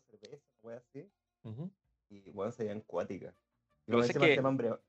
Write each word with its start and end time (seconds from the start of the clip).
cerveza, 0.00 0.44
una 0.62 0.62
wea 0.62 0.76
así, 0.78 1.10
Ujú. 1.44 1.70
y 2.10 2.30
bueno, 2.30 2.52
se 2.52 2.64
veían 2.64 2.80
cuáticas. 2.80 3.34
Y 3.86 3.92
Lo 3.92 4.02
que 4.02 4.12
se 4.12 4.36
llaman 4.36 4.58
bre- 4.58 4.80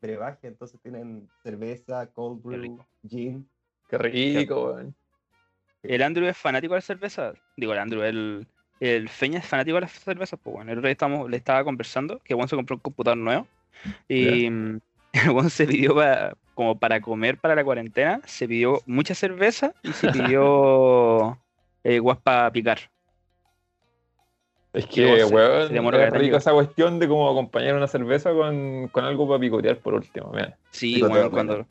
brebaje, 0.00 0.48
entonces 0.48 0.80
tienen 0.80 1.28
cerveza, 1.42 2.10
cold 2.12 2.42
brew, 2.42 2.78
gin. 3.08 3.48
Qué 3.88 3.98
rico, 3.98 4.66
weón. 4.66 4.94
El 5.82 6.02
Andrew 6.02 6.26
es 6.28 6.36
fanático 6.36 6.74
de 6.74 6.78
la 6.78 6.82
cerveza. 6.82 7.32
Digo, 7.56 7.72
el 7.72 7.78
Andrew, 7.78 8.02
el, 8.02 8.46
el 8.80 9.08
Feña 9.08 9.38
es 9.38 9.46
fanático 9.46 9.76
de 9.76 9.82
las 9.82 9.92
cervezas. 9.92 10.38
Pues 10.42 10.54
bueno, 10.54 10.72
el 10.72 10.78
otro 10.78 10.88
día 10.88 11.28
le 11.28 11.36
estaba 11.36 11.64
conversando 11.64 12.20
que 12.20 12.34
Juan 12.34 12.48
se 12.48 12.56
compró 12.56 12.76
un 12.76 12.82
computador 12.82 13.18
nuevo. 13.18 13.46
Y 14.08 14.46
el 15.12 15.28
Juan 15.30 15.50
se 15.50 15.66
pidió 15.66 15.94
para, 15.94 16.36
como 16.54 16.78
para 16.78 17.00
comer 17.00 17.38
para 17.38 17.54
la 17.54 17.64
cuarentena, 17.64 18.20
se 18.26 18.46
pidió 18.46 18.82
mucha 18.86 19.14
cerveza 19.14 19.72
y 19.82 19.92
se 19.92 20.08
pidió 20.08 21.38
eh, 21.84 21.98
guas 22.00 22.18
para 22.18 22.50
picar. 22.52 22.78
Es 24.78 24.86
que, 24.86 25.24
weón, 25.24 25.94
es 25.96 26.10
rico 26.12 26.36
esa 26.36 26.52
cuestión 26.52 27.00
de 27.00 27.08
cómo 27.08 27.28
acompañar 27.28 27.74
una 27.74 27.88
cerveza 27.88 28.32
con, 28.32 28.86
con 28.88 29.04
algo 29.04 29.26
para 29.26 29.40
picotear 29.40 29.78
por 29.78 29.94
último. 29.94 30.30
Mira. 30.32 30.56
Sí, 30.70 31.02
bueno. 31.02 31.30
cuando, 31.32 31.66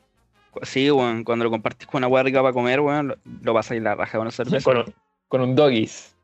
cu- 0.50 0.60
sí, 0.64 0.90
cuando 1.24 1.44
lo 1.44 1.50
compartís 1.50 1.88
con 1.88 2.00
una 2.00 2.08
hueá 2.08 2.22
rica 2.22 2.42
para 2.42 2.52
comer, 2.52 2.82
bueno, 2.82 3.02
lo, 3.04 3.16
lo 3.42 3.54
pasáis 3.54 3.80
la 3.80 3.94
raja 3.94 4.18
de 4.18 4.22
una 4.22 4.30
cerveza. 4.30 4.62
Con, 4.62 4.76
un- 4.76 4.94
con 5.26 5.40
un 5.40 5.54
doggies. 5.56 6.14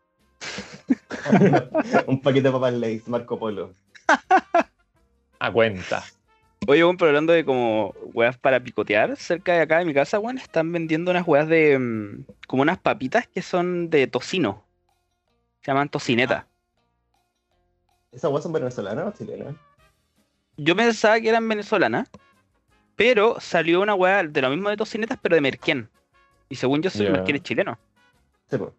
un 2.06 2.20
paquete 2.20 2.48
de 2.48 2.52
papas 2.52 2.74
Lays, 2.74 3.08
Marco 3.08 3.38
Polo. 3.38 3.72
A 5.38 5.50
cuenta. 5.50 6.04
Oye, 6.66 6.82
bueno, 6.84 6.98
pero 6.98 7.08
hablando 7.08 7.32
de 7.32 7.46
como 7.46 7.94
huevas 8.12 8.36
para 8.36 8.60
picotear, 8.60 9.16
cerca 9.16 9.54
de 9.54 9.60
acá 9.62 9.78
de 9.78 9.86
mi 9.86 9.94
casa, 9.94 10.18
bueno, 10.18 10.38
están 10.38 10.70
vendiendo 10.70 11.10
unas 11.10 11.26
huevas 11.26 11.48
de 11.48 11.78
mm, 11.78 12.24
como 12.46 12.60
unas 12.60 12.76
papitas 12.76 13.26
que 13.26 13.40
son 13.40 13.88
de 13.88 14.06
tocino. 14.06 14.64
Se 15.62 15.70
llaman 15.70 15.88
tocineta. 15.88 16.46
¿Esas 18.14 18.30
weas 18.30 18.42
son 18.42 18.52
venezolanas 18.52 19.06
o 19.06 19.12
chilenas? 19.12 19.54
Yo 20.56 20.76
pensaba 20.76 21.20
que 21.20 21.28
eran 21.28 21.48
venezolanas, 21.48 22.08
pero 22.94 23.40
salió 23.40 23.80
una 23.80 23.94
hueá 23.94 24.22
de 24.22 24.40
lo 24.40 24.50
mismo 24.50 24.70
de 24.70 24.76
tocinetas, 24.76 25.18
pero 25.20 25.34
de 25.34 25.40
Merquén. 25.40 25.88
Y 26.48 26.54
según 26.54 26.80
yo, 26.80 26.90
el 26.94 27.12
Merquén 27.12 27.36
es 27.36 27.42
chileno. 27.42 27.78
Sí, 28.48 28.56
pues. 28.58 28.70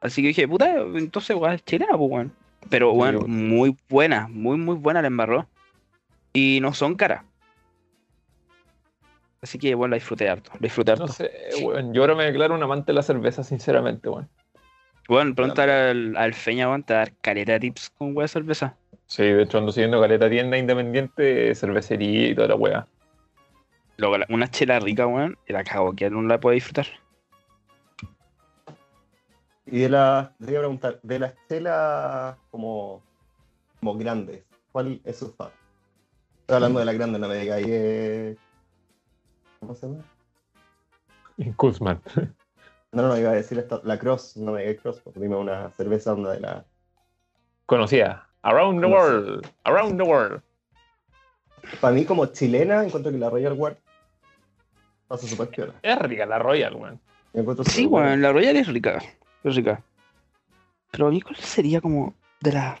Así 0.00 0.22
que 0.22 0.28
dije, 0.28 0.46
puta, 0.46 0.76
entonces 0.76 1.34
hueá 1.36 1.54
es 1.54 1.64
chilena, 1.64 1.96
pues, 1.96 2.10
weón. 2.10 2.32
Pero, 2.68 2.92
Sí, 2.92 2.98
weón. 2.98 3.30
muy 3.30 3.76
buena, 3.88 4.28
muy, 4.28 4.58
muy 4.58 4.76
buena 4.76 5.00
la 5.00 5.08
embarró. 5.08 5.48
Y 6.34 6.58
no 6.60 6.74
son 6.74 6.94
caras. 6.96 7.24
Así 9.40 9.58
que, 9.58 9.74
bueno, 9.74 9.92
la 9.92 9.96
disfruté 9.96 10.28
harto. 10.28 10.50
La 10.54 10.58
disfruté 10.60 10.92
harto. 10.92 11.06
No 11.06 11.12
sé, 11.12 11.30
weón. 11.62 11.94
Yo 11.94 12.02
ahora 12.02 12.14
me 12.14 12.24
declaro 12.24 12.54
un 12.54 12.62
amante 12.62 12.92
de 12.92 12.96
la 12.96 13.02
cerveza, 13.02 13.42
sinceramente, 13.42 14.08
weón. 14.08 14.28
Bueno, 15.08 15.34
preguntar 15.34 15.70
al, 15.70 16.14
al 16.18 16.34
Feña, 16.34 16.68
weón, 16.68 16.82
te 16.84 16.92
va 16.92 17.00
a 17.00 17.04
dar 17.06 17.14
caleta 17.22 17.58
tips 17.58 17.90
con 17.96 18.14
hueá 18.14 18.24
de 18.24 18.28
cerveza. 18.28 18.76
Sí, 19.06 19.22
de 19.22 19.42
hecho 19.42 19.56
ando 19.56 19.72
siguiendo 19.72 19.98
caleta 20.00 20.28
tienda 20.28 20.58
independiente, 20.58 21.54
cervecería 21.54 22.28
y 22.28 22.34
toda 22.34 22.48
la 22.48 22.54
weá. 22.56 22.86
Luego, 23.96 24.18
la- 24.18 24.26
una 24.28 24.48
chela 24.50 24.78
rica, 24.78 25.06
weón, 25.06 25.36
y 25.46 25.52
la 25.54 25.64
cago, 25.64 25.94
que 25.94 26.10
no 26.10 26.20
la 26.22 26.38
puede 26.38 26.56
disfrutar. 26.56 26.86
Y 29.64 29.80
de 29.80 29.88
las, 29.88 30.36
te 30.38 30.50
iba 30.50 30.58
a 30.58 30.62
preguntar, 30.62 31.00
de 31.02 31.18
las 31.18 31.34
chelas 31.48 32.36
como, 32.50 33.02
como 33.80 33.96
grandes, 33.96 34.44
¿cuál 34.72 35.00
es 35.04 35.16
su 35.16 35.32
fan? 35.32 35.50
Estoy 36.40 36.54
hablando 36.56 36.80
de 36.80 36.84
la 36.84 36.92
grande, 36.92 37.18
no 37.18 37.28
me 37.28 37.36
digáis. 37.36 37.66
eh, 37.68 38.36
¿Cómo 39.60 39.74
se 39.74 39.86
llama? 39.86 40.04
Kuzman. 41.56 42.00
No, 42.92 43.02
no, 43.02 43.18
iba 43.18 43.30
a 43.30 43.34
decir 43.34 43.58
esta, 43.58 43.80
la 43.84 43.98
Cross, 43.98 44.36
no 44.38 44.52
me 44.52 44.60
digáis 44.60 44.80
Cross, 44.80 45.00
porque 45.04 45.20
dime 45.20 45.36
una 45.36 45.70
cerveza 45.72 46.12
onda 46.12 46.32
de 46.32 46.40
la. 46.40 46.64
Conocida. 47.66 48.26
Around 48.42 48.80
the 48.80 48.86
Conocida. 48.86 49.10
world. 49.12 49.46
Around 49.64 49.96
the 49.98 50.08
world. 50.08 50.42
Para 51.80 51.94
mí, 51.94 52.04
como 52.04 52.26
chilena, 52.26 52.82
encuentro 52.84 53.12
que 53.12 53.18
la 53.18 53.28
Royal 53.28 53.54
Guard 53.54 53.76
pasa 55.06 55.26
súper 55.26 55.48
piola. 55.48 55.74
Es 55.82 55.98
rica 55.98 56.24
la 56.24 56.38
Royal, 56.38 56.74
weón. 56.74 57.00
Sí, 57.66 57.84
weón, 57.86 58.22
la 58.22 58.32
Royal 58.32 58.56
es 58.56 58.66
rica. 58.68 59.02
Es 59.44 59.54
rica. 59.54 59.82
Pero 60.90 61.08
a 61.08 61.10
mí, 61.10 61.20
¿cuál 61.20 61.36
sería 61.36 61.80
como 61.82 62.14
de 62.40 62.52
las 62.52 62.80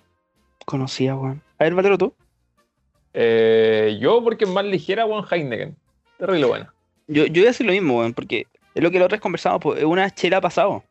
conocidas, 0.64 1.18
weón? 1.18 1.42
A 1.58 1.64
ver, 1.64 1.74
Valero, 1.74 1.98
tú. 1.98 2.14
Eh, 3.12 3.98
yo, 4.00 4.22
porque 4.24 4.44
es 4.44 4.50
más 4.50 4.64
ligera, 4.64 5.04
weón, 5.04 5.26
Heineken. 5.30 5.76
Terrible 6.18 6.46
buena. 6.46 6.74
Yo, 7.08 7.26
yo 7.26 7.32
voy 7.32 7.44
a 7.44 7.46
decir 7.48 7.66
lo 7.66 7.72
mismo, 7.72 7.98
weón, 7.98 8.14
porque 8.14 8.46
es 8.74 8.82
lo 8.82 8.90
que 8.90 8.98
la 8.98 9.06
otra 9.06 9.16
vez 9.16 9.22
conversamos, 9.22 9.60
pues, 9.60 9.78
es 9.78 9.84
una 9.84 10.10
chela 10.10 10.40
pasado. 10.40 10.84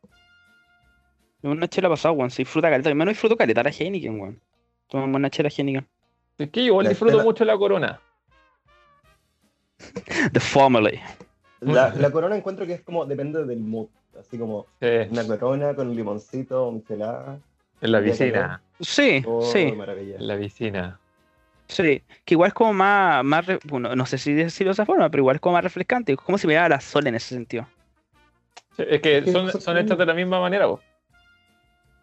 Es 1.41 1.49
una 1.49 1.67
chela 1.67 1.89
pasado, 1.89 2.13
weón. 2.15 2.31
Se 2.31 2.41
disfruta 2.41 2.69
caleta. 2.69 2.89
Al 2.89 2.95
menos 2.95 3.13
disfruto 3.13 3.37
caleta 3.37 3.63
la 3.63 3.69
Heineken, 3.69 4.19
weón. 4.19 4.41
Tomamos 4.87 5.15
una 5.15 5.29
chela 5.29 5.49
Heineken. 5.55 5.87
Es 6.37 6.49
que 6.49 6.61
yo 6.61 6.67
igual 6.67 6.83
La 6.85 6.89
disfruto 6.89 7.23
mucho 7.23 7.45
la 7.45 7.57
corona. 7.57 7.99
The 10.33 10.39
Family. 10.39 10.99
La, 11.61 11.89
la 11.95 12.11
corona 12.11 12.35
encuentro 12.35 12.65
que 12.65 12.73
es 12.73 12.81
como, 12.81 13.05
depende 13.05 13.43
del 13.45 13.59
mood. 13.59 13.87
Así 14.19 14.37
como 14.37 14.65
Sí, 14.81 14.87
una 15.11 15.23
corona 15.37 15.75
con 15.75 15.95
limoncito, 15.95 16.71
michelada. 16.71 17.39
en 17.81 17.91
la 17.91 18.01
piscina. 18.03 18.61
Sí, 18.79 19.23
Oh, 19.27 19.41
sí, 19.43 19.71
maravilla. 19.73 20.15
En 20.17 20.27
la 20.27 20.37
piscina. 20.37 20.99
Sí. 21.67 22.03
Que 22.25 22.33
igual 22.33 22.49
es 22.49 22.53
como 22.53 22.73
más, 22.73 23.23
más 23.23 23.45
bueno, 23.65 23.95
no 23.95 24.05
sé 24.05 24.17
si 24.17 24.33
decirlo 24.33 24.69
de 24.69 24.73
esa 24.73 24.85
forma, 24.85 25.09
pero 25.09 25.21
igual 25.21 25.35
es 25.35 25.41
como 25.41 25.53
más 25.53 25.63
refrescante. 25.63 26.13
Es 26.13 26.17
como 26.19 26.37
si 26.37 26.47
me 26.47 26.53
diera 26.53 26.69
la 26.69 26.79
sol 26.81 27.05
en 27.07 27.15
ese 27.15 27.35
sentido. 27.35 27.67
Sí, 28.75 28.83
es 28.87 29.01
que 29.01 29.25
son, 29.31 29.51
son- 29.51 29.77
hechas 29.77 29.97
de 29.97 30.05
la 30.05 30.13
misma 30.13 30.39
manera. 30.39 30.67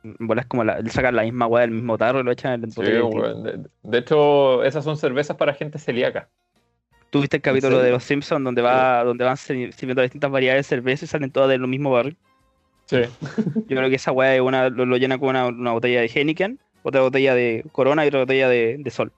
En 0.03 0.27
bola 0.27 0.43
es 0.43 0.47
como 0.47 0.65
la, 0.65 0.83
sacan 0.91 1.17
la 1.17 1.23
misma 1.23 1.47
weá 1.47 1.63
del 1.63 1.71
mismo 1.71 1.97
tarro 1.97 2.21
y 2.21 2.25
lo 2.25 2.33
echan 2.33 2.55
en 2.55 2.65
el 2.65 2.71
Sí, 2.73 2.81
botella 2.81 3.05
weón. 3.05 3.43
De, 3.43 3.69
de 3.83 3.99
hecho, 3.99 4.63
esas 4.65 4.85
son 4.85 4.97
cervezas 4.97 5.37
para 5.37 5.55
gente 5.55 5.79
celíaca. 5.79 6.29
¿Tuviste 7.11 7.37
el 7.37 7.43
capítulo 7.43 7.79
de 7.79 7.91
Los 7.91 8.03
Simpsons 8.05 8.43
donde 8.45 8.61
va, 8.61 9.05
donde 9.05 9.25
van 9.25 9.37
sir- 9.37 9.73
sirviendo 9.73 10.03
distintas 10.03 10.31
variedades 10.31 10.67
de 10.67 10.77
cerveza 10.77 11.05
y 11.05 11.09
salen 11.09 11.31
todas 11.31 11.49
del 11.49 11.67
mismo 11.67 11.91
barril? 11.93 12.17
Sí. 12.87 12.99
Yo 13.69 13.77
creo 13.77 13.89
que 13.89 13.95
esa 13.97 14.13
weá 14.13 14.35
es 14.35 14.41
una, 14.41 14.69
lo, 14.69 14.85
lo 14.85 14.97
llena 14.97 15.17
con 15.17 15.29
una, 15.31 15.47
una 15.47 15.73
botella 15.73 16.01
de 16.01 16.09
Heineken, 16.09 16.59
otra 16.83 17.01
botella 17.01 17.35
de 17.35 17.65
Corona 17.73 18.05
y 18.05 18.09
otra 18.09 18.21
botella 18.21 18.49
de, 18.49 18.77
de 18.79 18.91
Sol. 18.91 19.13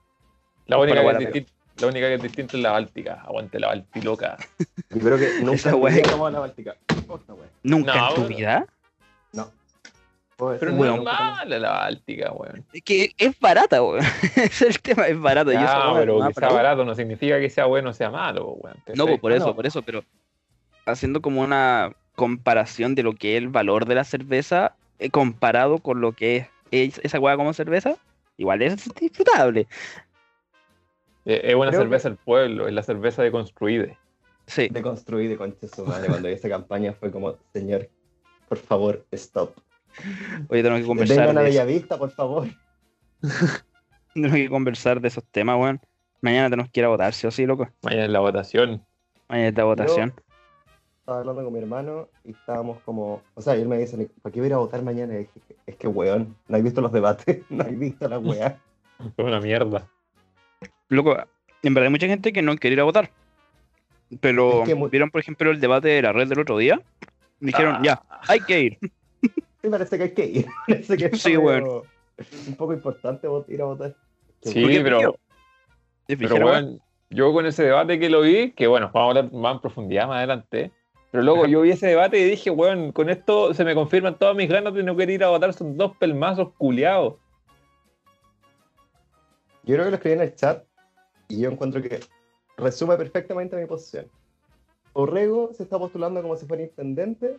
La 0.67 0.77
única, 0.77 0.93
que 0.93 0.99
es 0.99 1.03
guardar. 1.03 1.33
distin- 1.33 1.47
la 1.79 1.87
única 1.87 2.07
que 2.07 2.13
es 2.15 2.21
distinta 2.21 2.57
es 2.57 2.63
la 2.63 2.71
Báltica. 2.71 3.21
Aguante 3.25 3.59
la 3.59 3.67
Baltiloca. 3.67 4.37
Yo 4.89 4.99
creo 4.99 5.17
que 5.17 5.29
nunca 5.41 5.69
he 5.69 6.01
tomado 6.01 6.29
la 6.31 6.39
Báltica. 6.39 6.75
¿Nunca 7.63 7.95
No, 7.95 8.09
en 8.09 8.15
tu 8.15 8.21
bueno. 8.21 8.35
vida? 8.37 8.65
No. 9.33 9.51
Pero 10.37 10.71
no 10.71 10.95
es 10.95 11.03
mala 11.03 11.59
la 11.59 11.69
Báltica, 11.71 12.31
weón. 12.31 12.63
Es 12.71 12.83
que 12.83 13.11
es 13.17 13.39
barata, 13.39 13.81
weón. 13.81 14.03
Ese 14.35 14.45
es 14.45 14.61
el 14.75 14.79
tema, 14.81 15.07
es 15.07 15.19
barata. 15.19 15.49
weá 15.51 15.93
pero 15.99 16.19
no 16.19 16.27
que 16.27 16.33
sea 16.35 16.49
barato 16.49 16.85
no 16.85 16.93
significa 16.95 17.39
que 17.39 17.49
sea 17.49 17.65
bueno 17.65 17.89
o 17.89 17.93
sea 17.93 18.09
malo, 18.11 18.49
weón. 18.51 18.77
No, 18.95 19.07
pues 19.07 19.19
por 19.19 19.31
eso, 19.31 19.47
no. 19.47 19.55
por 19.55 19.65
eso, 19.65 19.81
pero 19.81 20.03
haciendo 20.85 21.21
como 21.21 21.41
una 21.41 21.91
comparación 22.15 22.95
de 22.95 23.03
lo 23.03 23.13
que 23.13 23.35
es 23.37 23.41
el 23.43 23.49
valor 23.49 23.85
de 23.85 23.95
la 23.95 24.03
cerveza 24.03 24.75
eh, 24.99 25.09
comparado 25.09 25.79
con 25.79 26.01
lo 26.01 26.13
que 26.13 26.37
es, 26.37 26.47
es 26.71 27.01
esa 27.03 27.19
weá 27.19 27.35
como 27.35 27.53
cerveza, 27.53 27.95
igual 28.37 28.61
es 28.61 28.89
disfrutable. 28.95 29.67
Eh, 31.27 31.41
Es 31.43 31.55
buena 31.55 31.71
Creo 31.71 31.81
cerveza 31.81 32.07
del 32.09 32.17
pueblo, 32.17 32.67
es 32.67 32.73
la 32.73 32.83
cerveza 32.83 33.21
de 33.21 33.31
construide. 33.31 33.97
Sí. 34.45 34.69
De 34.69 34.81
construir 34.81 35.29
de 35.29 35.35
concha 35.35 35.67
su 35.67 35.85
madre. 35.85 36.07
Cuando 36.07 36.29
vi 36.29 36.33
esa 36.33 36.47
campaña 36.47 36.93
fue 36.93 37.11
como, 37.11 37.35
señor, 37.51 37.89
por 38.47 38.57
favor, 38.57 39.05
stop. 39.11 39.57
Oye, 40.47 40.63
tenemos 40.63 40.81
que 40.81 40.87
conversar 40.87 41.17
Vengan 41.17 41.37
a 41.37 41.41
de 41.41 41.49
eso. 41.49 41.59
Bellavista, 41.59 41.97
por 41.97 42.11
favor. 42.11 42.47
Tenemos 44.13 44.37
que 44.37 44.49
conversar 44.49 45.01
de 45.01 45.09
esos 45.09 45.23
temas, 45.25 45.59
weón. 45.59 45.81
Mañana 46.21 46.49
tenemos 46.49 46.71
que 46.71 46.79
ir 46.79 46.85
a 46.85 46.89
votar, 46.89 47.13
sí 47.13 47.27
o 47.27 47.31
sí, 47.31 47.45
loco. 47.45 47.69
Mañana 47.83 48.05
es 48.05 48.09
la 48.09 48.19
votación. 48.19 48.83
Mañana 49.29 49.49
es 49.49 49.55
la 49.55 49.63
votación. 49.65 50.13
Estaba 50.99 51.19
hablando 51.19 51.43
con 51.43 51.53
mi 51.53 51.59
hermano 51.59 52.09
y 52.23 52.31
estábamos 52.31 52.79
como, 52.81 53.21
o 53.35 53.41
sea, 53.41 53.53
él 53.53 53.67
me 53.67 53.77
dice, 53.77 54.09
¿para 54.23 54.33
qué 54.33 54.39
voy 54.39 54.45
a 54.45 54.47
ir 54.47 54.53
a 54.53 54.57
votar 54.57 54.81
mañana? 54.81 55.13
Y 55.13 55.17
dije, 55.19 55.41
es 55.67 55.75
que 55.75 55.87
weón, 55.87 56.35
no 56.47 56.57
has 56.57 56.63
visto 56.63 56.81
los 56.81 56.91
debates, 56.91 57.43
no 57.49 57.63
has 57.63 57.77
visto 57.77 58.07
la 58.07 58.17
weá. 58.17 58.59
Es 58.99 59.23
una 59.23 59.39
mierda. 59.39 59.87
Loco, 60.89 61.17
en 61.63 61.73
verdad 61.73 61.87
hay 61.87 61.91
mucha 61.91 62.07
gente 62.07 62.31
que 62.33 62.41
no 62.41 62.55
quiere 62.57 62.75
ir 62.75 62.79
a 62.79 62.85
votar. 62.85 63.09
Pero 64.21 64.63
Es 64.63 64.69
que 64.69 64.75
vieron, 64.89 65.09
por 65.11 65.19
ejemplo, 65.21 65.51
el 65.51 65.59
debate 65.59 65.89
de 65.89 66.01
la 66.01 66.13
red 66.13 66.27
del 66.27 66.39
otro 66.39 66.57
día. 66.57 66.81
Dijeron, 67.39 67.75
Ah. 67.77 67.81
ya, 67.83 68.03
hay 68.27 68.39
que 68.41 68.59
ir. 68.61 68.77
Sí, 69.61 69.69
parece 69.71 69.97
que 69.97 70.03
hay 70.03 70.13
que 70.13 70.25
ir. 70.25 70.45
Parece 70.67 70.97
que 70.97 71.05
es 71.07 71.21
Sí, 71.21 71.33
como 71.35 71.47
weón. 71.47 71.81
un 72.47 72.55
poco 72.55 72.73
importante 72.73 73.27
ir 73.47 73.61
a 73.61 73.65
votar. 73.65 73.95
Sí, 74.43 74.61
¿Por 74.61 74.69
qué 74.71 74.81
pero, 74.81 75.19
pero 76.07 76.45
weón, 76.45 76.79
yo 77.09 77.33
con 77.33 77.45
ese 77.47 77.63
debate 77.63 77.97
que 77.99 78.07
lo 78.09 78.21
vi, 78.21 78.51
que 78.51 78.67
bueno, 78.67 78.91
vamos 78.93 79.15
a 79.15 79.19
hablar 79.19 79.33
más 79.33 79.55
en 79.55 79.61
profundidad 79.61 80.07
más 80.07 80.17
adelante. 80.17 80.71
Pero 81.11 81.23
luego 81.23 81.47
yo 81.47 81.61
vi 81.61 81.71
ese 81.71 81.87
debate 81.87 82.19
y 82.19 82.23
dije, 82.25 82.51
weón, 82.51 82.91
con 82.91 83.09
esto 83.09 83.53
se 83.55 83.65
me 83.65 83.73
confirman 83.73 84.17
todas 84.17 84.35
mis 84.35 84.47
ganas 84.47 84.73
de 84.75 84.83
no 84.83 84.95
querer 84.95 85.15
ir 85.15 85.23
a 85.23 85.29
votar. 85.29 85.51
Son 85.53 85.75
dos 85.75 85.97
pelmazos 85.97 86.53
culiados. 86.57 87.15
Yo 89.63 89.73
creo 89.75 89.85
que 89.85 89.89
lo 89.91 89.95
escribí 89.97 90.15
en 90.15 90.21
el 90.21 90.35
chat 90.35 90.63
y 91.27 91.41
yo 91.41 91.49
encuentro 91.49 91.81
que 91.81 91.99
resume 92.57 92.97
perfectamente 92.97 93.55
mi 93.55 93.65
posición. 93.65 94.07
Orrego 94.93 95.53
se 95.53 95.63
está 95.63 95.77
postulando 95.77 96.21
como 96.21 96.35
si 96.37 96.45
fuera 96.45 96.63
intendente 96.63 97.37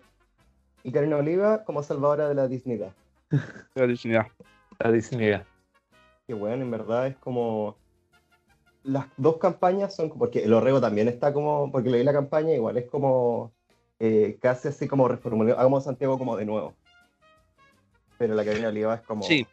y 0.85 0.93
Karina 0.93 1.17
Oliva 1.17 1.64
como 1.64 1.82
salvadora 1.82 2.29
de 2.29 2.35
la 2.35 2.46
dignidad. 2.49 2.93
La 3.75 3.87
dignidad. 3.87 4.26
La 4.79 4.93
dignidad. 4.93 5.44
Que 6.26 6.35
bueno, 6.35 6.62
en 6.62 6.70
verdad 6.70 7.08
es 7.08 7.17
como. 7.17 7.76
Las 8.85 9.06
dos 9.17 9.38
campañas 9.38 9.94
son. 9.94 10.11
Porque 10.11 10.44
el 10.44 10.52
Orrego 10.55 10.81
también 10.81 11.08
está 11.08 11.32
como. 11.32 11.70
Porque 11.73 11.90
leí 11.90 12.05
la 12.05 12.12
campaña, 12.12 12.55
igual 12.55 12.76
es 12.79 12.88
como. 12.88 13.52
eh, 13.99 14.38
casi 14.40 14.69
así 14.69 14.87
como 14.88 15.08
reformulado. 15.08 15.58
Hagamos 15.58 15.85
Santiago 15.85 16.17
como 16.17 16.37
de 16.37 16.46
nuevo. 16.46 16.75
Pero 18.19 18.35
la 18.35 18.44
Karina 18.44 18.69
Oliva 18.69 18.94
es 18.94 19.02
como. 19.02 19.23
Sí. 19.25 19.46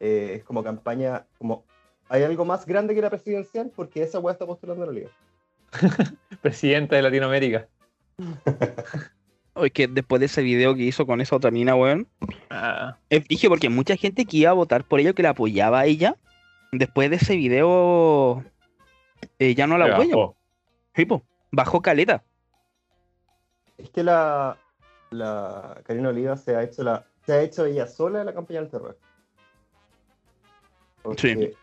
eh, 0.00 0.34
es 0.36 0.44
como 0.44 0.62
campaña. 0.64 1.26
como 1.38 1.64
¿Hay 2.08 2.22
algo 2.22 2.44
más 2.44 2.66
grande 2.66 2.94
que 2.94 3.02
la 3.02 3.10
presidencial? 3.10 3.70
Porque 3.74 4.02
esa 4.02 4.18
weá 4.18 4.32
está 4.32 4.46
postulando 4.46 4.84
en 4.84 4.90
Oliva. 4.90 5.10
Presidente 6.42 6.96
de 6.96 7.02
Latinoamérica. 7.02 7.68
Oye, 9.54 9.70
que 9.70 9.88
después 9.88 10.20
de 10.20 10.26
ese 10.26 10.42
video 10.42 10.74
que 10.74 10.82
hizo 10.82 11.06
con 11.06 11.20
esa 11.20 11.36
otra 11.36 11.50
mina, 11.50 11.74
weón. 11.74 12.06
Ah, 12.50 12.98
dije 13.28 13.48
porque 13.48 13.70
mucha 13.70 13.96
gente 13.96 14.26
que 14.26 14.36
iba 14.38 14.50
a 14.50 14.54
votar 14.54 14.84
por 14.84 15.00
ella, 15.00 15.14
que 15.14 15.22
la 15.22 15.30
apoyaba 15.30 15.80
a 15.80 15.86
ella, 15.86 16.16
después 16.72 17.08
de 17.08 17.16
ese 17.16 17.36
video 17.36 18.44
eh, 19.38 19.54
ya 19.54 19.66
no 19.66 19.78
la 19.78 19.86
apoya. 19.86 20.14
bajó. 20.14 20.36
Sí, 20.94 21.06
po, 21.06 21.22
bajó 21.50 21.80
caleta. 21.80 22.22
Es 23.78 23.90
que 23.90 24.02
la, 24.02 24.58
la 25.10 25.80
Karina 25.84 26.10
Oliva 26.10 26.36
se 26.36 26.54
ha 26.54 26.62
hecho 26.62 26.82
la 26.82 27.06
se 27.24 27.32
ha 27.32 27.42
hecho 27.42 27.66
ella 27.66 27.86
sola 27.86 28.22
la 28.22 28.32
campaña 28.32 28.60
del 28.60 28.70
terror. 28.70 28.96
Porque, 31.02 31.54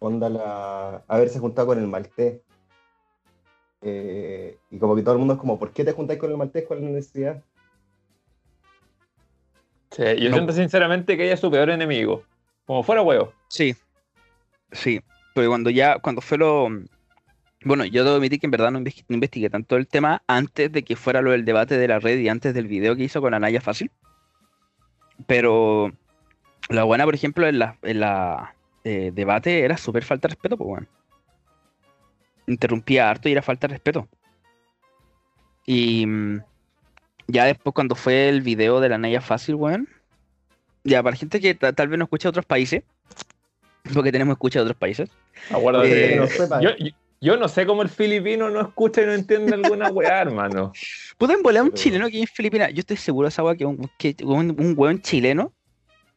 onda 0.00 0.28
la 0.28 1.02
haberse 1.08 1.38
juntado 1.38 1.68
con 1.68 1.78
el 1.78 1.86
maltés. 1.86 2.40
Eh, 3.82 4.58
y 4.70 4.78
como 4.78 4.96
que 4.96 5.02
todo 5.02 5.12
el 5.12 5.18
mundo 5.18 5.34
es 5.34 5.40
como, 5.40 5.58
¿por 5.58 5.72
qué 5.72 5.84
te 5.84 5.92
juntáis 5.92 6.18
con 6.18 6.30
el 6.30 6.36
maltés? 6.36 6.64
¿Cuál 6.66 6.80
es 6.80 6.84
la 6.86 6.90
necesidad? 6.90 7.42
Sí, 9.90 10.02
yo 10.20 10.30
No. 10.30 10.36
siento 10.36 10.52
sinceramente 10.52 11.16
que 11.16 11.24
ella 11.24 11.34
es 11.34 11.40
su 11.40 11.50
peor 11.50 11.70
enemigo. 11.70 12.22
Como 12.66 12.82
fuera 12.82 13.02
huevo. 13.02 13.32
Sí. 13.48 13.74
Sí. 14.72 15.00
Pero 15.34 15.48
cuando 15.48 15.70
ya, 15.70 15.98
cuando 15.98 16.20
fue 16.20 16.38
lo. 16.38 16.68
Bueno, 17.64 17.84
yo 17.84 18.04
debo 18.04 18.16
admitir 18.16 18.38
que 18.38 18.46
en 18.46 18.50
verdad 18.52 18.70
no, 18.70 18.78
inves- 18.80 19.04
no 19.08 19.14
investigué 19.14 19.50
tanto 19.50 19.76
el 19.76 19.88
tema 19.88 20.22
antes 20.26 20.70
de 20.70 20.82
que 20.84 20.94
fuera 20.94 21.22
lo 21.22 21.32
del 21.32 21.44
debate 21.44 21.76
de 21.78 21.88
la 21.88 21.98
red 21.98 22.18
y 22.18 22.28
antes 22.28 22.54
del 22.54 22.68
video 22.68 22.94
que 22.94 23.04
hizo 23.04 23.20
con 23.20 23.34
Anaya 23.34 23.60
Fácil. 23.60 23.90
Pero 25.26 25.90
la 26.68 26.84
buena, 26.84 27.04
por 27.04 27.14
ejemplo, 27.14 27.46
en 27.48 27.58
la, 27.58 27.76
en 27.82 28.00
la 28.00 28.54
eh, 28.88 29.10
debate 29.12 29.60
era 29.60 29.76
súper 29.76 30.04
falta 30.04 30.28
de 30.28 30.34
respeto, 30.34 30.56
pues 30.56 30.66
bueno. 30.68 30.86
Interrumpía 32.46 33.10
harto 33.10 33.28
y 33.28 33.32
era 33.32 33.42
falta 33.42 33.66
de 33.68 33.72
respeto. 33.74 34.08
Y 35.66 36.06
mm, 36.06 36.40
ya 37.26 37.44
después 37.44 37.74
cuando 37.74 37.94
fue 37.94 38.28
el 38.28 38.40
video 38.42 38.80
de 38.80 38.88
la 38.88 38.94
Anaya 38.94 39.20
Fácil, 39.20 39.54
weón. 39.56 39.88
Ya, 40.84 41.02
para 41.02 41.16
gente 41.16 41.40
que 41.40 41.54
ta- 41.54 41.72
tal 41.72 41.88
vez 41.88 41.98
no 41.98 42.04
escucha 42.04 42.28
de 42.28 42.30
otros 42.30 42.46
países, 42.46 42.82
porque 43.92 44.10
tenemos 44.12 44.32
escucha 44.34 44.60
de 44.60 44.62
otros 44.64 44.78
países. 44.78 45.10
Eh, 45.84 46.16
no 46.48 46.60
yo, 46.62 46.70
yo- 46.78 46.92
yo 47.20 47.36
no 47.36 47.48
sé 47.48 47.66
cómo 47.66 47.82
el 47.82 47.88
filipino 47.88 48.48
no 48.48 48.60
escucha 48.60 49.02
y 49.02 49.06
no 49.06 49.12
entiende 49.12 49.52
alguna 49.52 49.90
weá, 49.90 50.20
hermano. 50.22 50.72
Pueden 51.18 51.42
volar 51.42 51.64
un 51.64 51.70
Pero- 51.70 51.82
chileno 51.82 52.04
que 52.06 52.12
vive 52.12 52.22
en 52.22 52.28
Filipinas. 52.28 52.72
Yo 52.72 52.80
estoy 52.80 52.96
seguro 52.96 53.26
de 53.26 53.30
esa 53.30 53.42
weá 53.42 53.56
que 53.56 53.66
un, 53.66 53.90
que 53.98 54.16
un, 54.22 54.50
un 54.58 54.74
weón 54.76 55.02
chileno 55.02 55.52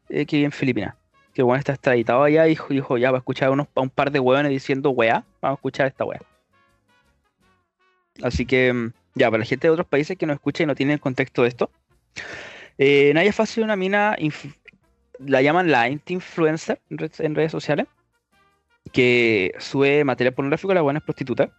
eh, 0.10 0.26
que 0.28 0.38
vive 0.38 0.46
en 0.46 0.52
Filipinas. 0.52 0.96
Que 1.34 1.44
weón 1.44 1.60
está 1.60 1.74
extraditado 1.74 2.24
allá 2.24 2.48
y 2.48 2.58
dijo, 2.70 2.98
ya 2.98 3.12
va 3.12 3.18
a 3.18 3.20
escuchar 3.20 3.50
a 3.50 3.52
unos, 3.52 3.68
a 3.76 3.82
un 3.82 3.90
par 3.90 4.12
de 4.12 4.20
weones 4.20 4.52
diciendo 4.52 4.90
weá. 4.92 5.24
Vamos 5.42 5.58
a 5.58 5.60
escuchar 5.60 5.88
esta 5.88 6.04
weá. 6.04 6.22
Así 8.24 8.46
que, 8.46 8.74
mm, 8.74 8.94
ya, 9.16 9.30
para 9.30 9.40
la 9.40 9.46
gente 9.46 9.68
de 9.68 9.72
otros 9.72 9.88
países 9.88 10.18
que 10.18 10.26
no 10.26 10.34
escucha 10.34 10.64
y 10.64 10.66
no 10.66 10.76
tiene 10.76 10.94
el 10.94 11.00
contexto 11.00 11.44
de 11.44 11.48
esto. 11.48 11.72
Eh, 12.78 13.12
Naya 13.14 13.34
Fácil 13.34 13.64
es 13.64 13.66
una 13.66 13.76
mina, 13.76 14.16
la 15.20 15.42
llaman 15.42 15.72
la 15.72 15.90
influencer 15.90 16.82
en 16.90 17.36
redes 17.36 17.52
sociales, 17.52 17.88
que 18.92 19.54
sube 19.60 20.04
material 20.04 20.34
pornográfico, 20.34 20.74
la 20.74 20.82
buena 20.82 21.00
es 21.00 21.04
prostituta, 21.04 21.52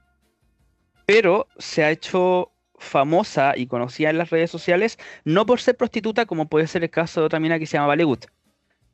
pero 1.06 1.46
se 1.58 1.84
ha 1.84 1.90
hecho 1.90 2.50
famosa 2.78 3.56
y 3.56 3.66
conocida 3.66 4.10
en 4.10 4.18
las 4.18 4.30
redes 4.30 4.50
sociales, 4.50 4.98
no 5.24 5.46
por 5.46 5.60
ser 5.60 5.76
prostituta, 5.76 6.26
como 6.26 6.48
puede 6.48 6.66
ser 6.66 6.82
el 6.82 6.90
caso 6.90 7.20
de 7.20 7.26
otra 7.26 7.40
mina 7.40 7.58
que 7.58 7.66
se 7.66 7.74
llama 7.76 7.86
Valegut, 7.88 8.26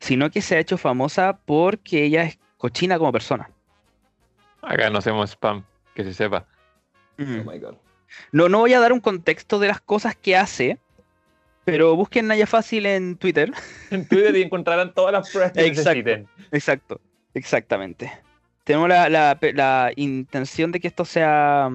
sino 0.00 0.30
que 0.30 0.40
se 0.42 0.56
ha 0.56 0.60
hecho 0.60 0.78
famosa 0.78 1.38
porque 1.44 2.04
ella 2.04 2.24
es 2.24 2.38
cochina 2.56 2.98
como 2.98 3.12
persona. 3.12 3.50
Acá 4.62 4.90
no 4.90 4.98
hacemos 4.98 5.30
spam, 5.30 5.64
que 5.94 6.04
se 6.04 6.14
sepa. 6.14 6.46
Oh 7.18 7.22
my 7.50 7.58
God. 7.58 7.74
No, 8.32 8.48
no 8.48 8.58
voy 8.60 8.72
a 8.74 8.80
dar 8.80 8.92
un 8.92 9.00
contexto 9.00 9.58
de 9.58 9.68
las 9.68 9.80
cosas 9.80 10.16
que 10.16 10.36
hace, 10.36 10.78
pero 11.64 11.94
busquen 11.96 12.26
Naya 12.26 12.46
Fácil 12.46 12.86
en 12.86 13.16
Twitter. 13.16 13.52
En 13.90 14.06
Twitter 14.06 14.36
y 14.36 14.42
encontrarán 14.42 14.92
todas 14.94 15.12
las 15.12 15.30
pruebas 15.30 15.52
que 15.52 15.66
Exacto. 15.66 15.90
necesiten. 15.90 16.28
Exacto, 16.52 17.00
exactamente. 17.34 18.10
Tenemos 18.64 18.88
la, 18.88 19.08
la- 19.08 19.38
la 19.54 19.92
intención 19.96 20.72
de 20.72 20.80
que 20.80 20.88
esto 20.88 21.04
sea, 21.04 21.70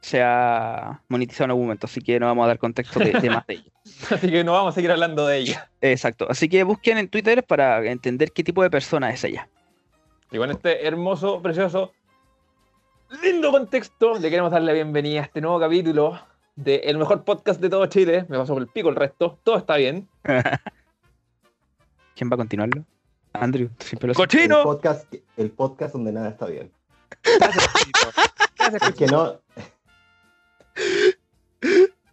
sea 0.00 1.02
monetizado 1.08 1.44
en 1.44 1.50
algún 1.50 1.64
momento, 1.64 1.86
así 1.86 2.00
que 2.00 2.18
no 2.18 2.26
vamos 2.26 2.44
a 2.44 2.48
dar 2.48 2.58
contexto 2.58 2.98
de, 3.00 3.12
de 3.12 3.30
más 3.30 3.46
de 3.46 3.54
ello. 3.54 3.70
Así 4.10 4.30
que 4.30 4.44
no 4.44 4.52
vamos 4.52 4.72
a 4.72 4.74
seguir 4.74 4.90
hablando 4.90 5.26
de 5.26 5.38
ella. 5.38 5.70
Exacto, 5.80 6.26
así 6.30 6.48
que 6.48 6.62
busquen 6.64 6.98
en 6.98 7.08
Twitter 7.08 7.44
para 7.44 7.84
entender 7.84 8.30
qué 8.32 8.44
tipo 8.44 8.62
de 8.62 8.70
persona 8.70 9.10
es 9.10 9.24
ella. 9.24 9.48
Y 10.30 10.38
con 10.38 10.50
este 10.50 10.86
hermoso, 10.86 11.42
precioso, 11.42 11.92
lindo 13.22 13.50
contexto, 13.50 14.18
le 14.18 14.30
queremos 14.30 14.52
dar 14.52 14.62
la 14.62 14.72
bienvenida 14.72 15.20
a 15.20 15.24
este 15.24 15.40
nuevo 15.40 15.58
capítulo 15.58 16.20
de 16.56 16.76
el 16.76 16.98
mejor 16.98 17.24
podcast 17.24 17.60
de 17.60 17.68
todo 17.68 17.86
Chile. 17.86 18.26
Me 18.28 18.38
pasó 18.38 18.54
por 18.54 18.62
el 18.62 18.68
pico 18.68 18.90
el 18.90 18.96
resto, 18.96 19.38
todo 19.42 19.56
está 19.56 19.76
bien. 19.76 20.08
¿Quién 22.14 22.30
va 22.30 22.34
a 22.34 22.38
continuarlo? 22.38 22.84
Andrew, 23.32 23.70
siempre 23.78 24.08
lo. 24.08 24.12
El 24.12 24.16
¡Cochino! 24.16 24.62
podcast, 24.62 25.12
el 25.36 25.50
podcast 25.50 25.94
donde 25.94 26.12
nada 26.12 26.28
está 26.28 26.46
bien. 26.46 26.70
Gracias, 28.58 28.82
Es 28.82 28.94
que 28.94 29.06
no, 29.06 29.40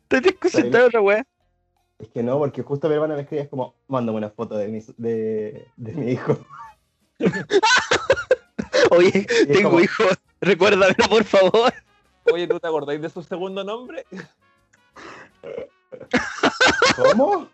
Tenés 0.07 0.35
que 0.35 0.49
sentar 0.49 0.83
otra 0.83 1.01
wea. 1.01 1.25
es 1.99 2.07
que 2.09 2.23
no, 2.23 2.37
porque 2.37 2.61
justo 2.63 2.87
mi 2.87 2.95
hermana 2.95 3.15
me 3.15 3.21
escribe 3.21 3.43
es 3.43 3.49
como, 3.49 3.75
mándame 3.87 4.17
una 4.19 4.29
foto 4.29 4.55
de 4.57 4.67
mi, 4.67 4.79
de, 4.97 5.67
de 5.75 5.91
mi 5.93 6.11
hijo. 6.11 6.37
Oye, 8.91 9.25
tengo 9.47 9.69
como, 9.71 9.81
hijos, 9.81 10.17
recuérdamelo 10.39 11.07
por 11.09 11.23
favor. 11.23 11.73
Oye, 12.31 12.47
¿tú 12.47 12.59
te 12.59 12.67
acordáis 12.67 13.01
de 13.01 13.09
su 13.09 13.21
segundo 13.23 13.63
nombre? 13.63 14.05
¿Cómo? 16.95 17.47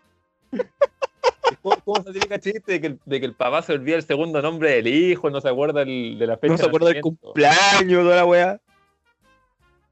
¿Cómo, 1.62 1.76
cómo 1.84 2.02
se 2.02 2.12
típica 2.12 2.38
chiste 2.38 2.72
de 2.72 2.80
que, 2.80 2.86
el, 2.88 3.00
de 3.04 3.20
que 3.20 3.26
el 3.26 3.34
papá 3.34 3.62
se 3.62 3.72
olvida 3.72 3.96
el 3.96 4.02
segundo 4.02 4.40
nombre 4.42 4.70
del 4.70 4.86
hijo, 4.86 5.30
no 5.30 5.40
se 5.40 5.48
acuerda 5.48 5.82
el- 5.82 6.18
de 6.18 6.26
la 6.26 6.36
fecha 6.36 6.52
No 6.52 6.58
se 6.58 6.66
acuerda 6.66 6.88
del 6.88 7.00
cumpleaños, 7.00 8.02
toda 8.04 8.16
la 8.16 8.24
wea. 8.24 8.60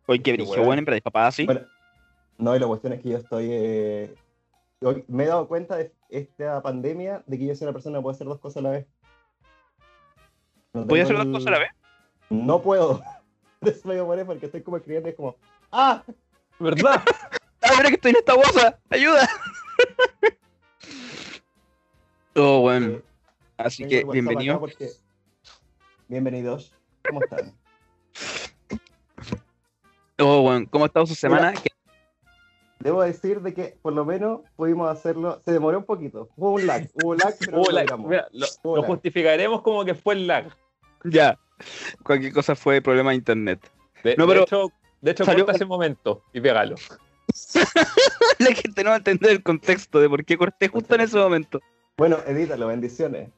Oye, 0.07 0.23
qué 0.23 0.33
brillo, 0.33 0.62
bueno, 0.64 0.81
en 0.81 0.85
verdad, 0.85 1.02
papá 1.02 1.26
así. 1.28 1.45
Bueno, 1.47 1.62
no, 2.42 2.56
y 2.56 2.58
la 2.58 2.66
cuestión 2.66 2.92
es 2.92 3.00
que 3.00 3.11
yo 3.11 3.18
estoy. 3.18 3.49
eh, 3.52 4.14
me 5.06 5.25
he 5.25 5.26
dado 5.28 5.46
cuenta 5.46 5.76
de 5.76 5.94
esta 6.08 6.61
pandemia 6.61 7.22
de 7.26 7.38
que 7.38 7.46
yo 7.46 7.54
soy 7.54 7.66
una 7.66 7.72
persona 7.72 7.99
que 7.99 8.02
puede 8.02 8.14
hacer 8.16 8.26
dos 8.26 8.40
cosas 8.40 8.56
a 8.56 8.62
la 8.62 8.70
vez. 8.70 8.87
No 10.72 10.87
¿Podía 10.88 11.04
tengo 11.04 11.20
hacer 11.20 11.30
dos 11.32 11.37
cosas 11.38 11.46
a 11.46 11.50
la 11.52 11.58
vez? 11.61 11.70
No 12.30 12.61
puedo. 12.62 13.00
Eso 13.61 13.87
me 13.88 14.00
voy 14.00 14.18
a 14.18 14.25
porque 14.26 14.46
estoy 14.46 14.62
como 14.62 14.76
escribiendo 14.76 15.08
y 15.08 15.12
es 15.12 15.16
como. 15.16 15.37
¡Ah! 15.70 16.02
¿Verdad? 16.58 17.00
¡Ah, 17.62 17.70
mira 17.76 17.88
que 17.90 17.94
estoy 17.94 18.11
en 18.11 18.16
esta 18.16 18.34
bolsa! 18.34 18.78
¡Ayuda! 18.90 19.28
oh, 22.34 22.61
bueno. 22.62 22.87
Eh, 22.88 23.02
Así 23.56 23.87
que, 23.87 23.99
el 24.00 24.04
WhatsApp 24.06 24.12
bienvenido. 24.14 24.52
acá 24.54 24.61
porque- 24.61 24.90
Bienvenidos. 26.08 26.75
¿Cómo 27.06 27.22
están? 27.22 27.54
Oh, 30.18 30.42
bueno, 30.42 30.66
¿cómo 30.70 30.84
ha 30.84 30.88
estado 30.88 31.06
su 31.06 31.14
semana? 31.14 31.52
¿Qué- 31.52 31.70
Debo 32.83 33.03
decir 33.03 33.41
de 33.41 33.55
que 33.55 33.77
por 33.83 33.93
lo 33.93 34.05
menos 34.05 34.41
pudimos 34.57 34.91
hacerlo. 34.91 35.41
Se 35.45 35.53
demoró 35.53 35.79
un 35.79 35.85
poquito. 35.85 36.29
Hubo 36.37 36.53
un 36.53 36.67
lag. 36.67 36.89
Hubo 37.03 37.15
lag, 37.15 37.35
pero 37.39 37.59
Hubo 37.61 37.71
lo 37.71 37.73
lag. 37.73 37.99
Mira, 37.99 38.29
lo, 38.33 38.47
Hubo 38.62 38.77
lo 38.77 38.83
lag. 38.83 38.91
justificaremos 38.91 39.62
como 39.62 39.85
que 39.85 39.95
fue 39.95 40.15
el 40.15 40.27
lag. 40.27 40.47
Ya. 41.05 41.37
Cualquier 42.05 42.33
cosa 42.33 42.55
fue 42.55 42.81
problema 42.81 43.11
de 43.11 43.17
internet. 43.17 43.61
De, 44.05 44.15
No, 44.17 44.25
de 44.27 44.33
pero 44.33 44.43
hecho, 44.45 44.73
de 45.01 45.11
hecho 45.11 45.25
salió- 45.25 45.45
corta 45.45 45.57
ese 45.57 45.65
momento 45.65 46.23
y 46.33 46.41
pégalo. 46.41 46.77
La 48.39 48.55
gente 48.55 48.83
no 48.85 48.91
va 48.91 48.95
a 48.97 48.99
entender 48.99 49.31
el 49.31 49.43
contexto 49.43 50.01
de 50.01 50.09
por 50.09 50.25
qué 50.25 50.37
corté 50.37 50.69
justo 50.69 50.95
en 50.95 51.01
ese 51.03 51.17
momento. 51.19 51.61
Bueno, 51.97 52.19
edítalo, 52.27 52.67
bendiciones. 52.69 53.31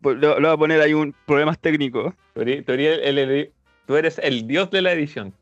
Pues 0.00 0.16
Lo, 0.18 0.38
lo 0.40 0.48
voy 0.48 0.54
a 0.54 0.58
poner 0.58 0.80
ahí 0.80 0.94
un 0.94 1.14
problemas 1.26 1.58
técnicos. 1.58 2.14
Tú 2.34 2.42
eres, 2.42 2.64
tú 2.64 2.72
eres 2.72 3.00
el, 3.02 3.18
el- 3.18 3.52
tú 3.86 3.96
eres 3.96 4.18
el 4.18 4.46
dios 4.46 4.70
de 4.70 4.82
la 4.82 4.92
edición. 4.92 5.32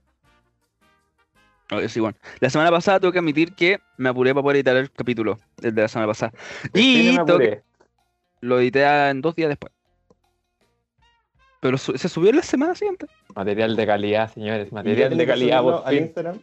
Sí, 1.89 1.99
bueno. 2.01 2.17
La 2.41 2.51
semana 2.51 2.71
pasada 2.71 3.01
tengo 3.01 3.13
que 3.13 3.19
admitir 3.19 3.55
que 3.55 3.81
me 3.97 4.09
apuré 4.11 4.33
para 4.35 4.43
poder 4.43 4.57
editar 4.57 4.77
el 4.77 4.91
capítulo, 4.91 5.39
el 5.63 5.75
de 5.75 5.83
la 5.83 5.89
semana 5.89 6.09
pasada. 6.09 6.33
Y 6.75 7.15
que- 7.15 7.21
apuré. 7.21 7.63
lo 8.41 8.61
edité 8.61 8.85
en 9.11 9.21
dos 9.23 9.35
días 9.35 9.49
después. 9.49 9.73
Pero 11.61 11.79
su- 11.79 11.97
se 11.97 12.09
subió 12.09 12.31
en 12.31 12.37
la 12.37 12.43
semana 12.43 12.75
siguiente. 12.75 13.07
Material 13.35 13.75
de 13.77 13.87
calidad, 13.87 14.31
señores. 14.33 14.67
¿Y 14.67 14.71
ya 14.71 14.75
Material 14.75 15.17
de 15.17 15.27
calidad, 15.27 15.59
subirlo 15.61 15.79
por 15.79 15.89
al 15.89 15.95
fin. 15.95 16.05
Instagram? 16.05 16.41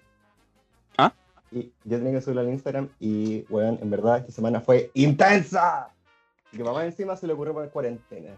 ¿Ah? 0.97 1.13
y 1.51 1.71
yo 1.83 1.97
tenía 1.97 2.13
que 2.13 2.21
subirlo 2.21 2.41
al 2.41 2.49
Instagram 2.49 2.89
y, 2.99 3.45
weón, 3.49 3.77
en 3.81 3.89
verdad 3.91 4.17
esta 4.19 4.31
semana 4.31 4.61
fue 4.61 4.89
intensa. 4.93 5.89
Y 6.51 6.57
que 6.57 6.63
mamá 6.63 6.83
encima 6.85 7.15
se 7.15 7.27
le 7.27 7.33
ocurrió 7.33 7.53
poner 7.53 7.69
cuarentena. 7.69 8.31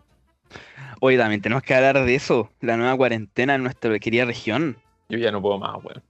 Oye, 1.00 1.18
también 1.18 1.42
tenemos 1.42 1.64
que 1.64 1.74
hablar 1.74 2.04
de 2.04 2.14
eso, 2.16 2.50
la 2.60 2.76
nueva 2.78 2.96
cuarentena 2.98 3.56
en 3.56 3.64
nuestra 3.64 3.98
querida 4.00 4.26
región. 4.26 4.78
Yo 5.10 5.18
ya 5.18 5.32
no 5.32 5.42
puedo 5.42 5.58
más, 5.58 5.76
weón. 5.84 6.04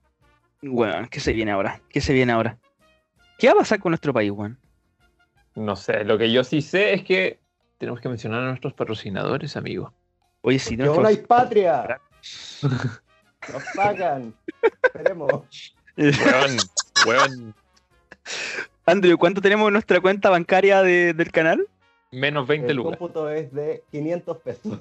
Weón, 0.66 1.08
¿qué 1.08 1.20
se 1.20 1.32
viene 1.32 1.50
ahora? 1.52 1.80
¿Qué 1.90 2.00
se 2.00 2.12
viene 2.12 2.32
ahora? 2.32 2.58
¿Qué 3.38 3.48
va 3.48 3.52
a 3.54 3.56
pasar 3.58 3.80
con 3.80 3.90
nuestro 3.90 4.12
país, 4.12 4.30
weón? 4.30 4.58
No 5.54 5.76
sé, 5.76 6.04
lo 6.04 6.16
que 6.18 6.32
yo 6.32 6.42
sí 6.44 6.62
sé 6.62 6.94
es 6.94 7.04
que 7.04 7.38
tenemos 7.78 8.00
que 8.00 8.08
mencionar 8.08 8.40
a 8.42 8.46
nuestros 8.48 8.72
patrocinadores, 8.74 9.56
amigo. 9.56 9.92
Oye, 10.42 10.58
sí, 10.58 10.76
¡Que 10.76 10.84
aún 10.84 11.04
hay 11.06 11.16
patria! 11.18 12.00
¡Nos 12.62 13.62
pagan! 13.74 14.34
Esperemos. 14.82 15.74
Weón, 15.96 16.56
weón, 17.06 17.54
Andrew, 18.86 19.16
¿cuánto 19.18 19.40
tenemos 19.40 19.66
en 19.68 19.74
nuestra 19.74 20.00
cuenta 20.00 20.30
bancaria 20.30 20.82
de- 20.82 21.12
del 21.14 21.30
canal? 21.30 21.66
menos 22.10 22.46
20 22.46 22.70
El 22.70 22.76
lucas. 22.76 22.96
cómputo 22.96 23.28
es 23.28 23.52
de 23.52 23.82
500 23.90 24.36
pesos. 24.38 24.78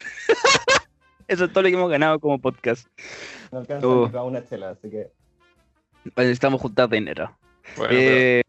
Eso 1.28 1.44
es 1.46 1.52
todo 1.52 1.62
lo 1.62 1.68
que 1.68 1.74
hemos 1.74 1.90
ganado 1.90 2.20
como 2.20 2.38
podcast. 2.40 2.86
No 3.50 3.58
alcanza 3.58 3.86
Oh. 3.86 4.06
para 4.08 4.22
una 4.22 4.44
chela, 4.48 4.70
así 4.70 4.88
que 4.90 5.10
Necesitamos 6.16 6.60
juntar 6.60 6.88
dinero. 6.88 7.36
Bueno, 7.76 7.92
Eh, 7.92 8.42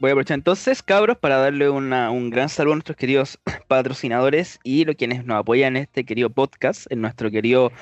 voy 0.00 0.10
a 0.10 0.12
aprovechar 0.12 0.36
entonces, 0.36 0.82
cabros, 0.82 1.18
para 1.18 1.36
darle 1.38 1.68
una- 1.70 2.10
un 2.10 2.30
gran 2.30 2.48
saludo 2.48 2.72
a 2.72 2.76
nuestros 2.76 2.96
queridos 2.96 3.38
patrocinadores 3.68 4.58
y 4.62 4.84
los 4.84 4.96
quienes 4.96 5.24
nos 5.24 5.38
apoyan 5.38 5.76
en 5.76 5.82
este 5.82 6.04
querido 6.04 6.30
podcast, 6.30 6.90
en 6.90 7.00
nuestro 7.00 7.30
querido, 7.30 7.72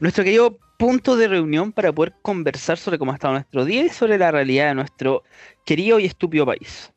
nuestro 0.00 0.24
querido 0.24 0.58
punto 0.78 1.16
de 1.16 1.28
reunión 1.28 1.72
para 1.72 1.92
poder 1.92 2.14
conversar 2.22 2.78
sobre 2.78 2.98
cómo 2.98 3.12
ha 3.12 3.14
estado 3.14 3.34
nuestro 3.34 3.64
día 3.66 3.84
y 3.84 3.88
sobre 3.90 4.16
la 4.16 4.30
realidad 4.30 4.68
de 4.68 4.74
nuestro 4.74 5.22
querido 5.66 5.98
y 5.98 6.06
estúpido 6.06 6.46
país. 6.46 6.90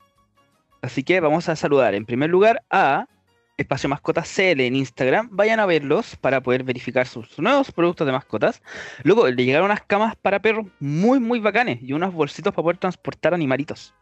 Así 0.82 1.04
que 1.04 1.20
vamos 1.20 1.48
a 1.50 1.56
saludar 1.56 1.94
en 1.96 2.06
primer 2.06 2.30
lugar 2.30 2.62
a 2.70 3.08
Espacio 3.58 3.88
Mascotas 3.88 4.28
CL 4.36 4.62
en 4.66 4.76
Instagram. 4.76 5.30
Vayan 5.32 5.60
a 5.60 5.66
verlos 5.66 6.16
para 6.16 6.42
poder 6.42 6.64
verificar 6.64 7.06
sus 7.08 7.38
nuevos 7.38 7.72
productos 7.72 8.06
de 8.08 8.12
mascotas. 8.14 8.62
Luego 9.04 9.28
le 9.28 9.46
llegaron 9.46 9.66
unas 9.66 9.82
camas 9.84 10.16
para 10.16 10.42
perros 10.42 10.66
muy, 10.80 11.20
muy 11.20 11.40
bacanes 11.40 11.80
y 11.82 11.94
unos 11.94 12.14
bolsitos 12.14 12.52
para 12.54 12.64
poder 12.64 12.78
transportar 12.78 13.34
animalitos. 13.34 13.94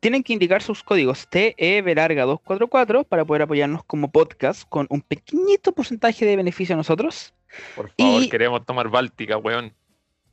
Tienen 0.00 0.22
que 0.22 0.32
indicar 0.32 0.62
sus 0.62 0.82
códigos 0.82 1.28
TEB 1.30 1.94
larga 1.94 2.24
244 2.24 3.04
para 3.04 3.24
poder 3.24 3.42
apoyarnos 3.42 3.84
como 3.84 4.10
podcast 4.10 4.68
con 4.68 4.86
un 4.90 5.00
pequeñito 5.00 5.72
porcentaje 5.72 6.26
de 6.26 6.36
beneficio 6.36 6.74
a 6.74 6.76
nosotros. 6.76 7.32
por 7.76 7.90
favor, 7.96 8.22
y- 8.22 8.28
queremos 8.28 8.66
tomar 8.66 8.88
Báltica, 8.88 9.36
weón. 9.38 9.72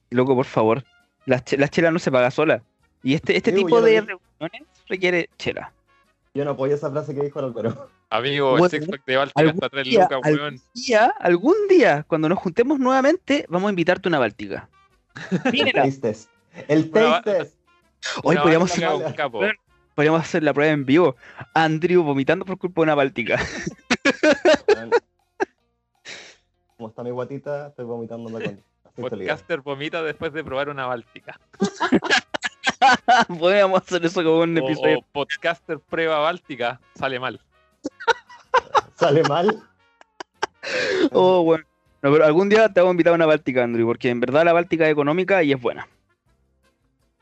Loco, 0.09 0.35
por 0.35 0.45
favor, 0.45 0.83
la, 1.25 1.39
che- 1.43 1.57
la 1.57 1.67
chela 1.69 1.91
no 1.91 1.99
se 1.99 2.11
paga 2.11 2.31
sola. 2.31 2.63
Y 3.03 3.13
este, 3.13 3.38
este 3.38 3.51
tipo 3.53 3.79
de 3.81 4.01
reuniones 4.01 4.67
requiere 4.88 5.29
chela. 5.38 5.71
Yo 6.33 6.45
no 6.45 6.51
apoyo 6.51 6.75
esa 6.75 6.91
frase 6.91 7.13
que 7.15 7.21
dijo 7.21 7.39
el 7.39 7.45
Álvaro. 7.45 7.89
Amigo, 8.09 8.51
Bueno, 8.51 8.65
el 8.65 8.71
six 8.71 8.88
pack 8.88 9.05
de 9.05 9.17
Báltica 9.17 9.39
algún 9.39 9.55
está 9.55 9.65
a 9.65 9.69
3 9.69 9.83
día, 9.86 10.01
lucas, 10.03 10.19
algún 10.24 10.41
weón. 10.41 10.62
día, 10.74 11.13
algún 11.19 11.55
día, 11.67 12.03
cuando 12.07 12.29
nos 12.29 12.39
juntemos 12.39 12.79
nuevamente, 12.79 13.45
vamos 13.50 13.67
a 13.67 13.71
invitarte 13.71 14.07
a 14.07 14.09
una 14.09 14.19
báltica. 14.19 14.69
El 15.43 15.51
Mira, 15.51 15.83
taste 15.83 16.01
test. 16.01 16.29
El 16.67 16.91
taste 16.91 17.51
hoy 18.24 18.38
podríamos, 18.38 18.71
hacer-. 18.71 19.29
Bueno. 19.31 19.53
podríamos 19.95 20.21
hacer 20.21 20.43
la 20.43 20.53
prueba 20.53 20.71
en 20.71 20.86
vivo. 20.86 21.15
Andrew 21.53 22.03
vomitando 22.03 22.45
por 22.45 22.57
culpa 22.57 22.81
de 22.81 22.83
una 22.83 22.95
báltica. 22.95 23.39
Weón. 24.67 24.91
Como 26.77 26.89
está 26.89 27.03
mi 27.03 27.12
guatita, 27.12 27.67
estoy 27.67 27.86
vomitando 27.86 28.31
con 28.31 28.41
aceite 28.41 28.63
de 28.95 29.01
oliva. 29.01 29.33
Podcaster 29.33 29.62
vomita 29.62 30.01
después 30.01 30.31
de 30.31 30.43
probar 30.43 30.69
una 30.69 30.86
Báltica. 30.86 31.39
podríamos 33.39 33.81
hacer 33.81 34.05
eso 34.05 34.24
como 34.24 34.39
un 34.39 34.58
O, 34.58 34.65
episodio. 34.65 35.00
o 35.00 35.05
podcaster 35.12 35.79
prueba 35.79 36.19
Báltica, 36.19 36.79
sale 36.96 37.19
mal. 37.19 37.39
¿Sale 38.96 39.24
mal? 39.24 39.63
Oh, 41.13 41.41
bueno. 41.43 41.63
No, 42.01 42.12
pero 42.12 42.25
algún 42.25 42.50
día 42.50 42.67
te 42.67 42.81
vamos 42.81 42.91
a 42.91 42.96
invitar 42.96 43.13
a 43.13 43.15
una 43.15 43.25
báltica, 43.25 43.63
Andrew, 43.63 43.88
porque 43.88 44.10
en 44.10 44.19
verdad 44.19 44.43
la 44.43 44.51
báltica 44.53 44.86
es 44.86 44.91
económica 44.91 45.41
y 45.41 45.53
es 45.53 45.60
buena. 45.62 45.88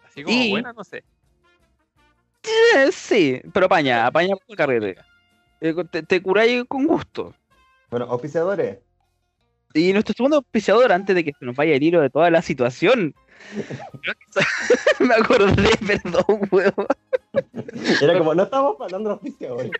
Así 0.05 0.23
como 0.23 0.35
Y- 0.35 0.49
buena, 0.49 0.73
no 0.73 0.83
sé. 0.83 1.03
Eh, 2.43 2.91
sí, 2.91 3.39
pero 3.53 3.67
apaña, 3.67 4.07
apaña 4.07 4.35
con 4.45 4.55
carrete. 4.55 4.97
Eh, 5.61 5.73
Te, 5.91 6.01
te 6.03 6.21
curáis 6.21 6.63
con 6.67 6.85
gusto. 6.87 7.33
Bueno, 7.89 8.05
auspiciadores. 8.09 8.79
Y 9.77 9.93
nuestro 9.93 10.13
segundo 10.15 10.37
auspiciador, 10.37 10.91
antes 10.91 11.15
de 11.15 11.23
que 11.23 11.33
se 11.37 11.45
nos 11.45 11.55
vaya 11.55 11.75
el 11.75 11.83
hilo 11.83 12.01
de 12.01 12.09
toda 12.09 12.29
la 12.31 12.41
situación. 12.41 13.13
Me 14.99 15.13
acordé, 15.13 15.69
perdón, 15.85 16.49
weón. 16.51 16.73
Era 18.01 18.17
como, 18.17 18.33
no 18.33 18.43
estamos 18.43 18.75
hablando 18.79 19.09
de 19.09 19.13
auspiciadores. 19.13 19.71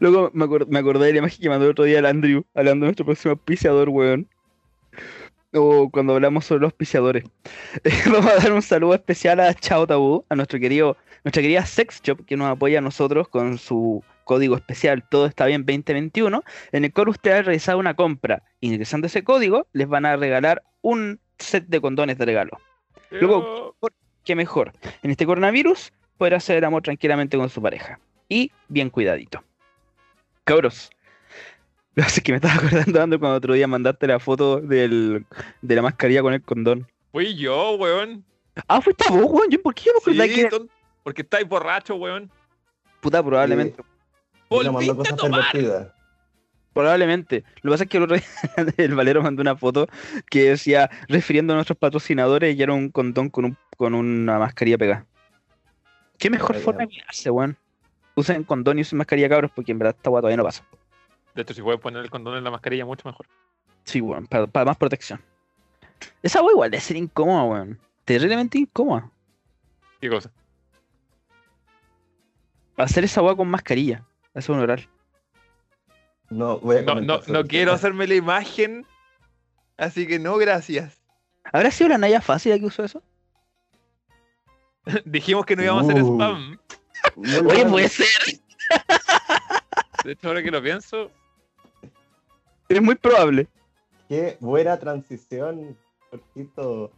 Luego 0.00 0.30
me 0.34 0.78
acordé 0.78 1.06
de 1.06 1.12
la 1.12 1.18
imagen 1.18 1.40
que 1.40 1.48
mandó 1.48 1.64
el 1.64 1.70
otro 1.70 1.84
día 1.84 2.00
el 2.00 2.06
Andrew, 2.06 2.44
hablando 2.54 2.84
de 2.84 2.88
nuestro 2.88 3.06
próximo 3.06 3.32
auspiciador, 3.32 3.88
weón. 3.88 4.28
O 5.54 5.88
cuando 5.90 6.14
hablamos 6.14 6.44
sobre 6.44 6.62
los 6.62 6.68
auspiciadores. 6.68 7.24
Vamos 8.12 8.30
a 8.30 8.36
dar 8.36 8.52
un 8.52 8.62
saludo 8.62 8.94
especial 8.94 9.40
a 9.40 9.54
Chao 9.54 9.86
Tabú, 9.86 10.24
a 10.28 10.34
nuestro 10.34 10.58
querido, 10.58 10.96
nuestra 11.24 11.40
querida 11.40 11.64
Sex 11.64 12.02
Shop, 12.02 12.24
que 12.26 12.36
nos 12.36 12.48
apoya 12.48 12.78
a 12.78 12.82
nosotros 12.82 13.28
con 13.28 13.56
su 13.56 14.02
código 14.26 14.56
especial 14.56 15.08
Todo 15.08 15.24
está 15.24 15.46
bien 15.46 15.64
2021, 15.64 16.42
en 16.72 16.84
el 16.84 16.92
cual 16.92 17.08
ustedes 17.08 17.38
al 17.38 17.44
realizar 17.46 17.76
una 17.76 17.94
compra 17.94 18.42
ingresando 18.60 19.06
ese 19.06 19.24
código, 19.24 19.66
les 19.72 19.88
van 19.88 20.04
a 20.04 20.16
regalar 20.16 20.62
un 20.82 21.18
set 21.38 21.64
de 21.68 21.80
condones 21.80 22.18
de 22.18 22.26
regalo. 22.26 22.58
Luego- 23.10 23.74
¿Qué 24.24 24.34
mejor? 24.34 24.72
En 25.04 25.12
este 25.12 25.24
coronavirus, 25.24 25.92
poder 26.18 26.34
hacer 26.34 26.56
el 26.58 26.64
amor 26.64 26.82
tranquilamente 26.82 27.36
con 27.38 27.48
su 27.48 27.62
pareja. 27.62 28.00
Y 28.28 28.50
bien 28.68 28.90
cuidadito. 28.90 29.44
Cabros. 30.44 30.90
Lo 31.94 32.02
que 32.02 32.06
pasa 32.06 32.16
es 32.20 32.22
que 32.24 32.32
me 32.32 32.36
estaba 32.36 32.54
acordando, 32.54 33.18
cuando 33.20 33.36
otro 33.38 33.54
día 33.54 33.68
mandaste 33.68 34.06
la 34.08 34.18
foto 34.18 34.60
del, 34.60 35.24
de 35.62 35.74
la 35.76 35.82
mascarilla 35.82 36.22
con 36.22 36.34
el 36.34 36.42
condón. 36.42 36.88
Fui 37.12 37.36
yo, 37.36 37.76
weón. 37.76 38.24
Ah, 38.66 38.80
fuiste 38.80 39.04
vos, 39.08 39.26
weón. 39.30 39.48
Yo, 39.50 39.62
¿Por 39.62 39.74
qué 39.74 39.84
yo 39.86 39.92
me 39.92 39.98
acordaba 39.98 40.28
Sí, 40.28 40.34
que 40.34 40.66
porque 41.04 41.22
estáis 41.22 41.48
borracho, 41.48 41.94
weón. 41.94 42.28
Puta, 43.00 43.22
probablemente. 43.22 43.80
Y 43.80 43.95
le 44.50 44.70
mandó 44.70 44.72
Volviste 44.72 44.92
a 44.92 44.96
cosas 44.96 45.16
tomar. 45.16 45.52
pervertidas. 45.52 45.92
Probablemente. 46.72 47.42
Lo 47.62 47.70
que 47.70 47.74
pasa 47.74 47.84
es 47.84 47.90
que 47.90 47.96
el 47.96 48.02
otro 48.02 48.16
día 48.16 48.26
el 48.76 48.94
Valero 48.94 49.22
mandó 49.22 49.40
una 49.40 49.56
foto 49.56 49.86
que 50.28 50.50
decía, 50.50 50.90
refiriendo 51.08 51.54
a 51.54 51.56
nuestros 51.56 51.78
patrocinadores, 51.78 52.54
y 52.54 52.62
era 52.62 52.74
un 52.74 52.90
condón 52.90 53.30
con, 53.30 53.46
un, 53.46 53.56
con 53.76 53.94
una 53.94 54.38
mascarilla 54.38 54.76
pegada. 54.76 55.06
¿Qué 56.18 56.28
mejor 56.30 56.56
forma 56.56 56.82
de 56.82 56.88
cuidarse, 56.88 57.30
weón? 57.30 57.56
Usen 58.14 58.44
condón 58.44 58.78
y 58.78 58.82
usen 58.82 58.98
mascarilla, 58.98 59.28
cabros, 59.28 59.50
porque 59.54 59.72
en 59.72 59.78
verdad 59.78 59.94
esta 59.96 60.10
weá 60.10 60.20
todavía 60.20 60.36
no 60.36 60.44
pasa. 60.44 60.64
De 61.34 61.42
hecho, 61.42 61.54
si 61.54 61.62
puedes 61.62 61.80
poner 61.80 62.02
el 62.02 62.10
condón 62.10 62.36
en 62.36 62.44
la 62.44 62.50
mascarilla, 62.50 62.84
mucho 62.84 63.08
mejor. 63.08 63.26
Sí, 63.84 64.00
weón, 64.00 64.26
para, 64.26 64.46
para 64.46 64.66
más 64.66 64.76
protección. 64.76 65.20
Esa 66.22 66.42
weá 66.42 66.52
igual 66.52 66.70
debe 66.70 66.80
ser 66.82 66.96
incómoda, 66.96 67.44
weón. 67.44 67.78
Terriblemente 68.04 68.58
incómoda. 68.58 69.10
¿Qué 70.00 70.10
cosa? 70.10 70.30
Hacer 72.76 73.04
esa 73.04 73.22
weá 73.22 73.34
con 73.34 73.48
mascarilla. 73.48 74.04
Eso 74.36 74.52
es 74.52 74.56
un 74.56 74.60
oral. 74.60 74.88
No, 76.28 76.58
voy 76.58 76.76
a 76.76 76.82
No, 76.82 77.20
no, 77.26 77.44
quiero 77.44 77.72
hacerme 77.72 78.06
la 78.06 78.14
imagen, 78.14 78.86
así 79.78 80.06
que 80.06 80.18
no, 80.18 80.36
gracias. 80.36 81.00
¿Habrá 81.52 81.70
sido 81.70 81.88
la 81.90 81.98
Naya 81.98 82.20
fácil 82.20 82.52
la 82.52 82.58
que 82.58 82.66
usó 82.66 82.84
eso? 82.84 83.02
Dijimos 85.04 85.46
que 85.46 85.56
no 85.56 85.62
íbamos 85.62 85.88
a 85.88 85.92
hacer 85.92 86.02
Uh. 86.02 86.14
spam. 86.14 86.58
Oye, 87.16 87.64
puede 87.66 87.88
ser. 87.88 88.06
De 90.04 90.12
hecho, 90.12 90.28
ahora 90.28 90.42
que 90.42 90.50
lo 90.50 90.62
pienso, 90.62 91.10
Es 92.68 92.82
muy 92.82 92.94
probable. 92.96 93.48
Qué 94.08 94.36
buena 94.40 94.78
transición, 94.78 95.76
cortito. 96.10 96.92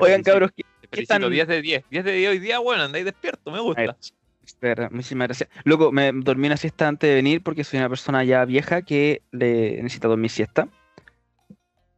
Oigan, 0.00 0.22
cabros, 0.22 0.52
¿qué, 0.90 1.04
tan- 1.06 1.28
10 1.30 1.48
de 1.48 1.62
10. 1.62 1.84
10 1.90 2.04
de 2.04 2.12
10 2.12 2.30
hoy 2.30 2.38
día, 2.38 2.58
bueno, 2.60 2.84
andáis 2.84 3.04
despierto, 3.04 3.50
me 3.50 3.60
gusta. 3.60 3.96
Espera, 4.46 4.88
muchísimas 4.90 5.26
gracias. 5.26 5.50
Loco, 5.64 5.90
me 5.90 6.12
dormí 6.12 6.46
una 6.46 6.56
siesta 6.56 6.86
antes 6.86 7.10
de 7.10 7.16
venir 7.16 7.42
porque 7.42 7.64
soy 7.64 7.80
una 7.80 7.88
persona 7.88 8.22
ya 8.22 8.44
vieja 8.44 8.82
que 8.82 9.22
le 9.32 9.82
necesita 9.82 10.06
dormir 10.06 10.30
siesta. 10.30 10.68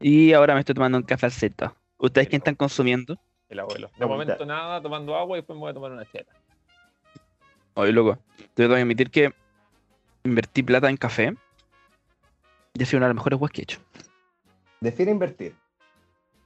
Y 0.01 0.33
ahora 0.33 0.55
me 0.55 0.61
estoy 0.61 0.75
tomando 0.75 0.97
un 0.97 1.05
cafecito. 1.05 1.77
¿Ustedes 1.99 2.29
qué 2.29 2.37
están 2.37 2.55
consumiendo? 2.55 3.19
El 3.51 3.61
abuelo. 3.61 3.91
De 3.99 4.07
momento 4.07 4.47
nada, 4.47 4.81
tomando 4.81 5.15
agua 5.15 5.37
y 5.37 5.41
después 5.41 5.57
me 5.57 5.61
voy 5.61 5.71
a 5.71 5.75
tomar 5.75 5.93
una 5.93 6.05
chela. 6.11 6.31
Oye, 7.75 7.93
loco, 7.93 8.19
te 8.55 8.67
voy 8.67 8.77
a 8.77 8.81
admitir 8.81 9.11
que 9.11 9.33
invertí 10.25 10.63
plata 10.63 10.89
en 10.89 10.97
café 10.97 11.35
y 12.75 12.83
ha 12.83 12.87
sido 12.87 12.99
una 12.99 13.07
de 13.07 13.11
las 13.11 13.17
mejores 13.17 13.39
weas 13.41 13.53
que 13.53 13.61
he 13.61 13.65
hecho. 13.65 13.81
Define 14.81 15.11
invertir. 15.11 15.55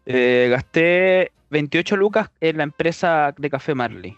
Eh, 0.05 0.49
gasté 0.51 1.31
28 1.51 1.97
lucas 1.97 2.31
en 2.41 2.57
la 2.57 2.65
empresa 2.65 3.33
de 3.37 3.51
café 3.51 3.75
Marley. 3.75 4.17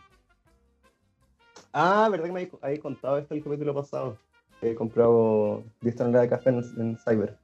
Ah, 1.77 2.09
¿verdad 2.09 2.27
que 2.27 2.33
me 2.33 2.49
habéis- 2.63 2.81
contado 2.81 3.19
esto 3.19 3.35
el 3.35 3.43
capítulo 3.43 3.75
pasado? 3.75 4.17
Que 4.61 4.71
he 4.71 4.75
comprado 4.77 5.65
10 5.81 5.97
toneladas 5.97 6.31
de 6.31 6.37
café 6.37 6.51
en, 6.51 6.63
en 6.81 6.97
Cyber. 6.97 7.37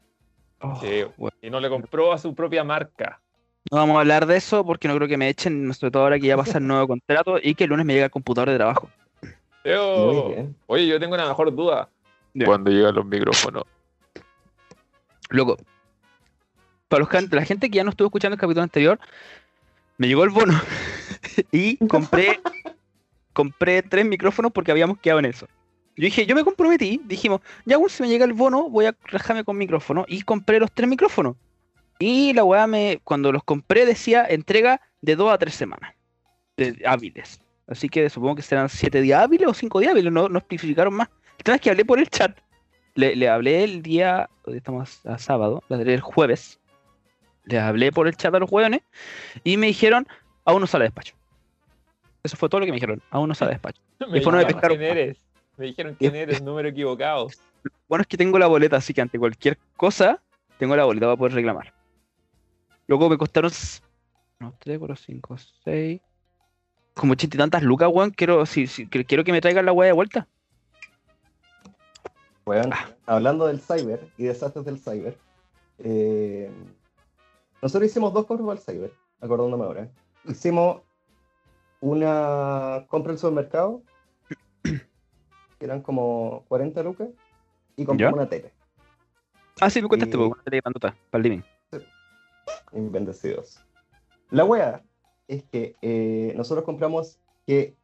Oh, 0.60 0.78
Sí, 0.80 1.02
weón. 1.18 1.32
Y 1.42 1.50
no 1.50 1.58
le 1.58 1.68
compró 1.68 2.12
a 2.12 2.18
su 2.18 2.32
propia 2.34 2.62
marca. 2.62 3.20
No 3.70 3.78
vamos 3.78 3.96
a 3.96 4.00
hablar 4.00 4.26
de 4.26 4.36
eso 4.36 4.64
porque 4.64 4.86
no 4.86 4.94
creo 4.94 5.08
que 5.08 5.16
me 5.16 5.28
echen, 5.28 5.74
sobre 5.74 5.90
todo 5.90 6.04
ahora 6.04 6.18
que 6.20 6.28
ya 6.28 6.36
pasa 6.36 6.58
el 6.58 6.66
nuevo 6.66 6.86
contrato 6.88 7.38
y 7.42 7.54
que 7.56 7.64
el 7.64 7.70
lunes 7.70 7.84
me 7.84 7.94
llega 7.94 8.04
el 8.06 8.10
computador 8.12 8.50
de 8.50 8.56
trabajo. 8.56 8.88
Bien. 9.64 10.56
Oye, 10.66 10.86
yo 10.86 10.98
tengo 11.00 11.14
una 11.14 11.26
mejor 11.26 11.54
duda. 11.54 11.88
Ya. 12.32 12.46
Cuando 12.46 12.70
llegan 12.70 12.94
los 12.94 13.04
micrófonos. 13.04 13.64
Loco, 15.30 15.56
para 16.88 17.04
los, 17.04 17.32
la 17.32 17.44
gente 17.44 17.68
que 17.70 17.76
ya 17.76 17.84
no 17.84 17.90
estuvo 17.90 18.06
escuchando 18.06 18.34
el 18.34 18.40
capítulo 18.40 18.62
anterior, 18.62 18.98
me 19.98 20.08
llegó 20.08 20.24
el 20.24 20.30
bono 20.30 20.54
y 21.52 21.76
compré, 21.86 22.40
compré 23.40 23.80
tres 23.82 24.04
micrófonos 24.04 24.52
porque 24.52 24.70
habíamos 24.70 24.98
quedado 24.98 25.20
en 25.20 25.24
eso. 25.24 25.48
Yo 25.96 26.04
dije, 26.04 26.26
yo 26.26 26.34
me 26.34 26.44
comprometí, 26.44 27.00
dijimos, 27.04 27.40
ya 27.64 27.78
bueno, 27.78 27.88
si 27.88 28.02
me 28.02 28.08
llega 28.10 28.26
el 28.26 28.34
bono, 28.34 28.68
voy 28.68 28.84
a 28.84 28.94
rajarme 29.04 29.44
con 29.44 29.56
micrófono 29.56 30.04
y 30.06 30.20
compré 30.20 30.60
los 30.60 30.70
tres 30.70 30.86
micrófonos. 30.86 31.36
Y 31.98 32.34
la 32.34 32.44
weá 32.44 32.66
me, 32.66 33.00
cuando 33.02 33.32
los 33.32 33.42
compré 33.42 33.86
decía 33.86 34.26
entrega 34.28 34.82
de 35.00 35.16
dos 35.16 35.32
a 35.32 35.38
tres 35.38 35.54
semanas 35.54 35.94
de 36.58 36.82
hábiles. 36.84 37.40
Así 37.66 37.88
que 37.88 38.10
supongo 38.10 38.36
que 38.36 38.42
serán 38.42 38.68
siete 38.68 39.00
días 39.00 39.22
hábiles 39.22 39.48
o 39.48 39.54
cinco 39.54 39.80
días 39.80 39.92
hábiles, 39.92 40.12
no, 40.12 40.28
no 40.28 40.38
especificaron 40.38 40.92
más. 40.92 41.08
El 41.38 41.44
tema 41.44 41.54
es 41.54 41.62
que 41.62 41.70
hablé 41.70 41.86
por 41.86 41.98
el 41.98 42.10
chat. 42.10 42.38
Le, 42.94 43.16
le 43.16 43.26
hablé 43.26 43.64
el 43.64 43.80
día, 43.80 44.28
hoy 44.44 44.58
estamos 44.58 45.00
a 45.06 45.16
sábado, 45.16 45.62
el 45.70 46.00
jueves. 46.02 46.60
Le 47.44 47.58
hablé 47.58 47.90
por 47.90 48.06
el 48.06 48.16
chat 48.16 48.34
a 48.34 48.38
los 48.38 48.52
hueones 48.52 48.82
y 49.44 49.56
me 49.56 49.68
dijeron, 49.68 50.06
aún 50.44 50.60
no 50.60 50.66
sale 50.66 50.84
despacho. 50.84 51.19
Eso 52.22 52.36
fue 52.36 52.48
todo 52.48 52.60
lo 52.60 52.66
que 52.66 52.72
me 52.72 52.76
dijeron, 52.76 53.02
aún 53.10 53.28
no 53.28 53.34
sale 53.34 53.50
despacho. 53.52 53.80
Me 54.00 54.18
Y 54.18 54.20
fue 54.22 54.32
dijeron 54.32 54.46
pescar 54.46 54.70
quién 54.70 54.82
eres. 54.82 55.16
Me 55.56 55.66
dijeron 55.66 55.96
quién 55.98 56.14
eres, 56.16 56.42
número 56.42 56.68
equivocado. 56.68 57.28
Bueno, 57.88 58.00
es 58.02 58.06
que 58.08 58.16
tengo 58.16 58.38
la 58.38 58.46
boleta, 58.46 58.76
así 58.76 58.94
que 58.94 59.00
ante 59.02 59.18
cualquier 59.18 59.58
cosa, 59.76 60.22
tengo 60.58 60.74
la 60.76 60.84
boleta 60.84 61.06
para 61.06 61.16
poder 61.16 61.34
reclamar. 61.34 61.74
Luego 62.86 63.10
me 63.10 63.18
costaron 63.18 63.50
3, 63.50 64.78
4, 64.78 64.96
5, 64.96 65.36
6. 65.64 66.00
Como 66.94 67.12
ochenta 67.12 67.36
y 67.36 67.38
tantas 67.38 67.62
lucas, 67.62 67.90
weón. 67.92 68.10
Quiero, 68.12 68.46
si, 68.46 68.66
si- 68.66 68.86
que- 68.86 69.04
quiero 69.04 69.24
que 69.24 69.32
me 69.32 69.40
traigan 69.42 69.66
la 69.66 69.72
weá 69.72 69.88
de 69.88 69.92
vuelta. 69.92 70.26
Weón, 72.46 72.72
Ah. 72.72 72.88
hablando 73.06 73.46
del 73.46 73.60
cyber 73.60 74.08
y 74.16 74.24
desastres 74.24 74.64
del 74.64 74.78
cyber, 74.78 75.16
eh, 75.78 76.50
nosotros 77.60 77.90
hicimos 77.90 78.12
dos 78.12 78.24
compras 78.26 78.46
para 78.46 78.58
el 78.60 78.64
cyber, 78.64 78.92
acordándome 79.20 79.64
ahora. 79.64 79.88
Hicimos 80.26 80.80
una 81.80 82.84
compra 82.88 83.10
en 83.12 83.14
el 83.14 83.18
supermercado, 83.18 83.82
que 84.62 85.64
eran 85.64 85.82
como 85.82 86.44
40 86.48 86.82
lucas, 86.82 87.08
y 87.76 87.84
compramos 87.84 88.16
¿Ya? 88.16 88.22
una 88.22 88.28
tele, 88.28 88.52
Ah, 89.62 89.68
sí, 89.68 89.82
me 89.82 89.88
contaste, 89.88 90.16
Y- 90.16 90.18
porque 90.18 90.32
una 90.32 90.42
tele 90.44 90.62
para 90.62 90.84
el 91.12 91.22
living. 91.22 91.42
bendecidos. 92.72 93.62
La 94.30 94.44
wea 94.44 94.82
es 95.28 95.42
que 95.44 95.76
eh, 95.82 96.32
nosotros 96.36 96.64
compramos 96.64 97.18
que 97.46 97.76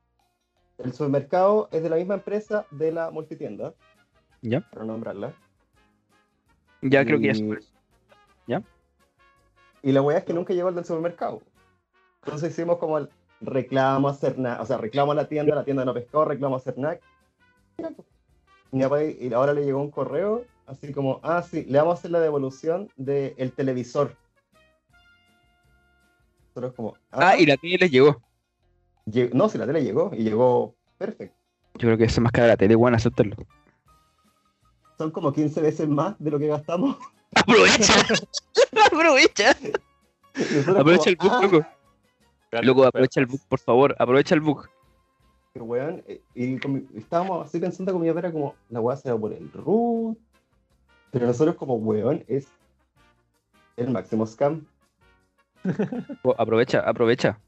el 0.79 0.93
supermercado 0.93 1.69
es 1.73 1.83
de 1.83 1.91
la 1.91 1.97
misma 1.97 2.15
empresa 2.15 2.67
de 2.71 2.93
la 2.93 3.11
multitienda, 3.11 3.75
¿Ya? 4.43 4.61
para 4.61 4.85
nombrarla. 4.85 5.35
Ya 6.83 7.05
creo 7.05 7.19
que 7.19 7.27
ya 7.27 7.33
Y- 7.33 7.35
se- 7.37 7.77
Y 9.83 9.93
la 9.93 10.03
weá 10.03 10.19
es 10.19 10.25
que 10.25 10.33
nunca 10.35 10.53
llegó 10.53 10.69
el 10.69 10.75
del 10.75 10.85
supermercado. 10.85 11.43
Entonces 12.25 12.51
hicimos 12.53 12.79
como 12.79 12.99
el 12.99 13.09
reclamo 13.41 14.09
a 14.09 14.15
Cernac, 14.15 14.61
o 14.61 14.67
sea, 14.67 14.79
reclamo 14.79 15.13
a 15.13 15.15
la 15.15 15.29
tienda, 15.29 15.55
la 15.55 15.65
tienda 15.65 15.85
no 15.85 15.95
pescó, 15.95 16.25
reclamo 16.25 16.57
a 16.57 16.61
Cernac. 16.61 17.01
Pues. 17.77 17.93
Y 18.73 18.77
mi 18.77 18.83
papá- 18.83 19.03
Y 19.05 19.33
ahora 19.33 19.53
le 19.53 19.65
llegó 19.65 19.81
un 19.81 19.91
correo, 19.91 20.45
así 20.67 20.93
como, 20.93 21.21
ah, 21.23 21.43
sí, 21.43 21.65
le 21.69 21.79
vamos 21.79 21.97
a 21.97 21.99
hacer 21.99 22.11
la 22.11 22.21
devolución 22.21 22.89
del 22.97 23.53
televisor. 23.53 24.17
Nosotros 26.55 26.75
como, 26.75 26.95
Ah, 27.11 27.37
y 27.37 27.45
la 27.47 27.57
tele 27.57 27.77
les 27.79 27.91
llegó. 27.91 28.21
lle- 29.07 29.31
No, 29.33 29.49
si 29.49 29.59
la 29.59 29.67
tele 29.67 29.83
llegó, 29.85 30.11
y 30.15 30.23
llegó 30.25 30.75
perfecto. 30.99 31.37
Yo 31.75 31.81
creo 31.89 31.99
que 31.99 32.05
eso 32.05 32.15
es 32.15 32.21
más 32.21 32.33
cara 32.33 32.49
la 32.49 32.57
tele, 32.57 32.75
bueno, 32.75 32.97
aceptarlo. 32.97 33.37
Son 34.97 35.11
como 35.11 35.33
15 35.33 35.61
veces 35.61 35.87
más 35.89 36.15
de 36.19 36.31
lo 36.31 36.39
que 36.39 36.47
gastamos. 36.47 36.97
Aprovecha. 37.35 37.93
aprovecha. 38.87 39.51
Aprovecha 40.79 41.11
el 41.11 41.17
bug, 41.17 41.31
ah, 41.33 41.41
loco. 41.43 41.67
Loco, 42.53 42.85
aprovecha 42.85 43.21
el 43.21 43.27
bug, 43.27 43.41
por 43.49 43.59
favor. 43.59 43.95
Aprovecha 43.99 44.35
el 44.35 44.41
bug. 44.41 44.69
que 45.53 45.61
weón, 45.61 46.03
eh, 46.07 46.21
y 46.35 46.59
con 46.59 46.87
estábamos 46.95 47.47
así 47.47 47.59
pensando 47.59 47.93
con 47.93 48.03
mi 48.03 48.09
papá, 48.09 48.21
era 48.21 48.33
como, 48.33 48.55
la 48.71 48.81
weá 48.81 48.97
se 48.97 49.11
va 49.11 49.19
por 49.19 49.33
el 49.33 49.51
root, 49.53 50.19
pero 51.11 51.27
nosotros 51.27 51.57
como 51.57 51.77
weón 51.77 52.25
es 52.29 52.49
el 53.77 53.91
máximo 53.91 54.27
scam. 54.27 54.67
Oh, 56.23 56.35
Aprovecha, 56.39 56.81
aprovecha. 56.81 57.39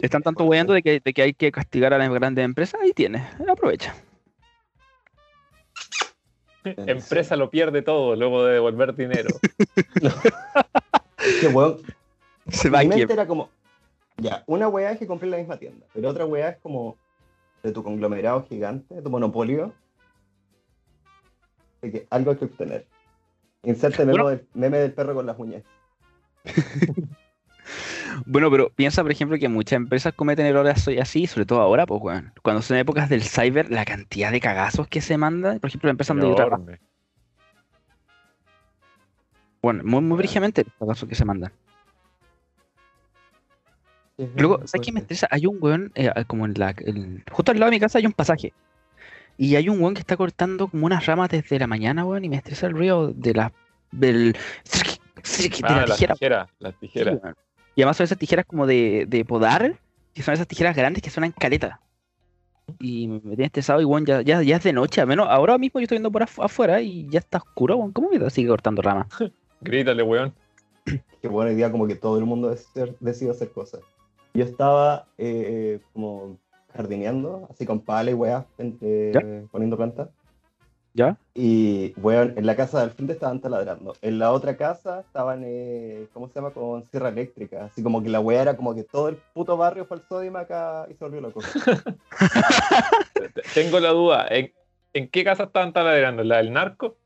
Están 0.00 0.22
tanto 0.22 0.44
weyando 0.44 0.72
de 0.72 0.82
que, 0.82 1.00
de 1.00 1.12
que 1.12 1.22
hay 1.22 1.34
que 1.34 1.52
castigar 1.52 1.92
a 1.92 1.98
las 1.98 2.10
grandes 2.10 2.44
empresas. 2.44 2.80
Ahí 2.80 2.92
tienes. 2.92 3.22
Aprovecha. 3.48 3.94
Empresa 6.64 7.36
lo 7.36 7.50
pierde 7.50 7.82
todo 7.82 8.16
luego 8.16 8.44
de 8.44 8.54
devolver 8.54 8.94
dinero. 8.94 9.28
Que 11.40 11.46
weón, 11.46 11.78
Se 12.48 12.70
va 12.70 12.82
mente 12.84 13.12
era 13.12 13.26
como, 13.26 13.50
ya, 14.18 14.44
una 14.46 14.68
weá 14.68 14.92
es 14.92 14.98
que 14.98 15.06
compré 15.06 15.26
en 15.26 15.30
la 15.32 15.38
misma 15.38 15.56
tienda, 15.56 15.86
pero 15.92 16.08
otra 16.08 16.26
weá 16.26 16.50
es 16.50 16.58
como 16.58 16.96
de 17.62 17.72
tu 17.72 17.82
conglomerado 17.82 18.46
gigante, 18.48 18.94
de 18.94 19.02
tu 19.02 19.10
monopolio, 19.10 19.72
de 21.82 21.90
que 21.90 22.06
algo 22.10 22.32
hay 22.32 22.36
que 22.36 22.44
obtener. 22.44 22.86
Inserte 23.62 24.04
meme, 24.04 24.12
Bueno. 24.12 24.28
del, 24.28 24.46
meme 24.54 24.78
del 24.78 24.92
perro 24.92 25.14
con 25.14 25.26
las 25.26 25.38
uñas. 25.38 25.62
Bueno, 28.26 28.48
pero 28.48 28.70
piensa, 28.70 29.02
por 29.02 29.10
ejemplo, 29.10 29.38
que 29.38 29.48
muchas 29.48 29.76
empresas 29.76 30.14
cometen 30.14 30.46
errores 30.46 30.86
así, 31.00 31.26
sobre 31.26 31.46
todo 31.46 31.60
ahora, 31.60 31.84
pues, 31.84 32.00
weón. 32.00 32.32
Cuando 32.42 32.62
son 32.62 32.76
épocas 32.76 33.08
del 33.08 33.22
cyber, 33.22 33.70
la 33.72 33.84
cantidad 33.84 34.30
de 34.30 34.40
cagazos 34.40 34.86
que 34.86 35.00
se 35.00 35.18
mandan, 35.18 35.58
por 35.58 35.68
ejemplo, 35.68 35.88
la 35.88 35.92
empresa 35.92 36.14
donde 36.14 36.28
yo 36.28 36.34
trabajo, 36.36 36.62
Enorme. 36.62 36.80
bueno, 39.62 39.82
muy, 39.84 40.00
muy 40.00 40.16
brígidamente 40.18 40.62
los 40.62 40.74
cagazos 40.78 41.08
que 41.08 41.16
se 41.16 41.24
mandan. 41.24 41.52
Luego, 44.16 44.60
¿sabes 44.66 44.86
qué 44.86 44.92
me 44.92 45.00
estresa? 45.00 45.26
Hay 45.30 45.46
un 45.46 45.58
weón, 45.60 45.90
eh, 45.94 46.10
como 46.26 46.44
en 46.46 46.54
la. 46.56 46.74
en- 46.78 47.24
justo 47.30 47.50
al 47.52 47.58
lado 47.58 47.70
de 47.70 47.76
mi 47.76 47.80
casa 47.80 47.98
hay 47.98 48.06
un 48.06 48.12
pasaje. 48.12 48.52
Y 49.36 49.56
hay 49.56 49.68
un 49.68 49.80
weón 49.80 49.94
que 49.94 50.00
está 50.00 50.16
cortando 50.16 50.68
como 50.68 50.86
unas 50.86 51.04
ramas 51.06 51.30
desde 51.30 51.58
la 51.58 51.66
mañana, 51.66 52.04
weón, 52.04 52.24
y 52.24 52.28
me 52.28 52.36
estresa 52.36 52.66
el 52.68 52.74
ruido 52.74 53.12
de 53.12 53.34
la. 53.34 53.52
del. 53.90 54.32
de 54.32 54.38
Ah, 55.62 55.72
la 55.72 55.86
las 55.86 55.96
tijera. 55.96 56.14
tijeras, 56.14 56.48
las. 56.58 56.74
Y 57.76 57.82
además 57.82 57.96
son 57.96 58.04
esas 58.04 58.18
tijeras 58.18 58.44
como 58.46 58.66
de, 58.66 59.06
de 59.08 59.24
podar, 59.24 59.80
que 60.14 60.22
son 60.22 60.34
esas 60.34 60.46
tijeras 60.46 60.76
grandes 60.76 61.02
que 61.02 61.10
suenan 61.10 61.32
caleta. 61.32 61.80
Y 62.78 63.08
me 63.08 63.20
tiene 63.20 63.46
estresado 63.46 63.80
y 63.80 63.84
weón, 63.84 64.06
ya, 64.06 64.22
ya, 64.22 64.42
ya 64.42 64.56
es 64.56 64.62
de 64.62 64.72
noche, 64.72 65.00
al 65.00 65.06
menos 65.08 65.26
ahora 65.28 65.58
mismo 65.58 65.80
yo 65.80 65.84
estoy 65.84 65.96
viendo 65.96 66.10
por 66.12 66.22
afu- 66.22 66.44
afuera 66.44 66.80
y 66.80 67.06
ya 67.10 67.18
está 67.18 67.38
oscuro, 67.38 67.76
weón. 67.76 67.92
¿Cómo 67.92 68.10
me 68.10 68.30
sigue 68.30 68.48
cortando 68.48 68.80
ramas? 68.80 69.08
Grítale, 69.60 70.02
weón. 70.04 70.32
que 71.20 71.28
buena 71.28 71.50
idea 71.52 71.72
como 71.72 71.86
que 71.88 71.96
todo 71.96 72.18
el 72.18 72.24
mundo 72.26 72.54
dec- 72.54 72.96
decide 73.00 73.30
hacer 73.30 73.50
cosas. 73.50 73.80
Yo 74.36 74.44
estaba 74.44 75.06
eh, 75.16 75.78
como 75.92 76.38
jardineando, 76.74 77.46
así 77.50 77.64
con 77.64 77.80
pala 77.80 78.10
y 78.10 78.14
weá, 78.14 78.44
en- 78.58 78.76
eh, 78.80 79.46
poniendo 79.52 79.76
plantas. 79.76 80.08
¿Ya? 80.92 81.16
Y 81.34 81.92
weón, 82.00 82.34
en 82.36 82.46
la 82.46 82.56
casa 82.56 82.80
del 82.80 82.90
frente 82.90 83.12
estaban 83.14 83.40
taladrando. 83.40 83.94
En 84.02 84.18
la 84.18 84.32
otra 84.32 84.56
casa 84.56 85.00
estaban, 85.00 85.42
eh, 85.44 86.06
¿cómo 86.12 86.28
se 86.28 86.34
llama? 86.34 86.50
Con 86.50 86.84
sierra 86.90 87.08
eléctrica. 87.10 87.64
Así 87.66 87.82
como 87.82 88.02
que 88.02 88.08
la 88.08 88.18
weá 88.20 88.42
era 88.42 88.56
como 88.56 88.74
que 88.74 88.82
todo 88.84 89.08
el 89.08 89.16
puto 89.34 89.56
barrio 89.56 89.84
fue 89.86 89.98
al 89.98 90.02
Sodium 90.08 90.36
acá 90.36 90.86
y 90.90 90.94
se 90.94 91.04
volvió 91.04 91.20
loco. 91.20 91.40
Tengo 93.54 93.78
la 93.80 93.90
duda. 93.90 94.26
¿En, 94.30 94.52
en 94.92 95.08
qué 95.08 95.22
casa 95.24 95.44
estaban 95.44 95.72
taladrando? 95.72 96.22
¿La 96.24 96.38
del 96.38 96.52
narco? 96.52 96.96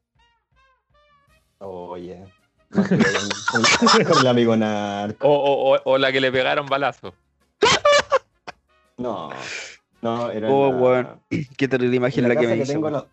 Oye. 1.59 2.25
El 2.71 4.27
amigo 4.27 4.57
narco. 4.57 5.27
¿O, 5.27 5.33
o- 5.33 5.75
o- 5.77 5.81
o 5.85 5.99
la 5.99 6.13
que 6.13 6.21
le 6.21 6.31
pegaron 6.33 6.67
balazo? 6.67 7.15
No. 8.97 9.31
No, 10.03 10.31
era 10.31 10.49
Oh, 10.51 10.71
la- 10.71 10.77
weón. 10.77 11.21
Qué 11.57 11.69
terrible 11.69 11.97
en 11.97 12.03
imagen 12.03 12.23
la 12.29 12.35
la 12.35 12.41
que 12.41 12.47
me 12.47 12.57
que 12.57 12.63
hizo. 12.63 12.73
tengo 12.73 12.91
la- 12.91 13.07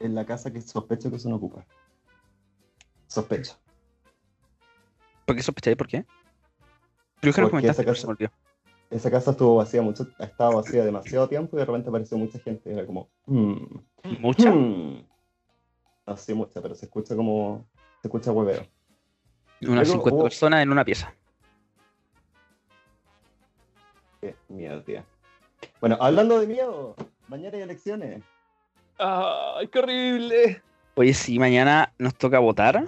en 0.00 0.14
la 0.14 0.24
casa 0.24 0.52
que 0.52 0.60
sospecho 0.60 1.10
que 1.10 1.16
eso 1.16 1.28
no 1.28 1.36
ocupa. 1.36 1.64
Sospecho. 3.06 3.56
¿Por 5.24 5.36
qué 5.36 5.42
sospecháis? 5.42 5.76
¿Por 5.76 5.86
qué? 5.88 6.04
Creo 7.20 7.34
que 7.34 7.40
nos 7.42 7.50
Porque 7.50 7.66
esa 7.68 7.84
casa-. 7.84 8.08
Esa 8.90 9.10
casa 9.10 9.30
estuvo 9.32 9.56
vacía 9.56 9.82
mucho, 9.82 10.08
ha 10.18 10.24
estado 10.24 10.56
vacía 10.56 10.84
demasiado 10.84 11.28
tiempo 11.28 11.56
y 11.56 11.60
de 11.60 11.64
repente 11.66 11.88
apareció 11.90 12.18
mucha 12.18 12.40
gente. 12.40 12.72
Era 12.72 12.84
como, 12.84 13.08
hmm, 13.26 13.54
¿Mucha? 14.18 14.50
hmm. 14.50 15.04
No, 16.06 16.16
sí, 16.16 16.34
mucha, 16.34 16.60
pero 16.60 16.74
se 16.74 16.86
escucha 16.86 17.14
como. 17.14 17.66
Se 18.02 18.08
escucha 18.08 18.32
hueveo. 18.32 18.66
Unas 19.62 19.88
Luego 19.88 19.92
50 20.04 20.14
hubo- 20.16 20.22
personas 20.24 20.62
en 20.62 20.72
una 20.72 20.84
pieza. 20.84 21.14
Qué 24.20 24.34
miedo, 24.48 24.82
tía. 24.82 25.04
Bueno, 25.80 25.96
hablando 26.00 26.38
de 26.40 26.46
miedo, 26.46 26.94
mañana 27.28 27.56
hay 27.56 27.62
elecciones. 27.62 28.22
¡Ay, 28.98 29.66
qué 29.68 29.78
horrible! 29.78 30.62
Oye, 30.94 31.14
si 31.14 31.38
mañana 31.38 31.92
nos 31.98 32.14
toca 32.14 32.38
votar, 32.38 32.84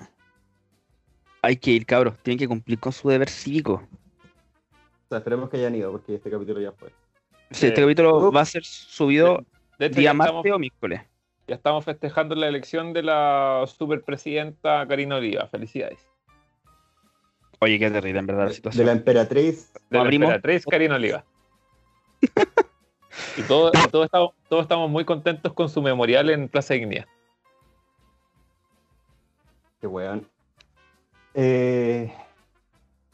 Hay 1.45 1.57
que 1.57 1.73
ir, 1.73 1.85
cabros. 1.87 2.17
Tienen 2.23 2.39
que 2.39 2.47
cumplir 2.47 2.79
con 2.79 2.93
su 2.93 3.09
deber 3.09 3.29
cívico. 3.29 3.83
O 3.83 5.09
sea, 5.09 5.19
esperemos 5.19 5.51
que 5.51 5.57
hayan 5.57 5.75
ido, 5.75 5.91
porque 5.91 6.15
este 6.15 6.31
capítulo 6.31 6.61
ya 6.61 6.71
fue. 6.71 6.91
Sí, 7.51 7.67
este 7.67 7.81
capítulo 7.83 8.29
ups. 8.29 8.37
va 8.37 8.43
a 8.43 8.45
ser 8.45 8.65
subido 8.65 9.45
De 9.77 9.87
hecho, 9.87 9.97
día 9.99 10.05
ya 10.05 10.11
estamos, 10.13 10.35
martes 10.35 10.53
o 10.53 10.59
miércoles. 10.61 11.01
ya 11.49 11.55
estamos 11.57 11.85
festejando 11.85 12.37
la 12.37 12.47
elección 12.47 12.93
de 12.93 13.03
la 13.03 13.65
superpresidenta 13.67 14.87
Karina 14.87 15.17
Oliva. 15.17 15.49
Felicidades. 15.49 16.07
Oye, 17.63 17.79
qué 17.79 17.93
terrible, 17.93 18.19
en 18.19 18.27
verdad, 18.27 18.43
la 18.43 18.49
De 18.49 18.55
situación. 18.55 18.87
la 18.87 18.93
emperatriz. 18.93 19.73
De 19.73 19.81
la 19.97 20.01
Abrimos. 20.01 20.27
emperatriz 20.27 20.67
Karina 20.67 20.97
Oliva. 20.97 21.25
y 23.37 23.43
todos 23.43 23.71
y 23.73 23.89
todos 23.89 24.07
estamos, 24.07 24.33
todos 24.49 24.63
estamos 24.63 24.91
muy 24.91 25.05
contentos 25.05 25.53
con 25.53 25.69
su 25.69 25.81
memorial 25.81 26.29
en 26.31 26.49
Plaza 26.49 26.75
Dignidad. 26.75 27.07
Qué 29.81 29.87
weón. 29.87 30.27
Eh, 31.35 32.13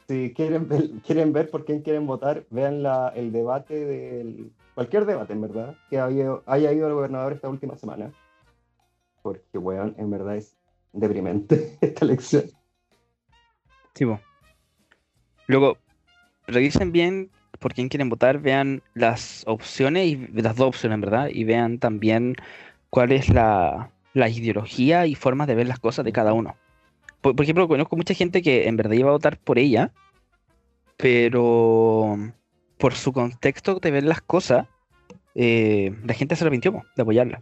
si 0.07 0.33
quieren 0.33 0.67
ver, 0.67 0.89
quieren 1.05 1.31
ver 1.31 1.51
por 1.51 1.63
quién 1.63 1.83
quieren 1.83 2.07
votar, 2.07 2.43
vean 2.49 2.81
la, 2.81 3.09
el 3.15 3.31
debate 3.31 3.75
del. 3.85 4.51
Cualquier 4.73 5.05
debate, 5.05 5.33
en 5.33 5.41
verdad, 5.41 5.75
que 5.91 5.99
haya, 5.99 6.39
haya 6.47 6.73
ido 6.73 6.87
el 6.87 6.95
gobernador 6.95 7.33
esta 7.33 7.49
última 7.49 7.77
semana. 7.77 8.11
Porque, 9.21 9.59
weón, 9.59 9.93
en 9.99 10.09
verdad 10.09 10.37
es 10.37 10.57
deprimente 10.91 11.77
esta 11.81 12.03
elección. 12.03 12.45
Sí, 13.93 14.07
po. 14.07 14.19
Luego, 15.49 15.79
revisen 16.45 16.91
bien 16.91 17.31
por 17.57 17.73
quién 17.73 17.89
quieren 17.89 18.07
votar, 18.07 18.37
vean 18.37 18.83
las 18.93 19.43
opciones, 19.47 20.05
y 20.05 20.15
las 20.31 20.55
dos 20.55 20.67
opciones, 20.67 20.93
en 20.93 21.01
verdad, 21.01 21.29
y 21.33 21.43
vean 21.43 21.79
también 21.79 22.35
cuál 22.91 23.11
es 23.11 23.29
la, 23.29 23.89
la 24.13 24.29
ideología 24.29 25.07
y 25.07 25.15
formas 25.15 25.47
de 25.47 25.55
ver 25.55 25.67
las 25.67 25.79
cosas 25.79 26.05
de 26.05 26.11
cada 26.11 26.33
uno. 26.33 26.55
Por, 27.21 27.35
por 27.35 27.43
ejemplo, 27.43 27.67
conozco 27.67 27.97
mucha 27.97 28.13
gente 28.13 28.43
que 28.43 28.67
en 28.67 28.77
verdad 28.77 28.93
iba 28.93 29.09
a 29.09 29.13
votar 29.13 29.39
por 29.39 29.57
ella, 29.57 29.91
pero 30.97 32.15
por 32.77 32.93
su 32.93 33.11
contexto 33.11 33.79
de 33.79 33.89
ver 33.89 34.03
las 34.03 34.21
cosas, 34.21 34.67
eh, 35.33 35.95
la 36.03 36.13
gente 36.13 36.35
se 36.35 36.43
arrepintió 36.43 36.85
de 36.95 37.01
apoyarla. 37.01 37.39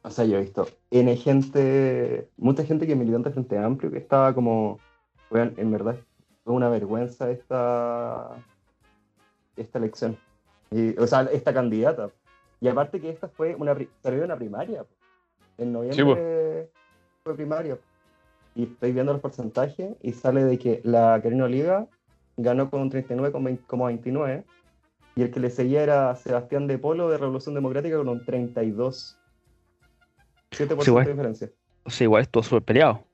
O 0.00 0.10
sea, 0.10 0.24
yo 0.24 0.38
he 0.38 0.40
visto 0.40 0.66
N 0.90 1.14
gente, 1.16 2.30
mucha 2.38 2.64
gente 2.64 2.86
que 2.86 2.96
militante 2.96 3.30
Frente 3.30 3.58
Amplio, 3.58 3.90
que 3.90 3.98
estaba 3.98 4.34
como, 4.34 4.80
en 5.30 5.72
verdad, 5.72 5.96
fue 6.44 6.54
una 6.54 6.68
vergüenza 6.68 7.30
esta, 7.30 8.36
esta 9.56 9.78
elección. 9.78 10.16
Y, 10.70 10.98
o 10.98 11.06
sea, 11.06 11.22
esta 11.32 11.52
candidata. 11.52 12.10
Y 12.60 12.68
aparte 12.68 13.00
que 13.00 13.10
esta 13.10 13.28
fue 13.28 13.54
una, 13.54 13.76
salió 14.02 14.20
de 14.20 14.24
una 14.24 14.36
primaria. 14.36 14.84
En 15.58 15.72
noviembre 15.72 16.70
fue 17.22 17.34
primaria. 17.34 17.78
Y 18.54 18.64
estoy 18.64 18.92
viendo 18.92 19.12
los 19.12 19.22
porcentajes 19.22 19.96
y 20.02 20.12
sale 20.12 20.44
de 20.44 20.58
que 20.58 20.80
la 20.84 21.20
Karina 21.22 21.44
Oliva 21.44 21.86
ganó 22.36 22.70
con 22.70 22.80
un 22.80 22.90
39,29 22.90 24.44
y 25.16 25.22
el 25.22 25.30
que 25.30 25.40
le 25.40 25.50
seguía 25.50 25.82
era 25.82 26.14
Sebastián 26.14 26.66
de 26.66 26.78
Polo 26.78 27.10
de 27.10 27.18
Revolución 27.18 27.54
Democrática 27.54 27.96
con 27.96 28.08
un 28.08 28.24
32. 28.24 29.18
7% 30.50 30.82
Sí, 30.82 30.92
de 30.92 31.10
diferencia. 31.10 31.50
O 31.84 31.90
sea, 31.90 32.04
igual 32.04 32.22
estuvo 32.22 32.42
súper 32.42 32.62
peleado. 32.62 33.04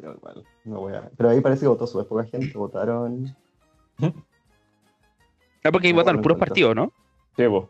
Pero 0.00 0.14
igual, 0.14 0.44
no 0.64 0.80
voy 0.80 0.94
a... 0.94 1.08
Pero 1.16 1.28
ahí 1.28 1.40
parece 1.40 1.60
que 1.62 1.68
votó 1.68 1.86
súper 1.86 2.06
poca 2.06 2.24
gente. 2.24 2.56
Votaron. 2.56 3.36
Ah, 5.62 5.70
porque 5.70 5.88
ahí 5.88 5.92
votan 5.92 6.22
puros 6.22 6.38
partidos, 6.38 6.74
¿no? 6.74 6.90
Sí, 7.36 7.46
po. 7.46 7.68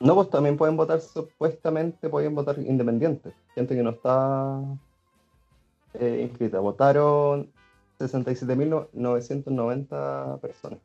No, 0.00 0.14
pues 0.14 0.30
también 0.30 0.56
pueden 0.56 0.78
votar, 0.78 0.98
supuestamente 0.98 2.08
pueden 2.08 2.34
votar 2.34 2.58
independientes. 2.58 3.34
Gente 3.54 3.76
que 3.76 3.82
no 3.82 3.90
está 3.90 4.62
eh, 5.92 6.26
inscrita. 6.26 6.58
Votaron 6.58 7.52
67.990 7.98 10.40
personas. 10.40 10.78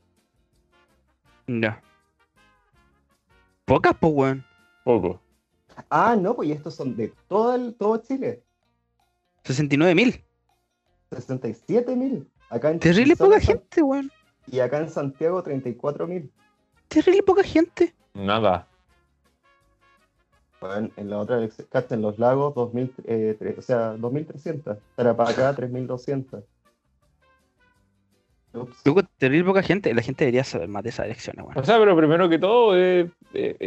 Ya. 1.47 1.81
Pocas, 3.63 3.95
pues, 3.97 4.13
weón. 4.13 4.43
Poco. 4.83 5.21
Ah, 5.89 6.17
no, 6.19 6.35
pues 6.35 6.49
y 6.49 6.51
estos 6.51 6.75
son 6.75 6.97
de 6.97 7.13
todo, 7.29 7.55
el, 7.55 7.73
todo 7.75 7.95
Chile. 7.97 8.43
69 11.11 11.95
mil. 11.95 12.21
67.000. 12.21 12.27
Acá 12.49 12.71
en 12.71 12.79
Terrible 12.79 13.15
poca 13.15 13.39
San- 13.39 13.57
gente, 13.57 13.81
weón. 13.81 14.11
Y 14.47 14.59
acá 14.59 14.79
en 14.79 14.89
Santiago 14.89 15.43
34.000. 15.43 16.29
Terrible 16.87 17.23
poca 17.23 17.43
gente. 17.43 17.93
Nada. 18.13 18.67
Bueno, 20.61 20.89
en 20.95 21.09
la 21.09 21.19
otra 21.19 21.37
elección, 21.37 21.67
cacha, 21.71 21.93
en 21.95 22.01
los 22.01 22.17
lagos, 22.17 22.55
2000, 22.55 22.93
eh, 23.05 23.37
tre- 23.39 23.57
o 23.57 23.61
sea, 23.61 23.95
2.300. 23.95 24.77
Tarapacá, 24.95 25.53
3.200. 25.55 26.43
Ups. 28.53 28.81
Luego, 28.85 29.03
terrible 29.17 29.45
poca 29.45 29.61
gente. 29.61 29.93
La 29.93 30.01
gente 30.01 30.23
debería 30.25 30.43
saber 30.43 30.67
más 30.69 30.81
de 30.83 30.89
esas 30.89 31.05
elecciones, 31.05 31.45
weón. 31.45 31.57
O 31.59 31.63
sea, 31.63 31.77
pero 31.77 31.95
primero 31.95 32.27
que 32.29 32.39
todo 32.39 32.75
es 32.75 33.11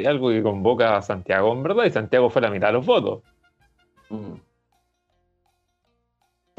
algo 0.06 0.30
que 0.30 0.42
convoca 0.42 0.96
a 0.96 1.02
Santiago, 1.02 1.52
en 1.52 1.62
verdad, 1.62 1.84
y 1.84 1.90
Santiago 1.90 2.28
fue 2.30 2.42
la 2.42 2.50
mitad 2.50 2.68
de 2.68 2.72
los 2.72 2.86
votos. 2.86 3.22
Mm. 4.08 4.32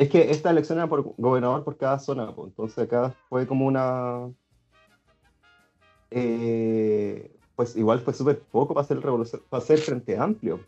Es 0.01 0.09
que 0.09 0.31
esta 0.31 0.49
elección 0.49 0.79
era 0.79 0.89
por 0.89 1.13
gobernador 1.15 1.63
por 1.63 1.77
cada 1.77 1.99
zona, 1.99 2.33
pues, 2.33 2.47
entonces 2.47 2.85
acá 2.85 3.13
fue 3.29 3.45
como 3.45 3.67
una... 3.67 4.31
eh, 6.09 7.31
pues 7.55 7.75
igual 7.75 7.99
fue 7.99 8.11
súper 8.11 8.39
poco 8.39 8.73
para 8.73 8.83
hacer 8.83 8.97
el 8.97 9.03
revolución, 9.03 9.43
para 9.47 9.61
hacer 9.61 9.77
frente 9.77 10.17
amplio. 10.17 10.59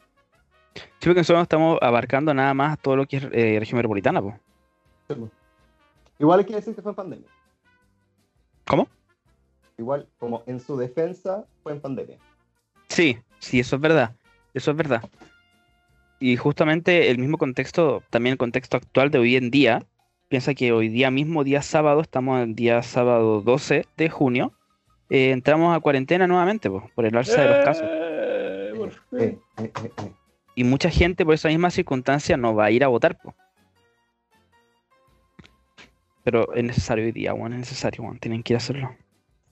Sí, 0.76 1.10
porque 1.10 1.22
nosotros 1.22 1.42
estamos 1.42 1.80
abarcando 1.82 2.32
nada 2.32 2.54
más 2.54 2.78
todo 2.78 2.96
lo 2.96 3.08
que 3.08 3.18
es 3.18 3.24
eh, 3.32 3.58
región 3.58 3.78
metropolitana, 3.78 4.22
pues. 4.22 4.36
Igual 6.20 6.40
hay 6.42 6.46
que 6.46 6.54
decir 6.54 6.76
que 6.76 6.84
fue 6.84 6.92
en 6.92 6.96
pandemia. 6.96 7.28
¿Cómo? 8.68 8.88
Igual, 9.80 10.08
como 10.20 10.44
en 10.46 10.60
su 10.60 10.78
defensa, 10.78 11.44
fue 11.64 11.72
en 11.72 11.82
pandemia. 11.82 12.20
Sí, 12.88 13.18
sí, 13.40 13.60
eso 13.60 13.78
es 13.78 13.82
verdad. 13.82 14.16
Eso 14.54 14.70
es 14.70 14.78
verdad. 14.78 15.02
Y 16.26 16.38
justamente 16.38 17.12
el 17.12 17.18
mismo 17.18 17.38
contexto, 17.38 18.02
también 18.10 18.32
el 18.32 18.38
contexto 18.38 18.78
actual 18.78 19.12
de 19.12 19.20
hoy 19.20 19.36
en 19.36 19.52
día, 19.52 19.84
piensa 20.30 20.54
que 20.54 20.72
hoy 20.72 20.88
día 20.88 21.12
mismo, 21.12 21.44
día 21.44 21.62
sábado, 21.62 22.00
estamos 22.00 22.42
en 22.42 22.56
día 22.56 22.82
sábado 22.82 23.42
12 23.42 23.86
de 23.98 24.10
junio, 24.10 24.54
eh, 25.10 25.32
entramos 25.32 25.76
a 25.76 25.82
cuarentena 25.82 26.26
nuevamente, 26.26 26.70
pues, 26.70 26.86
por 26.96 27.06
el 27.06 27.18
alza 27.18 27.42
de 27.42 27.50
los 27.50 27.66
casos. 27.66 27.86
Eh. 29.12 29.38
Eh. 29.58 29.78
Y 30.56 30.64
mucha 30.64 30.90
gente 30.90 31.26
por 31.26 31.34
esa 31.34 31.50
misma 31.50 31.70
circunstancia 31.70 32.38
no 32.38 32.56
va 32.56 32.68
a 32.68 32.72
ir 32.72 32.86
a 32.86 32.88
votar, 32.88 33.20
pues. 33.22 33.36
Pero 36.24 36.54
es 36.54 36.64
necesario 36.64 37.04
hoy 37.04 37.12
día, 37.12 37.34
weón, 37.34 37.52
es 37.52 37.60
necesario, 37.60 38.02
weón, 38.02 38.20
tienen 38.20 38.44
que 38.44 38.54
ir 38.54 38.56
a 38.56 38.60
hacerlo. 38.60 38.96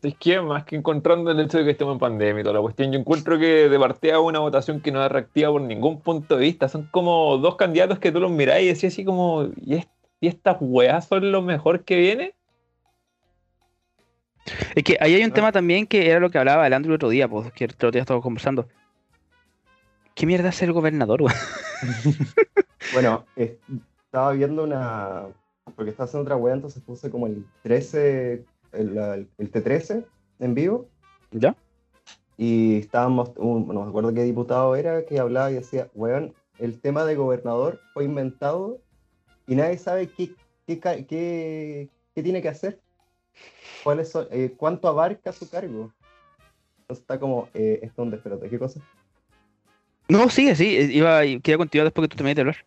Es 0.03 0.15
que 0.15 0.41
más 0.41 0.63
que 0.63 0.75
encontrando 0.75 1.29
el 1.29 1.39
hecho 1.39 1.59
de 1.59 1.63
que 1.63 1.71
estemos 1.71 1.93
en 1.93 1.99
pandemia 1.99 2.41
y 2.41 2.43
toda 2.43 2.55
la 2.55 2.61
cuestión, 2.61 2.91
yo 2.91 2.99
encuentro 2.99 3.37
que 3.37 3.69
de 3.69 3.79
partida 3.79 4.19
una 4.19 4.39
votación 4.39 4.81
que 4.81 4.91
no 4.91 5.03
es 5.05 5.11
reactiva 5.11 5.51
por 5.51 5.61
ningún 5.61 6.01
punto 6.01 6.35
de 6.37 6.41
vista. 6.41 6.67
Son 6.67 6.87
como 6.91 7.37
dos 7.37 7.55
candidatos 7.55 7.99
que 7.99 8.11
tú 8.11 8.19
los 8.19 8.31
mirás 8.31 8.61
y 8.61 8.67
decís 8.67 8.85
así 8.85 9.05
como, 9.05 9.49
¿y, 9.57 9.75
es- 9.75 9.87
y 10.19 10.27
estas 10.27 10.57
weas 10.59 11.07
son 11.07 11.31
lo 11.31 11.43
mejor 11.43 11.83
que 11.83 11.97
viene? 11.97 12.33
Es 14.75 14.83
que 14.83 14.97
ahí 14.99 15.13
hay 15.13 15.23
un 15.23 15.29
Ah. 15.31 15.33
tema 15.35 15.51
también 15.51 15.85
que 15.85 16.09
era 16.09 16.19
lo 16.19 16.31
que 16.31 16.39
hablaba 16.39 16.65
el 16.65 16.73
Andrew 16.73 16.93
el 16.93 16.95
otro 16.95 17.09
día, 17.09 17.27
pues, 17.27 17.51
que 17.53 17.65
el 17.65 17.71
otro 17.71 17.91
día 17.91 18.01
estábamos 18.01 18.23
conversando. 18.23 18.67
¿Qué 20.15 20.25
mierda 20.25 20.49
es 20.49 20.55
ser 20.55 20.71
gobernador, 20.71 21.21
weón? 21.21 21.35
Bueno, 22.93 23.25
eh, 23.35 23.57
estaba 24.05 24.31
viendo 24.33 24.63
una. 24.63 25.27
Porque 25.75 25.91
estaba 25.91 26.05
haciendo 26.05 26.23
otra 26.23 26.35
wea, 26.35 26.55
entonces 26.55 26.81
puse 26.83 27.09
como 27.11 27.27
el 27.27 27.45
13, 27.61 28.43
el, 28.73 28.97
el 29.37 29.51
T13 29.51 30.05
en 30.39 30.53
vivo. 30.53 30.89
¿Ya? 31.31 31.55
Y 32.37 32.77
estábamos, 32.79 33.31
un- 33.37 33.67
no 33.67 33.83
me 33.83 33.89
acuerdo 33.89 34.13
qué 34.13 34.23
diputado 34.23 34.75
era, 34.75 35.05
que 35.05 35.19
hablaba 35.19 35.51
y 35.51 35.55
decía, 35.55 35.89
weón, 35.93 36.33
el 36.59 36.79
tema 36.81 37.05
de 37.05 37.15
gobernador 37.15 37.79
fue 37.93 38.05
inventado 38.05 38.79
y 39.47 39.55
nadie 39.55 39.77
sabe 39.77 40.07
qué, 40.09 40.33
qué, 40.67 40.79
qué- 40.79 41.89
qué 42.15 42.23
tiene 42.23 42.41
que 42.41 42.49
hacer. 42.49 42.79
¿Cuáles 43.83 44.09
son, 44.09 44.27
eh, 44.31 44.53
¿Cuánto 44.57 44.87
abarca 44.87 45.31
su 45.31 45.49
cargo? 45.49 45.91
Entonces 46.81 47.01
está 47.03 47.19
como, 47.19 47.47
eh, 47.53 47.79
esto 47.81 48.01
es 48.01 48.05
un 48.05 48.11
despelote, 48.11 48.49
¿qué 48.49 48.59
cosa? 48.59 48.79
No, 50.09 50.29
sigue, 50.29 50.55
sí, 50.55 50.75
eh, 50.75 50.89
iba, 50.91 51.21
quería 51.21 51.57
continuar 51.57 51.85
después 51.85 52.03
que 52.05 52.09
tú 52.11 52.17
terminaste 52.17 52.35
de 52.43 52.49
hablar. 52.49 52.65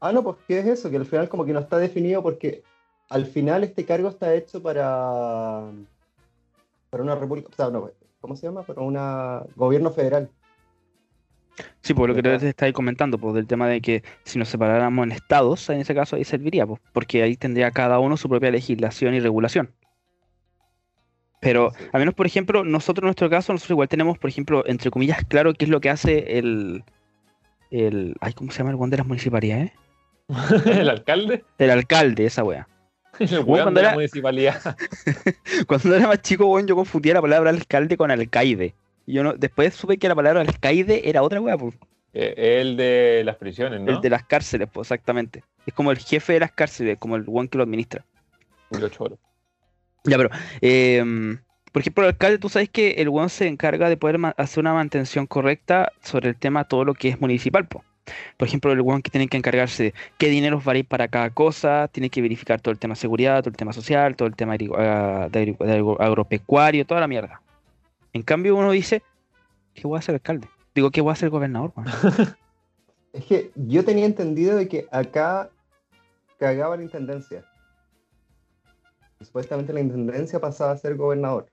Ah, 0.00 0.12
no, 0.12 0.22
pues 0.24 0.36
¿qué 0.48 0.58
es 0.58 0.66
eso? 0.66 0.90
Que 0.90 0.96
al 0.96 1.06
final 1.06 1.28
como 1.28 1.44
que 1.46 1.52
no 1.52 1.60
está 1.60 1.78
definido 1.78 2.22
porque 2.22 2.62
al 3.08 3.26
final 3.26 3.64
este 3.64 3.84
cargo 3.84 4.08
está 4.08 4.34
hecho 4.34 4.62
para, 4.62 5.70
para 6.90 7.02
una 7.02 7.14
república, 7.14 7.48
o 7.52 7.54
sea, 7.54 7.70
no, 7.70 7.90
¿cómo 8.20 8.36
se 8.36 8.46
llama? 8.46 8.62
Para 8.62 8.80
un 8.82 8.96
gobierno 9.54 9.90
federal. 9.90 10.28
Sí, 11.80 11.94
por 11.94 12.08
lo 12.08 12.14
que 12.14 12.22
te 12.22 12.48
estáis 12.48 12.74
comentando, 12.74 13.16
pues 13.16 13.34
del 13.34 13.46
tema 13.46 13.66
de 13.68 13.80
que 13.80 14.02
si 14.24 14.38
nos 14.38 14.48
separáramos 14.48 15.04
en 15.06 15.12
estados, 15.12 15.70
en 15.70 15.80
ese 15.80 15.94
caso 15.94 16.16
ahí 16.16 16.24
serviría, 16.24 16.66
pues, 16.66 16.80
porque 16.92 17.22
ahí 17.22 17.36
tendría 17.36 17.70
cada 17.70 17.98
uno 17.98 18.16
su 18.16 18.28
propia 18.28 18.50
legislación 18.50 19.14
y 19.14 19.20
regulación. 19.20 19.72
Pero, 21.40 21.70
Sí. 21.70 21.84
a 21.92 21.98
menos, 21.98 22.14
por 22.14 22.26
ejemplo, 22.26 22.64
nosotros 22.64 23.04
en 23.04 23.06
nuestro 23.06 23.30
caso, 23.30 23.52
nosotros 23.52 23.70
igual 23.70 23.88
tenemos, 23.88 24.18
por 24.18 24.28
ejemplo, 24.28 24.64
entre 24.66 24.90
comillas, 24.90 25.24
claro 25.28 25.54
qué 25.54 25.64
es 25.64 25.70
lo 25.70 25.80
que 25.80 25.90
hace 25.90 26.38
el, 26.38 26.84
el, 27.70 28.16
ay, 28.20 28.32
¿cómo 28.34 28.50
se 28.50 28.58
llama 28.58 28.70
el 28.70 28.76
one 28.76 28.90
de 28.90 28.96
las 28.98 29.06
municipalidades? 29.06 29.72
¿El 30.66 30.90
alcalde? 30.90 31.44
El 31.58 31.70
alcalde, 31.70 32.26
esa 32.26 32.42
wea. 32.42 32.68
El 33.30 33.40
Weón, 33.40 33.44
cuando 33.64 33.70
de 33.70 33.82
la 33.82 33.88
era- 33.88 33.94
municipalidad. 33.94 34.76
Cuando 35.66 35.94
era 35.94 36.06
más 36.08 36.22
chico, 36.22 36.46
weón, 36.46 36.66
yo 36.66 36.76
confundía 36.76 37.14
la 37.14 37.22
palabra 37.22 37.50
alcalde 37.50 37.96
con 37.96 38.10
alcaide. 38.10 38.74
Yo 39.06 39.22
no, 39.22 39.34
después 39.34 39.74
supe 39.74 39.98
que 39.98 40.08
la 40.08 40.14
palabra 40.14 40.40
alcaide 40.40 41.08
era 41.08 41.22
otra 41.22 41.40
pues. 41.40 41.74
Eh, 42.12 42.60
el 42.60 42.76
de 42.76 43.22
las 43.24 43.36
prisiones, 43.36 43.80
¿no? 43.80 43.92
El 43.92 44.00
de 44.00 44.10
las 44.10 44.24
cárceles, 44.24 44.68
pues, 44.72 44.86
exactamente. 44.86 45.44
Es 45.66 45.74
como 45.74 45.90
el 45.90 45.98
jefe 45.98 46.32
de 46.32 46.40
las 46.40 46.52
cárceles, 46.52 46.98
como 46.98 47.16
el 47.16 47.24
weón 47.26 47.48
que 47.48 47.58
lo 47.58 47.64
administra. 47.64 48.04
Y 48.70 48.90
choros. 48.90 49.18
Ya, 50.04 50.16
pero, 50.16 50.30
eh, 50.60 51.04
por 51.72 51.80
ejemplo, 51.80 52.04
el 52.04 52.08
alcalde, 52.08 52.38
tú 52.38 52.48
sabes 52.48 52.70
que 52.70 52.92
el 52.92 53.08
weón 53.10 53.28
se 53.28 53.46
encarga 53.46 53.88
de 53.88 53.96
poder 53.96 54.18
hacer 54.38 54.60
una 54.60 54.72
mantención 54.72 55.26
correcta 55.26 55.92
sobre 56.02 56.30
el 56.30 56.36
tema 56.36 56.64
todo 56.64 56.84
lo 56.84 56.94
que 56.94 57.08
es 57.08 57.20
municipal, 57.20 57.66
po. 57.66 57.84
Por 58.36 58.46
ejemplo, 58.48 58.72
el 58.72 58.80
weón 58.80 59.02
que 59.02 59.10
tiene 59.10 59.28
que 59.28 59.36
encargarse 59.36 59.82
de 59.84 59.94
qué 60.18 60.28
dinero 60.28 60.60
va 60.66 60.72
a 60.72 60.76
ir 60.78 60.86
para 60.86 61.08
cada 61.08 61.30
cosa, 61.30 61.88
tiene 61.88 62.10
que 62.10 62.22
verificar 62.22 62.60
todo 62.60 62.72
el 62.72 62.78
tema 62.78 62.94
de 62.94 63.00
seguridad, 63.00 63.40
todo 63.40 63.50
el 63.50 63.56
tema 63.56 63.72
social, 63.72 64.16
todo 64.16 64.28
el 64.28 64.36
tema 64.36 64.56
agri- 64.56 64.72
ah, 64.76 65.28
de 65.30 65.56
de 65.58 65.96
agropecuario, 65.98 66.86
toda 66.86 67.00
la 67.00 67.08
mierda. 67.08 67.40
En 68.12 68.22
cambio, 68.22 68.56
uno 68.56 68.70
dice, 68.70 69.02
¿qué 69.74 69.82
voy 69.82 69.96
a 69.96 69.98
hacer 69.98 70.14
alcalde? 70.14 70.48
Digo, 70.74 70.90
¿qué 70.90 71.00
voy 71.00 71.10
a 71.10 71.12
hacer 71.14 71.30
gobernador? 71.30 71.72
Es 73.12 73.24
que 73.24 73.50
yo 73.54 73.82
tenía 73.82 74.04
entendido 74.04 74.56
de 74.56 74.68
que 74.68 74.86
acá 74.90 75.50
cagaba 76.38 76.76
la 76.76 76.82
intendencia. 76.82 77.42
Supuestamente 79.22 79.72
la 79.72 79.80
intendencia 79.80 80.38
pasaba 80.38 80.72
a 80.72 80.76
ser 80.76 80.96
gobernador. 80.96 81.46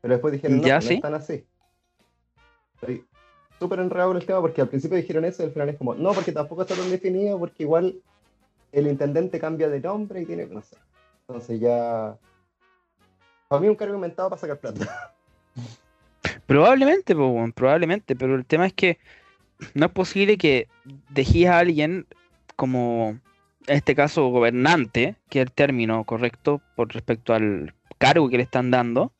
Pero 0.00 0.14
después 0.14 0.32
dijeron, 0.32 0.60
no, 0.60 0.66
¿Ya, 0.66 0.80
no 0.80 0.82
sí? 0.82 0.94
están 0.94 1.14
así. 1.14 1.46
Estoy 2.74 3.04
súper 3.60 3.78
enredado 3.78 4.10
con 4.10 4.16
el 4.16 4.26
tema 4.26 4.40
porque 4.40 4.62
al 4.62 4.68
principio 4.68 4.96
dijeron 4.96 5.24
eso 5.24 5.42
y 5.42 5.46
al 5.46 5.52
final 5.52 5.68
es 5.68 5.76
como, 5.76 5.94
no, 5.94 6.12
porque 6.12 6.32
tampoco 6.32 6.62
está 6.62 6.74
tan 6.74 6.90
definido, 6.90 7.38
porque 7.38 7.62
igual 7.62 7.94
el 8.72 8.86
intendente 8.86 9.38
cambia 9.38 9.68
de 9.68 9.80
nombre 9.80 10.22
y 10.22 10.26
tiene, 10.26 10.46
no 10.46 10.62
sé. 10.62 10.76
Entonces 11.28 11.60
ya... 11.60 12.16
Para 13.48 13.60
mí 13.60 13.68
un 13.68 13.74
cargo 13.74 13.94
inventado 13.94 14.30
para 14.30 14.40
sacar 14.40 14.58
plata. 14.58 15.14
Probablemente, 16.46 17.14
weón, 17.14 17.52
probablemente, 17.52 18.16
pero 18.16 18.34
el 18.34 18.44
tema 18.44 18.66
es 18.66 18.72
que 18.72 18.98
no 19.74 19.86
es 19.86 19.92
posible 19.92 20.36
que 20.36 20.68
dejes 21.10 21.46
a 21.46 21.58
alguien 21.58 22.06
como, 22.56 23.18
en 23.66 23.76
este 23.76 23.94
caso, 23.94 24.28
gobernante, 24.28 25.16
que 25.28 25.40
es 25.40 25.46
el 25.46 25.52
término 25.52 26.04
correcto 26.04 26.60
por 26.76 26.92
respecto 26.92 27.34
al 27.34 27.74
cargo 27.98 28.28
que 28.28 28.36
le 28.36 28.42
están 28.42 28.70
dando, 28.70 29.12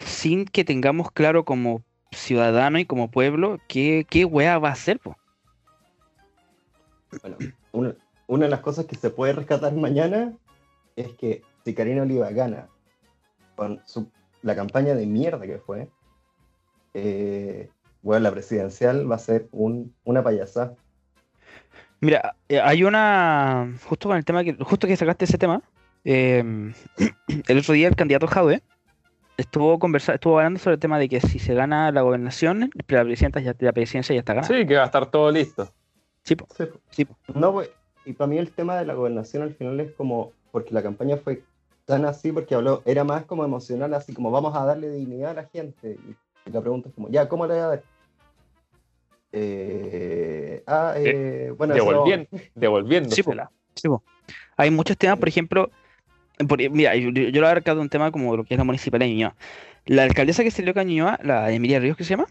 sin 0.00 0.44
que 0.46 0.64
tengamos 0.64 1.10
claro 1.12 1.44
como 1.44 1.82
ciudadano 2.12 2.78
y 2.78 2.84
como 2.86 3.10
pueblo 3.10 3.58
qué, 3.68 4.06
qué 4.08 4.24
weá 4.24 4.58
va 4.58 4.70
a 4.70 4.72
hacer, 4.72 4.98
po. 4.98 5.16
Bueno, 7.22 7.36
una, 7.72 7.94
una 8.26 8.44
de 8.46 8.50
las 8.50 8.60
cosas 8.60 8.86
que 8.86 8.96
se 8.96 9.10
puede 9.10 9.32
rescatar 9.32 9.72
mañana 9.74 10.32
es 10.96 11.08
que 11.14 11.42
si 11.64 11.74
Karina 11.74 12.02
Oliva 12.02 12.30
gana 12.30 12.68
con 13.56 13.80
su- 13.86 14.10
la 14.42 14.54
campaña 14.54 14.94
de 14.94 15.06
mierda 15.06 15.46
que 15.46 15.58
fue, 15.58 15.88
eh, 16.94 17.70
bueno, 18.02 18.22
la 18.24 18.30
presidencial 18.32 19.10
va 19.10 19.16
a 19.16 19.20
ser 19.20 19.48
un, 19.52 19.94
una 20.04 20.22
payasada. 20.22 20.74
Mira, 22.00 22.36
eh, 22.48 22.60
hay 22.60 22.84
una. 22.84 23.72
Justo 23.84 24.08
con 24.08 24.16
el 24.16 24.24
tema 24.24 24.44
que. 24.44 24.54
Justo 24.54 24.86
que 24.86 24.96
sacaste 24.96 25.24
ese 25.24 25.38
tema. 25.38 25.62
eh, 26.04 26.44
el 27.48 27.58
otro 27.58 27.74
día 27.74 27.88
el 27.88 27.96
candidato 27.96 28.28
Jadwe 28.28 28.62
estuvo 29.38 29.78
conversando, 29.78 30.16
estuvo 30.16 30.36
hablando 30.38 30.58
sobre 30.58 30.74
el 30.74 30.80
tema 30.80 30.98
de 30.98 31.08
que 31.08 31.20
si 31.20 31.38
se 31.38 31.54
gana 31.54 31.90
la 31.92 32.02
gobernación, 32.02 32.70
la 32.88 33.04
presidencia 33.04 33.40
ya, 33.40 33.54
la 33.58 33.72
presidencia 33.72 34.14
ya 34.14 34.18
está 34.18 34.34
ganada. 34.34 34.54
Sí, 34.54 34.66
que 34.66 34.74
va 34.76 34.82
a 34.82 34.86
estar 34.86 35.10
todo 35.10 35.30
listo. 35.30 35.72
Sí, 36.24 36.34
po, 36.36 36.46
Sí, 36.54 36.66
po. 36.66 36.80
sí, 36.90 37.04
po. 37.06 37.16
No, 37.34 37.52
pues, 37.52 37.70
y 38.04 38.12
para 38.12 38.28
mí 38.28 38.36
el 38.36 38.50
tema 38.52 38.76
de 38.76 38.84
la 38.84 38.94
gobernación 38.94 39.44
al 39.44 39.54
final 39.54 39.78
es 39.80 39.92
como, 39.92 40.32
porque 40.50 40.74
la 40.74 40.82
campaña 40.82 41.16
fue 41.16 41.42
tan 41.86 42.04
así, 42.04 42.32
porque 42.32 42.54
habló, 42.54 42.82
era 42.84 43.04
más 43.04 43.24
como 43.24 43.44
emocional, 43.44 43.94
así 43.94 44.12
como 44.12 44.30
vamos 44.30 44.54
a 44.56 44.64
darle 44.64 44.90
dignidad 44.90 45.30
a 45.30 45.42
la 45.42 45.44
gente. 45.48 45.96
Y, 46.44 46.50
la 46.50 46.60
pregunta 46.60 46.88
es 46.88 46.94
como, 46.94 47.08
ya, 47.08 47.28
¿cómo 47.28 47.46
le 47.46 47.54
voy 47.54 47.62
a 47.62 47.66
dar? 47.66 47.82
Eh, 49.32 50.62
ah, 50.66 50.94
eh, 50.96 51.52
bueno, 51.56 51.74
eso- 51.74 51.84
Devolviendo, 51.84 52.28
devolviéndosela. 52.54 53.50
Sí, 53.74 53.88
po. 53.88 54.02
Hay 54.56 54.70
muchos 54.70 54.96
temas, 54.96 55.18
por 55.18 55.28
ejemplo. 55.28 55.70
Mira, 56.70 56.96
yo, 56.96 57.10
yo 57.10 57.40
lo 57.40 57.46
he 57.46 57.50
abarcado 57.50 57.80
un 57.80 57.88
tema 57.88 58.10
como 58.10 58.36
lo 58.36 58.44
que 58.44 58.54
es 58.54 58.58
la 58.58 58.64
municipalidad 58.64 59.06
de 59.06 59.12
Ñuñoa. 59.12 59.34
La 59.86 60.02
alcaldesa 60.02 60.42
que 60.42 60.50
salió 60.50 60.72
acá 60.72 60.82
en 60.82 60.88
Ñuñoa, 60.88 61.18
la 61.22 61.50
Emilia 61.50 61.80
Ríos, 61.80 61.96
que 61.96 62.04
se 62.04 62.10
llama, 62.10 62.26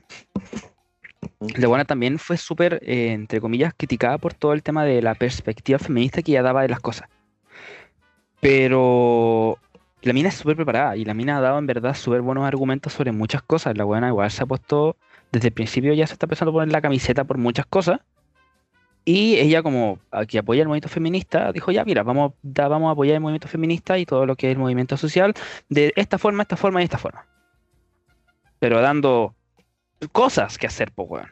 La 1.56 1.68
buena 1.68 1.86
también 1.86 2.20
fue 2.20 2.38
súper, 2.38 2.80
eh, 2.84 3.12
entre 3.12 3.42
comillas, 3.42 3.74
criticada 3.76 4.18
por 4.18 4.34
todo 4.34 4.54
el 4.54 4.64
tema 4.64 4.86
de 4.86 5.02
la 5.02 5.16
perspectiva 5.16 5.80
feminista 5.80 6.22
que 6.22 6.32
ella 6.32 6.44
daba 6.44 6.62
de 6.62 6.70
las 6.70 6.80
cosas. 6.80 7.10
Pero 8.40 9.58
la 10.02 10.14
mina 10.14 10.30
es 10.30 10.36
súper 10.36 10.56
preparada 10.56 10.96
y 10.96 11.06
la 11.06 11.14
mina 11.14 11.38
ha 11.38 11.42
dado 11.42 11.58
en 11.60 11.66
verdad 11.66 11.96
súper 11.96 12.22
buenos 12.22 12.46
argumentos 12.46 12.94
sobre 12.94 13.12
muchas 13.12 13.42
cosas. 13.42 13.78
La 13.78 13.84
buena 13.84 14.10
igual 14.10 14.30
se 14.32 14.44
ha 14.44 14.46
puesto, 14.46 14.96
desde 15.32 15.48
el 15.48 15.54
principio 15.54 15.94
ya 15.94 16.08
se 16.08 16.14
está 16.14 16.26
empezando 16.26 16.52
a 16.52 16.54
poner 16.54 16.72
la 16.72 16.82
camiseta 16.82 17.24
por 17.24 17.38
muchas 17.38 17.66
cosas. 17.66 18.00
Y 19.10 19.36
ella 19.38 19.64
como 19.64 20.00
que 20.28 20.38
apoya 20.40 20.64
el 20.64 20.68
movimiento 20.68 20.90
feminista, 20.90 21.54
dijo 21.54 21.72
ya, 21.72 21.86
mira, 21.86 22.04
vamos, 22.04 22.34
da- 22.42 22.68
vamos 22.68 22.90
a 22.90 22.92
apoyar 22.92 23.14
el 23.16 23.22
movimiento 23.22 23.48
feminista 23.48 23.98
y 23.98 24.06
todo 24.06 24.26
lo 24.26 24.36
que 24.36 24.48
es 24.48 24.52
el 24.52 24.60
movimiento 24.60 24.98
social 24.98 25.34
de 25.70 25.94
esta 25.96 26.18
forma, 26.18 26.42
esta 26.44 26.58
forma 26.58 26.82
y 26.82 26.84
esta 26.84 26.98
forma. 26.98 27.26
Pero 28.60 28.82
dando 28.82 29.34
cosas 30.12 30.58
que 30.58 30.68
hacer, 30.68 30.92
pues, 30.92 31.10
weón. 31.10 31.32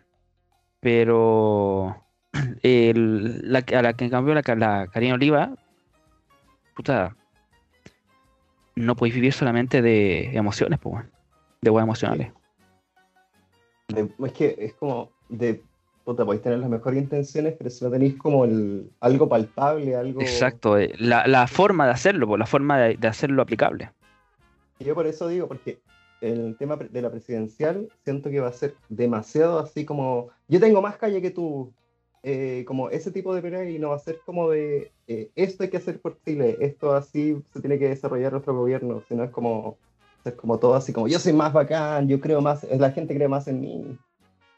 Pero 0.79 2.01
el- 2.63 3.51
la, 3.51 3.59
a 3.77 3.81
la 3.81 3.91
que 3.91 4.05
en 4.05 4.09
cambio 4.11 4.33
la, 4.33 4.41
la 4.55 4.87
Karina 4.87 5.15
Oliva, 5.15 5.53
puta, 6.77 7.13
no 8.75 8.95
podéis 8.95 9.15
vivir 9.15 9.33
solamente 9.33 9.81
de 9.81 10.33
emociones, 10.33 10.79
pues, 10.79 10.93
weón. 10.95 11.11
De 11.61 11.71
weas 11.71 11.83
emocionales. 11.83 12.31
es 13.89 14.31
que 14.31 14.55
es 14.59 14.73
como 14.75 15.11
de 15.27 15.61
puta, 16.05 16.23
podéis 16.23 16.43
tener 16.43 16.59
las 16.59 16.69
mejores 16.69 17.01
intenciones, 17.01 17.55
pero 17.57 17.69
si 17.69 17.83
no 17.83 17.91
tenéis 17.91 18.15
como 18.15 18.45
el, 18.45 18.89
algo 19.01 19.27
palpable, 19.27 19.95
algo. 19.95 20.21
Exacto, 20.21 20.77
eh, 20.77 20.93
la, 20.99 21.27
la 21.27 21.47
forma 21.47 21.85
de 21.85 21.91
hacerlo, 21.91 22.27
pues, 22.27 22.39
la 22.39 22.45
forma 22.45 22.79
de, 22.79 22.95
de 22.95 23.07
hacerlo 23.07 23.41
aplicable. 23.41 23.91
Y 24.79 24.85
yo 24.85 24.93
por 24.93 25.07
eso 25.07 25.27
digo, 25.27 25.47
porque 25.47 25.79
el 26.21 26.55
tema 26.57 26.75
de 26.77 27.01
la 27.01 27.09
presidencial 27.09 27.89
siento 28.03 28.29
que 28.29 28.39
va 28.39 28.47
a 28.47 28.53
ser 28.53 28.75
demasiado 28.89 29.59
así 29.59 29.83
como, 29.83 30.29
yo 30.47 30.59
tengo 30.59 30.81
más 30.81 30.97
calle 30.97 31.21
que 31.21 31.31
tú, 31.31 31.73
eh, 32.23 32.63
como 32.67 32.89
ese 32.89 33.11
tipo 33.11 33.33
de 33.33 33.41
pelea 33.41 33.69
y 33.69 33.79
no 33.79 33.89
va 33.89 33.95
a 33.95 33.99
ser 33.99 34.19
como 34.25 34.49
de, 34.49 34.91
eh, 35.07 35.29
esto 35.35 35.63
hay 35.63 35.69
que 35.69 35.77
hacer 35.77 35.99
por 35.99 36.19
Chile, 36.23 36.57
esto 36.59 36.93
así 36.93 37.35
se 37.53 37.59
tiene 37.59 37.79
que 37.79 37.89
desarrollar 37.89 38.31
nuestro 38.31 38.55
gobierno, 38.55 39.01
sino 39.07 39.23
es 39.23 39.31
como, 39.31 39.77
es 40.23 40.33
como 40.33 40.57
todo 40.57 40.75
así 40.75 40.93
como, 40.93 41.07
yo 41.07 41.19
soy 41.19 41.33
más 41.33 41.53
bacán, 41.53 42.07
yo 42.07 42.19
creo 42.19 42.41
más, 42.41 42.63
la 42.63 42.91
gente 42.91 43.15
cree 43.15 43.27
más 43.27 43.47
en 43.47 43.61
mí. 43.61 43.97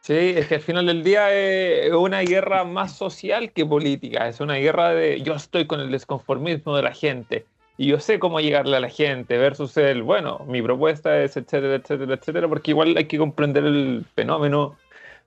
Sí, 0.07 0.13
es 0.13 0.47
que 0.47 0.55
al 0.55 0.61
final 0.61 0.85
del 0.85 1.03
día 1.03 1.33
es 1.33 1.91
una 1.91 2.21
guerra 2.21 2.63
más 2.63 2.95
social 2.95 3.51
que 3.51 3.65
política. 3.65 4.29
Es 4.29 4.39
una 4.39 4.53
guerra 4.55 4.93
de 4.93 5.19
yo 5.21 5.33
estoy 5.33 5.67
con 5.67 5.81
el 5.81 5.91
desconformismo 5.91 6.77
de 6.77 6.81
la 6.81 6.93
gente 6.93 7.45
y 7.75 7.87
yo 7.87 7.99
sé 7.99 8.17
cómo 8.17 8.39
llegarle 8.39 8.77
a 8.77 8.79
la 8.79 8.87
gente 8.87 9.37
versus 9.37 9.75
el, 9.75 10.03
bueno, 10.03 10.45
mi 10.47 10.61
propuesta 10.61 11.21
es 11.21 11.35
etcétera, 11.35 11.75
etcétera, 11.75 12.13
etcétera, 12.13 12.47
porque 12.47 12.71
igual 12.71 12.95
hay 12.95 13.03
que 13.03 13.17
comprender 13.17 13.65
el 13.65 14.05
fenómeno 14.15 14.77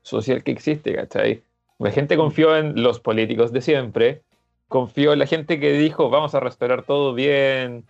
social 0.00 0.42
que 0.42 0.52
existe, 0.52 0.94
¿cachai? 0.94 1.42
La 1.78 1.90
gente 1.90 2.16
confió 2.16 2.56
en 2.56 2.82
los 2.82 3.00
políticos 3.00 3.52
de 3.52 3.60
siempre, 3.60 4.22
confió 4.68 5.12
en 5.12 5.18
la 5.18 5.26
gente 5.26 5.60
que 5.60 5.72
dijo 5.72 6.08
vamos 6.08 6.34
a 6.34 6.40
restaurar 6.40 6.84
todo 6.84 7.12
bien, 7.12 7.84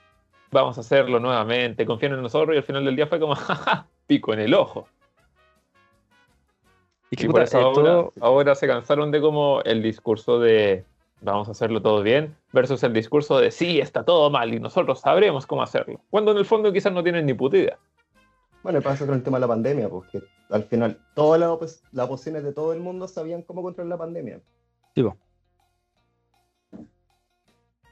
vamos 0.50 0.76
a 0.76 0.80
hacerlo 0.80 1.20
nuevamente, 1.20 1.86
confían 1.86 2.14
en 2.14 2.22
nosotros 2.22 2.56
y 2.56 2.58
al 2.58 2.64
final 2.64 2.84
del 2.84 2.96
día 2.96 3.06
fue 3.06 3.20
como, 3.20 3.34
jaja, 3.36 3.86
pico 4.08 4.34
en 4.34 4.40
el 4.40 4.54
ojo. 4.54 4.88
Y 7.10 7.16
que, 7.16 7.24
Y 7.24 7.26
puta, 7.26 7.32
por 7.40 7.42
eso 7.42 7.58
eh, 7.58 7.62
ahora, 7.62 7.74
todo- 7.82 8.12
ahora 8.20 8.54
se 8.54 8.66
cansaron 8.66 9.10
de 9.10 9.20
como 9.20 9.60
el 9.62 9.82
discurso 9.82 10.38
de 10.38 10.84
vamos 11.22 11.48
a 11.48 11.50
hacerlo 11.50 11.82
todo 11.82 12.02
bien 12.02 12.34
versus 12.52 12.82
el 12.82 12.92
discurso 12.94 13.38
de 13.38 13.50
sí, 13.50 13.78
está 13.80 14.04
todo 14.04 14.30
mal 14.30 14.54
y 14.54 14.58
nosotros 14.60 15.00
sabremos 15.00 15.46
cómo 15.46 15.62
hacerlo. 15.62 16.00
Cuando 16.08 16.30
en 16.32 16.38
el 16.38 16.44
fondo 16.46 16.72
quizás 16.72 16.92
no 16.92 17.02
tienen 17.02 17.26
ni 17.26 17.34
puta 17.34 17.56
idea. 17.58 17.78
Bueno, 18.62 18.80
pasa 18.80 19.04
con 19.06 19.14
el 19.16 19.22
tema 19.22 19.38
de 19.38 19.40
la 19.42 19.48
pandemia, 19.48 19.88
porque 19.88 20.22
al 20.50 20.64
final 20.64 20.98
todas 21.14 21.40
las, 21.40 21.82
las 21.92 22.06
oposiciones 22.06 22.44
de 22.44 22.52
todo 22.52 22.72
el 22.72 22.80
mundo 22.80 23.08
sabían 23.08 23.42
cómo 23.42 23.62
controlar 23.62 23.90
la 23.90 23.98
pandemia. 23.98 24.40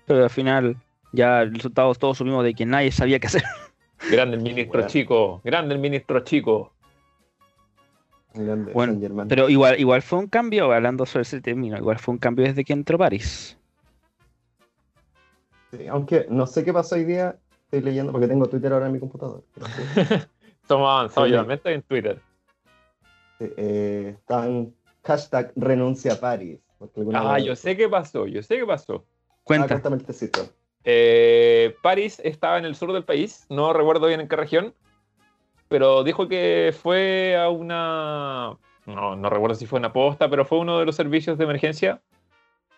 pero 0.06 0.24
al 0.24 0.30
final 0.30 0.76
ya 1.12 1.42
el 1.42 1.54
resultado 1.54 1.94
todos 1.94 2.18
supimos 2.18 2.44
de 2.44 2.54
que 2.54 2.64
nadie 2.64 2.90
sabía 2.92 3.18
qué 3.18 3.26
hacer. 3.26 3.42
Grande 4.10 4.36
el 4.36 4.42
ministro 4.42 4.74
Bueno. 4.80 4.88
chico, 4.88 5.40
grande 5.44 5.74
el 5.74 5.80
ministro 5.80 6.20
chico. 6.20 6.72
Bueno. 8.72 9.26
Pero 9.28 9.48
igual, 9.48 9.78
igual 9.80 10.02
fue 10.02 10.18
un 10.20 10.28
cambio, 10.28 10.72
hablando 10.72 11.04
sobre 11.06 11.22
ese 11.22 11.40
término, 11.40 11.76
igual 11.76 11.98
fue 11.98 12.12
un 12.12 12.18
cambio 12.18 12.44
desde 12.46 12.64
que 12.64 12.72
entró 12.72 12.96
París. 12.98 13.56
Sí, 15.72 15.86
aunque 15.86 16.26
no 16.30 16.46
sé 16.46 16.64
qué 16.64 16.72
pasó 16.72 16.94
hoy 16.94 17.04
día, 17.04 17.36
estoy 17.64 17.82
leyendo 17.82 18.12
porque 18.12 18.28
tengo 18.28 18.46
Twitter 18.48 18.72
ahora 18.72 18.86
en 18.86 18.92
mi 18.92 19.00
computador. 19.00 19.42
Somos 20.68 20.88
avanzados 20.88 21.28
Sí. 21.28 21.34
ya, 21.34 21.42
mete 21.44 21.72
en 21.72 21.82
Twitter. 21.82 22.20
sí, 23.38 23.52
eh, 23.56 24.14
están 24.18 24.72
hashtag 25.04 25.52
renuncia 25.56 26.14
a 26.14 26.16
París. 26.20 26.60
Ah, 27.12 27.34
vez- 27.34 27.44
yo 27.44 27.56
sé 27.56 27.76
qué 27.76 27.88
pasó, 27.88 28.26
yo 28.26 28.42
sé 28.42 28.56
qué 28.58 28.64
pasó. 28.66 29.04
Ah, 29.28 29.34
Cuenta. 29.44 29.68
cuéntame 29.68 29.96
el 29.96 30.04
tecito. 30.04 30.48
Eh, 30.84 31.74
París 31.82 32.20
estaba 32.22 32.58
en 32.58 32.64
el 32.64 32.74
sur 32.74 32.92
del 32.92 33.04
país, 33.04 33.46
no 33.50 33.72
recuerdo 33.72 34.06
bien 34.06 34.20
en 34.20 34.28
qué 34.28 34.36
región, 34.36 34.74
pero 35.68 36.02
dijo 36.04 36.28
que 36.28 36.74
fue 36.78 37.36
a 37.36 37.48
una... 37.48 38.56
No, 38.86 39.16
no 39.16 39.30
recuerdo 39.30 39.54
si 39.54 39.66
fue 39.66 39.78
una 39.78 39.92
posta, 39.92 40.30
pero 40.30 40.44
fue 40.44 40.58
uno 40.58 40.78
de 40.78 40.86
los 40.86 40.96
servicios 40.96 41.36
de 41.36 41.44
emergencia 41.44 42.00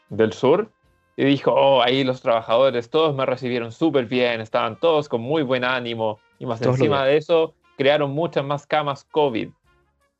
del 0.09 0.33
sur. 0.33 0.71
Y 1.17 1.25
dijo, 1.25 1.53
oh, 1.53 1.83
ahí 1.83 2.03
los 2.03 2.23
trabajadores, 2.23 2.91
todos 2.91 3.15
me 3.15 3.27
recibieron 3.27 3.73
súper 3.73 4.07
bien, 4.07 4.41
estaban 4.41 4.79
todos 4.79 5.09
con 5.09 5.21
muy 5.21 5.43
buen 5.43 5.65
ánimo. 5.65 6.19
Y 6.39 6.47
más 6.47 6.61
Todos 6.61 6.77
encima 6.77 7.05
de 7.05 7.17
eso, 7.17 7.55
crearon 7.77 8.11
muchas 8.11 8.45
más 8.45 8.67
camas 8.67 9.05
COVID. 9.05 9.51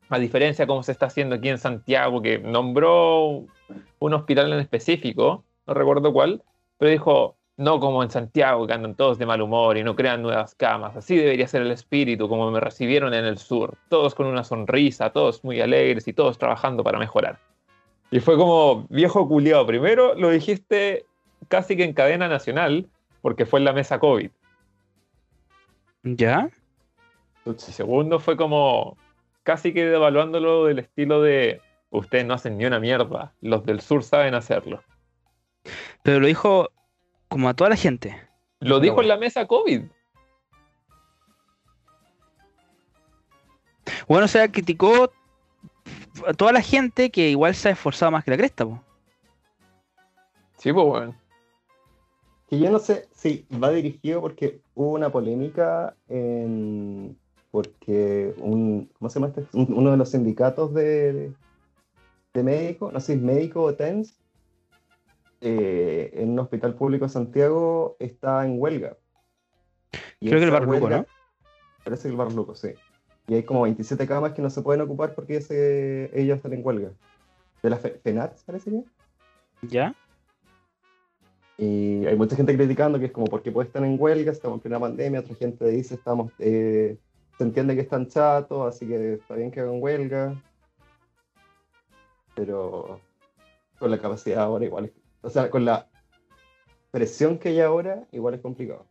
A 0.09 0.19
diferencia 0.19 0.63
de 0.63 0.67
cómo 0.67 0.83
se 0.83 0.91
está 0.91 1.07
haciendo 1.07 1.35
aquí 1.35 1.49
en 1.49 1.57
Santiago, 1.57 2.21
que 2.21 2.39
nombró 2.39 3.45
un 3.99 4.13
hospital 4.13 4.51
en 4.53 4.59
específico, 4.59 5.43
no 5.65 5.73
recuerdo 5.73 6.11
cuál, 6.13 6.43
pero 6.77 6.91
dijo, 6.91 7.37
no 7.61 7.79
como 7.79 8.01
en 8.01 8.09
Santiago, 8.09 8.65
que 8.65 8.73
andan 8.73 8.95
todos 8.95 9.19
de 9.19 9.25
mal 9.27 9.39
humor 9.39 9.77
y 9.77 9.83
no 9.83 9.95
crean 9.95 10.23
nuevas 10.23 10.55
camas. 10.55 10.95
Así 10.97 11.15
debería 11.15 11.47
ser 11.47 11.61
el 11.61 11.71
espíritu, 11.71 12.27
como 12.27 12.49
me 12.49 12.59
recibieron 12.59 13.13
en 13.13 13.23
el 13.23 13.37
sur. 13.37 13.77
Todos 13.87 14.15
con 14.15 14.25
una 14.25 14.43
sonrisa, 14.43 15.11
todos 15.11 15.43
muy 15.43 15.61
alegres 15.61 16.07
y 16.07 16.13
todos 16.13 16.39
trabajando 16.39 16.83
para 16.83 16.97
mejorar. 16.97 17.39
Y 18.09 18.19
fue 18.19 18.35
como, 18.35 18.87
viejo 18.89 19.27
culiao, 19.27 19.65
primero 19.67 20.15
lo 20.15 20.31
dijiste 20.31 21.05
casi 21.49 21.77
que 21.77 21.83
en 21.83 21.93
cadena 21.93 22.27
nacional, 22.27 22.89
porque 23.21 23.45
fue 23.45 23.59
en 23.59 23.65
la 23.65 23.73
mesa 23.73 23.99
COVID. 23.99 24.31
¿Ya? 26.03 26.49
Y 27.45 27.53
segundo 27.57 28.19
fue 28.19 28.37
como, 28.37 28.97
casi 29.43 29.71
que 29.71 29.85
devaluándolo 29.85 30.65
del 30.65 30.79
estilo 30.79 31.21
de, 31.21 31.61
ustedes 31.91 32.25
no 32.25 32.33
hacen 32.33 32.57
ni 32.57 32.65
una 32.65 32.79
mierda, 32.79 33.33
los 33.39 33.63
del 33.65 33.81
sur 33.81 34.03
saben 34.03 34.33
hacerlo. 34.33 34.81
Pero 36.01 36.19
lo 36.19 36.25
dijo 36.25 36.71
como 37.31 37.47
a 37.47 37.53
toda 37.53 37.69
la 37.69 37.77
gente. 37.77 38.21
Lo 38.59 38.81
dijo 38.81 39.01
en 39.01 39.07
la 39.07 39.15
mesa 39.17 39.47
COVID. 39.47 39.83
Bueno, 44.07 44.25
o 44.25 44.27
sea, 44.27 44.51
criticó 44.51 45.11
a 46.27 46.33
toda 46.33 46.51
la 46.51 46.61
gente 46.61 47.09
que 47.09 47.29
igual 47.29 47.55
se 47.55 47.69
ha 47.69 47.71
esforzado 47.71 48.11
más 48.11 48.25
que 48.25 48.31
la 48.31 48.37
cresta, 48.37 48.65
po. 48.65 48.83
Sí, 50.57 50.73
pues 50.73 50.85
bueno. 50.85 51.15
Que 52.49 52.59
yo 52.59 52.69
no 52.69 52.79
sé 52.79 53.07
si 53.15 53.45
va 53.51 53.71
dirigido 53.71 54.19
porque 54.19 54.59
hubo 54.75 54.91
una 54.91 55.09
polémica 55.09 55.95
en. 56.09 57.17
Porque 57.49 58.33
un. 58.37 58.91
¿Cómo 58.99 59.09
se 59.09 59.19
llama 59.19 59.33
este? 59.35 59.45
Un- 59.57 59.73
uno 59.73 59.91
de 59.91 59.97
los 59.97 60.09
sindicatos 60.09 60.73
de, 60.73 61.31
de 62.33 62.43
médicos, 62.43 62.91
no 62.91 62.99
sé 62.99 63.07
si 63.07 63.13
es 63.13 63.21
médico 63.21 63.63
o 63.63 63.73
TENS, 63.73 64.20
eh, 65.41 66.11
en 66.13 66.29
un 66.31 66.39
hospital 66.39 66.75
público 66.75 67.05
de 67.05 67.09
Santiago 67.11 67.95
está 67.99 68.45
en 68.45 68.55
huelga. 68.61 68.97
Y 70.19 70.29
Creo 70.29 70.39
que 70.39 70.45
el 70.45 70.51
huelga- 70.51 70.97
¿no? 70.99 71.05
Parece 71.83 72.03
que 72.03 72.09
el 72.09 72.15
Barluco, 72.17 72.55
sí. 72.55 72.69
Y 73.27 73.33
hay 73.35 73.43
como 73.43 73.63
27 73.63 74.07
camas 74.07 74.33
que 74.33 74.41
no 74.41 74.49
se 74.49 74.61
pueden 74.61 74.81
ocupar 74.81 75.15
porque 75.15 75.37
ese- 75.37 76.11
ellos 76.13 76.37
están 76.37 76.53
en 76.53 76.65
huelga. 76.65 76.91
De 77.63 77.69
la 77.69 77.77
Fe- 77.77 77.99
FENAT, 78.03 78.39
parece 78.45 78.69
que. 78.71 78.83
¿Ya? 79.67 79.95
Y 81.57 82.05
hay 82.05 82.15
mucha 82.15 82.35
gente 82.35 82.55
criticando 82.55 82.97
que 82.99 83.05
es 83.05 83.11
como, 83.11 83.27
¿por 83.27 83.41
qué 83.43 83.51
puede 83.51 83.67
estar 83.67 83.83
en 83.83 83.95
huelga? 83.99 84.31
Estamos 84.31 84.57
en 84.57 84.61
plena 84.61 84.79
pandemia. 84.79 85.19
Otra 85.19 85.35
gente 85.35 85.65
dice, 85.67 85.95
estamos, 85.95 86.31
eh, 86.39 86.97
se 87.37 87.43
entiende 87.43 87.75
que 87.75 87.81
están 87.81 88.07
chatos, 88.07 88.67
así 88.67 88.87
que 88.87 89.13
está 89.13 89.35
bien 89.35 89.51
que 89.51 89.59
hagan 89.59 89.77
huelga. 89.81 90.35
Pero 92.35 92.99
con 93.79 93.91
la 93.91 93.99
capacidad 93.99 94.43
ahora 94.43 94.65
igual 94.65 94.85
es, 94.85 94.91
o 95.21 95.29
sea, 95.29 95.49
con 95.49 95.65
la 95.65 95.87
presión 96.91 97.37
que 97.37 97.49
hay 97.49 97.61
ahora, 97.61 98.05
igual 98.11 98.33
es 98.33 98.41
complicado. 98.41 98.85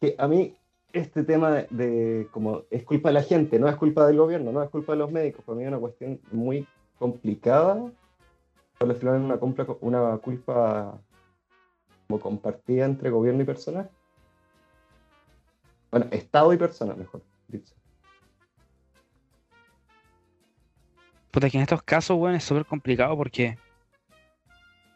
Que 0.00 0.14
a 0.18 0.28
mí 0.28 0.56
este 0.92 1.24
tema 1.24 1.64
de, 1.70 2.28
como 2.30 2.62
es 2.70 2.84
culpa 2.84 3.08
de 3.08 3.14
la 3.14 3.22
gente, 3.22 3.58
no 3.58 3.68
es 3.68 3.76
culpa 3.76 4.06
del 4.06 4.18
gobierno, 4.18 4.52
no 4.52 4.62
es 4.62 4.70
culpa 4.70 4.92
de 4.92 4.98
los 4.98 5.10
médicos, 5.10 5.44
para 5.44 5.56
mí 5.56 5.64
es 5.64 5.68
una 5.68 5.78
cuestión 5.78 6.20
muy 6.30 6.66
complicada 6.98 7.90
por 8.78 8.90
al 8.90 8.96
final 8.96 9.20
una, 9.20 9.38
una 9.80 10.18
culpa 10.18 11.00
como 12.06 12.20
compartida 12.20 12.84
entre 12.84 13.10
gobierno 13.10 13.42
y 13.42 13.46
personas. 13.46 13.88
Bueno, 15.90 16.06
Estado 16.10 16.52
y 16.52 16.56
personas, 16.56 16.96
mejor 16.96 17.22
dicho. 17.48 17.74
Puta, 21.30 21.48
que 21.48 21.58
en 21.58 21.62
estos 21.62 21.82
casos, 21.82 22.18
weón, 22.18 22.34
es 22.34 22.44
súper 22.44 22.66
complicado 22.66 23.16
porque. 23.16 23.56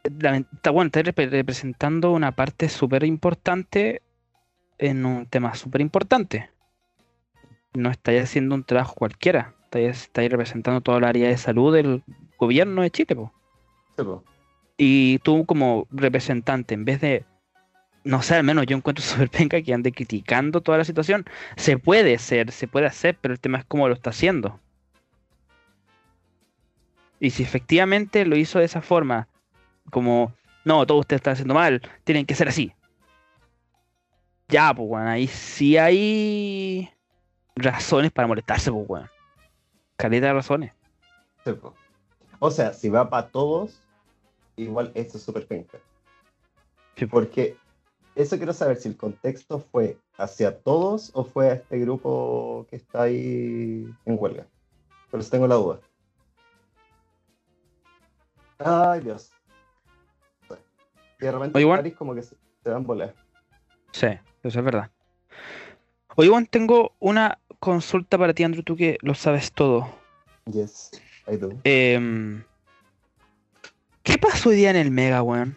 Está 0.07 0.71
bueno, 0.71 0.87
estás 0.87 1.05
rep- 1.05 1.31
representando 1.31 2.13
una 2.13 2.33
parte 2.33 2.69
súper 2.69 3.05
importante 3.05 4.03
en 4.79 5.05
un 5.07 5.27
tema 5.27 5.55
súper 5.55 5.81
importante. 5.81 6.51
No 7.75 7.91
estáis 7.91 8.23
haciendo 8.23 8.55
un 8.55 8.65
trabajo 8.65 8.95
cualquiera. 8.95 9.55
Estáis, 9.65 10.03
estáis 10.03 10.31
representando 10.31 10.81
toda 10.81 10.99
el 10.99 11.05
área 11.05 11.29
de 11.29 11.37
salud 11.37 11.75
del 11.75 12.03
gobierno 12.39 12.83
de 12.83 12.91
Chile, 12.91 13.17
po. 13.17 13.33
Sí, 13.97 14.05
po. 14.05 14.25
Y 14.79 15.19
tú 15.21 15.45
como 15.47 15.87
representante, 15.91 16.75
en 16.75 16.85
vez 16.85 17.01
de, 17.01 17.25
no 18.05 18.23
sé, 18.23 18.35
al 18.37 18.45
menos 18.45 18.67
yo 18.67 18.77
encuentro 18.77 19.03
súper 19.05 19.31
penca 19.31 19.61
que 19.61 19.75
ande 19.75 19.93
criticando 19.93 20.61
toda 20.61 20.79
la 20.79 20.85
situación. 20.85 21.25
Se 21.57 21.79
puede 21.79 22.19
ser, 22.19 22.53
se 22.53 22.69
puede 22.69 22.87
hacer, 22.87 23.17
pero 23.21 23.35
el 23.35 23.41
tema 23.41 23.59
es 23.59 23.65
cómo 23.65 23.89
lo 23.89 23.95
está 23.95 24.11
haciendo. 24.11 24.61
Y 27.19 27.31
si 27.31 27.43
efectivamente 27.43 28.27
lo 28.27 28.37
hizo 28.37 28.59
de 28.59 28.67
esa 28.67 28.83
forma, 28.83 29.27
como, 29.91 30.33
no, 30.65 30.87
todo 30.87 30.99
usted 30.99 31.17
está 31.17 31.33
haciendo 31.33 31.55
mal, 31.55 31.83
tienen 32.05 32.27
que 32.27 32.35
ser 32.35 32.49
así. 32.49 32.73
Ya, 34.49 34.73
pues, 34.75 34.89
weón, 34.89 35.09
ahí 35.09 35.27
sí 35.27 35.77
hay 35.77 36.91
razones 37.57 38.13
para 38.13 38.29
molestarse, 38.29 38.71
pues, 38.71 38.89
weón. 38.89 39.11
Caleta 39.97 40.27
de 40.27 40.33
razones. 40.35 40.73
Sí. 41.45 41.53
O 42.39 42.51
sea, 42.51 42.73
si 42.73 42.89
va 42.89 43.09
para 43.09 43.29
todos, 43.29 43.81
igual 44.57 44.93
esto 44.95 45.17
es 45.19 45.25
súper 45.25 45.47
penca. 45.47 45.79
Sí. 46.97 47.07
Porque 47.07 47.57
eso 48.15 48.37
quiero 48.37 48.53
saber 48.53 48.77
si 48.77 48.89
el 48.89 48.97
contexto 48.97 49.59
fue 49.59 49.99
hacia 50.17 50.59
todos 50.59 51.11
o 51.15 51.25
fue 51.25 51.51
a 51.51 51.55
este 51.55 51.79
grupo 51.79 52.67
que 52.71 52.77
está 52.77 53.03
ahí 53.03 53.87
en 54.05 54.17
huelga. 54.19 54.47
Pero 55.11 55.21
eso 55.21 55.31
tengo 55.31 55.47
la 55.47 55.55
duda. 55.57 55.81
Ay, 58.59 59.01
Dios. 59.01 59.31
Y 61.21 61.25
de 61.25 61.33
repente 61.33 61.57
Oye, 61.59 61.67
en. 61.67 61.77
París 61.79 61.95
como 61.97 62.15
que 62.15 62.23
se, 62.23 62.37
se 62.63 62.71
dan 62.71 62.85
bolas. 62.85 63.15
Sí, 63.93 64.07
eso 64.43 64.59
es 64.59 64.65
verdad. 64.65 64.91
Oye, 66.17 66.29
Juan, 66.29 66.47
tengo 66.47 66.93
una 66.99 67.39
consulta 67.61 68.19
para 68.19 68.35
ti, 68.35 68.45
Andrew, 68.45 68.63
tú 68.63 68.77
que 68.77 68.99
lo 69.03 69.15
sabes 69.15 69.53
todo. 69.53 69.89
Yes, 70.47 70.91
I 71.27 71.37
do. 71.37 71.53
Em, 71.65 72.43
¿Qué 74.03 74.19
pasó 74.19 74.51
hoy 74.51 74.57
día 74.57 74.71
en 74.71 74.77
el 74.77 74.91
Mega, 74.91 75.23
weón? 75.23 75.57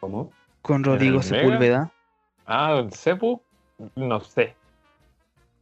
¿Cómo? 0.00 0.30
Con 0.62 0.84
Rodrigo 0.84 1.18
Mega? 1.18 1.22
Sepúlveda. 1.28 1.92
Ah, 2.46 2.72
don 2.72 2.90
Cepu, 2.90 3.42
no 3.94 4.20
sé. 4.20 4.56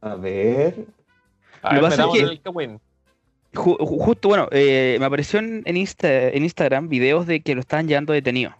A 0.01 0.15
ver. 0.15 0.85
A 1.61 1.75
Lo 1.75 1.81
ver, 1.81 1.91
que 1.91 1.97
pasa 1.97 2.11
que- 2.11 2.19
en 2.21 2.27
el 2.27 2.41
Kawin. 2.41 2.81
Ju- 3.53 3.77
ju- 3.77 3.99
justo, 3.99 4.29
bueno, 4.29 4.47
eh, 4.51 4.95
me 4.99 5.05
apareció 5.05 5.39
en, 5.39 5.63
Insta- 5.65 6.31
en 6.33 6.43
Instagram 6.43 6.87
videos 6.87 7.27
de 7.27 7.41
que 7.41 7.53
lo 7.55 7.61
estaban 7.61 7.87
llevando 7.87 8.13
detenido. 8.13 8.55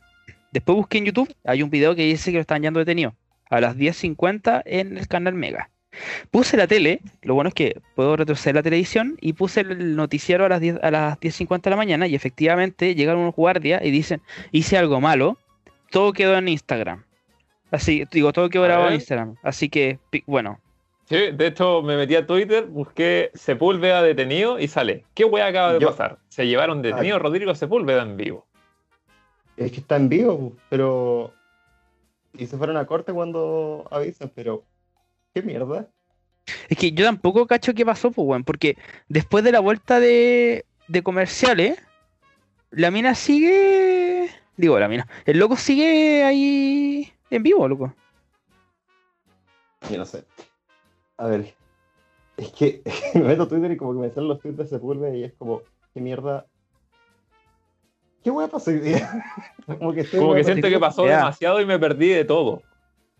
Después 0.51 0.75
busqué 0.75 0.97
en 0.97 1.05
YouTube, 1.05 1.33
hay 1.45 1.63
un 1.63 1.69
video 1.69 1.95
que 1.95 2.03
dice 2.03 2.31
que 2.31 2.37
lo 2.37 2.41
estaban 2.41 2.61
llevando 2.61 2.79
detenido 2.81 3.15
a 3.49 3.61
las 3.61 3.75
10.50 3.77 4.61
en 4.65 4.97
el 4.97 5.07
canal 5.07 5.33
Mega. 5.33 5.69
Puse 6.29 6.55
la 6.57 6.67
tele, 6.67 7.01
lo 7.21 7.35
bueno 7.35 7.49
es 7.49 7.53
que 7.53 7.81
puedo 7.95 8.15
retroceder 8.15 8.55
la 8.55 8.63
televisión 8.63 9.17
y 9.21 9.33
puse 9.33 9.61
el 9.61 9.95
noticiero 9.95 10.45
a 10.45 10.49
las 10.49 10.61
10, 10.61 10.77
a 10.81 10.91
las 10.91 11.19
10.50 11.19 11.61
de 11.63 11.69
la 11.69 11.75
mañana 11.75 12.07
y 12.07 12.15
efectivamente 12.15 12.95
llegaron 12.95 13.21
unos 13.21 13.35
guardias 13.35 13.81
y 13.83 13.91
dicen, 13.91 14.21
hice 14.51 14.77
algo 14.77 15.01
malo, 15.01 15.37
todo 15.89 16.13
quedó 16.13 16.37
en 16.37 16.47
Instagram. 16.47 17.03
Así, 17.71 18.05
digo, 18.11 18.31
todo 18.33 18.49
quedó 18.49 18.63
grabado 18.63 18.87
en. 18.89 18.95
Instagram. 18.95 19.35
Así 19.43 19.69
que, 19.69 19.99
bueno, 20.27 20.59
Sí, 21.11 21.31
de 21.33 21.47
hecho 21.47 21.81
me 21.81 21.97
metí 21.97 22.15
a 22.15 22.25
Twitter, 22.25 22.65
busqué 22.67 23.31
Sepúlveda 23.33 24.01
detenido 24.01 24.57
y 24.59 24.69
sale. 24.69 25.03
¿Qué 25.13 25.25
wea 25.25 25.47
acaba 25.47 25.73
de 25.73 25.81
Yo- 25.81 25.89
pasar? 25.89 26.19
Se 26.29 26.47
llevaron 26.47 26.81
detenido 26.81 27.17
a 27.17 27.19
Rodrigo 27.19 27.53
Sepúlveda 27.53 28.03
en 28.03 28.15
vivo. 28.15 28.47
Es 29.57 29.73
que 29.73 29.81
está 29.81 29.97
en 29.97 30.07
vivo, 30.07 30.55
pero. 30.69 31.33
Y 32.33 32.47
se 32.47 32.57
fueron 32.57 32.77
a 32.77 32.85
corte 32.85 33.11
cuando 33.11 33.85
avisan, 33.91 34.31
pero. 34.33 34.63
¿Qué 35.33 35.41
mierda? 35.41 35.89
Es 36.69 36.77
que 36.77 36.93
yo 36.93 37.03
tampoco 37.03 37.45
cacho 37.45 37.73
qué 37.73 37.85
pasó, 37.85 38.11
pues, 38.11 38.25
weón, 38.25 38.45
porque 38.45 38.77
después 39.09 39.43
de 39.43 39.51
la 39.51 39.59
vuelta 39.59 39.99
de, 39.99 40.65
de 40.87 41.03
comerciales, 41.03 41.77
la 42.69 42.89
mina 42.89 43.15
sigue. 43.15 44.29
Digo, 44.55 44.79
la 44.79 44.87
mina. 44.87 45.05
El 45.25 45.39
loco 45.39 45.57
sigue 45.57 46.23
ahí 46.23 47.11
en 47.29 47.43
vivo, 47.43 47.67
loco. 47.67 47.93
Yo 49.89 49.97
no 49.97 50.05
sé. 50.05 50.23
A 51.21 51.27
ver. 51.27 51.53
Es 52.37 52.49
que 52.51 52.81
me 53.13 53.21
meto 53.21 53.43
a 53.43 53.47
Twitter 53.47 53.71
y 53.71 53.77
como 53.77 53.93
que 53.93 53.99
me 54.07 54.09
salen 54.13 54.29
los 54.29 54.39
tweets 54.39 54.57
de 54.57 54.65
Sepúlveda 54.65 55.15
y 55.15 55.23
es 55.23 55.33
como. 55.33 55.61
¿qué 55.93 56.01
mierda? 56.01 56.45
¿Qué 58.23 58.31
weá 58.31 58.47
pasó 58.47 58.71
hoy 58.71 58.79
día? 58.79 59.23
como 59.65 59.93
que, 59.93 60.01
estoy 60.01 60.19
Como 60.19 60.31
que 60.31 60.41
weá 60.41 60.43
siento 60.45 60.67
que 60.69 60.79
pasó 60.79 61.03
demasiado 61.05 61.61
y 61.61 61.65
me 61.65 61.77
perdí 61.77 62.09
de 62.09 62.25
todo. 62.25 62.61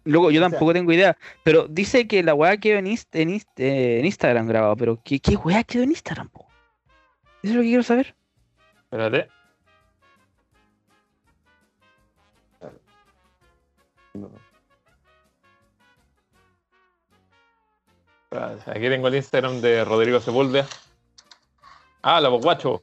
Luego, 0.04 0.32
yo 0.32 0.40
O 0.40 0.42
sea- 0.42 0.50
tampoco 0.50 0.74
tengo 0.74 0.92
idea. 0.92 1.16
Pero 1.44 1.68
dice 1.68 2.08
que 2.08 2.24
la 2.24 2.34
weá 2.34 2.58
quedó 2.58 2.80
en, 2.80 2.86
Inst- 2.88 3.08
en, 3.20 3.30
Inst- 3.30 3.48
eh, 3.58 4.00
en 4.00 4.06
Instagram 4.06 4.48
grabado. 4.48 4.76
Pero 4.78 5.00
¿qué, 5.04 5.20
qué 5.20 5.36
weá 5.36 5.64
quedó 5.64 5.84
en 5.84 5.92
Instagram, 5.92 6.30
po? 6.30 6.48
Eso 7.44 7.52
es 7.52 7.56
lo 7.56 7.62
que 7.62 7.68
quiero 7.68 7.84
saber. 7.84 8.16
Espérate. 8.84 9.28
Aquí 18.32 18.88
tengo 18.88 19.10
el 19.10 19.16
Instagram 19.16 19.60
de 19.60 19.84
Rodrigo 19.84 20.22
Sepúlveda. 20.22 20.66
Ah, 22.02 22.22
la 22.22 22.30
guacho. 22.30 22.82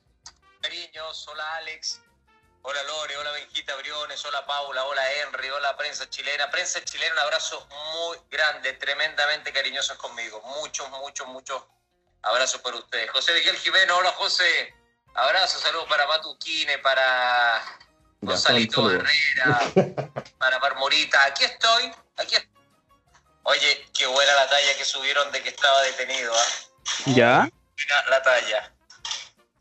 Cariños, 0.61 1.27
hola 1.27 1.57
Alex, 1.57 2.03
hola 2.61 2.83
Lore, 2.83 3.17
hola 3.17 3.33
Benjita 3.33 3.75
Briones, 3.77 4.23
hola 4.27 4.45
Paula, 4.45 4.85
hola 4.85 5.03
Henry, 5.15 5.49
hola 5.49 5.75
prensa 5.79 6.09
chilena. 6.11 6.51
Prensa 6.51 6.85
chilena, 6.85 7.15
un 7.15 7.19
abrazo 7.21 7.67
muy 7.71 8.19
grande, 8.31 8.75
tremendamente 8.75 9.51
cariñosos 9.51 9.97
conmigo. 9.97 10.43
Muchos, 10.61 10.87
muchos, 10.91 11.27
muchos 11.29 11.63
abrazos 12.21 12.61
para 12.61 12.77
ustedes. 12.77 13.11
José 13.11 13.33
Miguel 13.33 13.57
Jimeno, 13.57 13.97
hola 13.97 14.11
José. 14.13 14.75
Abrazos, 15.15 15.63
saludos 15.63 15.89
para 15.89 16.07
Matuquine, 16.09 16.77
para 16.79 17.65
Gonzalito. 18.21 18.91
Herrera, 18.91 20.13
para 20.39 20.59
Marmorita. 20.59 21.25
Aquí 21.25 21.45
estoy, 21.45 21.91
aquí 22.19 22.35
estoy. 22.37 22.58
Oye, 23.49 23.89
qué 23.97 24.07
buena 24.07 24.35
la 24.35 24.47
talla 24.47 24.77
que 24.77 24.85
subieron 24.85 25.33
de 25.33 25.43
que 25.43 25.49
estaba 25.49 25.81
detenido, 25.81 26.35
¿ah? 26.35 26.45
¿Ya? 27.07 27.49
buena 27.49 28.07
la 28.11 28.23
talla. 28.23 28.75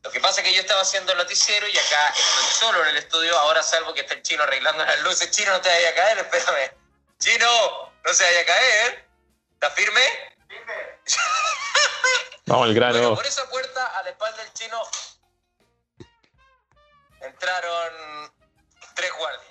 Lo 0.03 0.11
que 0.11 0.19
pasa 0.19 0.41
es 0.41 0.47
que 0.47 0.53
yo 0.53 0.59
estaba 0.59 0.81
haciendo 0.81 1.13
el 1.13 1.17
noticiero 1.17 1.65
y 1.69 1.77
acá 1.77 2.09
estoy 2.09 2.67
solo 2.67 2.81
en 2.83 2.89
el 2.89 2.97
estudio, 2.97 3.37
ahora 3.39 3.63
salvo 3.63 3.93
que 3.93 4.01
está 4.01 4.13
el 4.15 4.23
chino 4.23 4.43
arreglando 4.43 4.83
las 4.83 4.99
luces. 5.03 5.31
Chino, 5.31 5.51
no 5.53 5.61
te 5.61 5.69
vaya 5.69 5.89
a 5.89 5.93
caer, 5.95 6.17
espérame. 6.17 6.71
Chino, 7.17 7.93
no 8.03 8.13
se 8.13 8.23
vaya 8.25 8.41
a 8.41 8.45
caer. 8.45 9.07
¿Estás 9.53 9.73
firme? 9.73 10.01
Vamos 12.45 12.65
al 12.67 12.73
Bueno, 12.73 12.93
grano. 12.93 13.15
por 13.15 13.25
esa 13.25 13.49
puerta, 13.49 13.85
a 13.99 14.03
la 14.03 14.09
espalda 14.09 14.43
del 14.43 14.53
chino, 14.53 14.81
entraron 17.21 18.33
tres 18.95 19.11
guardias. 19.17 19.46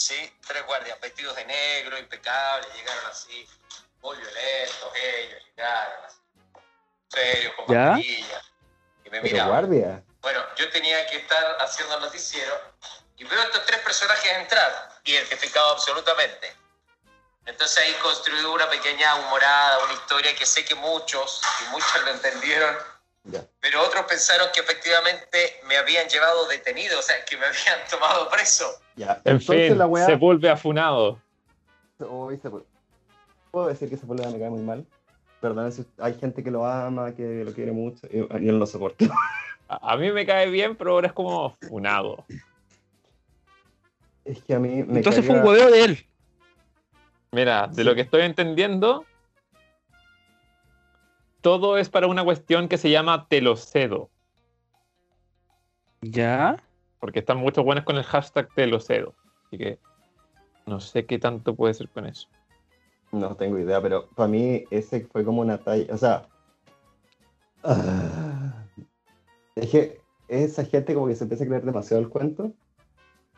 Sí, 0.00 0.32
tres 0.46 0.64
guardias, 0.64 0.98
vestidos 0.98 1.36
de 1.36 1.44
negro, 1.44 1.98
impecables, 1.98 2.72
llegaron 2.74 3.04
así, 3.10 3.46
muy 4.00 4.16
violentos 4.16 4.92
ellos, 4.94 5.42
llegaron 5.54 6.04
así, 6.06 6.18
serios, 7.08 7.54
con 7.54 7.66
¿Ya? 7.66 7.80
mascarillas. 7.90 8.50
Y 9.04 9.10
me 9.10 9.20
miraban. 9.20 9.48
guardia. 9.50 10.02
Bueno, 10.22 10.42
yo 10.56 10.70
tenía 10.70 11.06
que 11.06 11.18
estar 11.18 11.58
haciendo 11.60 11.96
el 11.96 12.00
noticiero 12.00 12.58
y 13.18 13.24
veo 13.24 13.42
a 13.42 13.44
estos 13.44 13.66
tres 13.66 13.80
personajes 13.80 14.32
entrar, 14.38 14.88
identificados 15.04 15.72
absolutamente. 15.72 16.50
Entonces 17.44 17.76
ahí 17.76 17.92
construí 18.02 18.42
una 18.42 18.70
pequeña 18.70 19.16
humorada, 19.16 19.84
una 19.84 19.92
historia 19.92 20.34
que 20.34 20.46
sé 20.46 20.64
que 20.64 20.76
muchos 20.76 21.42
y 21.60 21.68
muchos 21.72 22.02
lo 22.02 22.10
entendieron, 22.10 22.74
Ya. 23.24 23.44
pero 23.60 23.82
otros 23.82 24.06
pensaron 24.06 24.48
que 24.54 24.60
efectivamente 24.60 25.60
me 25.68 25.76
habían 25.76 26.08
llevado 26.08 26.48
detenido, 26.48 26.98
o 26.98 27.02
sea, 27.02 27.16
que 27.24 27.36
me 27.36 27.44
habían 27.44 27.78
tomado 27.90 28.28
preso. 28.30 28.64
Ya. 28.96 29.20
En 29.24 29.36
Entonces 29.36 29.68
fin, 29.68 29.78
la 29.78 29.86
weá. 29.86 30.06
Sepúlveda 30.06 30.56
funado. 30.56 31.20
Uy, 31.98 32.38
Sepúlveda. 32.38 32.68
Puedo 33.50 33.66
decir 33.66 33.90
que 33.90 33.96
Sepúlveda 33.96 34.30
me 34.30 34.38
cae 34.38 34.50
muy 34.50 34.62
mal. 34.62 34.86
Perdón 35.40 35.70
si 35.72 35.84
hay 35.98 36.14
gente 36.14 36.42
que 36.42 36.50
lo 36.50 36.66
ama, 36.66 37.14
que 37.14 37.44
lo 37.44 37.52
quiere 37.52 37.72
mucho. 37.72 38.06
y 38.10 38.18
Yo 38.18 38.52
no 38.52 38.58
lo 38.58 38.66
soporto. 38.66 39.04
A, 39.68 39.92
a 39.92 39.96
mí 39.96 40.10
me 40.12 40.26
cae 40.26 40.48
bien, 40.50 40.76
pero 40.76 40.92
ahora 40.92 41.06
es 41.08 41.12
como 41.12 41.54
funado. 41.68 42.24
Es 44.24 44.42
que 44.42 44.54
a 44.54 44.58
mí 44.58 44.82
me 44.82 44.98
Entonces 44.98 45.24
fue 45.24 45.36
un 45.36 45.46
hueveo 45.46 45.70
de 45.70 45.84
él. 45.84 46.06
Mira, 47.32 47.68
de 47.68 47.84
lo 47.84 47.94
que 47.94 48.00
estoy 48.02 48.22
entendiendo, 48.22 49.04
todo 51.40 51.78
es 51.78 51.88
para 51.88 52.06
una 52.06 52.24
cuestión 52.24 52.68
que 52.68 52.78
se 52.78 52.90
llama 52.90 53.26
te 53.28 53.40
lo 53.40 53.56
cedo. 53.56 54.10
¿Ya? 56.02 56.62
Porque 56.98 57.20
están 57.20 57.38
muchos 57.38 57.64
buenos 57.64 57.84
con 57.84 57.96
el 57.96 58.04
hashtag 58.04 58.48
te 58.54 58.66
lo 58.66 58.80
cedo. 58.80 59.14
Así 59.46 59.58
que 59.58 59.78
no 60.66 60.80
sé 60.80 61.06
qué 61.06 61.18
tanto 61.18 61.54
puede 61.54 61.74
ser 61.74 61.88
con 61.88 62.06
eso. 62.06 62.28
No 63.12 63.34
tengo 63.36 63.58
idea, 63.58 63.82
pero 63.82 64.08
para 64.10 64.28
mí 64.28 64.64
ese 64.70 65.00
fue 65.06 65.24
como 65.24 65.42
una 65.42 65.58
talla. 65.58 65.92
O 65.92 65.98
sea. 65.98 66.28
ah, 67.64 68.64
es 69.56 69.70
que 69.70 70.00
esa 70.28 70.64
gente 70.64 70.94
como 70.94 71.08
que 71.08 71.16
se 71.16 71.24
empieza 71.24 71.44
a 71.44 71.46
creer 71.48 71.64
demasiado 71.64 72.02
el 72.02 72.08
cuento. 72.08 72.52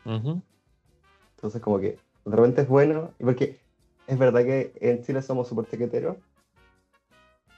Entonces, 0.05 1.61
como 1.61 1.79
que 1.79 1.97
de 2.25 2.35
repente 2.35 2.61
es 2.61 2.67
bueno. 2.67 3.11
Porque 3.19 3.59
es 4.05 4.19
verdad 4.19 4.43
que 4.43 4.73
en 4.79 5.03
Chile 5.03 5.21
somos 5.21 5.47
súper 5.47 5.65
chaqueteros. 5.65 6.17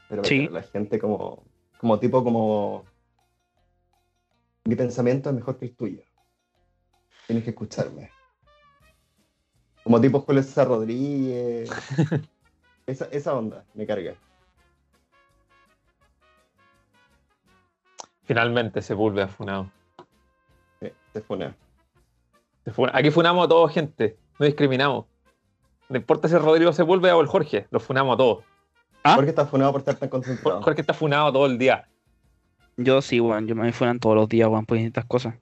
Pero 0.09 0.23
Sí. 0.23 0.47
la 0.49 0.61
gente 0.63 0.99
como. 0.99 1.43
Como 1.79 1.99
tipo 1.99 2.23
como. 2.23 2.85
Mi 4.65 4.75
pensamiento 4.75 5.29
es 5.29 5.35
mejor 5.35 5.57
que 5.57 5.65
el 5.65 5.75
tuyo. 5.75 6.01
Tienes 7.27 7.43
que 7.43 7.51
escucharme. 7.51 8.11
Como 9.83 10.01
tipo 10.01 10.21
Julio 10.21 10.41
César 10.41 10.67
Rodríguez. 10.67 11.69
esa, 12.87 13.05
esa 13.05 13.35
onda 13.35 13.63
me 13.75 13.85
carga. 13.85 14.15
Finalmente 18.23 18.81
Sepúlveda 18.81 19.27
funado. 19.27 19.71
Sí, 20.79 20.91
se 21.13 21.21
Se 22.63 22.71
funa- 22.71 22.91
Aquí 22.93 23.11
funamos 23.11 23.45
a 23.45 23.49
todos, 23.49 23.71
gente. 23.71 24.17
No 24.39 24.45
discriminamos. 24.45 25.05
No 25.89 25.97
importa 25.97 26.27
si 26.27 26.35
es 26.35 26.41
Rodrigo 26.41 26.73
Sepúlveda 26.73 27.15
o 27.15 27.21
el 27.21 27.27
Jorge, 27.27 27.67
los 27.69 27.83
funamos 27.83 28.15
a 28.15 28.17
todos. 28.17 28.43
¿Ah? 29.05 29.13
Jorge 29.13 29.29
está 29.29 29.45
funado 29.45 29.71
por 29.71 29.81
estar 29.81 29.95
tan 29.95 30.09
concentrado. 30.09 30.63
Jorge 30.63 30.81
está 30.81 30.93
funado 30.95 31.31
todo 31.31 31.45
el 31.45 31.59
día. 31.59 31.87
Yo 32.75 33.03
sí, 33.03 33.19
weón. 33.19 33.45
Yo 33.45 33.55
me 33.55 33.71
fueran 33.71 33.99
todos 33.99 34.15
los 34.15 34.27
días, 34.27 34.49
weón, 34.49 34.65
por 34.65 34.77
distintas 34.77 35.05
cosas. 35.05 35.35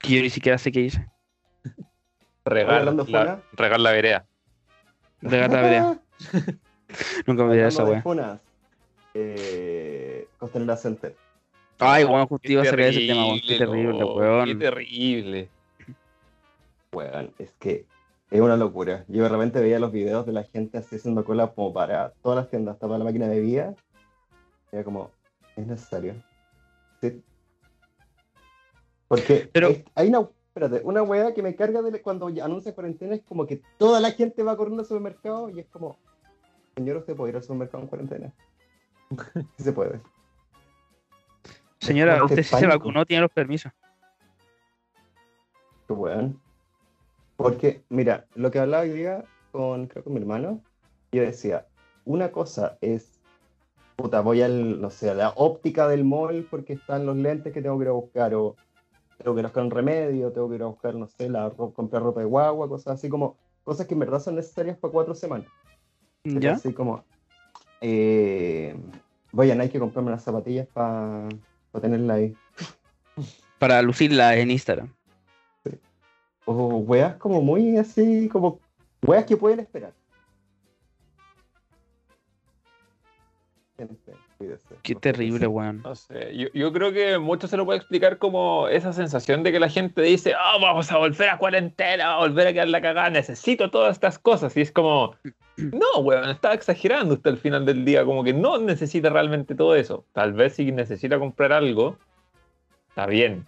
Que 0.00 0.16
yo 0.16 0.22
ni 0.22 0.28
siquiera 0.28 0.58
sé 0.58 0.72
qué 0.72 0.80
hice. 0.80 1.06
Regar, 2.44 2.84
la, 2.84 3.42
regar 3.52 3.80
la 3.80 3.92
vereda. 3.92 4.26
Regar 5.20 5.52
la 5.52 5.60
vereda. 5.60 6.00
Nunca 7.26 7.44
me 7.44 7.56
de 7.56 7.68
esa, 7.68 7.84
weón. 7.84 8.02
funas, 8.02 8.40
eh, 9.14 10.26
Costanera 10.38 10.76
Center. 10.76 11.14
Ay, 11.78 12.02
weón, 12.02 12.26
justo 12.26 12.50
iba 12.50 12.62
a 12.62 12.64
sacar 12.64 12.80
ese 12.80 13.06
tema, 13.06 13.26
weón. 13.28 13.40
Qué 13.40 13.58
terrible, 13.58 14.04
weón. 14.04 14.46
Qué 14.46 14.54
terrible. 14.56 15.48
Weón, 16.90 17.30
es 17.38 17.52
que 17.60 17.84
es 18.30 18.40
una 18.40 18.56
locura. 18.56 19.04
Yo 19.08 19.22
de 19.22 19.28
repente 19.28 19.60
veía 19.60 19.78
los 19.78 19.92
videos 19.92 20.26
de 20.26 20.32
la 20.32 20.44
gente 20.44 20.78
así 20.78 20.96
haciendo 20.96 21.24
cola 21.24 21.48
como 21.48 21.72
para 21.72 22.10
todas 22.22 22.36
las 22.36 22.50
tiendas, 22.50 22.74
hasta 22.74 22.86
para 22.86 22.98
la 22.98 23.04
máquina 23.04 23.28
de 23.28 23.36
bebida. 23.36 23.74
Era 24.72 24.84
como, 24.84 25.10
es 25.56 25.66
necesario. 25.66 26.14
Sí. 27.00 27.22
Porque 29.08 29.48
Pero- 29.52 29.68
es- 29.68 29.84
hay 29.94 30.08
una, 30.08 30.28
espérate, 30.48 30.80
una 30.84 31.02
weá 31.02 31.32
que 31.34 31.42
me 31.42 31.54
carga 31.54 31.82
de 31.82 32.02
cuando 32.02 32.26
anuncia 32.26 32.74
cuarentena 32.74 33.14
es 33.14 33.22
como 33.22 33.46
que 33.46 33.62
toda 33.78 34.00
la 34.00 34.10
gente 34.10 34.42
va 34.42 34.56
corriendo 34.56 34.82
al 34.82 34.86
supermercado 34.88 35.48
y 35.50 35.60
es 35.60 35.66
como, 35.66 35.96
señor, 36.76 36.96
¿usted 36.96 37.14
puede 37.14 37.30
ir 37.30 37.36
al 37.36 37.42
supermercado 37.42 37.82
en 37.84 37.88
cuarentena? 37.88 38.32
Sí 39.56 39.62
se 39.62 39.72
puede. 39.72 40.00
Señora, 41.78 42.14
este 42.14 42.24
usted 42.24 42.42
sí 42.42 42.56
se 42.56 42.66
vacunó, 42.66 43.06
tiene 43.06 43.20
los 43.20 43.30
permisos. 43.30 43.70
Qué 45.86 45.92
weón. 45.92 46.40
Porque, 47.36 47.82
mira, 47.88 48.26
lo 48.34 48.50
que 48.50 48.58
hablaba 48.58 48.84
hoy 48.84 48.90
día 48.90 49.24
con, 49.52 49.86
creo 49.86 50.04
que 50.04 50.10
mi 50.10 50.20
hermano, 50.20 50.62
yo 51.12 51.22
decía, 51.22 51.66
una 52.04 52.30
cosa 52.32 52.78
es, 52.80 53.20
puta, 53.96 54.20
voy 54.20 54.42
al, 54.42 54.80
no 54.80 54.90
sé, 54.90 55.10
a 55.10 55.14
la 55.14 55.30
óptica 55.36 55.88
del 55.88 56.04
mall 56.04 56.46
porque 56.50 56.74
están 56.74 57.06
los 57.06 57.16
lentes 57.16 57.52
que 57.52 57.62
tengo 57.62 57.78
que 57.78 57.84
ir 57.84 57.88
a 57.88 57.92
buscar, 57.92 58.34
o 58.34 58.56
tengo 59.18 59.34
que 59.34 59.40
ir 59.40 59.46
a 59.46 59.48
buscar 59.48 59.64
un 59.64 59.70
remedio, 59.70 60.32
tengo 60.32 60.48
que 60.48 60.56
ir 60.56 60.62
a 60.62 60.66
buscar, 60.66 60.94
no 60.94 61.06
sé, 61.06 61.28
la 61.28 61.50
comprar 61.50 62.02
ropa 62.02 62.20
de 62.20 62.26
guagua, 62.26 62.68
cosas 62.68 62.98
así 62.98 63.08
como, 63.08 63.36
cosas 63.64 63.86
que 63.86 63.94
en 63.94 64.00
verdad 64.00 64.20
son 64.20 64.36
necesarias 64.36 64.78
para 64.78 64.92
cuatro 64.92 65.14
semanas. 65.14 65.48
¿Ya? 66.24 66.52
Así 66.52 66.72
como, 66.72 67.04
eh, 67.80 68.76
voy 69.32 69.50
a 69.50 69.54
Nike 69.54 69.76
a 69.76 69.80
comprarme 69.80 70.10
unas 70.10 70.24
zapatillas 70.24 70.66
para 70.68 71.28
tenerla 71.80 72.14
ahí. 72.14 72.34
Para 73.58 73.80
lucirla 73.82 74.36
en 74.36 74.50
Instagram. 74.50 74.95
O 76.46 76.78
weas 76.78 77.16
como 77.16 77.42
muy 77.42 77.76
así, 77.76 78.28
como 78.28 78.60
weas 79.02 79.24
que 79.26 79.36
pueden 79.36 79.60
esperar. 79.60 79.92
Cuídese. 84.38 84.76
Qué 84.82 84.94
terrible, 84.94 85.46
weón. 85.46 85.82
No 85.82 85.94
sé, 85.94 86.34
yo, 86.34 86.48
yo 86.54 86.72
creo 86.72 86.92
que 86.92 87.18
mucho 87.18 87.46
se 87.46 87.56
lo 87.56 87.64
puede 87.64 87.78
explicar 87.78 88.18
como 88.18 88.68
esa 88.68 88.92
sensación 88.92 89.42
de 89.42 89.52
que 89.52 89.60
la 89.60 89.68
gente 89.68 90.02
dice, 90.02 90.34
ah, 90.34 90.56
vamos 90.60 90.90
a 90.92 90.98
volver 90.98 91.28
a 91.28 91.38
cuarentena, 91.38 92.14
a 92.14 92.18
volver 92.18 92.46
a 92.46 92.52
quedar 92.52 92.68
la 92.68 92.80
cagada, 92.80 93.10
necesito 93.10 93.70
todas 93.70 93.92
estas 93.92 94.18
cosas. 94.18 94.56
Y 94.56 94.62
es 94.62 94.72
como, 94.72 95.14
no, 95.56 96.00
weón, 96.00 96.30
está 96.30 96.54
exagerando 96.54 97.14
usted 97.14 97.30
al 97.30 97.38
final 97.38 97.66
del 97.66 97.84
día, 97.84 98.04
como 98.04 98.24
que 98.24 98.32
no 98.32 98.58
necesita 98.58 99.10
realmente 99.10 99.54
todo 99.54 99.74
eso. 99.74 100.04
Tal 100.12 100.32
vez 100.32 100.54
si 100.54 100.70
necesita 100.72 101.18
comprar 101.18 101.52
algo, 101.52 101.98
está 102.88 103.06
bien. 103.06 103.46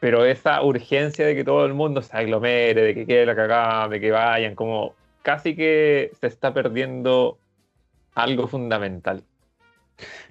Pero 0.00 0.24
esa 0.24 0.62
urgencia 0.62 1.26
de 1.26 1.34
que 1.34 1.44
todo 1.44 1.66
el 1.66 1.74
mundo 1.74 2.00
se 2.02 2.16
aglomere, 2.16 2.80
de 2.82 2.94
que 2.94 3.06
quede 3.06 3.26
la 3.26 3.36
cagada, 3.36 3.88
de 3.88 4.00
que 4.00 4.10
vayan, 4.10 4.54
como 4.54 4.94
casi 5.22 5.54
que 5.54 6.10
se 6.20 6.26
está 6.26 6.54
perdiendo 6.54 7.38
algo 8.14 8.48
fundamental. 8.48 9.22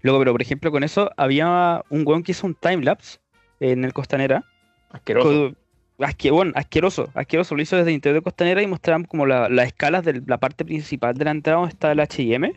Luego, 0.01 0.19
pero 0.19 0.31
por 0.31 0.41
ejemplo, 0.41 0.71
con 0.71 0.83
eso 0.83 1.11
había 1.15 1.83
un 1.89 2.03
weón 2.05 2.23
que 2.23 2.31
hizo 2.31 2.47
un 2.47 2.55
timelapse 2.55 3.19
en 3.59 3.85
el 3.85 3.93
Costanera. 3.93 4.43
Asqueroso. 4.91 5.53
Asque- 5.99 6.31
bueno, 6.31 6.53
asqueroso, 6.55 7.09
asqueroso. 7.13 7.55
Lo 7.55 7.61
hizo 7.61 7.75
desde 7.75 7.89
el 7.91 7.95
interior 7.95 8.21
de 8.21 8.23
Costanera 8.23 8.61
y 8.63 8.67
mostraban 8.67 9.03
como 9.03 9.25
la- 9.27 9.49
las 9.49 9.67
escalas 9.67 10.03
de 10.03 10.23
la 10.25 10.39
parte 10.39 10.65
principal 10.65 11.13
de 11.13 11.25
la 11.25 11.31
entrada 11.31 11.59
donde 11.59 11.73
está 11.73 11.91
el 11.91 11.99
HM. 11.99 12.53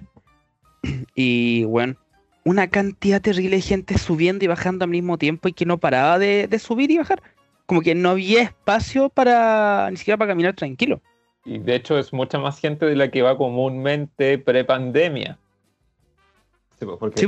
Y 1.15 1.65
bueno, 1.65 1.97
una 2.45 2.69
cantidad 2.69 3.21
terrible 3.23 3.57
de 3.57 3.63
gente 3.63 3.99
subiendo 3.99 4.45
y 4.45 4.49
bajando 4.49 4.85
al 4.85 4.91
mismo 4.91 5.19
tiempo 5.19 5.49
y 5.49 5.53
que 5.53 5.65
no 5.67 5.79
paraba 5.79 6.19
de, 6.19 6.49
de 6.49 6.59
subir 6.59 6.91
y 6.91 6.99
bajar. 6.99 7.23
Como 7.67 7.81
que 7.83 7.95
no 7.95 8.11
había 8.11 8.43
espacio 8.43 9.09
para 9.09 9.89
ni 9.91 9.97
siquiera 9.97 10.19
para 10.19 10.33
caminar 10.33 10.55
tranquilo. 10.55 11.01
Y 11.45 11.59
de 11.59 11.75
hecho 11.77 11.99
es 11.99 12.13
mucha 12.13 12.39
más 12.39 12.59
gente 12.61 12.87
de 12.87 12.97
la 12.97 13.11
que 13.11 13.23
va 13.23 13.37
comúnmente 13.37 14.39
pre-pandemia. 14.39 15.39
Sí, 16.79 16.85
pues, 16.85 16.99
porque 16.99 17.21
Sí, 17.21 17.27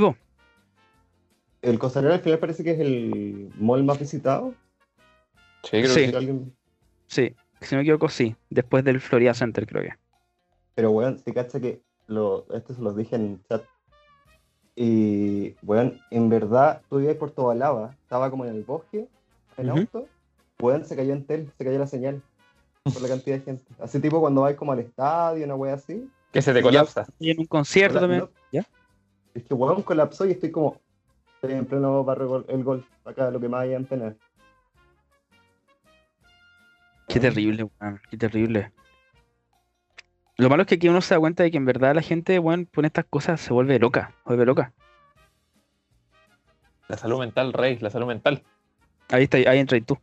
el 1.61 1.79
Costanera 1.79 2.15
al 2.15 2.19
final 2.21 2.39
parece 2.39 2.63
que 2.63 2.71
es 2.71 2.79
el 2.79 3.49
mall 3.57 3.83
más 3.83 3.99
visitado. 3.99 4.53
Sí, 5.63 5.69
creo 5.81 5.87
Sí. 5.87 6.01
que 6.01 6.09
Si 6.09 6.15
alguien- 6.15 6.55
sí, 7.07 7.35
si 7.61 7.75
no 7.75 7.79
me 7.79 7.81
equivoco, 7.83 8.09
sí. 8.09 8.35
Después 8.49 8.83
del 8.83 8.99
Florida 9.01 9.33
Center, 9.33 9.65
creo 9.65 9.81
que. 9.83 9.93
Pero, 10.75 10.91
weón, 10.91 11.17
si 11.19 11.31
cacha 11.33 11.59
que 11.59 11.81
lo, 12.07 12.45
esto 12.53 12.73
se 12.73 12.81
los 12.81 12.95
dije 12.95 13.15
en 13.15 13.41
chat. 13.49 13.63
Y, 14.75 15.55
weón, 15.63 15.99
en 16.11 16.29
verdad, 16.29 16.81
tú 16.89 16.97
vivías 16.97 17.15
por 17.15 17.31
Tobalaba, 17.31 17.95
estaba 18.03 18.29
como 18.29 18.45
en 18.45 18.55
el 18.55 18.63
bosque, 18.63 19.07
en 19.57 19.69
Ujú. 19.69 19.79
auto. 19.81 20.07
Weón, 20.59 20.85
se 20.85 20.95
cayó 20.95 21.13
en 21.13 21.25
tel, 21.25 21.51
se 21.57 21.63
cayó 21.65 21.79
la 21.79 21.87
señal. 21.87 22.21
Por 22.83 23.01
la 23.01 23.07
cantidad 23.07 23.37
de 23.37 23.43
gente. 23.43 23.63
Así 23.79 23.99
tipo 23.99 24.19
cuando 24.21 24.41
vais 24.41 24.55
como 24.55 24.71
al 24.71 24.79
estadio, 24.79 25.43
una 25.45 25.55
wea 25.55 25.73
así. 25.73 26.07
que 26.31 26.41
se 26.41 26.53
te 26.53 26.61
colapsa. 26.61 27.07
Y 27.17 27.31
en 27.31 27.39
un 27.39 27.45
concierto 27.47 27.99
también. 27.99 28.21
no. 28.21 28.29
¿Ya? 28.51 28.63
Es 29.33 29.43
que, 29.43 29.53
weón, 29.53 29.81
colapsó 29.81 30.25
y 30.25 30.31
estoy 30.31 30.51
como. 30.51 30.79
Estoy 31.41 31.57
en 31.57 31.65
pleno 31.65 32.03
barrio 32.03 32.27
gol- 32.27 32.45
el 32.47 32.63
golf. 32.63 32.85
Acá 33.05 33.31
lo 33.31 33.39
que 33.39 33.49
más 33.49 33.61
hay 33.61 33.73
en 33.73 33.85
pena. 33.85 34.15
Qué 37.07 37.19
terrible, 37.19 37.63
weón, 37.79 37.99
qué 38.09 38.17
terrible. 38.17 38.71
Lo 40.37 40.49
malo 40.49 40.63
es 40.63 40.67
que 40.67 40.75
aquí 40.75 40.89
uno 40.89 41.01
se 41.01 41.13
da 41.13 41.19
cuenta 41.19 41.43
de 41.43 41.51
que 41.51 41.57
en 41.57 41.65
verdad 41.65 41.95
la 41.95 42.01
gente, 42.01 42.39
weón, 42.39 42.65
pone 42.65 42.87
estas 42.87 43.05
cosas, 43.05 43.39
se 43.39 43.53
vuelve 43.53 43.79
loca, 43.79 44.11
se 44.23 44.29
vuelve 44.29 44.45
loca. 44.45 44.73
La 46.87 46.97
salud 46.97 47.19
mental, 47.19 47.53
Rey, 47.53 47.77
la 47.79 47.89
salud 47.89 48.07
mental. 48.07 48.43
Ahí 49.09 49.23
está, 49.23 49.37
ahí 49.37 49.59
entra 49.59 49.77
y 49.77 49.81
tú. 49.81 49.97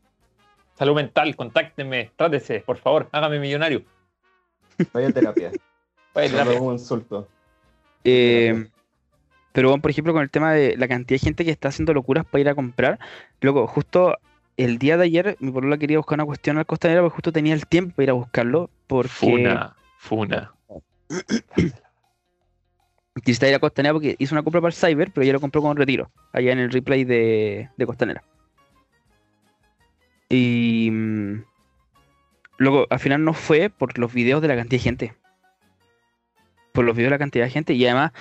Salud 0.75 0.95
mental, 0.95 1.37
contáctenme, 1.37 2.11
trátese, 2.17 2.61
por 2.61 2.79
favor, 2.79 3.09
hágame 3.13 3.39
millonario. 3.39 3.83
Vaya 4.93 5.09
a 5.09 5.13
terapia. 5.13 5.53
Vaya 6.15 6.31
terapia. 6.31 6.61
un 6.61 6.73
insulto. 6.73 7.29
Eh, 8.05 8.69
pero, 9.53 9.69
bueno, 9.69 9.83
por 9.83 9.91
ejemplo, 9.91 10.13
con 10.13 10.23
el 10.23 10.31
tema 10.31 10.53
de 10.53 10.77
la 10.77 10.89
cantidad 10.89 11.21
de 11.21 11.25
gente 11.25 11.45
que 11.45 11.51
está 11.51 11.69
haciendo 11.69 11.93
locuras 11.93 12.25
para 12.25 12.41
ir 12.41 12.49
a 12.49 12.55
comprar, 12.55 12.99
luego, 13.41 13.67
justo 13.67 14.19
el 14.57 14.79
día 14.79 14.97
de 14.97 15.05
ayer, 15.05 15.37
mi 15.41 15.51
polola 15.53 15.79
quería 15.79 15.99
buscar 15.99 16.17
una 16.17 16.25
cuestión 16.25 16.59
al 16.59 16.67
costanera, 16.67 17.03
porque 17.03 17.17
justo 17.17 17.33
tenía 17.33 17.55
el 17.55 17.67
tiempo 17.67 17.95
para 17.95 18.05
ir 18.05 18.11
a 18.11 18.15
buscarlo, 18.15 18.71
porque 18.87 19.09
Funa, 19.09 19.77
funa. 20.03 20.53
quisiera 23.25 23.51
ir 23.51 23.55
a 23.55 23.61
Costanera 23.61 23.93
porque 23.93 24.17
hizo 24.19 24.35
una 24.35 24.43
compra 24.43 24.61
para 24.61 24.71
el 24.71 24.77
Cyber, 24.77 25.13
pero 25.13 25.25
ya 25.25 25.33
lo 25.33 25.41
compró 25.41 25.63
con 25.63 25.77
retiro, 25.77 26.11
allá 26.33 26.53
en 26.53 26.59
el 26.59 26.73
replay 26.73 27.05
de, 27.05 27.71
de 27.77 27.87
Costanera. 27.87 28.25
Y 30.29 30.91
mm, 30.91 31.45
luego 32.59 32.87
al 32.91 32.99
final 32.99 33.25
no 33.25 33.33
fue 33.33 33.71
por 33.71 33.97
los 33.97 34.13
videos 34.13 34.43
de 34.43 34.49
la 34.49 34.57
cantidad 34.57 34.81
de 34.81 34.85
gente. 34.85 35.15
Por 36.73 36.85
los 36.85 36.97
videos 36.97 37.11
de 37.11 37.17
la 37.17 37.19
cantidad 37.19 37.45
de 37.45 37.51
gente 37.51 37.75
y 37.75 37.85
además, 37.85 38.13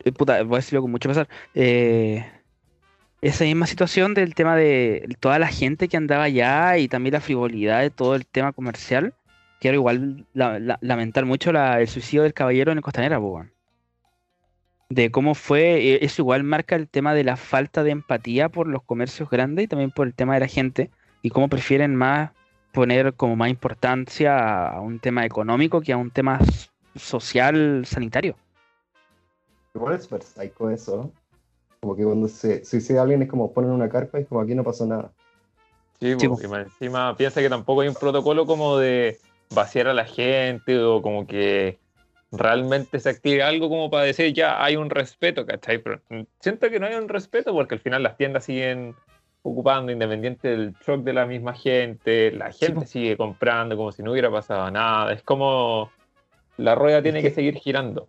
eh, 0.00 0.10
puta, 0.10 0.42
voy 0.42 0.56
a 0.56 0.58
decirlo 0.58 0.82
con 0.82 0.90
mucho 0.90 1.08
pesar. 1.08 1.28
eh, 1.54 2.26
esa 3.20 3.44
misma 3.44 3.66
situación 3.66 4.14
del 4.14 4.34
tema 4.34 4.56
de 4.56 5.16
toda 5.20 5.38
la 5.38 5.46
gente 5.46 5.88
que 5.88 5.96
andaba 5.96 6.24
allá 6.24 6.76
y 6.76 6.88
también 6.88 7.14
la 7.14 7.20
frivolidad 7.20 7.80
de 7.80 7.90
todo 7.90 8.16
el 8.16 8.26
tema 8.26 8.52
comercial. 8.52 9.14
Quiero 9.64 9.76
igual 9.76 10.26
la- 10.34 10.58
la- 10.58 10.78
lamentar 10.82 11.24
mucho 11.24 11.50
la- 11.50 11.80
el 11.80 11.88
suicidio 11.88 12.22
del 12.24 12.34
caballero 12.34 12.70
en 12.70 12.76
el 12.76 12.84
Costanera, 12.84 13.18
de 14.90 15.10
cómo 15.10 15.34
fue, 15.34 15.94
eh, 15.94 15.98
eso 16.02 16.20
igual 16.20 16.44
marca 16.44 16.76
el 16.76 16.86
tema 16.86 17.14
de 17.14 17.24
la 17.24 17.38
falta 17.38 17.82
de 17.82 17.90
empatía 17.90 18.50
por 18.50 18.68
los 18.68 18.82
comercios 18.82 19.30
grandes 19.30 19.64
y 19.64 19.68
también 19.68 19.90
por 19.90 20.06
el 20.06 20.12
tema 20.12 20.34
de 20.34 20.40
la 20.40 20.48
gente 20.48 20.90
y 21.22 21.30
cómo 21.30 21.48
prefieren 21.48 21.96
más 21.96 22.32
poner 22.74 23.14
como 23.14 23.36
más 23.36 23.48
importancia 23.48 24.68
a, 24.68 24.82
un 24.82 24.98
tema 24.98 25.24
económico 25.24 25.80
que 25.80 25.94
a 25.94 25.96
un 25.96 26.10
tema 26.10 26.40
social 26.94 27.86
sanitario. 27.86 28.36
Igual 29.74 29.94
es 29.94 30.02
súper 30.02 30.24
psycho 30.24 30.68
eso. 30.68 30.96
¿no? 30.98 31.10
Como 31.80 31.96
que 31.96 32.04
cuando 32.04 32.28
se 32.28 32.66
suicida 32.66 33.00
alguien 33.00 33.22
es 33.22 33.30
como 33.30 33.50
ponen 33.50 33.70
una 33.70 33.88
carpa 33.88 34.18
y 34.18 34.24
es 34.24 34.28
como 34.28 34.42
aquí 34.42 34.54
no 34.54 34.62
pasó 34.62 34.86
nada. 34.86 35.10
Sí, 36.00 36.14
Sí, 36.18 36.28
po, 36.28 36.36
po. 36.36 36.42
y 36.42 36.48
más 36.48 36.66
encima 36.66 37.16
piensa 37.16 37.40
que 37.40 37.48
tampoco 37.48 37.80
hay 37.80 37.88
un 37.88 37.94
protocolo 37.94 38.44
como 38.44 38.76
de 38.76 39.18
vaciar 39.50 39.88
a 39.88 39.94
la 39.94 40.04
gente 40.04 40.78
o 40.78 41.02
como 41.02 41.26
que 41.26 41.78
realmente 42.32 42.98
se 42.98 43.10
active 43.10 43.42
algo 43.42 43.68
como 43.68 43.90
para 43.90 44.04
decir 44.04 44.32
ya 44.32 44.62
hay 44.62 44.76
un 44.76 44.90
respeto, 44.90 45.46
¿cachai? 45.46 45.78
Pero 45.78 46.00
siento 46.40 46.68
que 46.70 46.80
no 46.80 46.86
hay 46.86 46.94
un 46.94 47.08
respeto 47.08 47.52
porque 47.52 47.74
al 47.76 47.80
final 47.80 48.02
las 48.02 48.16
tiendas 48.16 48.44
siguen 48.44 48.94
ocupando 49.42 49.92
independiente 49.92 50.48
del 50.48 50.74
shock 50.84 51.02
de 51.04 51.12
la 51.12 51.26
misma 51.26 51.52
gente, 51.54 52.32
la 52.32 52.50
gente 52.50 52.86
sigue 52.86 53.16
comprando 53.16 53.76
como 53.76 53.92
si 53.92 54.02
no 54.02 54.12
hubiera 54.12 54.30
pasado 54.30 54.70
nada, 54.70 55.12
es 55.12 55.22
como 55.22 55.90
la 56.56 56.74
rueda 56.74 57.02
tiene 57.02 57.20
que 57.20 57.28
que- 57.28 57.34
seguir 57.34 57.54
girando. 57.56 58.08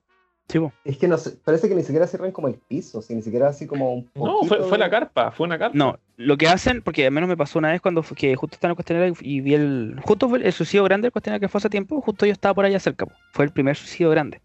Es 0.84 0.98
que 0.98 1.08
no 1.08 1.18
sé, 1.18 1.32
parece 1.44 1.68
que 1.68 1.76
ni 1.76 1.82
siquiera 1.84 2.06
cierran 2.08 2.32
como 2.32 2.48
el 2.48 2.54
piso, 2.56 3.02
si 3.02 3.16
ni 3.16 3.22
siquiera 3.22 3.48
así 3.50 3.66
como 3.66 3.94
un 3.94 4.10
No, 4.16 4.44
fue, 4.44 4.64
fue 4.64 4.78
la 4.78 4.90
carpa, 4.90 5.32
fue 5.32 5.48
una 5.48 5.58
carpa. 5.58 5.76
No, 5.78 5.98
lo 6.18 6.38
que 6.38 6.48
hacen, 6.48 6.82
porque 6.84 7.06
al 7.06 7.12
menos 7.12 7.28
me 7.28 7.36
pasó 7.36 7.58
una 7.60 7.72
vez 7.72 7.82
cuando 7.82 8.04
fue- 8.04 8.16
que 8.16 8.36
justo 8.36 8.56
estaba 8.56 8.70
en 8.70 8.74
el 8.74 8.76
Costanera 8.78 9.14
y 9.22 9.42
vi 9.42 9.56
el. 9.56 10.00
Justo 10.04 10.30
fue 10.30 10.46
el 10.46 10.54
suicidio 10.54 10.84
grande 10.84 11.08
del 11.08 11.12
Costanera 11.12 11.40
que 11.40 11.48
fue 11.48 11.58
hace 11.60 11.70
tiempo, 11.70 12.00
justo 12.02 12.26
yo 12.26 12.32
estaba 12.32 12.54
por 12.54 12.66
allá 12.66 12.80
cerca, 12.80 13.08
fue 13.32 13.46
el 13.46 13.52
primer 13.52 13.76
suicidio 13.76 14.12
grande. 14.12 14.42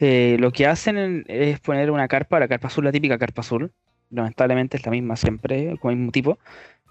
Eh, 0.00 0.36
lo 0.40 0.50
que 0.50 0.66
hacen 0.66 0.98
en- 0.98 1.24
es 1.28 1.60
poner 1.60 1.90
una 1.90 2.08
carpa, 2.08 2.40
la 2.40 2.48
carpa 2.48 2.68
azul, 2.68 2.84
la 2.84 2.92
típica 2.92 3.16
carpa 3.18 3.42
azul. 3.42 3.72
Lamentablemente 4.10 4.76
es 4.76 4.84
la 4.84 4.90
misma 4.90 5.14
siempre, 5.16 5.76
con 5.78 5.92
el 5.92 5.96
mismo 5.98 6.10
tipo. 6.12 6.38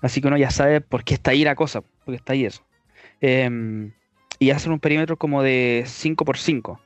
Así 0.02 0.22
que 0.22 0.28
uno 0.28 0.38
ya 0.38 0.50
sabe 0.50 0.80
por 0.80 1.04
qué 1.04 1.16
está 1.16 1.32
ahí 1.32 1.44
la 1.44 1.56
cosa, 1.56 1.82
porque 2.06 2.16
está 2.16 2.32
ahí 2.34 2.46
eso. 2.46 2.64
Em, 3.20 3.92
y 4.40 4.52
hacen 4.52 4.72
un 4.72 4.80
perímetro 4.80 5.18
como 5.18 5.44
de 5.44 5.84
5 5.86 6.24
por 6.24 6.38
5 6.38 6.80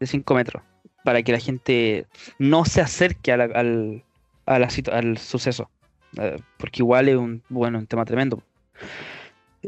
de 0.00 0.06
5 0.06 0.34
metros, 0.34 0.62
para 1.04 1.22
que 1.22 1.32
la 1.32 1.38
gente 1.38 2.06
no 2.38 2.64
se 2.64 2.80
acerque 2.80 3.32
a 3.32 3.36
la- 3.36 3.44
al, 3.44 4.04
a 4.46 4.58
la 4.58 4.68
situ- 4.70 4.92
al 4.92 5.18
suceso. 5.18 5.70
eh, 6.18 6.38
porque 6.56 6.82
igual 6.82 7.08
es 7.08 7.16
un, 7.16 7.42
bueno, 7.48 7.78
un 7.78 7.86
tema 7.86 8.04
tremendo. 8.04 8.42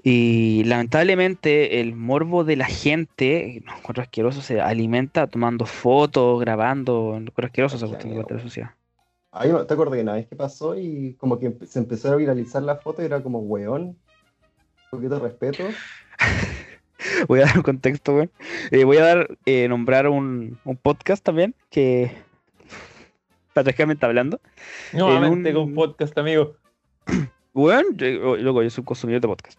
Y 0.03 0.62
lamentablemente 0.64 1.81
el 1.81 1.95
morbo 1.95 2.45
de 2.45 2.57
la 2.57 2.66
gente, 2.66 3.62
no 3.66 3.76
encuentro 3.76 4.03
asqueroso, 4.03 4.41
se 4.43 4.61
alimenta 4.61 5.26
tomando 5.26 5.66
fotos, 5.66 6.41
grabando, 6.41 7.16
encuentro 7.16 7.47
asqueroso 7.47 7.76
esa 7.76 7.89
cuestión 7.89 8.14
de 8.14 8.35
la 8.35 8.41
sociedad. 8.41 8.70
Ahí 9.33 9.51
no- 9.51 9.66
te 9.66 9.74
acordé 9.74 9.97
que 9.97 10.03
una 10.03 10.14
vez 10.14 10.26
que 10.26 10.37
pasó 10.37 10.79
y 10.79 11.14
como 11.14 11.39
que 11.39 11.55
se 11.66 11.81
empezó 11.81 12.12
a 12.12 12.16
viralizar 12.16 12.62
la 12.62 12.76
foto 12.76 13.03
y 13.03 13.07
era 13.07 13.22
como 13.22 13.41
weón. 13.41 13.83
Un 13.83 13.99
poquito 14.91 15.14
de 15.16 15.20
respeto. 15.20 15.68
Voy 17.29 17.41
a 17.41 17.45
dar 17.47 17.57
un 17.57 17.63
contexto, 17.63 18.15
weón. 18.15 18.31
Eh, 18.71 18.85
voy 18.85 18.97
a 18.97 19.05
dar, 19.05 19.39
eh, 19.47 19.69
nombrar 19.69 20.09
un, 20.09 20.59
un 20.65 20.77
podcast 20.77 21.25
también 21.25 21.55
que 21.71 22.11
patriarcalmente 23.55 24.05
hablando. 24.07 24.41
Nuevamente 24.93 25.51
en 25.51 25.55
con 25.55 25.65
un- 25.65 25.75
podcast, 25.75 26.17
amigo. 26.19 26.57
Bueno, 27.55 27.89
yo, 27.97 28.37
luego 28.37 28.63
yo 28.63 28.71
soy 28.71 28.83
un 28.83 28.87
consumidor 28.87 29.21
de 29.21 29.27
podcast. 29.27 29.59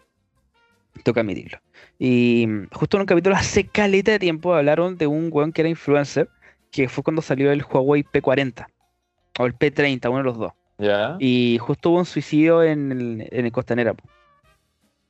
Toca 1.04 1.20
admitirlo. 1.20 1.58
Y 1.98 2.46
mm, 2.48 2.68
justo 2.72 2.96
en 2.96 3.02
un 3.02 3.06
capítulo 3.06 3.36
hace 3.36 3.64
caleta 3.66 4.12
de 4.12 4.18
tiempo 4.18 4.54
hablaron 4.54 4.96
de 4.96 5.06
un 5.06 5.28
weón 5.30 5.52
que 5.52 5.60
era 5.60 5.68
influencer, 5.68 6.28
que 6.70 6.88
fue 6.88 7.04
cuando 7.04 7.20
salió 7.20 7.52
el 7.52 7.62
Huawei 7.62 8.02
P40 8.04 8.66
o 9.38 9.44
el 9.44 9.54
P30, 9.54 10.08
uno 10.08 10.18
de 10.18 10.24
los 10.24 10.38
dos. 10.38 10.52
Ya. 10.78 11.16
Y 11.18 11.58
justo 11.60 11.90
hubo 11.90 11.98
un 11.98 12.06
suicidio 12.06 12.62
en 12.62 12.90
el, 12.92 13.28
en 13.30 13.44
el 13.44 13.52
Costanera. 13.52 13.92
po. 13.92 14.04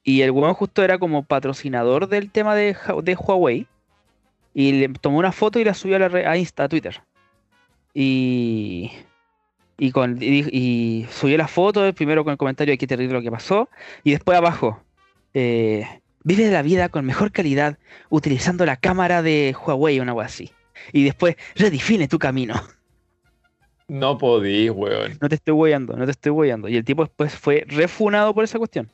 Y 0.02 0.22
el 0.22 0.30
weón 0.30 0.54
justo 0.54 0.82
era 0.82 0.98
como 0.98 1.22
patrocinador 1.24 2.08
del 2.08 2.30
tema 2.30 2.54
de, 2.54 2.76
Huawei. 3.18 3.66
Y 4.54 4.72
le 4.72 4.88
tomó 4.88 5.18
una 5.18 5.32
foto 5.32 5.60
y 5.60 5.64
la 5.64 5.74
subió 5.74 5.96
a, 5.96 5.98
la 6.00 6.08
red- 6.08 6.26
a 6.26 6.36
Insta, 6.36 6.64
a 6.64 6.68
Twitter. 6.68 7.02
Y, 7.94 8.90
y, 9.78 9.90
con, 9.92 10.18
y, 10.20 10.44
y 10.50 11.06
subió 11.10 11.36
la 11.36 11.48
foto, 11.48 11.92
primero 11.92 12.24
con 12.24 12.32
el 12.32 12.38
comentario 12.38 12.72
de 12.72 12.78
qué 12.78 12.86
terrible 12.86 13.14
lo 13.14 13.22
que 13.22 13.30
pasó. 13.30 13.68
Y 14.02 14.12
después 14.12 14.36
abajo, 14.38 14.82
eh, 15.34 15.86
vive 16.24 16.50
la 16.50 16.62
vida 16.62 16.88
con 16.88 17.04
mejor 17.04 17.30
calidad 17.30 17.78
utilizando 18.08 18.66
la 18.66 18.76
cámara 18.76 19.22
de 19.22 19.54
Huawei 19.66 20.00
o 20.00 20.02
algo 20.02 20.20
así. 20.20 20.50
Y 20.92 21.04
después, 21.04 21.36
redefine 21.54 22.08
tu 22.08 22.18
camino. 22.18 22.54
No 23.86 24.16
podís, 24.18 24.70
weón. 24.70 25.18
No 25.20 25.28
te 25.28 25.34
estoy 25.34 25.52
hueando, 25.52 25.96
no 25.96 26.04
te 26.04 26.12
estoy 26.12 26.30
hueando. 26.30 26.68
Y 26.68 26.76
el 26.76 26.84
tipo 26.84 27.04
después 27.04 27.34
fue 27.34 27.64
refunado 27.66 28.32
por 28.32 28.44
esa 28.44 28.58
cuestión. 28.58 28.88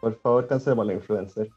Por 0.00 0.18
favor, 0.20 0.46
cancelemos 0.46 0.86
la 0.86 0.94
influencer. 0.94 1.50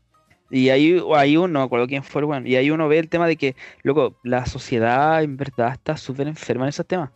Y 0.49 0.69
ahí, 0.69 0.99
ahí 1.15 1.37
uno, 1.37 1.47
no 1.47 1.59
me 1.59 1.65
acuerdo 1.65 1.87
quién 1.87 2.03
fue. 2.03 2.23
Y 2.45 2.55
ahí 2.55 2.71
uno 2.71 2.87
ve 2.87 2.97
el 2.99 3.09
tema 3.09 3.27
de 3.27 3.35
que, 3.37 3.55
loco, 3.83 4.15
la 4.23 4.45
sociedad 4.45 5.21
en 5.21 5.37
verdad 5.37 5.73
está 5.73 5.95
súper 5.97 6.27
enferma 6.27 6.65
en 6.65 6.69
esos 6.69 6.85
temas. 6.87 7.11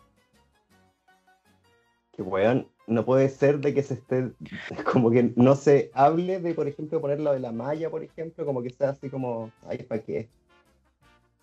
Que 2.11 2.21
weón, 2.21 2.67
no 2.85 3.05
puede 3.05 3.27
ser 3.29 3.59
de 3.59 3.73
que 3.73 3.81
se 3.81 3.95
esté, 3.95 4.31
como 4.91 5.09
que 5.09 5.33
no 5.35 5.55
se 5.55 5.89
hable 5.95 6.39
de, 6.39 6.53
por 6.53 6.67
ejemplo, 6.67 7.01
poner 7.01 7.19
lo 7.19 7.33
de 7.33 7.39
la 7.39 7.51
malla, 7.51 7.89
por 7.89 8.03
ejemplo, 8.03 8.45
como 8.45 8.61
que 8.61 8.69
sea 8.69 8.89
así 8.89 9.09
como, 9.09 9.51
ay, 9.67 9.79
¿para 9.79 10.01
qué? 10.03 10.29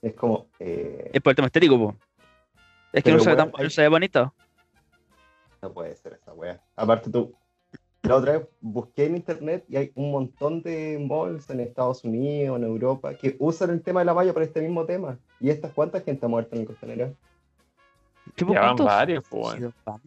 Es 0.02 0.14
como, 0.14 0.46
eh, 0.60 1.10
Es 1.12 1.20
por 1.20 1.30
el 1.32 1.36
tema 1.36 1.46
estético, 1.46 1.76
po. 1.76 1.96
Es 2.92 3.02
que 3.02 3.10
Pero, 3.10 3.16
no 3.18 3.24
se 3.24 3.30
ve, 3.30 3.36
weón, 3.36 3.50
tan, 3.50 3.60
hay- 3.60 3.64
no 3.64 3.70
se 3.70 3.82
ve 3.82 3.88
bonito. 3.88 4.34
no 5.62 5.72
puede 5.72 5.94
ser 5.96 6.14
esa 6.14 6.32
weá. 6.32 6.60
Aparte 6.76 7.10
tú, 7.10 7.34
la 8.02 8.16
otra 8.16 8.38
vez 8.38 8.48
busqué 8.60 9.06
en 9.06 9.16
internet 9.16 9.64
y 9.68 9.76
hay 9.76 9.92
un 9.94 10.10
montón 10.10 10.62
de 10.62 10.98
malls 11.08 11.48
en 11.50 11.60
Estados 11.60 12.02
Unidos, 12.04 12.58
en 12.58 12.64
Europa, 12.64 13.14
que 13.14 13.36
usan 13.38 13.70
el 13.70 13.82
tema 13.82 14.00
de 14.00 14.06
la 14.06 14.14
malla 14.14 14.32
para 14.32 14.46
este 14.46 14.60
mismo 14.62 14.84
tema. 14.86 15.18
¿Y 15.38 15.50
estas 15.50 15.72
cuántas 15.72 16.02
gente 16.04 16.24
ha 16.24 16.28
muerto 16.28 16.54
en 16.54 16.62
el 16.62 16.66
costanera? 16.66 17.12
Tipo, 18.34 18.52
Ya 18.52 18.60
van 18.60 18.68
¿cuántos 18.70 18.86
varios, 18.86 19.24
van? 19.30 20.00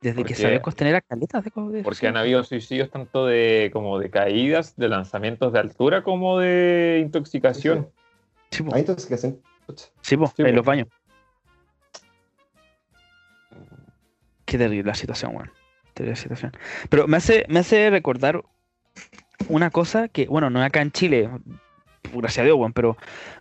Desde 0.00 0.16
¿Por 0.16 0.26
que 0.26 0.34
salió 0.34 0.62
Costanera, 0.62 1.02
caletas 1.02 1.44
de, 1.44 1.50
de 1.72 1.82
Porque 1.82 2.08
han 2.08 2.16
habido 2.16 2.42
suicidios 2.42 2.90
tanto 2.90 3.26
de 3.26 3.68
como 3.70 3.98
de 3.98 4.08
caídas, 4.08 4.74
de 4.76 4.88
lanzamientos 4.88 5.52
de 5.52 5.58
altura, 5.58 6.02
como 6.02 6.38
de 6.38 7.02
intoxicación. 7.04 7.90
Sí, 8.50 8.62
po. 8.62 8.74
Ah, 8.74 8.78
intoxicación. 8.78 9.40
Sí, 10.00 10.16
po, 10.16 10.26
Sí, 10.28 10.42
en 10.42 10.48
po. 10.50 10.56
los 10.56 10.64
baños. 10.64 10.88
Qué 14.46 14.56
terrible 14.56 14.84
la 14.88 14.94
situación, 14.94 15.36
weón. 15.36 15.50
Situación. 15.96 16.52
Pero 16.88 17.06
me 17.06 17.16
hace, 17.16 17.44
me 17.48 17.60
hace 17.60 17.90
recordar 17.90 18.42
una 19.48 19.70
cosa 19.70 20.08
que, 20.08 20.26
bueno, 20.26 20.50
no 20.50 20.62
acá 20.62 20.80
en 20.82 20.92
Chile, 20.92 21.30
gracias 22.12 22.42
a 22.42 22.44
Dios, 22.44 22.56
weón, 22.56 22.72
pero 22.72 22.96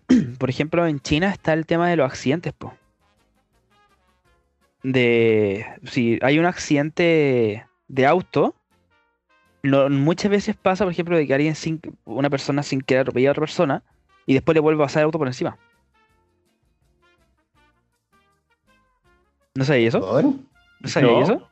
por 0.38 0.50
ejemplo 0.50 0.86
en 0.88 1.00
China 1.00 1.30
está 1.32 1.54
el 1.54 1.66
tema 1.66 1.90
de 1.90 1.96
los 1.96 2.06
accidentes, 2.06 2.54
po. 2.54 2.74
De 4.84 5.66
si 5.84 6.20
hay 6.22 6.40
un 6.40 6.46
accidente 6.46 7.66
de 7.88 8.06
auto, 8.06 8.56
muchas 9.64 10.32
veces 10.32 10.56
pasa, 10.56 10.86
por 10.86 10.94
ejemplo, 10.94 11.18
de 11.18 11.28
que 11.28 11.34
alguien 11.34 11.56
sin, 11.56 11.82
una 12.06 12.30
persona 12.30 12.64
sin 12.64 12.82
querer 12.82 13.02
atropella 13.02 13.30
a 13.30 13.32
otra 13.32 13.42
persona 13.42 13.84
y 14.26 14.34
después 14.34 14.54
le 14.54 14.62
vuelve 14.62 14.82
a 14.84 14.86
pasar 14.86 15.02
el 15.02 15.06
auto 15.06 15.18
por 15.18 15.28
encima. 15.28 15.58
¿No 19.56 19.66
sabías 19.66 19.96
eso? 19.96 20.22
¿No 20.80 20.88
sabías 20.90 21.12
No. 21.12 21.24
eso? 21.24 21.49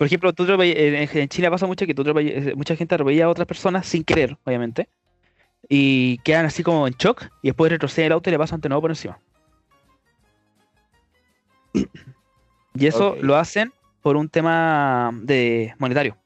Por 0.00 0.06
ejemplo, 0.06 0.32
tú 0.32 0.46
en, 0.48 1.28
Chile 1.28 1.50
pasa 1.50 1.66
mucho 1.66 1.84
que 1.84 1.92
tú 1.92 2.02
eh, 2.18 2.54
mucha 2.56 2.74
gente 2.74 2.94
atropella 2.94 3.26
a 3.26 3.28
otras 3.28 3.46
personas 3.46 3.86
sin 3.86 4.02
querer, 4.02 4.34
obviamente. 4.44 4.88
Y 5.68 6.16
quedan 6.24 6.46
así 6.46 6.62
como 6.62 6.86
en 6.86 6.94
shock 6.94 7.26
y 7.42 7.48
después 7.48 7.70
retroceden 7.70 8.06
el 8.06 8.12
auto 8.12 8.30
y 8.30 8.32
le 8.32 8.38
pasan 8.38 8.62
de 8.62 8.70
nuevo 8.70 8.80
por 8.80 8.92
encima. 8.92 9.18
Y 11.74 12.86
eso 12.86 13.18
lo 13.20 13.36
hacen 13.36 13.74
por 14.00 14.16
un 14.16 14.30
tema 14.30 15.10
de 15.22 15.74
monetario. 15.76 16.16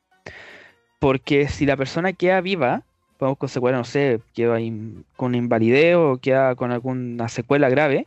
Porque 1.01 1.49
si 1.49 1.67
la 1.67 1.77
persona 1.77 2.13
queda 2.13 2.41
viva, 2.43 2.85
podemos 3.19 3.39
con 3.39 3.49
secuela, 3.49 3.79
no 3.79 3.85
sé, 3.85 4.21
queda 4.35 4.61
in- 4.61 5.05
con 5.17 5.35
invalidez 5.35 5.97
o 5.97 6.19
queda 6.23 6.55
con 6.55 6.71
alguna 6.71 7.29
secuela 7.29 7.69
grave, 7.69 8.07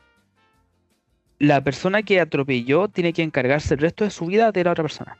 la 1.39 1.61
persona 1.61 2.03
que 2.03 2.21
atropelló 2.21 2.87
tiene 2.87 3.11
que 3.11 3.23
encargarse 3.23 3.73
el 3.73 3.81
resto 3.81 4.05
de 4.05 4.11
su 4.11 4.27
vida 4.27 4.53
de 4.53 4.63
la 4.63 4.71
otra 4.71 4.85
persona. 4.85 5.17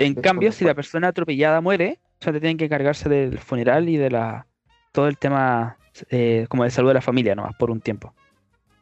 En 0.00 0.14
cambio, 0.14 0.50
si 0.50 0.64
la 0.64 0.74
persona 0.74 1.08
atropellada 1.08 1.60
muere, 1.60 2.00
solamente 2.20 2.40
tienen 2.40 2.56
que 2.56 2.64
encargarse 2.64 3.08
del 3.08 3.38
funeral 3.38 3.88
y 3.88 3.96
de 3.96 4.10
la 4.10 4.46
todo 4.92 5.06
el 5.06 5.18
tema 5.18 5.76
eh, 6.08 6.46
como 6.48 6.64
de 6.64 6.70
salud 6.70 6.88
de 6.88 6.94
la 6.94 7.00
familia 7.00 7.34
nomás 7.34 7.54
por 7.54 7.70
un 7.70 7.80
tiempo. 7.80 8.14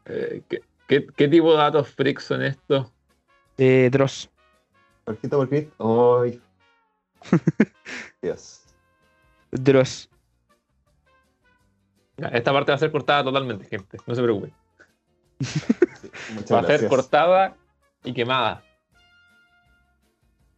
Eh, 0.06 0.42
¿qué, 0.48 0.60
qué, 0.86 1.06
qué 1.14 1.28
tipo 1.28 1.52
de 1.52 1.58
datos 1.58 1.88
freaks 1.90 2.24
son 2.24 2.42
estos? 2.42 2.92
Eh, 3.58 3.88
Dross. 3.90 4.30
Jorgito 5.04 5.38
por 5.38 5.48
Cristo. 5.48 6.22
Ay. 6.22 6.40
Dios. 8.22 8.62
Dross. 9.50 10.08
Esta 12.16 12.52
parte 12.52 12.72
va 12.72 12.76
a 12.76 12.78
ser 12.78 12.90
cortada 12.90 13.24
totalmente, 13.24 13.64
gente. 13.64 13.98
No 14.06 14.14
se 14.14 14.22
preocupen. 14.22 14.52
Sí, 15.40 15.60
Va 16.52 16.60
a 16.60 16.64
ser 16.64 16.88
cortada 16.88 17.56
y 18.02 18.12
quemada. 18.12 18.62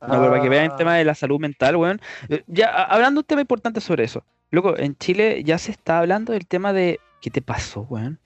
No, 0.00 0.08
pero 0.08 0.30
para 0.30 0.42
que 0.42 0.48
vean 0.48 0.64
el 0.64 0.70
Ah, 0.72 0.76
tema 0.76 0.94
de 0.96 1.04
la 1.04 1.14
salud 1.14 1.38
mental, 1.38 1.76
weón. 1.76 2.00
eh, 2.28 2.42
Ya, 2.46 2.68
hablando 2.84 3.18
de 3.20 3.22
un 3.22 3.26
tema 3.26 3.40
importante 3.42 3.80
sobre 3.80 4.04
eso. 4.04 4.24
Loco, 4.50 4.76
en 4.76 4.96
Chile 4.96 5.42
ya 5.44 5.58
se 5.58 5.70
está 5.72 5.98
hablando 5.98 6.32
del 6.32 6.46
tema 6.46 6.72
de. 6.72 6.98
¿Qué 7.20 7.30
te 7.30 7.42
pasó, 7.42 7.82
weón? 7.82 8.18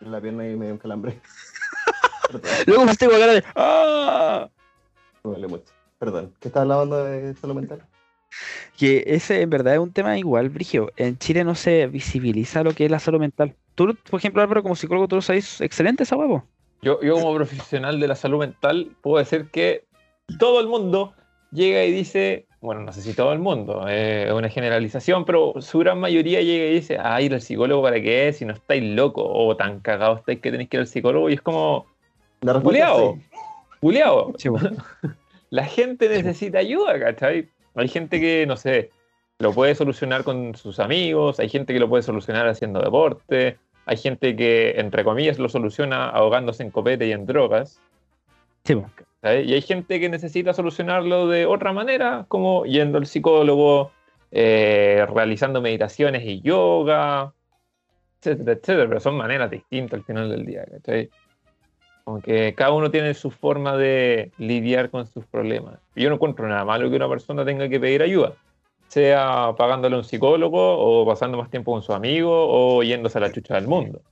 En 0.00 0.12
la 0.12 0.20
pierna 0.20 0.48
y 0.48 0.54
me 0.56 0.66
dio 0.66 0.74
un 0.74 0.78
calambre. 0.78 1.20
Luego 2.66 2.84
me 2.84 2.94
tengo 2.94 3.12
cara 3.18 3.32
de. 3.34 3.44
¡Ah! 3.56 4.48
me 5.24 5.30
duele 5.30 5.48
mucho. 5.48 5.64
Perdón. 5.98 6.32
¿Qué 6.40 6.48
estás 6.48 6.62
hablando 6.62 7.02
de 7.04 7.34
salud 7.34 7.54
mental? 7.54 7.82
Que 8.76 9.04
ese 9.06 9.42
en 9.42 9.50
verdad 9.50 9.74
es 9.74 9.78
un 9.80 9.92
tema 9.92 10.18
igual, 10.18 10.48
Brigio. 10.48 10.90
En 10.96 11.16
Chile 11.18 11.44
no 11.44 11.54
se 11.54 11.86
visibiliza 11.86 12.62
lo 12.64 12.72
que 12.72 12.84
es 12.84 12.90
la 12.90 12.98
salud 12.98 13.20
mental. 13.20 13.54
Tú, 13.74 13.94
por 14.10 14.18
ejemplo, 14.18 14.42
Álvaro, 14.42 14.62
como 14.62 14.74
psicólogo, 14.76 15.08
tú 15.08 15.16
lo 15.16 15.22
sabes 15.22 15.60
excelente 15.60 16.02
esa 16.02 16.16
huevo. 16.16 16.44
Yo, 16.82 17.00
yo 17.00 17.14
como 17.14 17.34
profesional 17.34 17.98
de 18.00 18.08
la 18.08 18.16
salud 18.16 18.40
mental 18.40 18.90
puedo 19.00 19.18
decir 19.18 19.48
que 19.50 19.84
todo 20.38 20.60
el 20.60 20.68
mundo 20.68 21.14
llega 21.52 21.84
y 21.84 21.92
dice, 21.92 22.46
bueno, 22.60 22.82
no 22.82 22.92
sé 22.92 23.02
si 23.02 23.14
todo 23.14 23.32
el 23.32 23.38
mundo, 23.38 23.86
eh, 23.88 24.26
es 24.26 24.32
una 24.32 24.48
generalización, 24.48 25.24
pero 25.24 25.54
su 25.60 25.78
gran 25.78 26.00
mayoría 26.00 26.40
llega 26.40 26.66
y 26.66 26.74
dice, 26.74 26.98
ah, 27.00 27.20
ir 27.20 27.34
al 27.34 27.40
psicólogo 27.40 27.82
para 27.82 28.00
qué, 28.00 28.32
si 28.32 28.44
no 28.44 28.52
estáis 28.52 28.82
locos 28.82 29.24
o 29.26 29.56
tan 29.56 29.80
cagados 29.80 30.20
estáis 30.20 30.40
que 30.40 30.50
tenéis 30.50 30.68
que 30.68 30.76
ir 30.78 30.80
al 30.80 30.86
psicólogo 30.86 31.30
y 31.30 31.34
es 31.34 31.42
como, 31.42 31.86
La 32.40 32.54
sí. 34.38 34.48
Gente 35.74 36.08
necesita 36.08 36.58
ayuda, 36.58 36.98
¿cachai? 36.98 37.48
Hay 37.76 37.88
gente 37.88 38.20
que, 38.20 38.46
no 38.46 38.56
sé, 38.56 38.90
lo 39.38 39.52
puede 39.52 39.74
solucionar 39.74 40.24
con 40.24 40.54
sus 40.54 40.78
amigos, 40.78 41.40
hay 41.40 41.48
gente 41.48 41.72
que 41.72 41.80
lo 41.80 41.88
puede 41.88 42.02
solucionar 42.02 42.46
haciendo 42.48 42.80
deporte, 42.80 43.58
hay 43.86 43.96
gente 43.96 44.36
que, 44.36 44.74
entre 44.78 45.04
comillas, 45.04 45.38
lo 45.38 45.48
soluciona 45.48 46.08
ahogándose 46.08 46.62
en 46.62 46.70
copete 46.70 47.06
y 47.06 47.12
en 47.12 47.26
drogas, 47.26 47.80
Sí. 48.64 48.82
¿Sabes? 49.24 49.46
Y 49.48 49.54
hay 49.54 49.62
gente 49.62 49.98
que 49.98 50.10
necesita 50.10 50.52
solucionarlo 50.52 51.28
de 51.28 51.46
otra 51.46 51.72
manera, 51.72 52.26
como 52.28 52.66
yendo 52.66 52.98
al 52.98 53.06
psicólogo, 53.06 53.90
eh, 54.30 55.06
realizando 55.14 55.62
meditaciones 55.62 56.24
y 56.26 56.42
yoga, 56.42 57.32
etcétera, 58.20 58.52
etcétera, 58.52 58.86
pero 58.86 59.00
son 59.00 59.16
maneras 59.16 59.50
distintas 59.50 60.00
al 60.00 60.04
final 60.04 60.28
del 60.28 60.44
día, 60.44 60.66
¿cachai? 60.70 61.08
Como 62.04 62.20
que 62.20 62.54
cada 62.54 62.72
uno 62.72 62.90
tiene 62.90 63.14
su 63.14 63.30
forma 63.30 63.78
de 63.78 64.30
lidiar 64.36 64.90
con 64.90 65.06
sus 65.06 65.24
problemas. 65.24 65.78
Y 65.94 66.02
yo 66.02 66.10
no 66.10 66.16
encuentro 66.16 66.46
nada 66.46 66.66
malo 66.66 66.90
que 66.90 66.96
una 66.96 67.08
persona 67.08 67.46
tenga 67.46 67.66
que 67.66 67.80
pedir 67.80 68.02
ayuda, 68.02 68.34
sea 68.88 69.54
pagándole 69.56 69.94
a 69.94 70.00
un 70.00 70.04
psicólogo 70.04 70.60
o 70.60 71.06
pasando 71.06 71.38
más 71.38 71.48
tiempo 71.48 71.72
con 71.72 71.80
su 71.80 71.94
amigo 71.94 72.30
o 72.30 72.82
yéndose 72.82 73.16
a 73.16 73.22
la 73.22 73.32
chucha 73.32 73.54
del 73.54 73.68
mundo. 73.68 74.02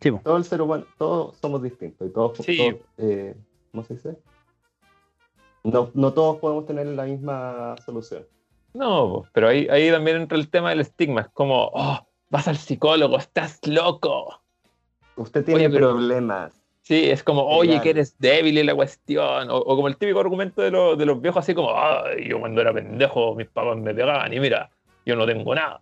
Sí. 0.00 0.10
Todo 0.24 0.36
el 0.38 0.44
ser 0.44 0.60
humano, 0.60 0.84
todos 0.98 1.36
somos 1.36 1.62
distintos 1.62 2.08
y 2.08 2.12
todos, 2.12 2.38
Sí. 2.38 2.56
todos, 2.56 2.74
eh, 2.98 3.36
¿cómo 3.74 3.84
se 3.84 3.94
dice? 3.94 4.16
No, 5.64 5.90
no 5.94 6.12
todos 6.12 6.36
podemos 6.38 6.64
tener 6.66 6.86
la 6.86 7.04
misma 7.04 7.74
solución. 7.84 8.24
No, 8.72 9.24
pero 9.32 9.48
ahí, 9.48 9.66
ahí 9.68 9.90
también 9.90 10.18
entra 10.18 10.38
el 10.38 10.48
tema 10.48 10.70
del 10.70 10.80
estigma. 10.80 11.22
Es 11.22 11.28
como, 11.30 11.70
oh, 11.74 12.06
vas 12.30 12.46
al 12.46 12.56
psicólogo, 12.56 13.16
estás 13.18 13.58
loco. 13.66 14.40
Usted 15.16 15.44
tiene 15.44 15.66
Oye, 15.66 15.70
pero- 15.74 15.90
problemas. 15.92 16.60
Sí, 16.82 17.10
es 17.10 17.24
como, 17.24 17.46
oye, 17.46 17.70
Claro. 17.70 17.82
que 17.82 17.90
eres 17.90 18.18
débil 18.18 18.58
en 18.58 18.66
la 18.66 18.74
cuestión. 18.74 19.50
O, 19.50 19.56
o 19.56 19.74
como 19.76 19.88
el 19.88 19.96
típico 19.96 20.20
argumento 20.20 20.60
de, 20.62 20.70
los- 20.70 20.96
de 20.98 21.06
los 21.06 21.20
viejos, 21.20 21.42
así 21.42 21.54
como, 21.54 21.70
ay, 21.74 22.28
yo 22.28 22.38
cuando 22.38 22.60
era 22.60 22.72
pendejo, 22.72 23.34
mis 23.34 23.48
papás 23.48 23.76
me 23.78 23.92
pegaban 23.94 24.32
y 24.32 24.38
mira, 24.38 24.70
yo 25.06 25.16
no 25.16 25.26
tengo 25.26 25.52
nada. 25.54 25.80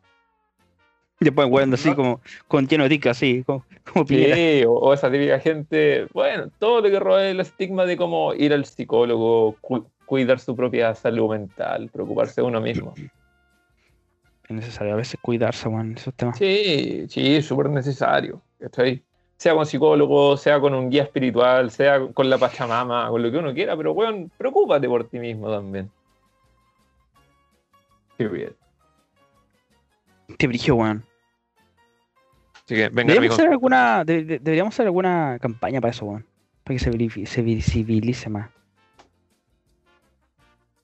Después, 1.25 1.49
weón, 1.51 1.73
así 1.75 1.91
No. 1.91 1.97
como 1.97 2.21
con 2.49 2.67
lleno 2.67 2.89
de 2.89 3.01
así, 3.09 3.43
como, 3.45 3.65
como. 3.93 4.07
Sí, 4.07 4.65
o, 4.67 4.73
o 4.73 4.93
esa 4.95 5.11
típica 5.11 5.39
gente, 5.39 6.07
bueno, 6.13 6.51
todo 6.59 6.81
lo 6.81 6.91
que 6.91 6.99
rodea 6.99 7.31
el 7.31 7.41
estigma 7.41 7.85
de 7.87 7.97
cómo 7.97 8.35
ir 8.35 8.53
al 8.53 8.65
psicólogo, 8.65 9.57
cu- 9.61 9.87
cuidar 10.07 10.39
su 10.41 10.55
propia 10.57 10.95
salud 10.95 11.31
mental, 11.31 11.89
preocuparse 11.93 12.41
de 12.41 12.47
uno 12.47 12.61
mismo. 12.61 12.95
Es 14.49 14.57
necesario 14.57 14.95
a 14.95 14.97
veces 14.97 15.19
cuidarse, 15.23 15.69
weón, 15.69 15.95
esos 15.97 16.13
temas. 16.15 16.37
Sí, 16.37 17.07
sí, 17.09 17.41
súper 17.43 17.71
necesario. 17.71 18.43
¿cachai? 18.59 19.01
Sea 19.37 19.55
con 19.55 19.65
psicólogo, 19.65 20.37
sea 20.37 20.59
con 20.61 20.75
un 20.75 20.91
guía 20.91 21.05
espiritual, 21.05 21.71
sea 21.71 22.01
con 22.13 22.29
la 22.29 22.39
Pachamama, 22.39 23.09
con 23.09 23.23
lo 23.23 23.31
que 23.31 23.39
uno 23.39 23.55
quiera, 23.55 23.77
pero 23.77 23.95
bueno, 23.95 24.29
preocúpate 24.37 24.89
por 24.89 25.05
ti 25.09 25.21
mismo 25.21 25.49
también. 25.49 25.89
Period. 28.17 28.53
Qué 30.39 30.47
brigio, 30.49 30.75
weón. 30.77 31.05
Así 32.65 32.75
que 32.77 32.89
venga, 32.89 33.13
Deberíamos 33.13 33.39
hacer 33.39 33.51
alguna, 33.51 34.05
de- 34.05 34.25
de- 34.25 34.39
deberíamos 34.39 34.75
hacer 34.75 34.87
alguna 34.87 35.39
campaña 35.41 35.81
para 35.81 35.91
eso, 35.91 36.05
weón. 36.07 36.27
Para 36.65 36.79
que 36.79 37.27
se, 37.27 37.43
visibilice 37.43 38.29
más. 38.31 38.51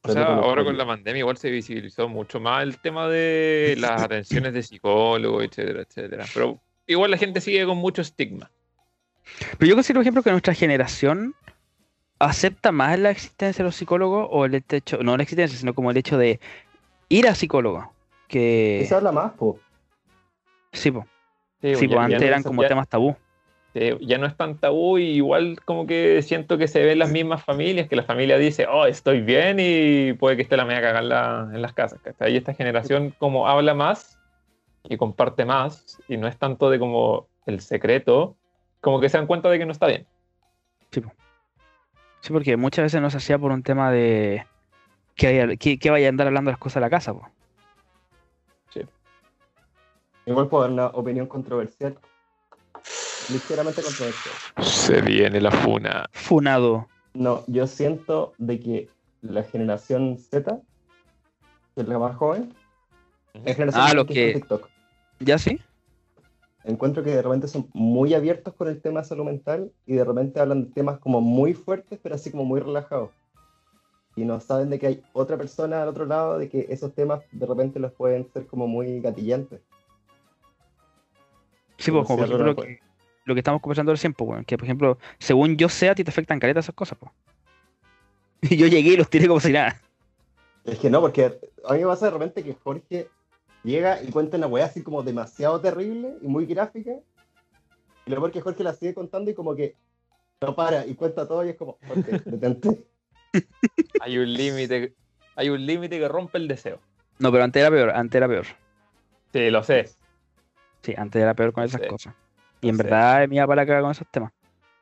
O 0.03 0.12
sea, 0.12 0.26
ahora 0.37 0.64
con 0.64 0.76
la 0.79 0.87
pandemia 0.87 1.20
igual 1.20 1.37
se 1.37 1.51
visibilizó 1.51 2.09
mucho 2.09 2.41
más 2.41 2.62
el 2.62 2.79
tema 2.79 3.09
de 3.09 3.74
las 3.79 4.03
atenciones 4.03 4.55
de 4.55 4.62
psicólogo, 4.62 5.43
etcétera, 5.43 5.83
etcétera. 5.83 6.24
Pero 6.33 6.59
igual 6.87 7.11
la 7.11 7.16
gente 7.18 7.41
sigue 7.41 7.64
con 7.66 7.76
mucho 7.79 8.03
estigma. 8.03 8.51
Pero 9.59 9.68
yo 9.68 9.74
considero, 9.74 9.99
por 9.99 10.05
ejemplo, 10.05 10.22
que 10.22 10.31
nuestra 10.31 10.55
generación 10.55 11.35
acepta 12.18 12.72
más 12.72 12.99
la 12.99 13.11
existencia 13.11 13.62
de 13.62 13.68
los 13.68 13.76
psicólogos 13.76 14.26
o 14.31 14.47
el 14.47 14.64
hecho, 14.68 15.03
no 15.03 15.16
la 15.16 15.22
existencia, 15.22 15.59
sino 15.59 15.74
como 15.74 15.91
el 15.91 15.97
hecho 15.97 16.16
de 16.16 16.41
ir 17.09 17.29
a 17.29 17.35
psicólogo. 17.35 17.93
Que 18.26 18.81
Y 18.83 18.87
se 18.87 18.95
habla 18.95 19.12
más, 19.12 19.33
po. 19.33 19.61
sí, 20.72 20.91
po. 20.91 21.07
Sí, 21.61 21.75
sí, 21.75 21.89
pues 21.89 21.99
antes 22.01 22.21
no 22.21 22.27
eran 22.27 22.43
como 22.43 22.63
ya- 22.63 22.69
temas 22.69 22.89
tabú. 22.89 23.17
Sí, 23.75 23.91
ya 24.01 24.17
no 24.19 24.27
es 24.27 24.37
tan 24.37 24.57
tabú 24.59 24.97
y 24.99 25.05
igual 25.17 25.59
como 25.65 25.87
que 25.87 26.23
siento 26.23 26.57
que 26.57 26.69
se 26.69 26.83
ven 26.85 26.99
las 26.99 27.11
mismas 27.11 27.45
familias, 27.45 27.87
que 27.89 27.97
la 27.97 28.03
familia 28.03 28.39
dice, 28.39 28.67
oh, 28.67 28.87
estoy 28.87 29.21
bien 29.21 29.59
y 29.61 30.15
puede 30.15 30.37
que 30.37 30.43
esté 30.43 30.57
la 30.57 30.65
media 30.65 30.81
cagada 30.81 31.01
en, 31.01 31.09
la- 31.11 31.51
en 31.55 31.63
las 31.63 31.75
casas. 31.75 32.01
¿cachai? 32.01 32.33
Y 32.33 32.37
esta 32.39 32.55
generación 32.55 33.15
como 33.19 33.47
habla 33.47 33.75
más 33.75 34.19
y 34.85 34.97
comparte 34.97 35.45
más 35.45 36.01
y 36.09 36.17
no 36.17 36.27
es 36.29 36.39
tanto 36.39 36.71
de 36.71 36.79
como 36.79 37.29
el 37.47 37.61
secreto, 37.61 38.37
como 38.81 39.01
que 39.01 39.09
se 39.11 39.19
dan 39.19 39.27
cuenta 39.27 39.51
de 39.51 39.59
que 39.59 39.67
no 39.67 39.73
está 39.73 39.87
bien. 39.87 40.07
Sí, 42.21 42.33
porque 42.33 42.57
muchas 42.57 42.85
veces 42.85 43.01
no 43.01 43.11
se 43.11 43.19
hacía 43.19 43.39
por 43.39 43.53
un 43.53 43.63
tema 43.63 43.91
de 43.93 44.45
que, 45.15 45.27
haya- 45.29 45.57
que, 45.57 45.79
que 45.79 45.91
vaya 45.91 46.07
a 46.07 46.11
andar 46.11 46.27
hablando 46.27 46.51
las 46.51 46.59
cosas 46.59 46.77
de 46.77 46.81
la 46.81 46.91
casa, 46.91 47.13
po. 47.13 47.29
Igual 50.29 50.49
puedo 50.49 50.62
dar 50.64 50.72
una 50.72 50.87
opinión 50.89 51.26
controversial. 51.26 51.97
Ligeramente 53.31 53.81
controversial. 53.83 54.35
Se 54.62 55.01
viene 55.01 55.41
la 55.41 55.51
funa. 55.51 56.05
Funado. 56.12 56.87
No, 57.14 57.45
yo 57.47 57.66
siento 57.66 58.35
de 58.37 58.61
que 58.61 58.89
la 59.22 59.43
generación 59.43 60.18
Z, 60.18 60.61
que 61.74 61.81
es 61.81 61.89
la 61.89 61.99
más 61.99 62.14
joven, 62.16 62.55
es 63.45 63.57
generación 63.57 63.85
Ah, 63.87 63.89
que 63.91 63.95
lo 63.97 64.03
está 64.03 64.12
que- 64.14 64.26
en 64.29 64.35
TikTok. 64.35 64.68
¿Ya 65.20 65.39
sí? 65.39 65.59
Encuentro 66.64 67.03
que 67.03 67.11
de 67.11 67.22
repente 67.22 67.49
son 67.49 67.70
muy 67.72 68.12
abiertos 68.12 68.53
con 68.53 68.68
el 68.68 68.83
tema 68.83 69.01
de 69.01 69.07
salud 69.07 69.24
mental 69.24 69.72
y 69.87 69.95
de 69.95 70.05
repente 70.05 70.41
hablan 70.41 70.64
de 70.66 70.70
temas 70.72 70.99
como 70.99 71.22
muy 71.22 71.55
fuertes, 71.55 71.99
pero 72.03 72.14
así 72.16 72.31
como 72.31 72.45
muy 72.45 72.61
relajados. 72.61 73.11
Y 74.14 74.24
no 74.26 74.39
saben 74.41 74.68
de 74.68 74.79
que 74.79 74.87
hay 74.89 75.03
otra 75.14 75.39
persona 75.39 75.83
al 75.83 75.89
otro 75.89 76.05
lado, 76.05 76.37
de 76.39 76.51
que 76.51 76.66
esos 76.68 76.95
temas 76.95 77.22
de 77.33 77.47
repente 77.47 77.81
los 77.81 77.93
pueden 77.93 78.31
ser 78.31 78.47
como 78.47 78.66
muy 78.66 79.01
gatillantes. 79.01 79.61
Sí, 81.79 81.91
pues, 81.91 82.07
como 82.07 82.18
por 82.18 82.26
ejemplo 82.26 82.47
lo 82.47 82.57
que, 82.57 82.81
lo 83.24 83.35
que 83.35 83.41
estamos 83.41 83.61
conversando 83.61 83.93
recién, 83.93 84.12
pues, 84.12 84.29
weón, 84.29 84.45
que 84.45 84.59
por 84.59 84.64
ejemplo, 84.64 84.99
según 85.18 85.57
yo 85.57 85.68
sé, 85.68 85.89
a 85.89 85.95
ti 85.95 86.05
te 86.05 86.11
afectan 86.11 86.41
caretas 86.41 86.66
esas 86.66 86.74
cosas, 86.74 86.99
pues. 86.99 87.12
Y 88.53 88.57
yo 88.57 88.66
llegué 88.66 88.91
y 88.91 88.97
los 88.97 89.09
tiré 89.09 89.26
como 89.26 89.41
si 89.41 89.53
nada. 89.53 89.81
Es 90.64 90.79
que 90.79 90.91
no, 90.91 91.01
porque 91.01 91.39
a 91.64 91.72
mí 91.72 91.81
me 91.81 91.87
pasa 91.87 92.07
de 92.07 92.12
repente 92.12 92.45
que 92.45 92.55
Jorge 92.62 93.09
llega 93.64 94.03
y 94.03 94.11
cuenta 94.11 94.37
una 94.37 94.47
weá 94.47 94.66
así 94.66 94.83
como 94.83 95.03
demasiado 95.03 95.61
terrible 95.61 96.14
y 96.20 96.29
muy 96.29 96.47
gráfica. 96.47 96.93
Y 98.07 98.11
luego 98.11 98.22
porque 98.22 98.41
Jorge 98.41 98.64
la 98.64 98.74
sigue 98.74 98.95
contando 98.95 99.31
y 99.31 99.35
como 99.35 99.55
que 99.55 99.74
no 100.41 100.55
para 100.55 100.87
y 100.87 100.95
cuenta 100.95 101.26
todo 101.26 101.45
y 101.45 101.51
es 101.51 101.57
como, 101.57 101.79
Jorge, 101.87 102.20
detente. 102.24 102.85
Hay 104.01 104.18
un 104.18 104.33
límite, 104.33 104.95
hay 105.37 105.51
un 105.51 105.64
límite 105.64 105.99
que 105.99 106.09
rompe 106.09 106.39
el 106.39 106.49
deseo. 106.49 106.81
No, 107.18 107.33
pero 107.33 107.45
antes 107.45 107.61
era 107.61 107.70
peor, 107.70 107.91
antes 107.91 108.14
era 108.14 108.29
peor. 108.29 108.47
Sí, 109.33 109.51
lo 109.51 109.62
sé. 109.62 109.91
Sí, 110.83 110.95
antes 110.97 111.20
era 111.20 111.35
peor 111.35 111.53
con 111.53 111.64
esas 111.64 111.81
cosas. 111.83 112.14
Y 112.61 112.68
en 112.68 112.76
verdad 112.76 113.29
me 113.29 113.37
iba 113.37 113.47
para 113.47 113.62
la 113.62 113.66
caga 113.66 113.83
con 113.83 113.91
esos 113.91 114.07
temas. 114.11 114.33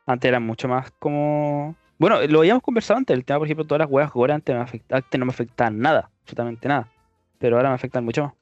Antes 0.07 0.29
era 0.29 0.41
mucho 0.41 0.69
más 0.69 0.91
como. 0.99 1.75
Bueno, 1.99 2.21
lo 2.27 2.41
habíamos 2.41 2.63
conversado 2.63 2.99
antes, 2.99 3.17
el 3.17 3.25
tema, 3.25 3.39
por 3.39 3.47
ejemplo, 3.47 3.65
todas 3.65 3.81
las 3.81 3.91
weas 3.91 4.13
gore 4.13 4.33
antes, 4.33 4.55
me 4.55 4.83
antes 4.91 5.19
no 5.19 5.27
me 5.27 5.31
afectaban 5.31 5.79
nada, 5.79 6.11
absolutamente 6.23 6.69
nada. 6.69 6.89
Pero 7.39 7.57
ahora 7.57 7.71
me 7.71 7.75
afectan 7.75 8.05
mucho 8.05 8.25
más. 8.25 8.33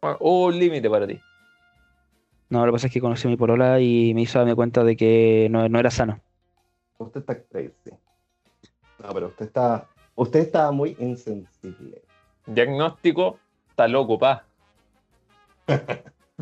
Bueno, 0.00 0.16
Hubo 0.20 0.46
un 0.46 0.58
límite 0.58 0.88
para 0.88 1.06
ti. 1.06 1.20
No, 2.48 2.60
lo 2.66 2.72
que 2.72 2.76
pasa 2.76 2.86
es 2.88 2.92
que 2.92 3.00
conocí 3.00 3.28
a 3.28 3.30
mi 3.30 3.36
polola 3.36 3.80
y 3.80 4.12
me 4.14 4.22
hizo 4.22 4.38
darme 4.38 4.54
cuenta 4.54 4.82
de 4.82 4.96
que 4.96 5.48
no, 5.50 5.68
no 5.68 5.78
era 5.78 5.90
sano. 5.90 6.20
Usted 6.98 7.20
está 7.20 7.40
crazy. 7.40 7.90
No, 8.98 9.14
pero 9.14 9.28
usted 9.28 9.46
está, 9.46 9.86
usted 10.16 10.40
está 10.40 10.70
muy 10.72 10.96
insensible. 10.98 12.02
Diagnóstico, 12.46 13.38
está 13.68 13.86
loco, 13.86 14.18
pa. 14.18 14.44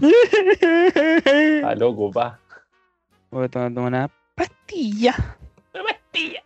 Está 0.00 1.74
loco, 1.74 2.10
pa. 2.10 2.38
Voy 3.30 3.44
a 3.44 3.48
tomar 3.48 3.72
una 3.72 4.10
pastilla. 4.34 5.14
Una 5.74 5.84
pastilla. 5.84 6.42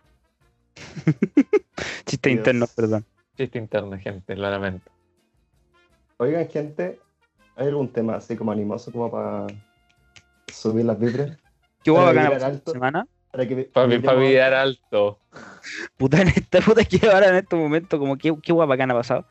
Chiste 2.05 2.29
Dios. 2.29 2.37
interno, 2.39 2.65
perdón. 2.75 3.05
Chiste 3.37 3.57
interno, 3.57 3.97
gente, 3.97 4.35
lo 4.35 4.49
lamento. 4.49 4.91
Oigan, 6.17 6.47
gente, 6.47 6.99
¿hay 7.55 7.67
algún 7.67 7.91
tema 7.91 8.15
así 8.15 8.35
como 8.35 8.51
animoso 8.51 8.91
como 8.91 9.09
para 9.11 9.47
subir 10.47 10.85
las 10.85 10.99
vibras? 10.99 11.37
¿Qué 11.83 11.91
Para 11.91 12.29
pasó 12.31 12.45
alto. 12.45 12.57
esta 12.57 12.71
semana? 12.71 13.07
Para 13.31 13.47
que 13.47 13.55
Para 13.65 13.87
vibremos 13.87 14.19
mirar 14.23 14.53
alto. 14.53 15.19
Puta, 15.97 16.21
en 16.21 16.27
esta 16.29 16.61
puta 16.61 16.85
que 16.85 17.07
ahora 17.07 17.29
en 17.29 17.35
este 17.35 17.55
momento, 17.55 17.97
como 17.99 18.17
qué, 18.17 18.35
qué 18.41 18.53
guapa 18.53 18.69
bacana 18.69 18.93
ha 18.93 18.97
pasado. 18.97 19.25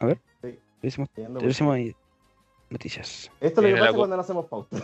A 0.00 0.06
ver. 0.06 0.20
Sí. 0.42 0.58
Decimos, 0.82 1.08
Viendo, 1.14 1.40
decimos 1.40 1.74
ahí 1.74 1.94
noticias. 2.74 3.30
Esto 3.40 3.60
es 3.62 3.70
lo 3.70 3.74
que 3.76 3.80
pasa 3.80 3.92
cuando 3.96 4.16
no 4.16 4.22
hacemos 4.22 4.46
pauta. 4.46 4.76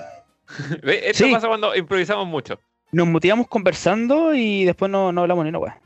Esto 0.83 1.25
Sí. 1.27 1.33
pasa 1.33 1.47
cuando 1.49 1.75
improvisamos 1.77 2.27
mucho. 2.27 2.59
Nos 2.93 3.07
motivamos 3.07 3.47
conversando 3.49 4.35
y 4.35 4.65
después 4.65 4.91
no, 4.91 5.13
no 5.13 5.21
hablamos 5.21 5.45
ni 5.45 5.51
una 5.51 5.59
wea. 5.59 5.81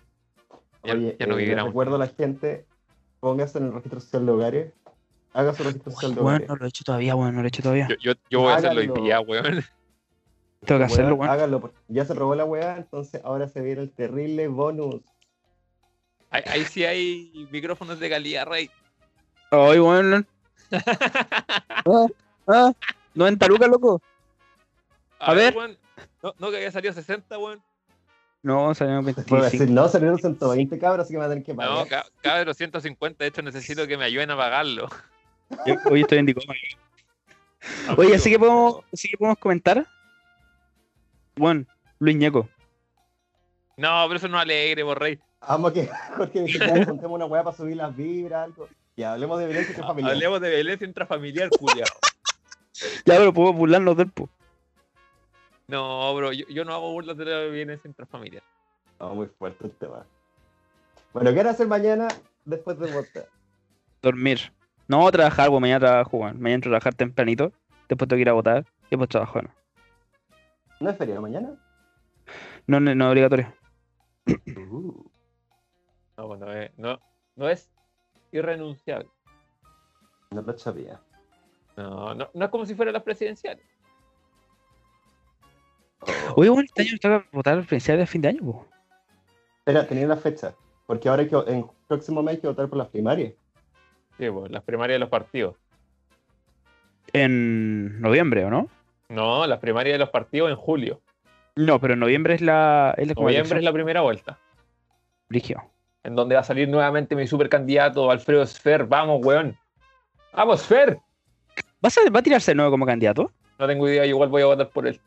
Ya- 0.85 0.95
Oye, 0.95 1.17
ya 1.19 1.27
no 1.27 1.39
eh, 1.39 1.55
recuerdo 1.55 1.97
a 1.97 1.99
la 1.99 2.07
gente, 2.09 2.67
póngase 3.21 3.59
en 3.59 3.65
el 3.67 3.73
registro 3.73 4.01
social 4.01 4.27
de 4.27 4.33
hogares, 4.33 4.73
haga 5.33 5.53
su 5.55 5.65
registro 5.65 5.93
social 5.93 6.15
de 6.15 6.21
Bueno, 6.21 6.37
hogares. 6.37 6.49
no 6.49 6.57
lo 6.57 6.65
he 6.65 6.69
hecho 6.69 6.85
todavía, 6.85 7.15
bueno, 7.15 7.33
no 7.33 7.39
lo 7.41 7.47
he 7.47 7.49
hecho 7.49 7.63
todavía. 7.63 7.89
Yo, 7.89 7.97
yo, 8.01 8.13
yo 8.31 8.41
voy 8.41 8.53
a 8.53 8.57
hacerlo 8.57 8.81
Háganlo. 8.81 9.03
día, 9.03 9.21
weón. 9.21 9.65
Tengo 10.65 10.79
que 10.79 10.85
hacerlo, 10.85 11.15
Weón, 11.15 11.21
weón. 11.21 11.31
Háganlo, 11.31 11.73
ya 11.89 12.05
se 12.07 12.15
robó 12.15 12.35
la 12.35 12.45
weá, 12.47 12.77
entonces 12.79 13.21
ahora 13.25 13.49
se 13.49 13.61
viene 13.61 13.83
el 13.83 13.91
terrible 13.91 14.49
bonus. 14.49 15.03
Ahí, 16.31 16.43
ahí 16.47 16.65
sí 16.65 16.85
hay 16.85 17.47
micrófonos 17.51 18.01
de 18.01 18.09
calidad, 18.11 18.47
rey. 18.47 18.71
Ay, 19.51 19.79
weón. 19.79 20.27
Ah, 21.87 22.07
ah, 22.49 22.73
90 23.15 23.47
lucas, 23.49 23.69
loco. 23.69 24.03
A 25.19 25.35
ver. 25.35 25.55
weón. 25.57 25.79
No, 26.23 26.33
no 26.39 26.51
que 26.51 26.57
había 26.57 26.73
salido 26.73 26.93
60, 26.93 27.39
weón. 27.39 27.63
No, 28.43 28.75
salieron 28.75 29.05
Puedo 29.05 29.15
25. 29.43 29.51
decir, 29.51 29.71
no, 29.71 29.89
salieron 29.89 30.19
120 30.19 30.79
cabros, 30.79 31.05
así 31.05 31.15
que 31.15 31.19
me 31.19 31.23
van 31.23 31.31
a 31.31 31.35
tener 31.35 31.45
que 31.45 31.53
No, 31.55 31.85
pagar. 31.85 31.89
ca- 31.89 32.07
cabrón, 32.21 32.55
150. 32.55 33.25
De 33.25 33.29
hecho, 33.29 33.43
necesito 33.43 33.87
que 33.87 33.97
me 33.97 34.05
ayuden 34.05 34.31
a 34.31 34.37
pagarlo. 34.37 34.89
Yo- 35.67 35.77
Hoy 35.91 36.03
estoy 36.03 36.19
en 36.19 36.27
Dicoma. 36.27 36.55
Oye, 37.97 38.15
así 38.17 38.31
que 38.31 38.39
podemos, 38.39 38.81
así 38.93 39.09
que 39.09 39.17
podemos 39.17 39.39
comentar. 39.39 39.87
Bueno, 41.37 41.65
Luis 41.99 42.17
Ñeco. 42.17 42.49
No, 43.77 44.05
pero 44.07 44.17
eso 44.19 44.29
no 44.29 44.37
es 44.37 44.43
alegre, 44.43 44.85
por 44.85 45.01
rey. 45.01 45.19
Vamos 45.47 45.73
que 45.73 45.89
Jorge 46.17 46.43
dice 46.43 46.59
que 46.59 46.87
contemos 46.87 47.13
una 47.17 47.25
weá 47.27 47.43
para 47.43 47.57
subir 47.57 47.77
las 47.77 47.95
vibras, 47.97 48.45
algo. 48.45 48.69
Y 48.97 49.03
hablemos 49.03 49.39
de 49.39 49.47
violencia 49.47 49.85
familiar. 49.85 50.13
Hablemos 50.15 50.41
de 50.41 50.51
violencia 50.51 50.87
intrafamiliar, 50.87 51.49
culiao. 51.51 51.87
Ya, 53.07 53.19
pero 53.19 53.33
podemos 53.33 53.57
burlarnos 53.57 53.97
del 53.97 54.11
po. 54.11 54.29
No, 55.69 56.13
bro, 56.15 56.33
yo, 56.33 56.45
yo 56.49 56.65
no 56.65 56.75
hago 56.75 56.91
burlas 56.91 57.17
de 57.17 57.25
la 57.25 57.45
violencia 57.45 57.87
intrafamiliar. 57.87 58.43
No, 58.99 59.15
muy 59.15 59.29
fuerte 59.29 59.67
el 59.67 59.73
tema. 59.77 60.05
Bueno, 61.13 61.31
¿qué 61.31 61.37
van 61.37 61.47
a 61.47 61.51
hacer 61.51 61.69
mañana 61.69 62.09
después 62.45 62.77
de 62.81 62.93
votar? 62.93 63.29
Dormir. 64.03 64.53
No, 64.89 65.09
trabajar, 65.13 65.49
pues 65.51 65.61
mañana 65.61 65.87
trabajo, 65.87 66.17
weón. 66.17 66.41
Mañana 66.41 66.55
entro 66.57 66.71
a 66.71 66.73
trabajar 66.73 66.95
tempranito. 66.95 67.53
Después 67.89 68.09
tengo 68.09 68.19
que 68.19 68.23
ir 68.23 68.29
a 68.29 68.33
votar. 68.33 68.65
Y 68.87 68.91
después 68.91 69.09
trabajo, 69.09 69.41
¿no? 69.43 69.51
¿No 70.81 70.91
es 70.91 70.99
feriado 70.99 71.23
mañana? 71.23 71.55
No, 72.67 72.81
no, 72.81 72.93
no 72.95 73.05
es 73.07 73.11
obligatorio. 73.13 73.55
Uh, 74.27 75.05
No, 76.17 76.27
pues 76.29 76.41
no 76.41 76.53
es, 76.53 76.71
no, 76.77 77.01
no 77.37 77.49
es 77.49 77.71
irrenunciable. 78.39 79.09
no 80.31 80.43
lo 80.43 80.59
sabía. 80.59 81.01
No, 81.77 82.15
no, 82.15 82.29
no 82.33 82.45
es 82.45 82.51
como 82.51 82.67
si 82.67 82.75
fuera 82.75 82.93
las 82.93 83.03
presidenciales. 83.03 83.65
Oh. 86.01 86.35
Oye, 86.37 86.51
bueno, 86.51 86.65
este 86.67 86.83
año 86.83 86.99
toca 87.01 87.27
votar 87.33 87.59
presidencial 87.59 87.99
de 87.99 88.07
fin 88.07 88.23
de 88.23 88.29
año, 88.29 88.41
po. 88.43 88.67
Espera, 89.59 89.87
tenía 89.87 90.07
la 90.07 90.17
fecha. 90.17 90.55
Porque 90.87 91.09
ahora 91.09 91.23
hay 91.23 91.29
que, 91.29 91.37
en 91.47 91.67
próximo 91.89 92.23
mes 92.23 92.35
hay 92.35 92.41
que 92.41 92.49
votar 92.49 92.69
por 92.69 92.79
las 92.79 92.89
primarias. 92.89 93.33
Sí, 94.19 94.31
pues, 94.31 94.51
las 94.51 94.63
primarias 94.63 94.97
de 94.97 95.01
los 95.01 95.09
partidos. 95.09 95.57
En 97.13 98.01
noviembre, 98.01 98.45
¿o 98.45 98.51
no? 98.51 98.69
No, 99.09 99.47
las 99.47 99.59
primarias 99.59 99.95
de 99.95 99.99
los 99.99 100.11
partidos 100.11 100.51
en 100.51 100.57
julio. 100.57 101.01
No, 101.57 101.81
pero 101.81 101.95
en 101.95 102.01
noviembre 102.01 102.35
es 102.35 102.41
la. 102.41 102.95
Es 102.97 103.09
la 103.09 103.15
Noviembre 103.15 103.59
es 103.59 103.65
la 103.65 103.73
primera 103.73 104.01
vuelta. 104.01 104.39
Brigio. 105.29 105.63
En 106.05 106.15
donde 106.15 106.35
va 106.35 106.43
a 106.43 106.45
salir 106.45 106.69
nuevamente 106.69 107.17
mi 107.17 107.27
supercandidato 107.27 108.11
Alfredo 108.11 108.47
Sfer. 108.47 108.85
Vamos, 108.87 109.25
weón. 109.25 109.57
Vamos, 110.35 110.61
Sfer. 110.63 110.99
¿Vas 111.81 111.97
a, 111.99 112.11
¿Va 112.11 112.21
a 112.21 112.23
tirarse 112.23 112.51
de 112.53 112.55
nuevo 112.57 112.71
como 112.71 112.87
candidato? 112.87 113.31
No 113.59 113.67
tengo 113.67 113.89
idea, 113.89 114.05
yo 114.05 114.11
igual 114.11 114.29
voy 114.29 114.43
a 114.43 114.47
votar 114.47 114.69
por 114.71 114.87
él. 114.87 115.01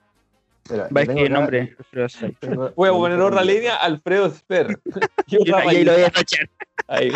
Espera, 0.64 0.90
Va 0.96 1.00
a 1.00 1.04
escribir 1.04 1.32
nombre. 1.32 1.76
Alfredo 1.80 2.10
Sfer. 2.10 2.36
tengo- 2.40 2.72
Voy 2.76 2.90
a 2.90 2.92
poner 2.94 3.22
otra 3.22 3.44
línea, 3.44 3.76
Alfredo 3.78 4.30
Sfer. 4.32 4.68
Y 5.28 5.52
ahí 5.54 5.84
lo 5.84 5.94
voy 5.94 6.04
a 6.04 6.10
tachar. 6.10 6.50
Ahí. 6.88 7.12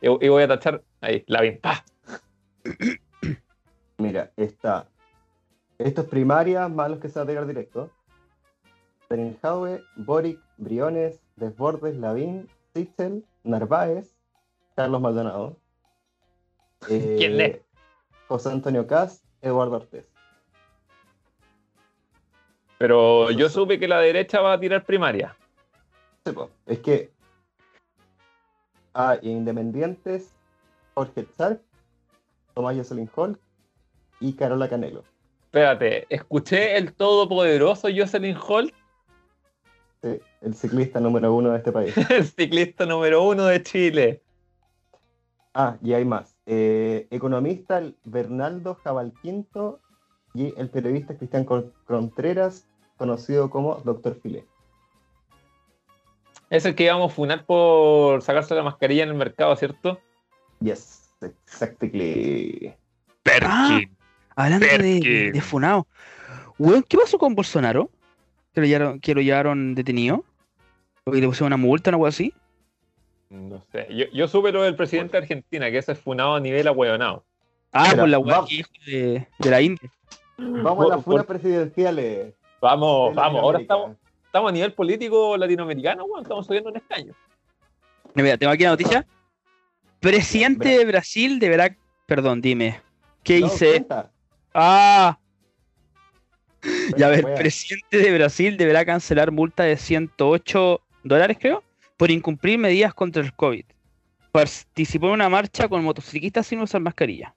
Y, 0.00 0.06
y 0.26 0.28
voy 0.28 0.42
a 0.44 0.48
tachar 0.48 0.82
ahí, 1.00 1.24
la 1.26 1.40
bien. 1.42 1.58
¡Pa! 1.60 1.84
Mira, 3.98 4.30
está. 4.36 4.86
Estos 5.78 6.06
primarias 6.06 6.70
más 6.70 6.90
los 6.90 7.00
que 7.00 7.08
se 7.08 7.18
va 7.18 7.24
a 7.24 7.26
pegar 7.26 7.46
directo. 7.46 7.90
Berenjaue, 9.08 9.82
Boric, 9.96 10.38
Briones, 10.56 11.20
Desbordes, 11.36 11.96
Lavín, 11.96 12.48
Sichel, 12.74 13.24
Narváez, 13.44 14.14
Carlos 14.76 15.00
Maldonado. 15.00 15.56
eh, 16.88 17.14
¿Quién 17.18 17.40
es? 17.40 17.60
José 18.28 18.50
Antonio 18.50 18.86
Caz, 18.86 19.22
Eduardo 19.42 19.76
Ortiz. 19.76 20.08
Pero 22.78 23.30
yo 23.30 23.48
supe 23.48 23.78
que 23.78 23.86
la 23.86 23.98
derecha 23.98 24.40
va 24.40 24.54
a 24.54 24.60
tirar 24.60 24.84
primaria. 24.84 25.36
Es 26.66 26.78
que. 26.78 27.12
Ah, 28.94 29.18
y 29.20 29.30
Independientes, 29.30 30.32
Jorge 30.94 31.26
Charp, 31.36 31.60
Tomás 32.54 32.76
Jocelyn 32.76 33.10
Hall 33.14 33.38
y 34.18 34.32
Carola 34.32 34.68
Canelo. 34.68 35.04
Espérate, 35.44 36.06
escuché 36.08 36.76
el 36.76 36.94
todopoderoso 36.94 37.88
Jocelyn 37.94 38.36
Holt, 38.36 38.72
Sí, 40.02 40.18
el 40.40 40.54
ciclista 40.54 41.00
número 41.00 41.34
uno 41.34 41.50
de 41.50 41.58
este 41.58 41.72
país. 41.72 41.94
el 42.10 42.24
ciclista 42.24 42.86
número 42.86 43.22
uno 43.22 43.44
de 43.46 43.62
Chile. 43.62 44.22
Ah, 45.54 45.76
y 45.82 45.92
hay 45.92 46.04
más. 46.04 46.36
Eh, 46.46 47.08
economista 47.10 47.82
Bernardo 48.04 48.76
Jabalquinto 48.76 49.80
y 50.34 50.54
el 50.56 50.70
periodista 50.70 51.16
Cristian 51.16 51.44
Contreras, 51.44 52.68
conocido 52.96 53.50
como 53.50 53.76
Doctor 53.76 54.18
Filé. 54.22 54.44
Es 56.50 56.64
el 56.64 56.74
que 56.74 56.84
íbamos 56.84 57.12
a 57.12 57.14
funar 57.14 57.44
por 57.46 58.22
sacarse 58.22 58.54
la 58.54 58.62
mascarilla 58.62 59.04
en 59.04 59.10
el 59.10 59.14
mercado, 59.14 59.54
¿cierto? 59.56 60.00
Yes, 60.60 61.10
exactly. 61.20 62.74
Ah, 63.42 63.80
hablando 64.36 64.66
de, 64.66 64.72
Perkin. 64.78 65.32
de 65.32 65.40
Funao. 65.40 65.86
Weón, 66.58 66.82
¿qué 66.82 66.96
pasó 66.96 67.18
con 67.18 67.34
Bolsonaro? 67.34 67.90
¿Que 68.52 68.60
lo 68.60 68.66
llevaron, 68.66 69.00
que 69.00 69.14
lo 69.14 69.20
llevaron 69.20 69.74
detenido? 69.74 70.24
¿O 71.04 71.12
que 71.12 71.20
le 71.20 71.26
pusieron 71.26 71.48
una 71.48 71.56
multa 71.56 71.90
o 71.90 71.94
algo 71.94 72.06
así? 72.06 72.32
No 73.30 73.62
sé. 73.72 73.86
Yo, 73.90 74.06
yo 74.12 74.28
supe 74.28 74.52
lo 74.52 74.62
del 74.62 74.74
presidente 74.74 75.12
de 75.12 75.18
Argentina, 75.18 75.70
que 75.70 75.78
ese 75.78 75.92
es 75.92 75.98
funado 75.98 76.34
a 76.34 76.40
nivel 76.40 76.66
ahueonado. 76.66 77.24
Ah, 77.72 77.92
por 77.96 78.08
la 78.08 78.18
dijo 78.48 78.70
de, 78.86 79.26
de 79.38 79.50
la 79.50 79.60
India. 79.60 79.90
Vamos 80.36 80.86
a 80.86 80.96
las 80.96 81.04
funas 81.04 81.26
presidenciales. 81.26 82.34
Vamos, 82.60 83.14
vamos. 83.14 83.40
Ahora 83.42 83.60
estamos, 83.60 83.96
estamos 84.24 84.50
a 84.50 84.52
nivel 84.52 84.72
político 84.72 85.36
latinoamericano, 85.36 86.04
weón. 86.04 86.22
Estamos 86.22 86.46
subiendo 86.46 86.70
un 86.70 86.76
escaño. 86.76 87.14
Mira, 88.14 88.36
tengo 88.36 88.52
aquí 88.52 88.64
la 88.64 88.70
noticia. 88.70 89.06
Presidente 90.00 90.68
de 90.78 90.84
Brasil 90.84 91.38
deberá. 91.38 91.76
Perdón, 92.06 92.40
dime. 92.40 92.80
¿Qué 93.22 93.40
No, 93.40 93.46
hice? 93.46 93.70
cuenta. 93.70 94.10
Ah, 94.52 95.18
ya 96.96 97.08
ver, 97.08 97.34
presidente 97.34 97.98
de 97.98 98.12
Brasil 98.12 98.56
deberá 98.56 98.84
cancelar 98.84 99.30
multa 99.30 99.62
de 99.62 99.76
108 99.76 100.80
dólares, 101.02 101.38
creo, 101.40 101.62
por 101.96 102.10
incumplir 102.10 102.58
medidas 102.58 102.94
contra 102.94 103.22
el 103.22 103.32
COVID. 103.34 103.64
Participó 104.32 105.06
en 105.08 105.12
una 105.14 105.28
marcha 105.28 105.68
con 105.68 105.82
motociclistas 105.82 106.46
sin 106.46 106.60
usar 106.60 106.80
mascarilla. 106.80 107.34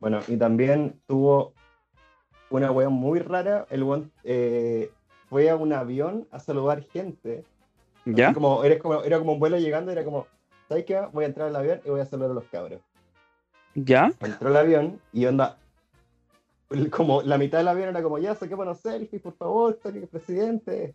Bueno, 0.00 0.20
y 0.28 0.36
también 0.36 1.00
tuvo 1.06 1.52
una 2.50 2.70
wea 2.70 2.88
muy 2.88 3.18
rara. 3.20 3.66
El 3.70 3.82
weón 3.82 4.10
eh, 4.24 4.90
fue 5.28 5.50
a 5.50 5.56
un 5.56 5.72
avión 5.72 6.26
a 6.30 6.38
saludar 6.38 6.82
gente. 6.84 7.44
¿Ya? 8.04 8.32
Como, 8.32 8.64
era, 8.64 8.78
como, 8.78 9.02
era 9.02 9.18
como 9.18 9.32
un 9.34 9.40
vuelo 9.40 9.58
llegando, 9.58 9.92
era 9.92 10.04
como, 10.04 10.26
¿sabes 10.68 10.84
qué? 10.86 10.98
Voy 11.12 11.24
a 11.24 11.28
entrar 11.28 11.48
al 11.48 11.56
avión 11.56 11.80
y 11.84 11.90
voy 11.90 12.00
a 12.00 12.06
saludar 12.06 12.30
a 12.30 12.34
los 12.34 12.44
cabros. 12.44 12.80
¿Ya? 13.74 14.10
Entró 14.20 14.48
al 14.48 14.56
avión 14.56 15.00
y 15.12 15.26
onda, 15.26 15.58
el- 16.70 16.90
como 16.90 17.20
la 17.22 17.36
mitad 17.36 17.58
del 17.58 17.68
avión 17.68 17.90
era 17.90 18.02
como, 18.02 18.18
ya, 18.18 18.34
saquémonos 18.34 18.80
selfies, 18.80 19.20
por 19.20 19.36
favor, 19.36 19.78
saque 19.82 20.06
presidente. 20.06 20.94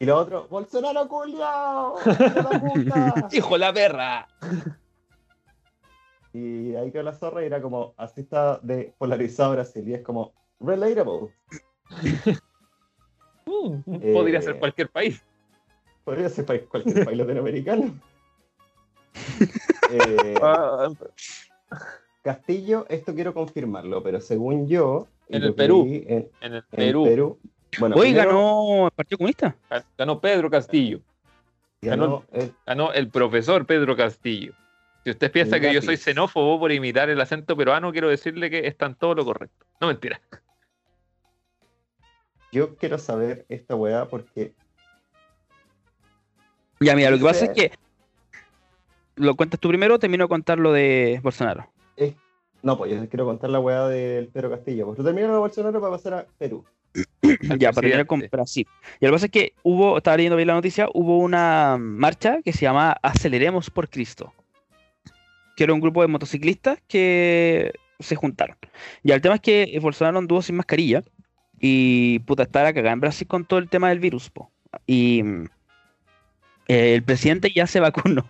Y 0.00 0.06
lo 0.06 0.16
otro, 0.16 0.46
¡Bolsonaro 0.48 1.08
culiao! 1.08 1.96
¡Hijo 1.98 2.48
de 2.48 2.58
puta!". 2.60 3.28
¡Hijo 3.32 3.54
de 3.54 3.58
la 3.58 3.72
perra! 3.72 4.28
Y 6.32 6.74
ahí 6.76 6.92
quedó 6.92 7.02
la 7.02 7.14
zorra 7.14 7.42
y 7.42 7.46
era 7.46 7.60
como, 7.60 7.94
así 7.96 8.20
está 8.20 8.58
de 8.62 8.94
polarizado 8.96 9.52
Brasil. 9.52 9.88
Y 9.88 9.94
es 9.94 10.02
como, 10.02 10.32
relatable. 10.60 11.30
Mm, 13.46 13.78
Eh, 14.02 14.12
Podría 14.12 14.42
ser 14.42 14.58
cualquier 14.58 14.90
país. 14.90 15.22
Podría 16.04 16.28
ser 16.28 16.44
país, 16.44 16.62
cualquier 16.68 17.04
país 17.04 17.18
latinoamericano. 17.18 17.98
Eh, 19.90 20.34
Ah, 20.40 20.90
Castillo, 22.22 22.86
esto 22.88 23.14
quiero 23.14 23.32
confirmarlo, 23.34 24.02
pero 24.02 24.20
según 24.20 24.68
yo. 24.68 25.08
En 25.28 25.42
el 25.42 25.54
Perú. 25.54 25.84
En, 25.86 26.30
en 26.40 26.52
el 26.54 26.56
en 26.56 26.64
Perú, 26.70 27.04
Perú. 27.04 27.38
Bueno, 27.78 27.96
Hoy 27.96 28.08
primero 28.12 28.28
ganó 28.30 28.84
el 28.86 28.90
Partido 28.92 29.18
Comunista. 29.18 29.56
ganó 29.96 30.20
Pedro 30.20 30.50
Castillo. 30.50 31.00
ganó 31.80 32.24
el- 32.32 32.52
Ganó 32.66 32.92
el 32.92 33.08
profesor 33.08 33.66
Pedro 33.66 33.96
Castillo. 33.96 34.52
Si 35.04 35.10
usted 35.10 35.30
piensa 35.30 35.60
que 35.60 35.72
yo 35.72 35.80
soy 35.80 35.96
xenófobo 35.96 36.58
por 36.58 36.72
imitar 36.72 37.08
el 37.08 37.20
acento 37.20 37.56
peruano, 37.56 37.92
quiero 37.92 38.08
decirle 38.08 38.50
que 38.50 38.66
está 38.66 38.86
en 38.86 38.94
todo 38.94 39.14
lo 39.14 39.24
correcto. 39.24 39.64
No 39.80 39.86
mentira. 39.86 40.20
Yo 42.50 42.76
quiero 42.76 42.98
saber 42.98 43.44
esta 43.48 43.74
weá 43.74 44.06
porque 44.06 44.52
Ya, 46.80 46.94
mira, 46.94 47.10
lo 47.10 47.18
que 47.18 47.24
pasa 47.24 47.44
es 47.46 47.50
que. 47.50 47.72
¿Lo 49.16 49.34
cuentas 49.34 49.58
tú 49.58 49.68
primero 49.68 49.96
o 49.96 49.98
termino 49.98 50.24
de 50.24 50.28
contar 50.28 50.58
lo 50.58 50.72
de 50.72 51.20
Bolsonaro? 51.22 51.68
No, 52.60 52.76
pues 52.76 52.90
yo 52.90 53.08
quiero 53.08 53.24
contar 53.24 53.50
la 53.50 53.60
weá 53.60 53.86
del 53.86 54.28
Pedro 54.28 54.50
Castillo. 54.50 54.84
Pues 54.86 54.96
tú 54.98 55.04
terminas 55.04 55.30
de 55.30 55.36
Bolsonaro 55.38 55.80
para 55.80 55.92
pasar 55.92 56.14
a 56.14 56.26
Perú. 56.38 56.64
Ya, 57.58 57.72
para 57.72 57.82
terminar 57.82 58.06
con. 58.06 58.24
Brasil. 58.30 58.66
Y 59.00 59.04
lo 59.04 59.10
que 59.10 59.12
pasa 59.12 59.26
es 59.26 59.32
que 59.32 59.52
hubo, 59.62 59.98
estaba 59.98 60.16
leyendo 60.16 60.36
bien 60.36 60.48
la 60.48 60.54
noticia, 60.54 60.88
hubo 60.94 61.18
una 61.18 61.76
marcha 61.78 62.40
que 62.42 62.52
se 62.52 62.62
llama 62.62 62.96
Aceleremos 63.02 63.70
por 63.70 63.88
Cristo. 63.88 64.32
Que 65.56 65.64
era 65.64 65.74
un 65.74 65.80
grupo 65.80 66.02
de 66.02 66.08
motociclistas 66.08 66.78
que 66.86 67.72
se 67.98 68.16
juntaron. 68.16 68.56
Y 69.02 69.12
el 69.12 69.20
tema 69.20 69.36
es 69.36 69.40
que 69.40 69.78
Bolsonaro 69.80 70.18
anduvo 70.18 70.42
sin 70.42 70.56
mascarilla. 70.56 71.02
Y 71.60 72.20
puta, 72.20 72.44
está 72.44 72.62
la 72.62 72.72
cagada 72.72 72.92
en 72.92 73.00
Brasil 73.00 73.26
con 73.26 73.44
todo 73.44 73.58
el 73.58 73.68
tema 73.68 73.88
del 73.88 73.98
virus, 73.98 74.30
po. 74.30 74.50
Y 74.86 75.22
mm, 75.24 75.44
eh, 76.68 76.94
el 76.94 77.02
presidente 77.02 77.50
ya 77.52 77.66
se 77.66 77.80
vacunó. 77.80 78.24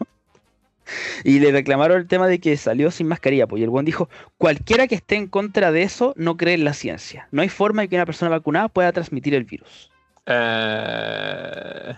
Y 1.24 1.40
le 1.40 1.52
reclamaron 1.52 1.98
el 1.98 2.06
tema 2.06 2.26
de 2.26 2.40
que 2.40 2.56
salió 2.56 2.90
sin 2.90 3.08
mascarilla, 3.08 3.46
pues. 3.46 3.60
Y 3.60 3.64
el 3.64 3.70
buen 3.70 3.84
dijo, 3.84 4.08
cualquiera 4.36 4.86
que 4.86 4.94
esté 4.94 5.16
en 5.16 5.28
contra 5.28 5.72
de 5.72 5.82
eso 5.82 6.14
no 6.16 6.36
cree 6.36 6.54
en 6.54 6.64
la 6.64 6.72
ciencia. 6.72 7.28
No 7.30 7.42
hay 7.42 7.48
forma 7.48 7.82
de 7.82 7.88
que 7.88 7.96
una 7.96 8.06
persona 8.06 8.30
vacunada 8.30 8.68
pueda 8.68 8.92
transmitir 8.92 9.34
el 9.34 9.44
virus. 9.44 9.90
Eh. 10.26 11.96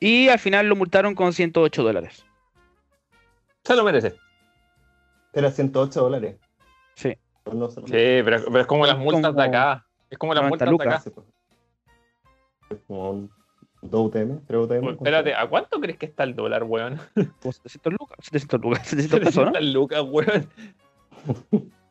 Y 0.00 0.28
al 0.28 0.38
final 0.38 0.66
lo 0.66 0.76
multaron 0.76 1.14
con 1.14 1.32
108 1.32 1.82
dólares. 1.82 2.24
se 3.64 3.76
lo 3.76 3.84
merece. 3.84 4.14
Era 5.32 5.50
108 5.50 6.00
dólares. 6.00 6.36
Sí. 6.94 7.16
Pues 7.44 7.56
no 7.56 7.70
Sí, 7.70 7.82
pero, 7.90 8.44
pero 8.44 8.60
es 8.60 8.66
como 8.66 8.86
las 8.86 8.98
multas 8.98 9.34
de 9.34 9.42
acá. 9.42 9.86
Es 10.10 10.18
como 10.18 10.34
las 10.34 10.44
90 10.44 10.66
multas 10.66 10.86
de 10.86 10.94
acá. 10.94 11.02
Sí, 11.02 11.10
pues. 11.10 11.26
Es 12.70 12.78
como 12.86 13.28
2 13.82 14.06
UTM, 14.06 14.38
3 14.46 14.60
UTM. 14.60 14.80
Pues, 14.80 14.96
espérate, 14.96 15.34
¿a 15.34 15.48
cuánto 15.48 15.80
crees 15.80 15.98
que 15.98 16.06
está 16.06 16.22
el 16.24 16.34
dólar, 16.34 16.64
weón? 16.64 16.98
Como 17.42 17.52
700 17.52 17.92
lucas. 17.92 18.18
700 18.22 18.60
lucas. 18.60 18.86
700 18.88 19.20
pesos, 19.20 19.44
¿no? 19.44 19.52
700 19.52 19.74
lucas, 19.74 20.02
weón. 20.08 20.48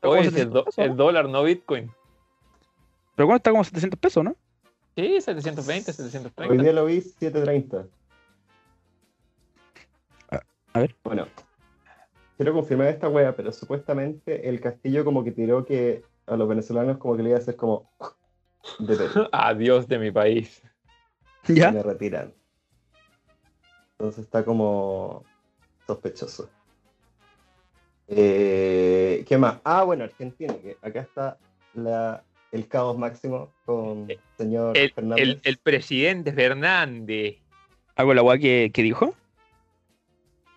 Oye, 0.04 0.24
700 0.24 0.42
el, 0.42 0.50
do- 0.52 0.64
pesos, 0.66 0.86
el 0.86 0.96
dólar, 0.96 1.30
no 1.30 1.44
Bitcoin. 1.44 1.92
Pero 3.16 3.28
bueno, 3.28 3.38
está 3.38 3.52
como 3.52 3.64
700 3.64 4.00
pesos, 4.00 4.24
¿no? 4.24 4.36
Sí, 4.96 5.22
720, 5.22 5.92
Hoy 5.92 5.96
730. 5.96 6.64
día 6.64 6.74
lo 6.74 6.86
vi 6.86 7.02
730. 7.02 7.86
A 10.74 10.80
ver. 10.80 10.96
Bueno, 11.04 11.28
quiero 12.38 12.54
confirmar 12.54 12.88
esta 12.88 13.10
wea, 13.10 13.36
pero 13.36 13.52
supuestamente 13.52 14.48
el 14.48 14.62
castillo 14.62 15.04
como 15.04 15.24
que 15.24 15.32
tiró 15.32 15.66
que 15.66 16.04
a 16.28 16.38
los 16.38 16.48
venezolanos 16.48 16.98
como 16.98 17.18
que 17.18 17.24
le 17.24 17.30
iba 17.30 17.38
a 17.38 17.42
hacer 17.42 17.56
como 17.58 17.90
de. 18.80 18.98
Adiós 19.34 19.88
de 19.88 20.00
mi 20.00 20.12
país. 20.12 20.64
y 21.48 21.56
¿Ya? 21.56 21.72
me 21.72 21.84
retiran. 21.84 22.34
Entonces 23.94 24.24
está 24.26 24.44
como 24.44 25.24
sospechoso. 25.88 26.50
Eh, 28.08 29.24
¿Qué 29.28 29.38
más? 29.38 29.58
Ah, 29.64 29.84
bueno, 29.84 30.04
Argentina, 30.04 30.54
que 30.62 30.78
acá 30.82 31.02
está 31.02 31.38
la, 31.74 32.24
el 32.52 32.68
caos 32.68 32.98
máximo 32.98 33.52
con 33.66 34.10
Eh, 34.10 34.20
señor 34.38 34.78
El, 34.78 34.92
Fernández. 34.92 35.24
el, 35.24 35.42
el 35.44 35.58
presidente 35.58 36.34
Fernández. 36.34 37.38
¿Algo 37.96 38.14
la 38.14 38.24
weá 38.24 38.38
que, 38.38 38.72
que 38.74 38.84
dijo? 38.84 39.06
Bueno, 39.08 39.18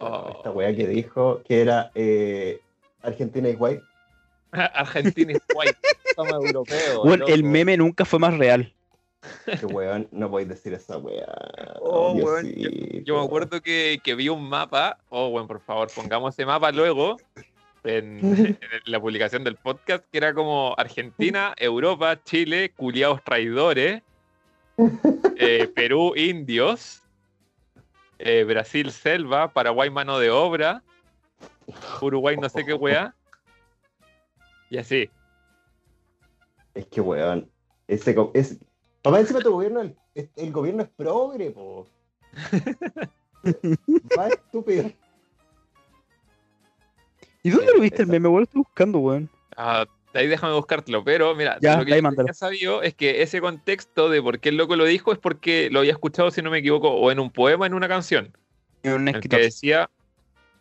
Oh. 0.00 0.32
Esta 0.36 0.50
wea 0.50 0.74
que 0.74 0.86
dijo 0.88 1.40
que 1.44 1.62
era 1.62 1.90
eh, 1.94 2.60
Argentina 3.02 3.48
is 3.48 3.56
white. 3.58 3.82
Argentina 4.52 5.32
es 5.32 5.38
white. 5.54 5.78
está 6.04 6.24
más 6.24 6.34
europeo. 6.34 7.02
Weón, 7.04 7.22
el 7.28 7.42
meme 7.44 7.76
nunca 7.76 8.04
fue 8.04 8.18
más 8.18 8.36
real. 8.36 8.74
Que 9.60 9.66
weón, 9.66 10.08
no 10.10 10.30
podéis 10.30 10.48
decir 10.48 10.74
esa 10.74 10.98
weá. 10.98 11.26
Oh, 11.86 12.12
weón. 12.12 12.52
Yo 13.04 13.18
me 13.18 13.24
acuerdo 13.24 13.60
que, 13.60 14.00
que 14.02 14.14
vi 14.14 14.28
un 14.28 14.48
mapa. 14.48 14.98
Oh, 15.10 15.30
bueno, 15.30 15.46
por 15.46 15.60
favor, 15.60 15.88
pongamos 15.94 16.34
ese 16.34 16.46
mapa 16.46 16.72
luego 16.72 17.16
en, 17.84 18.18
en 18.58 18.58
la 18.86 19.00
publicación 19.00 19.44
del 19.44 19.56
podcast, 19.56 20.04
que 20.10 20.18
era 20.18 20.34
como 20.34 20.74
Argentina, 20.76 21.54
Europa, 21.58 22.22
Chile, 22.24 22.72
culiados 22.74 23.22
traidores, 23.22 24.02
eh, 25.36 25.68
Perú, 25.74 26.14
indios, 26.16 27.02
eh, 28.18 28.44
Brasil, 28.44 28.90
selva, 28.90 29.52
Paraguay, 29.52 29.90
mano 29.90 30.18
de 30.18 30.30
obra, 30.30 30.82
Uruguay, 32.00 32.36
no 32.36 32.48
sé 32.48 32.64
qué 32.64 32.74
weá. 32.74 33.14
Y 34.70 34.78
así. 34.78 35.08
Es 36.74 36.86
que 36.86 37.00
weón. 37.00 37.50
Ese 37.86 38.16
es... 38.32 38.58
Papá, 39.04 39.20
encima 39.20 39.40
tu 39.40 39.52
gobierno, 39.52 39.82
el, 39.82 40.50
gobierno 40.50 40.82
es 40.82 40.88
progre, 40.88 41.50
po. 41.50 41.86
Va 44.18 44.28
estúpido. 44.28 44.90
¿Y 47.42 47.50
dónde 47.50 47.66
Eh, 47.66 47.74
lo 47.74 47.80
viste 47.82 48.00
el 48.00 48.08
meme, 48.08 48.28
weón? 48.28 48.44
Estoy 48.44 48.62
buscando, 48.62 48.98
weón. 49.00 49.28
Ah, 49.58 49.84
ahí 50.14 50.26
déjame 50.26 50.54
buscártelo, 50.54 51.04
pero 51.04 51.34
mira, 51.34 51.58
Ya, 51.60 51.76
lo 51.76 51.84
que 51.84 52.00
yo 52.00 52.10
tenía 52.16 52.32
sabido 52.32 52.80
es 52.82 52.94
que 52.94 53.20
ese 53.20 53.42
contexto 53.42 54.08
de 54.08 54.22
por 54.22 54.40
qué 54.40 54.48
el 54.48 54.56
loco 54.56 54.74
lo 54.74 54.86
dijo 54.86 55.12
es 55.12 55.18
porque 55.18 55.68
lo 55.70 55.80
había 55.80 55.92
escuchado, 55.92 56.30
si 56.30 56.40
no 56.40 56.50
me 56.50 56.60
equivoco, 56.60 56.90
o 56.90 57.10
en 57.12 57.18
un 57.20 57.30
poema 57.30 57.64
o 57.64 57.66
en 57.66 57.74
una 57.74 57.88
canción, 57.88 58.34
Un 58.84 58.90
en 58.90 59.08
el 59.08 59.12
que 59.12 59.18
escritor. 59.18 59.40
decía 59.40 59.90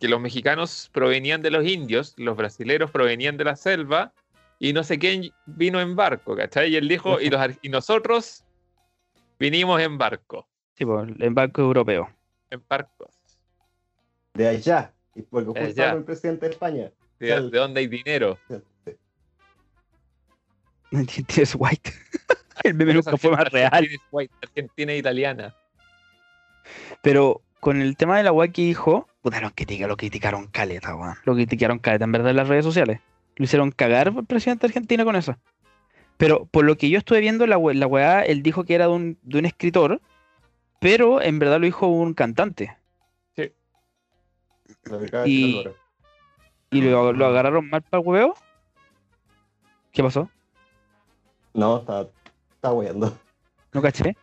que 0.02 0.10
los 0.10 0.20
mexicanos 0.20 0.90
provenían 0.92 1.42
de 1.42 1.52
los 1.52 1.66
indios, 1.66 2.14
los 2.18 2.36
brasileros 2.36 2.92
provenían 2.92 3.38
de 3.38 3.46
la 3.46 3.56
selva, 3.56 4.12
y 4.64 4.72
no 4.72 4.82
sé 4.86 4.98
quién 4.98 5.30
vino 5.46 5.82
en 5.82 5.94
barco, 5.94 6.38
¿cachai? 6.38 6.72
Y 6.72 6.78
él 6.78 6.88
dijo, 6.88 7.20
y, 7.20 7.30
los, 7.30 7.42
y 7.62 7.68
nosotros 7.68 8.46
vinimos 9.38 9.82
en 9.82 9.98
barco, 9.98 10.48
Sí, 10.78 10.86
pues, 10.86 11.10
en 11.20 11.36
banco 11.36 11.62
europeo. 11.62 12.10
en 12.50 12.64
barcos. 12.70 13.10
De 14.34 14.48
allá. 14.48 14.94
Y 15.16 15.22
porque 15.24 15.48
justo 15.48 15.60
allá. 15.66 15.92
el 15.92 16.06
presidente 16.06 16.46
de 16.46 16.54
España. 16.54 16.92
¿De, 17.20 17.42
dónde 17.50 17.82
hay 17.82 17.88
dinero? 17.88 18.40
Es 21.38 21.56
white. 21.60 21.92
el 22.64 22.74
meme 22.74 22.94
nunca 22.94 23.18
fue 23.18 23.32
más 23.32 23.52
real. 23.52 23.70
Argentina 23.74 24.02
es 24.02 24.08
white, 24.12 24.34
Argentina 24.44 24.94
es 24.94 25.00
italiana. 25.00 25.56
Pero 27.02 27.42
con 27.60 27.82
el 27.82 27.98
tema 27.98 28.16
de 28.16 28.24
la 28.24 28.32
weá 28.32 28.48
que 28.50 28.62
dijo, 28.62 29.10
puta, 29.22 29.42
lo, 29.42 29.52
critica- 29.52 29.88
lo 29.88 29.98
criticaron 29.98 30.48
caleta, 30.48 30.96
weón. 30.96 31.16
Lo 31.26 31.34
criticaron 31.34 31.80
caleta, 31.80 32.06
en 32.06 32.14
verdad, 32.14 32.30
en 32.30 32.38
las 32.38 32.48
redes 32.48 32.64
sociales. 32.64 33.02
Lo 33.36 33.46
hicieron 33.46 33.72
cagar 33.72 34.08
al 34.10 34.26
presidente 34.26 34.68
de 34.68 34.72
Argentina 34.72 35.04
con 35.06 35.16
eso. 35.16 35.36
Pero 36.18 36.46
por 36.46 36.64
lo 36.66 36.78
que 36.78 36.90
yo 36.90 37.00
estuve 37.00 37.20
viendo, 37.22 37.48
la, 37.48 37.58
we- 37.58 37.74
la 37.74 37.88
weá, 37.88 38.22
él 38.22 38.44
dijo 38.44 38.64
que 38.64 38.76
era 38.76 38.86
de 38.86 38.92
un, 38.94 39.18
de 39.24 39.40
un 39.40 39.46
escritor, 39.46 40.00
pero 40.80 41.22
en 41.22 41.40
verdad 41.40 41.60
lo 41.60 41.66
dijo 41.66 41.88
un 41.88 42.14
cantante. 42.14 42.78
De 43.36 43.54
Y-. 45.26 45.68
Y 46.72 46.82
lo, 46.82 47.14
lo 47.14 47.26
agarraron 47.28 47.70
mal 47.70 47.82
para 47.84 48.02
el 48.02 48.08
huevo. 48.08 48.36
¿Qué 49.92 50.02
pasó? 50.02 50.30
No, 51.54 51.78
está, 51.78 52.08
está 52.56 52.72
weyando. 52.74 53.16
No 53.74 53.82
caché. 53.82 54.16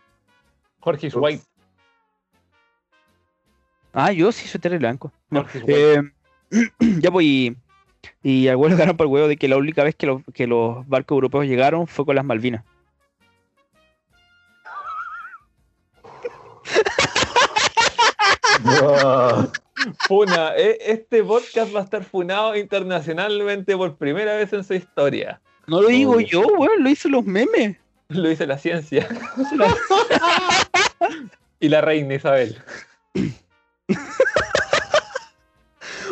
Jorge 0.80 1.06
is 1.08 1.14
white. 1.14 1.44
Ah, 3.92 4.12
yo 4.12 4.32
sí 4.32 4.46
soy 4.48 4.60
terrible 4.60 4.86
blanco. 4.86 5.12
No, 5.30 5.40
Jorge 5.42 5.58
is 5.58 5.64
white. 5.64 6.12
Eh, 6.50 6.70
ya 7.00 7.10
pues, 7.10 7.52
y, 8.22 8.44
y 8.44 8.48
al 8.48 8.56
huevo 8.56 8.68
le 8.70 8.76
ganaron 8.76 8.96
para 8.96 9.06
el 9.08 9.12
huevo 9.12 9.28
de 9.28 9.36
que 9.36 9.48
la 9.48 9.56
única 9.56 9.84
vez 9.84 9.94
que, 9.94 10.06
los- 10.06 10.22
que 10.34 10.46
los 10.46 10.86
barcos 10.88 11.16
europeos 11.16 11.46
llegaron 11.46 11.86
fue 11.86 12.04
con 12.06 12.16
las 12.16 12.24
Malvinas. 12.24 12.64
Funa, 20.06 20.54
e- 20.56 20.78
este 20.80 21.22
podcast 21.24 21.74
va 21.74 21.80
a 21.80 21.84
estar 21.84 22.04
funado 22.04 22.56
internacionalmente 22.56 23.76
por 23.76 23.96
primera 23.96 24.36
vez 24.36 24.52
en 24.52 24.64
su 24.64 24.74
historia. 24.74 25.40
No 25.66 25.80
lo 25.82 25.88
digo 25.88 26.20
yo, 26.20 26.40
weón, 26.42 26.82
lo 26.82 26.88
hizo 26.90 27.08
los 27.08 27.24
memes. 27.24 27.76
Lo 28.08 28.28
dice 28.28 28.46
la 28.46 28.58
ciencia. 28.58 29.08
y 31.60 31.68
la 31.68 31.80
reina 31.80 32.14
Isabel. 32.14 32.58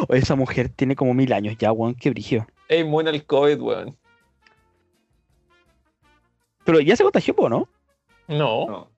O 0.09 0.15
esa 0.15 0.35
mujer 0.37 0.69
tiene 0.69 0.95
como 0.95 1.15
mil 1.15 1.33
años 1.33 1.57
ya, 1.59 1.73
weón, 1.73 1.95
qué 1.95 2.11
brigio. 2.11 2.47
Es 2.69 2.81
inmune 2.85 3.11
al 3.11 3.25
COVID, 3.25 3.61
weón. 3.61 3.97
Pero 6.65 6.81
ya 6.81 6.97
se 6.97 7.03
contagió, 7.03 7.35
¿no? 7.49 7.69
No, 8.29 8.67
No. 8.67 8.91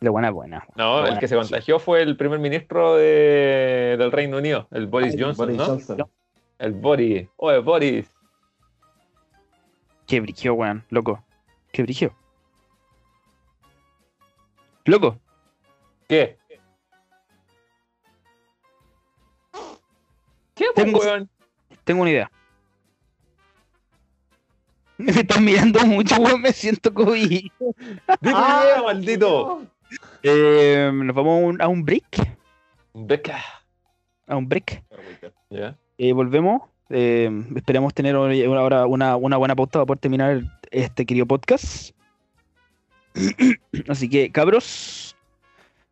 La 0.00 0.10
buena 0.10 0.30
buena. 0.30 0.66
no, 0.76 1.06
el 1.06 1.18
que 1.18 1.26
se 1.26 1.36
contagió 1.36 1.78
fue 1.78 2.02
el 2.02 2.16
primer 2.18 2.38
ministro 2.38 2.96
de- 2.96 3.96
del 3.98 4.12
Reino 4.12 4.36
Unido, 4.36 4.68
el 4.70 4.86
Boris 4.86 5.14
Johnson, 5.18 5.46
Boris 5.46 5.56
¿no? 5.56 5.64
Johnson. 5.66 6.04
El 6.58 6.72
Boris. 6.74 7.28
Oye, 7.36 7.58
Boris. 7.60 8.10
Qué 10.06 10.20
brigio, 10.20 10.52
weón, 10.54 10.84
loco. 10.90 11.24
Qué 11.72 11.82
brigio. 11.82 12.14
Loco, 14.84 15.18
¿Qué? 16.08 16.38
¿Qué, 20.56 20.64
pues, 20.74 20.84
Tengo- 20.86 20.98
weón? 20.98 21.30
tengo 21.84 22.02
una 22.02 22.10
idea. 22.10 22.30
Me 24.98 25.12
están 25.12 25.44
mirando 25.44 25.84
mucho, 25.86 26.16
weón, 26.16 26.40
me 26.40 26.52
siento 26.52 26.92
COVID. 26.92 27.28
Dime 27.28 27.50
Ah, 28.34 28.62
idea, 28.64 28.82
maldito. 28.82 29.62
Eh, 30.22 30.90
nos 30.92 31.14
vamos 31.14 31.42
a 31.42 31.46
un, 31.46 31.62
a 31.62 31.68
un 31.68 31.84
break. 31.84 32.36
Beca. 32.94 33.38
A 34.26 34.36
un 34.36 34.48
break. 34.48 34.82
Ya. 35.50 35.76
Eh, 35.98 36.12
volvemos. 36.12 36.62
Eh, 36.88 37.30
esperemos 37.54 37.92
tener 37.92 38.16
hoy 38.16 38.46
una, 38.46 39.16
buena 39.16 39.54
pauta 39.54 39.72
para 39.80 39.86
poder 39.86 39.98
terminar 39.98 40.40
este 40.70 41.04
querido 41.04 41.26
podcast. 41.26 41.90
Así 43.88 44.08
que, 44.08 44.32
cabros, 44.32 45.14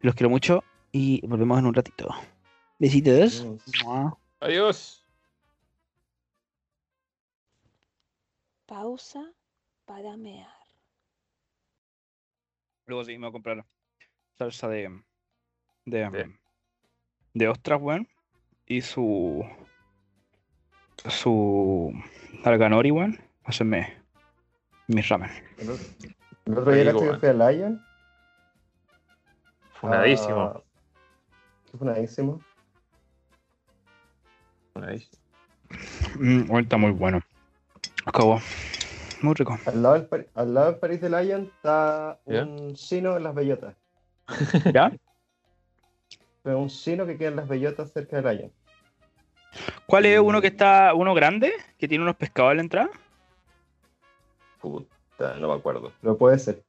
los 0.01 0.15
quiero 0.15 0.31
mucho 0.31 0.65
y 0.93 1.21
volvemos 1.27 1.59
en 1.59 1.67
un 1.67 1.75
ratito. 1.75 2.09
Besitos. 2.79 3.47
Adiós. 4.45 5.03
Pausa 8.67 9.33
para 9.87 10.17
mear. 10.19 10.53
Luego 12.87 13.05
sí, 13.05 13.13
me 13.13 13.21
voy 13.21 13.29
a 13.29 13.33
comprar 13.33 13.65
salsa 14.37 14.69
de. 14.69 14.91
de. 15.87 16.11
De- 16.11 16.39
de 17.33 17.49
ostras, 17.49 17.81
weón. 17.81 18.07
Y 18.67 18.83
su. 18.83 19.43
su. 21.09 21.93
alganori, 22.45 22.91
weón. 22.91 23.19
Hacerme. 23.45 24.03
mis 24.89 25.09
ramen. 25.09 25.31
El 25.57 25.71
otro- 26.59 26.73
día 26.73 27.19
que 27.19 27.29
a 27.29 27.33
Lion. 27.33 27.83
Funadísimo. 29.81 30.41
Ah, 30.43 30.63
Funadísimo. 31.79 32.41
Mm, 36.19 36.57
está 36.59 36.77
muy 36.77 36.91
bueno. 36.91 37.21
Acabó. 38.05 38.41
Muy 39.23 39.35
rico. 39.35 39.59
Al 39.67 39.83
lado 39.83 39.95
del, 40.01 40.29
al 40.35 40.55
lado 40.55 40.71
del 40.73 40.81
París 40.81 41.01
de 41.01 41.11
Lion 41.11 41.51
está 41.55 42.19
¿Ya? 42.27 42.43
un 42.43 42.75
chino 42.75 43.17
en 43.17 43.23
las 43.23 43.35
bellotas. 43.35 43.75
¿Ya? 44.75 44.93
Fue 46.43 46.55
un 46.55 46.69
chino 46.69 47.07
que 47.07 47.17
queda 47.17 47.29
en 47.29 47.37
las 47.37 47.49
bellotas 47.49 47.93
cerca 47.93 48.21
de 48.21 48.35
Lion. 48.35 48.53
¿Cuál 49.87 50.07
es 50.07 50.19
uno 50.19 50.41
que 50.41 50.49
está. 50.49 50.93
uno 50.95 51.15
grande? 51.15 51.53
Que 51.79 51.89
tiene 51.89 52.03
unos 52.03 52.17
pescados 52.17 52.51
a 52.51 52.55
la 52.55 52.63
entrada? 52.63 52.91
Puta, 54.61 55.37
no 55.39 55.49
me 55.49 55.55
acuerdo. 55.55 55.93
Pero 56.01 56.19
puede 56.19 56.39
ser. 56.39 56.63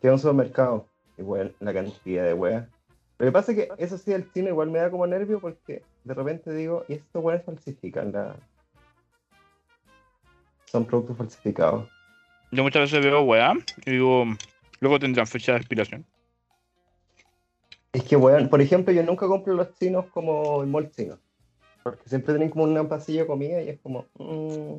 Queda 0.00 0.12
un 0.12 0.18
supermercado. 0.18 0.86
Y 1.16 1.22
bueno, 1.22 1.50
la 1.58 1.74
cantidad 1.74 2.24
de 2.24 2.34
weas. 2.34 2.68
Lo 3.18 3.26
que 3.26 3.32
pasa 3.32 3.52
es 3.52 3.58
que 3.58 3.68
eso 3.78 3.98
sí, 3.98 4.12
el 4.12 4.32
chino 4.32 4.48
igual 4.48 4.70
me 4.70 4.78
da 4.78 4.90
como 4.90 5.06
nervio 5.06 5.40
porque 5.40 5.82
de 6.04 6.14
repente 6.14 6.52
digo, 6.52 6.84
y 6.88 6.94
estos 6.94 7.22
weas 7.22 7.44
falsifican 7.44 8.12
la. 8.12 8.36
Son 10.66 10.84
productos 10.84 11.16
falsificados. 11.16 11.88
Yo 12.52 12.62
muchas 12.62 12.82
veces 12.82 13.04
veo 13.04 13.22
weá 13.22 13.54
y 13.84 13.90
digo. 13.90 14.24
Luego 14.80 15.00
tendrán 15.00 15.26
fecha 15.26 15.52
de 15.52 15.58
expiración. 15.58 16.04
Es 17.92 18.04
que, 18.04 18.16
weón, 18.16 18.48
por 18.48 18.60
ejemplo, 18.60 18.92
yo 18.92 19.02
nunca 19.02 19.26
compro 19.26 19.54
los 19.54 19.74
chinos 19.74 20.06
como 20.12 20.62
el 20.62 20.68
mall 20.68 20.90
chino. 20.92 21.18
Porque 21.82 22.08
siempre 22.08 22.34
tienen 22.34 22.50
como 22.50 22.64
un 22.64 22.88
pasillo 22.88 23.22
de 23.22 23.26
comida 23.26 23.60
y 23.62 23.70
es 23.70 23.80
como. 23.80 24.06
mm, 24.14 24.76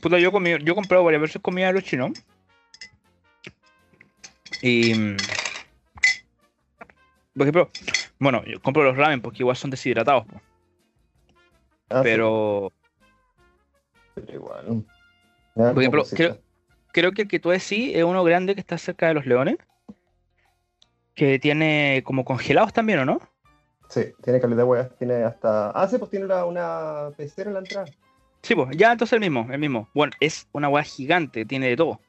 Puta, 0.00 0.18
yo, 0.18 0.32
comí, 0.32 0.50
yo 0.50 0.72
he 0.72 0.74
comprado 0.74 1.04
varias 1.04 1.22
veces 1.22 1.42
comida 1.42 1.68
de 1.68 1.74
los 1.74 1.84
chinos. 1.84 2.12
Y. 4.62 5.16
Por 7.34 7.42
ejemplo, 7.42 7.70
bueno, 8.18 8.44
yo 8.44 8.60
compro 8.62 8.84
los 8.84 8.96
ramen 8.96 9.20
porque 9.20 9.42
igual 9.42 9.56
son 9.56 9.70
deshidratados. 9.70 10.24
po. 10.26 10.40
ah, 11.90 11.98
sí. 11.98 12.02
Pero. 12.04 12.72
Pero 14.14 14.32
igual. 14.32 14.84
Por 15.54 15.82
ejemplo, 15.82 15.90
como 15.90 16.10
cosita. 16.10 16.38
Creo 16.92 17.12
que 17.12 17.22
el 17.22 17.28
que 17.28 17.40
tú 17.40 17.50
decís 17.50 17.94
es 17.94 18.04
uno 18.04 18.22
grande 18.22 18.54
que 18.54 18.60
está 18.60 18.78
cerca 18.78 19.08
de 19.08 19.14
los 19.14 19.26
leones. 19.26 19.56
Que 21.14 21.38
tiene 21.38 22.02
como 22.04 22.24
congelados 22.24 22.72
también, 22.72 23.00
¿o 23.00 23.04
no? 23.04 23.20
Sí, 23.88 24.12
tiene 24.22 24.40
calidad 24.40 24.64
de 24.64 24.84
tiene 24.98 25.24
hasta. 25.24 25.70
Ah, 25.70 25.86
sí, 25.88 25.98
pues 25.98 26.10
tiene 26.10 26.24
una, 26.24 26.44
una 26.46 27.10
pecera 27.16 27.50
en 27.50 27.54
la 27.54 27.60
entrada. 27.60 27.86
Sí, 28.42 28.54
pues, 28.54 28.76
ya 28.76 28.92
entonces 28.92 29.12
el 29.14 29.20
mismo, 29.20 29.46
el 29.50 29.58
mismo. 29.58 29.88
Bueno, 29.94 30.12
es 30.20 30.48
una 30.52 30.68
hueá 30.68 30.82
gigante, 30.82 31.44
tiene 31.44 31.68
de 31.68 31.76
todo. 31.76 32.00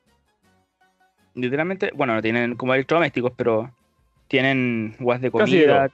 Literalmente, 1.35 1.91
bueno, 1.95 2.13
no 2.13 2.21
tienen 2.21 2.55
como 2.55 2.73
electrodomésticos, 2.73 3.31
pero 3.35 3.71
tienen 4.27 4.95
guas 4.99 5.21
de 5.21 5.31
Casi 5.31 5.57
de 5.57 5.65
comida, 5.65 5.91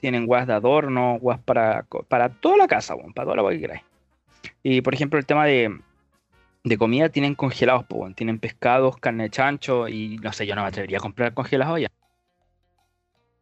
tienen 0.00 0.26
guas 0.26 0.46
de 0.46 0.52
adorno, 0.52 1.18
guas 1.20 1.40
para, 1.40 1.86
para 2.08 2.28
toda 2.28 2.56
la 2.56 2.68
casa, 2.68 2.94
weón, 2.94 3.12
para 3.12 3.26
toda 3.26 3.36
la 3.36 3.42
hueá 3.42 3.54
que 3.54 3.60
queráis. 3.60 3.82
Y 4.62 4.80
por 4.80 4.94
ejemplo, 4.94 5.18
el 5.18 5.26
tema 5.26 5.44
de, 5.46 5.76
de 6.64 6.78
comida 6.78 7.08
tienen 7.08 7.34
congelados, 7.34 7.84
pues, 7.88 8.00
weón, 8.00 8.14
tienen 8.14 8.38
pescados, 8.38 8.96
carne 8.98 9.24
de 9.24 9.30
chancho, 9.30 9.88
y 9.88 10.18
no 10.18 10.32
sé, 10.32 10.46
yo 10.46 10.54
no 10.54 10.62
me 10.62 10.68
atrevería 10.68 10.98
a 10.98 11.00
comprar 11.00 11.34
congelados 11.34 11.80
ya. 11.80 11.88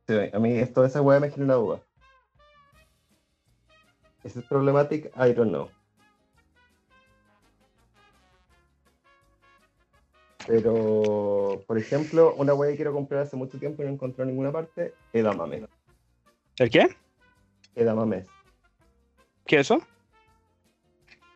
Sí, 0.06 0.14
a 0.32 0.38
mí 0.38 0.52
esto, 0.52 0.84
esa 0.84 1.00
wea 1.02 1.20
me 1.20 1.30
genera 1.30 1.54
duda. 1.54 1.80
¿Es 4.22 4.36
it 4.36 4.46
problematic? 4.48 5.06
I 5.16 5.32
don't 5.34 5.50
know. 5.50 5.68
Pero, 10.46 11.62
por 11.66 11.78
ejemplo, 11.78 12.34
una 12.36 12.54
wea 12.54 12.70
que 12.70 12.76
quiero 12.76 12.92
comprar 12.92 13.22
hace 13.22 13.36
mucho 13.36 13.58
tiempo 13.58 13.82
y 13.82 13.86
no 13.86 13.92
encontré 13.92 14.22
en 14.22 14.30
ninguna 14.30 14.52
parte, 14.52 14.94
edamame. 15.12 15.66
¿El 16.58 16.70
qué? 16.70 16.88
Edamames. 17.74 18.26
¿Qué 19.46 19.56
es 19.56 19.70
eso? 19.70 19.82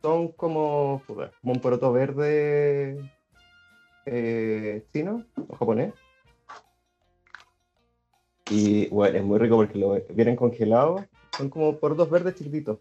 Son 0.00 0.28
como, 0.28 1.02
puta, 1.06 1.32
como 1.40 1.54
un 1.54 1.60
poroto 1.60 1.92
verde 1.92 3.10
eh, 4.06 4.84
chino 4.92 5.24
o 5.48 5.56
japonés. 5.56 5.92
Y 8.50 8.88
bueno, 8.88 9.18
es 9.18 9.24
muy 9.24 9.38
rico 9.38 9.56
porque 9.56 9.78
lo 9.78 10.00
vienen 10.10 10.36
congelados. 10.36 11.02
Son 11.36 11.50
como 11.50 11.76
porotos 11.76 12.08
verdes 12.08 12.36
chiquititos. 12.36 12.78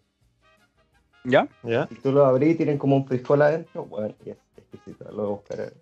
¿Ya? 1.24 1.48
¿Ya? 1.64 1.88
Y 1.92 1.96
tú 1.96 2.12
lo 2.12 2.26
abrís 2.26 2.54
y 2.54 2.56
tienen 2.56 2.78
como 2.78 2.96
un 2.96 3.06
frijol 3.06 3.42
adentro. 3.42 3.86
Bueno, 3.86 4.16
y 4.24 4.30
es 4.30 4.38
exquisito. 4.56 5.06
Lo 5.12 5.16
voy 5.16 5.26
a 5.26 5.30
buscar. 5.30 5.74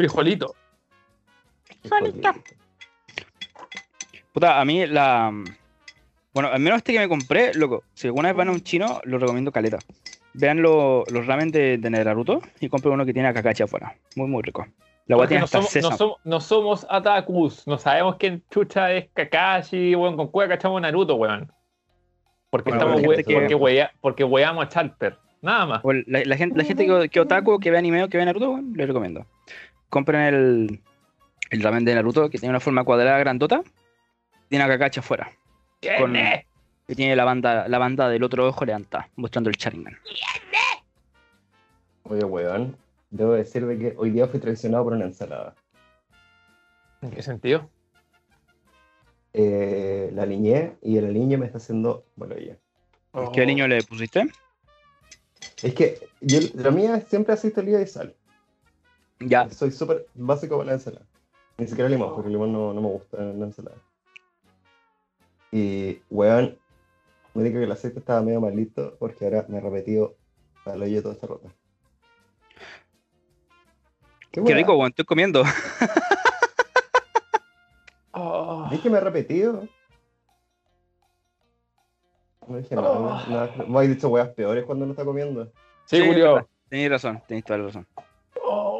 Frijolito. 0.00 0.54
frijolito. 1.82 2.32
Puta, 4.32 4.60
a 4.60 4.64
mí 4.64 4.86
la. 4.86 5.30
Bueno, 6.32 6.48
al 6.50 6.60
menos 6.60 6.78
este 6.78 6.92
que 6.92 7.00
me 7.00 7.08
compré, 7.08 7.52
loco, 7.54 7.82
si 7.92 8.06
alguna 8.06 8.28
vez 8.28 8.36
van 8.36 8.48
a 8.48 8.52
un 8.52 8.60
chino, 8.62 9.00
lo 9.04 9.18
recomiendo 9.18 9.50
caleta. 9.52 9.78
Vean 10.32 10.62
lo- 10.62 11.04
los 11.10 11.26
ramen 11.26 11.50
de, 11.50 11.76
de 11.76 11.90
Naruto 11.90 12.40
y 12.60 12.68
compren 12.68 12.94
uno 12.94 13.04
que 13.04 13.12
tiene 13.12 13.28
a 13.28 13.34
Kakashi 13.34 13.64
afuera. 13.64 13.96
Muy, 14.14 14.28
muy 14.28 14.42
rico. 14.42 14.66
La 15.06 15.16
guay 15.16 15.26
tiene 15.26 15.40
no 15.40 15.44
hasta 15.46 15.58
somos, 15.60 15.76
no, 15.90 15.96
somos, 15.96 16.16
no 16.24 16.40
somos 16.40 16.86
Atakus, 16.88 17.66
no 17.66 17.76
sabemos 17.78 18.14
quién 18.16 18.44
chucha 18.48 18.92
es 18.92 19.08
Kakashi, 19.12 19.96
weón, 19.96 20.16
con 20.16 20.28
cueva 20.28 20.50
cachamos 20.54 20.80
Naruto, 20.80 21.16
weón. 21.16 21.52
Porque, 22.48 22.70
Bueno, 22.70 22.94
estamos 22.94 23.08
we- 23.08 23.24
que- 23.24 23.34
porque, 23.34 23.54
wea- 23.56 23.90
porque 24.00 24.22
weamos 24.24 24.64
a 24.64 24.68
Chalper, 24.68 25.18
nada 25.42 25.66
más. 25.66 25.82
La, 26.06 26.22
la 26.24 26.36
gente, 26.36 26.56
la 26.56 26.62
gente 26.64 26.86
que, 26.86 27.08
que 27.08 27.20
otaku, 27.20 27.58
que 27.58 27.72
ve 27.72 27.78
anime 27.78 28.04
o 28.04 28.08
que 28.08 28.18
ve 28.18 28.24
Naruto, 28.24 28.52
bueno, 28.52 28.68
les 28.76 28.86
recomiendo. 28.86 29.26
Compren 29.90 30.20
el, 30.22 30.80
el 31.50 31.62
ramen 31.62 31.84
de 31.84 31.94
Naruto 31.94 32.30
que 32.30 32.38
tiene 32.38 32.50
una 32.50 32.60
forma 32.60 32.84
cuadrada 32.84 33.18
grandota. 33.18 33.62
Tiene 34.48 34.64
a 34.64 34.68
Kakashi 34.68 35.00
afuera. 35.00 35.30
¿Quién 35.80 36.00
con-? 36.00 36.16
Y 36.16 36.94
tiene 36.94 37.14
la 37.14 37.24
banda, 37.24 37.68
la 37.68 37.78
banda 37.78 38.08
del 38.08 38.24
otro 38.24 38.48
ojo 38.48 38.64
levantada, 38.64 39.08
mostrando 39.16 39.50
el 39.50 39.56
Sharingan. 39.56 39.96
Oye, 42.04 42.24
weón. 42.24 42.76
Debo 43.10 43.32
decir 43.32 43.66
de 43.66 43.78
que 43.78 43.94
hoy 43.96 44.10
día 44.10 44.26
fui 44.26 44.40
traicionado 44.40 44.84
por 44.84 44.92
una 44.92 45.04
ensalada. 45.04 45.54
¿En 47.02 47.10
qué 47.10 47.22
sentido? 47.22 47.68
Eh, 49.32 50.10
la 50.14 50.26
niñé 50.26 50.74
y 50.82 50.96
el 50.96 51.12
niño 51.12 51.38
me 51.38 51.46
está 51.46 51.58
haciendo. 51.58 52.04
Bueno, 52.16 52.36
ya. 52.36 52.56
¿Qué 53.32 53.46
niño 53.46 53.66
le 53.66 53.82
pusiste? 53.82 54.28
Es 55.62 55.74
que 55.74 56.08
yo, 56.20 56.38
la 56.54 56.70
mía 56.70 57.00
siempre 57.00 57.34
aceite 57.34 57.60
oliva 57.60 57.80
y 57.80 57.86
sal. 57.86 58.14
Ya. 59.20 59.48
Soy 59.50 59.70
súper 59.70 60.06
básico 60.14 60.56
para 60.56 60.68
la 60.68 60.72
ensalada. 60.74 61.06
Ni 61.58 61.66
siquiera 61.66 61.90
limón, 61.90 62.14
porque 62.14 62.28
el 62.28 62.32
limón 62.32 62.52
no, 62.52 62.72
no 62.72 62.80
me 62.80 62.88
gusta 62.88 63.18
en 63.18 63.38
la 63.38 63.46
ensalada. 63.46 63.76
Y, 65.52 66.00
weón, 66.10 66.58
me 67.34 67.42
dijo 67.42 67.58
que 67.58 67.64
el 67.64 67.72
aceite 67.72 67.98
estaba 67.98 68.22
medio 68.22 68.40
malito 68.40 68.96
porque 68.98 69.24
ahora 69.26 69.44
me 69.48 69.58
he 69.58 69.60
repetido 69.60 70.14
al 70.64 70.82
hoyo 70.82 71.02
toda 71.02 71.14
esta 71.14 71.26
rota. 71.26 71.48
Qué 74.30 74.40
weá. 74.40 74.56
rico, 74.56 74.74
weón, 74.74 74.88
estoy 74.90 75.04
comiendo. 75.04 75.42
Oh. 78.12 78.68
¿Ves 78.70 78.80
que 78.80 78.90
me 78.90 78.98
he 78.98 79.00
repetido? 79.00 79.66
No 82.48 82.56
dije 82.56 82.74
nada, 82.74 82.90
Oh. 82.90 83.30
nada. 83.30 83.54
Me 83.68 83.76
habéis 83.76 83.94
dicho 83.96 84.08
weas 84.08 84.28
peores 84.30 84.64
cuando 84.64 84.84
no 84.86 84.92
está 84.92 85.04
comiendo. 85.04 85.44
Sí, 85.86 85.98
Sí, 85.98 86.06
Julio. 86.06 86.48
Tenéis 86.68 86.90
razón, 86.90 87.22
tenéis 87.26 87.44
toda 87.44 87.58
la 87.58 87.64
razón. 87.66 87.86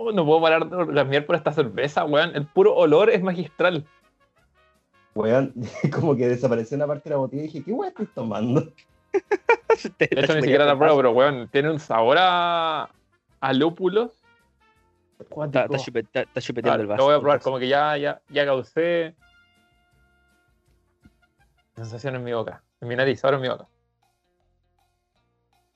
Oh, 0.02 0.12
no 0.12 0.24
puedo 0.24 0.40
parar 0.40 0.66
de 0.68 0.74
orgasmear 0.76 1.26
por 1.26 1.36
esta 1.36 1.52
cerveza, 1.52 2.04
weón. 2.04 2.34
El 2.34 2.46
puro 2.46 2.74
olor 2.74 3.10
es 3.10 3.22
magistral. 3.22 3.84
Weón, 5.14 5.52
como 5.94 6.16
que 6.16 6.26
desapareció 6.28 6.76
una 6.76 6.86
parte 6.86 7.08
de 7.08 7.10
la 7.10 7.16
botella 7.18 7.42
y 7.42 7.46
dije, 7.46 7.62
¿qué 7.64 7.72
wea 7.72 7.90
estoy 7.90 8.06
tomando? 8.06 8.62
De 9.98 10.08
hecho, 10.10 10.34
ni 10.36 10.42
siquiera 10.42 10.64
la 10.64 10.76
pruebo, 10.78 10.96
pero 10.96 11.10
weón, 11.12 11.48
tiene 11.48 11.70
un 11.70 11.78
sabor 11.80 12.16
a, 12.18 12.90
a 13.40 13.52
lúpulos. 13.52 14.12
Está, 15.18 15.64
está 15.64 15.76
chupe- 15.78 16.00
está- 16.00 16.20
está 16.20 16.32
Ah, 16.36 16.40
chupeteando 16.40 16.80
el 16.82 16.86
vaso. 16.86 16.98
lo 16.98 17.04
voy 17.06 17.14
a 17.14 17.20
probar, 17.20 17.40
como 17.40 17.58
que 17.58 17.68
ya, 17.68 17.96
ya, 17.98 18.22
ya 18.30 18.44
causé 18.46 19.14
sensación 21.76 22.16
en 22.16 22.24
mi 22.24 22.32
boca, 22.32 22.62
en 22.80 22.88
mi 22.88 22.96
nariz, 22.96 23.22
ahora 23.24 23.36
en 23.36 23.42
mi 23.42 23.48
boca. 23.48 23.68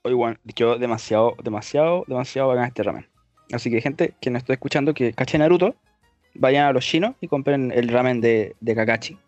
Oye, 0.02 0.14
weón, 0.14 0.38
quedó 0.54 0.78
demasiado, 0.78 1.34
demasiado, 1.42 2.04
demasiado 2.06 2.48
bacán 2.48 2.64
este 2.66 2.82
ramen. 2.82 3.10
Así 3.52 3.70
que, 3.70 3.80
gente 3.80 4.14
que 4.20 4.30
nos 4.30 4.40
está 4.42 4.52
escuchando, 4.54 4.94
que 4.94 5.12
cache 5.12 5.38
Naruto, 5.38 5.74
vayan 6.34 6.66
a 6.66 6.72
los 6.72 6.84
chinos 6.84 7.14
y 7.20 7.28
compren 7.28 7.70
el 7.72 7.88
ramen 7.88 8.20
de, 8.20 8.56
de 8.60 8.74
Kakashi. 8.74 9.18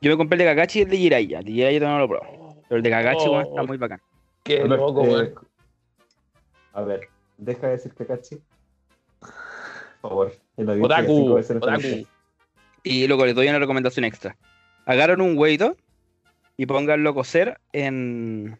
Yo 0.00 0.10
me 0.10 0.16
compré 0.16 0.36
el 0.36 0.46
de 0.46 0.54
Kakashi 0.54 0.80
y 0.80 0.82
el 0.82 0.90
de 0.90 0.96
Jiraiya. 0.96 1.38
El 1.40 1.44
de 1.44 1.52
Jiraiya 1.52 1.80
todavía 1.80 1.98
no 1.98 2.06
lo 2.06 2.08
probé. 2.08 2.38
Pero 2.68 2.76
el 2.76 2.82
de 2.82 2.90
Kakashi, 2.90 3.26
Oh. 3.28 3.40
está 3.40 3.62
muy 3.62 3.76
bacán. 3.78 4.00
Qué 4.44 4.58
A 4.60 4.66
ver, 4.66 4.78
loco, 4.78 5.20
eh. 5.20 5.34
A 6.74 6.82
ver, 6.82 7.08
deja 7.38 7.66
de 7.66 7.72
decir 7.72 7.94
Kakashi. 7.94 8.40
Por 10.00 10.10
favor. 10.10 10.32
ya 10.56 10.64
Otaku, 10.64 11.38
otaku. 11.38 12.06
Y 12.84 13.06
luego 13.08 13.26
les 13.26 13.34
doy 13.34 13.48
una 13.48 13.58
recomendación 13.58 14.04
extra. 14.04 14.36
Agarran 14.86 15.20
un 15.20 15.36
huevito 15.36 15.76
y 16.56 16.66
pónganlo 16.66 17.10
a 17.10 17.14
cocer 17.14 17.58
en, 17.72 18.58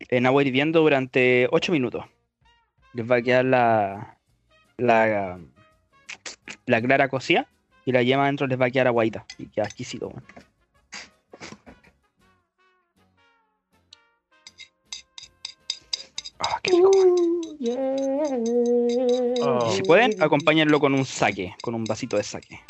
en 0.00 0.26
agua 0.26 0.42
hirviendo 0.42 0.80
durante 0.80 1.48
8 1.50 1.72
minutos. 1.72 2.04
Les 2.92 3.08
va 3.08 3.16
a 3.16 3.22
quedar 3.22 3.44
la, 3.44 4.18
la, 4.76 5.38
la 6.66 6.82
clara 6.82 7.08
cocida 7.08 7.46
y 7.84 7.92
la 7.92 8.02
yema 8.02 8.24
adentro 8.24 8.46
les 8.46 8.60
va 8.60 8.66
a 8.66 8.70
quedar 8.70 8.86
aguadita. 8.88 9.24
Y 9.38 9.46
queda 9.46 9.66
exquisito. 9.66 10.08
weón. 10.08 10.24
Ah, 16.38 16.58
qué 16.62 16.72
rico, 16.72 16.90
weón. 16.90 18.44
Oh. 19.42 19.70
Si 19.70 19.82
pueden, 19.82 20.20
acompáñenlo 20.22 20.80
con 20.80 20.94
un 20.94 21.04
saque, 21.04 21.54
con 21.62 21.74
un 21.74 21.84
vasito 21.84 22.16
de 22.16 22.22
saque. 22.22 22.60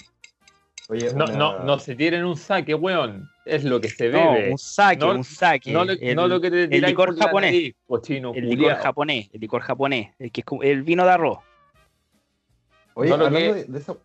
Oye, 0.90 1.14
No, 1.14 1.26
una- 1.26 1.36
no, 1.36 1.58
no 1.64 1.78
se 1.78 1.94
tiren 1.94 2.24
un 2.24 2.36
saque, 2.36 2.74
weón. 2.74 3.30
Es 3.44 3.62
lo 3.62 3.80
que 3.80 3.88
se 3.88 4.08
No, 4.08 4.32
bebe. 4.32 4.50
un 4.50 4.58
saque, 4.58 4.96
No- 5.06 5.12
un 5.12 5.22
saque. 5.22 5.70
No, 5.72 5.82
El- 5.82 6.16
no 6.16 6.26
lo 6.26 6.40
que 6.40 6.50
te 6.50 6.66
tiráis 6.66 6.92
licor 6.92 7.16
japonés. 7.16 7.52
nariz, 7.52 7.74
cochino, 7.86 8.32
El 8.34 8.48
licor 8.48 8.56
culiao. 8.66 8.82
japonés, 8.82 9.30
el 9.32 9.40
licor 9.40 9.62
japonés, 9.62 10.14
el 10.18 10.32
que 10.32 10.40
es 10.40 10.44
como 10.44 10.64
el 10.64 10.82
vino 10.82 11.04
de 11.04 11.10
arroz. 11.12 11.38
Oye, 12.94 13.10
no 13.10 13.16
lo 13.18 13.26
hablando 13.26 13.54
que- 13.54 13.60
de, 13.60 13.64
de 13.72 13.78
eso, 13.78 14.00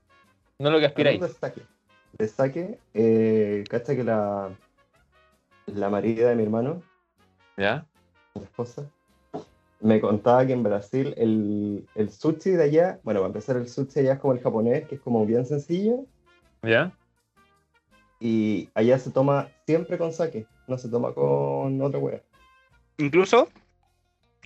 No 0.59 0.69
lo 0.69 0.79
que 0.79 0.85
aspiráis. 0.85 1.19
de 1.19 1.27
saque. 1.29 1.61
De 2.19 2.27
saque, 2.27 2.79
eh, 2.93 3.63
cacha 3.67 3.95
que 3.95 4.03
la, 4.03 4.51
la 5.65 5.89
marida 5.89 6.29
de 6.29 6.35
mi 6.35 6.43
hermano, 6.43 6.83
¿Ya? 7.57 7.83
mi 8.35 8.43
esposa, 8.43 8.85
me 9.81 9.99
contaba 9.99 10.45
que 10.45 10.53
en 10.53 10.61
Brasil 10.63 11.13
el, 11.17 11.85
el 11.95 12.09
sushi 12.11 12.51
de 12.51 12.63
allá, 12.63 12.99
bueno, 13.03 13.21
para 13.21 13.27
empezar 13.27 13.57
el 13.57 13.67
sushi 13.67 14.01
allá 14.01 14.13
es 14.13 14.19
como 14.19 14.33
el 14.33 14.39
japonés, 14.39 14.87
que 14.87 14.95
es 14.95 15.01
como 15.01 15.25
bien 15.25 15.45
sencillo, 15.47 16.05
¿Ya? 16.65 16.91
y 18.19 18.69
allá 18.73 18.97
se 18.97 19.11
toma 19.11 19.49
siempre 19.65 19.97
con 19.97 20.11
sake, 20.13 20.47
no 20.67 20.77
se 20.77 20.89
toma 20.89 21.13
con 21.13 21.79
otra 21.81 21.99
wea. 21.99 22.21
Incluso, 22.97 23.49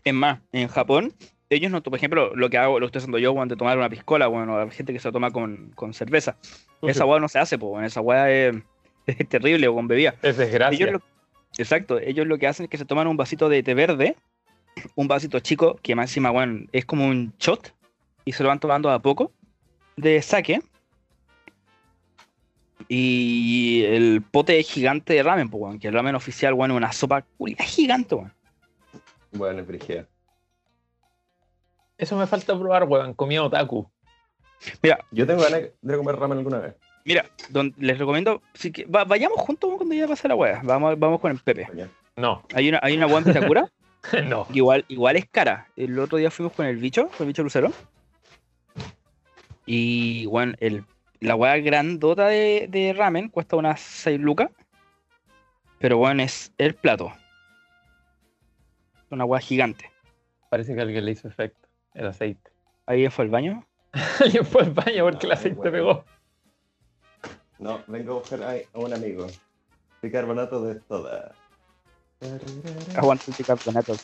es 0.04 0.14
más, 0.14 0.40
en 0.52 0.68
Japón, 0.68 1.14
ellos 1.50 1.72
no, 1.72 1.82
por 1.84 1.96
ejemplo, 1.96 2.36
lo 2.36 2.50
que 2.50 2.58
hago, 2.58 2.80
lo 2.80 2.88
estoy 2.88 3.00
haciendo 3.00 3.20
yo 3.20 3.34
cuando 3.34 3.56
tomar 3.56 3.78
una 3.78 3.90
piscola, 3.90 4.28
bueno, 4.28 4.58
hay 4.60 4.72
gente 4.72 4.92
que 4.92 5.00
se 5.00 5.08
lo 5.08 5.12
toma 5.14 5.32
con, 5.32 5.72
con 5.76 5.94
cerveza. 5.94 6.36
Esa 6.82 7.06
hueá 7.06 7.20
no 7.20 7.30
se 7.30 7.40
hace, 7.40 7.58
pues, 7.60 7.86
esa 7.86 8.02
hueá 8.02 8.30
es, 8.32 8.56
es 9.06 9.30
terrible 9.30 9.68
o 9.68 9.76
con 9.76 9.88
bebida. 9.88 10.16
Es 10.22 10.38
desgracia. 10.38 10.76
Ellos 10.76 10.94
lo- 10.94 11.02
exacto, 11.58 12.00
ellos 12.00 12.26
lo 12.28 12.38
que 12.38 12.48
hacen 12.48 12.64
es 12.66 12.70
que 12.70 12.78
se 12.78 12.86
toman 12.86 13.08
un 13.08 13.18
vasito 13.18 13.50
de 13.50 13.64
té 13.64 13.74
verde 13.76 14.16
un 14.96 15.08
vasito 15.08 15.40
chico 15.40 15.78
que 15.82 15.96
más 15.96 16.10
encima, 16.10 16.32
weón, 16.32 16.70
es 16.72 16.86
como 16.86 17.06
un 17.06 17.34
shot 17.38 17.74
y 18.26 18.32
se 18.32 18.44
lo 18.44 18.50
van 18.50 18.60
tomando 18.60 18.90
a 18.90 19.00
poco 19.02 19.32
de 19.98 20.22
saque. 20.22 20.62
Y 22.88 23.84
el 23.86 24.22
pote 24.22 24.62
gigante 24.64 25.14
de 25.14 25.24
ramen, 25.24 25.50
pues, 25.50 25.62
weón, 25.62 25.80
que 25.80 25.88
el 25.90 25.94
ramen 25.94 26.16
oficial, 26.16 26.54
weón, 26.54 26.72
es 26.72 26.78
una 26.78 26.92
sopa 26.92 27.22
culia 27.38 27.64
gigante, 27.64 28.16
weón. 28.16 28.34
Bueno, 29.32 29.64
Frigea. 29.66 30.08
Eso 31.98 32.16
me 32.16 32.26
falta 32.26 32.58
probar, 32.58 32.86
weón. 32.86 33.14
Comida 33.14 33.44
otaku. 33.44 33.90
Mira, 34.82 35.00
Yo 35.12 35.28
tengo 35.28 35.42
ganas 35.44 35.62
de 35.82 35.98
comer 35.98 36.16
ramen 36.16 36.38
alguna 36.40 36.60
vez. 36.60 36.76
mira, 37.06 37.26
don- 37.50 37.74
les 37.78 37.98
recomiendo 37.98 38.42
sí 38.54 38.72
que, 38.72 38.86
va- 38.86 39.06
vayamos 39.06 39.38
juntos 39.40 39.68
weón, 39.68 39.78
cuando 39.78 39.96
ya 39.96 40.08
pase 40.08 40.28
la 40.28 40.36
weá. 40.36 40.62
Vamos, 40.64 40.98
vamos 40.98 41.20
con 41.22 41.32
el 41.32 41.38
Pepe. 41.40 41.68
No, 42.16 42.44
Hay 42.54 42.70
una, 42.70 42.80
hay 42.82 42.98
una 42.98 43.08
weá 43.08 43.20
en 43.20 43.30
no. 44.30 44.48
igual, 44.54 44.86
igual 44.88 45.16
es 45.18 45.28
cara. 45.30 45.68
El 45.76 45.98
otro 46.00 46.18
día 46.18 46.32
fuimos 46.32 46.54
con 46.54 46.66
el 46.66 46.78
bicho, 46.78 47.08
con 47.10 47.22
el 47.22 47.28
bicho 47.28 47.44
Lucero. 47.44 47.72
Y 49.66 50.26
bueno, 50.26 50.54
el, 50.60 50.84
la 51.22 51.36
weá 51.36 51.58
grandota 51.58 52.28
de, 52.28 52.68
de 52.70 52.94
ramen 52.94 53.30
cuesta 53.30 53.56
unas 53.56 53.80
6 53.82 54.20
lucas. 54.20 54.50
Pero 55.80 55.98
bueno, 55.98 56.24
es 56.24 56.52
el 56.58 56.76
plato. 56.76 57.12
Una 59.10 59.26
weá 59.26 59.40
gigante. 59.42 59.92
Parece 60.50 60.76
que 60.76 60.82
alguien 60.82 61.06
le 61.06 61.12
hizo 61.12 61.28
efecto. 61.28 61.68
El 61.94 62.08
aceite. 62.08 62.52
Ahí 62.86 63.08
fue 63.10 63.26
el 63.26 63.32
baño. 63.32 63.66
Alguien 64.20 64.46
fue 64.46 64.62
al 64.64 64.72
baño 64.72 65.04
porque 65.06 65.26
el 65.26 65.32
Ay, 65.32 65.38
aceite 65.38 65.72
pegó. 65.72 66.06
No, 67.58 67.82
vengo 67.88 68.14
a 68.14 68.16
buscar 68.20 68.44
a, 68.44 68.56
un 68.80 68.94
amigo. 68.94 69.28
Bicarbonato 70.02 70.64
de 70.64 70.76
toda. 70.76 71.34
Aguanta 72.96 73.24
el 73.28 73.34
bicarbonato. 73.38 73.96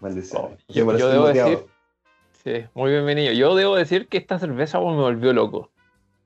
Maldición. 0.00 0.42
Oh, 0.42 0.56
yo- 0.68 0.96
yo 0.98 1.08
debo 1.08 1.28
decir- 1.28 1.66
Sí, 2.44 2.66
muy 2.74 2.90
bienvenido. 2.90 3.32
Yo 3.32 3.54
debo 3.54 3.74
decir 3.76 4.06
que 4.08 4.18
esta 4.18 4.38
cerveza 4.38 4.78
me 4.78 4.84
volvió 4.96 5.32
loco. 5.32 5.70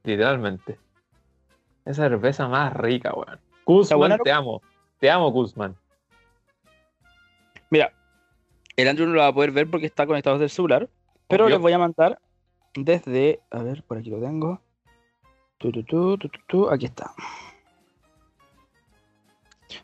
Literalmente. 0.04 0.78
Esa 1.84 2.08
cerveza 2.08 2.48
más 2.48 2.72
rica, 2.74 3.12
weón. 3.14 3.40
Kuzman, 3.64 3.98
buena, 3.98 4.18
te 4.18 4.32
amo. 4.32 4.62
Te 4.98 5.10
amo, 5.10 5.32
Kuzman. 5.32 5.76
Mira, 7.70 7.92
el 8.76 8.88
Andrew 8.88 9.06
no 9.06 9.14
lo 9.14 9.20
va 9.20 9.28
a 9.28 9.34
poder 9.34 9.52
ver 9.52 9.68
porque 9.68 9.86
está 9.86 10.06
conectado 10.06 10.36
desde 10.36 10.44
el 10.44 10.50
celular. 10.50 10.88
Pero 11.28 11.44
Obvio. 11.44 11.56
les 11.56 11.62
voy 11.62 11.72
a 11.72 11.78
mandar 11.78 12.18
desde. 12.74 13.40
A 13.50 13.62
ver, 13.62 13.82
por 13.82 13.98
aquí 13.98 14.10
lo 14.10 14.20
tengo. 14.20 14.60
Tu, 15.58 15.72
tu, 15.72 15.82
tu, 15.82 16.18
tu, 16.18 16.28
tu, 16.28 16.38
tu, 16.46 16.70
aquí 16.70 16.86
está. 16.86 17.12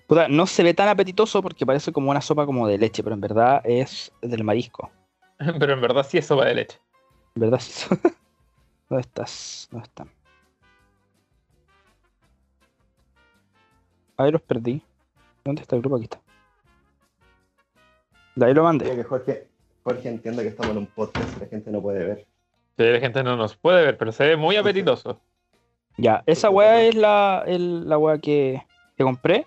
Puta, 0.06 0.28
no 0.28 0.46
se 0.46 0.62
ve 0.62 0.74
tan 0.74 0.88
apetitoso 0.88 1.42
porque 1.42 1.66
parece 1.66 1.92
como 1.92 2.10
una 2.10 2.20
sopa 2.20 2.46
como 2.46 2.66
de 2.66 2.78
leche, 2.78 3.02
pero 3.02 3.14
en 3.14 3.20
verdad 3.20 3.60
es 3.64 4.12
del 4.22 4.44
marisco. 4.44 4.90
Pero 5.58 5.72
en 5.72 5.80
verdad 5.80 6.06
sí 6.08 6.16
es 6.18 6.26
sopa 6.26 6.44
de 6.44 6.54
leche. 6.54 6.78
En 7.34 7.40
verdad 7.40 7.58
sí. 7.58 7.86
¿Dónde 8.88 9.00
estás? 9.00 9.68
¿Dónde 9.70 9.86
están? 9.86 10.10
Ahí 14.16 14.30
los 14.30 14.42
perdí. 14.42 14.82
¿Dónde 15.44 15.62
está 15.62 15.76
el 15.76 15.82
grupo? 15.82 15.96
Aquí 15.96 16.04
está. 16.04 16.20
De 18.36 18.46
ahí 18.46 18.54
lo 18.54 18.62
mandé. 18.64 18.94
Que 18.94 19.04
Jorge, 19.04 19.48
Jorge 19.82 20.08
entienda 20.08 20.42
que 20.42 20.48
estamos 20.48 20.72
en 20.72 20.78
un 20.78 20.86
podcast 20.86 21.36
y 21.36 21.40
la 21.40 21.46
gente 21.46 21.70
no 21.70 21.80
puede 21.80 22.04
ver. 22.04 22.26
Sí, 22.76 22.84
la 22.84 23.00
gente 23.00 23.22
no 23.22 23.36
nos 23.36 23.56
puede 23.56 23.84
ver, 23.84 23.96
pero 23.96 24.12
se 24.12 24.26
ve 24.26 24.36
muy 24.36 24.56
apetitoso. 24.56 25.20
Ya, 25.96 26.24
esa 26.26 26.50
weá 26.50 26.82
es 26.82 26.94
la, 26.96 27.44
el- 27.46 27.88
la 27.88 27.98
weá 27.98 28.18
que, 28.18 28.60
que 28.96 29.04
compré. 29.04 29.46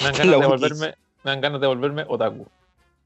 Me 0.00 0.06
dan 0.06 0.14
ganas 0.18 0.40
de 0.40 0.46
volverme, 0.46 0.86
me 1.22 1.30
dan 1.30 1.40
ganas 1.40 1.60
de 1.60 1.66
volverme 1.66 2.04
otaku. 2.08 2.46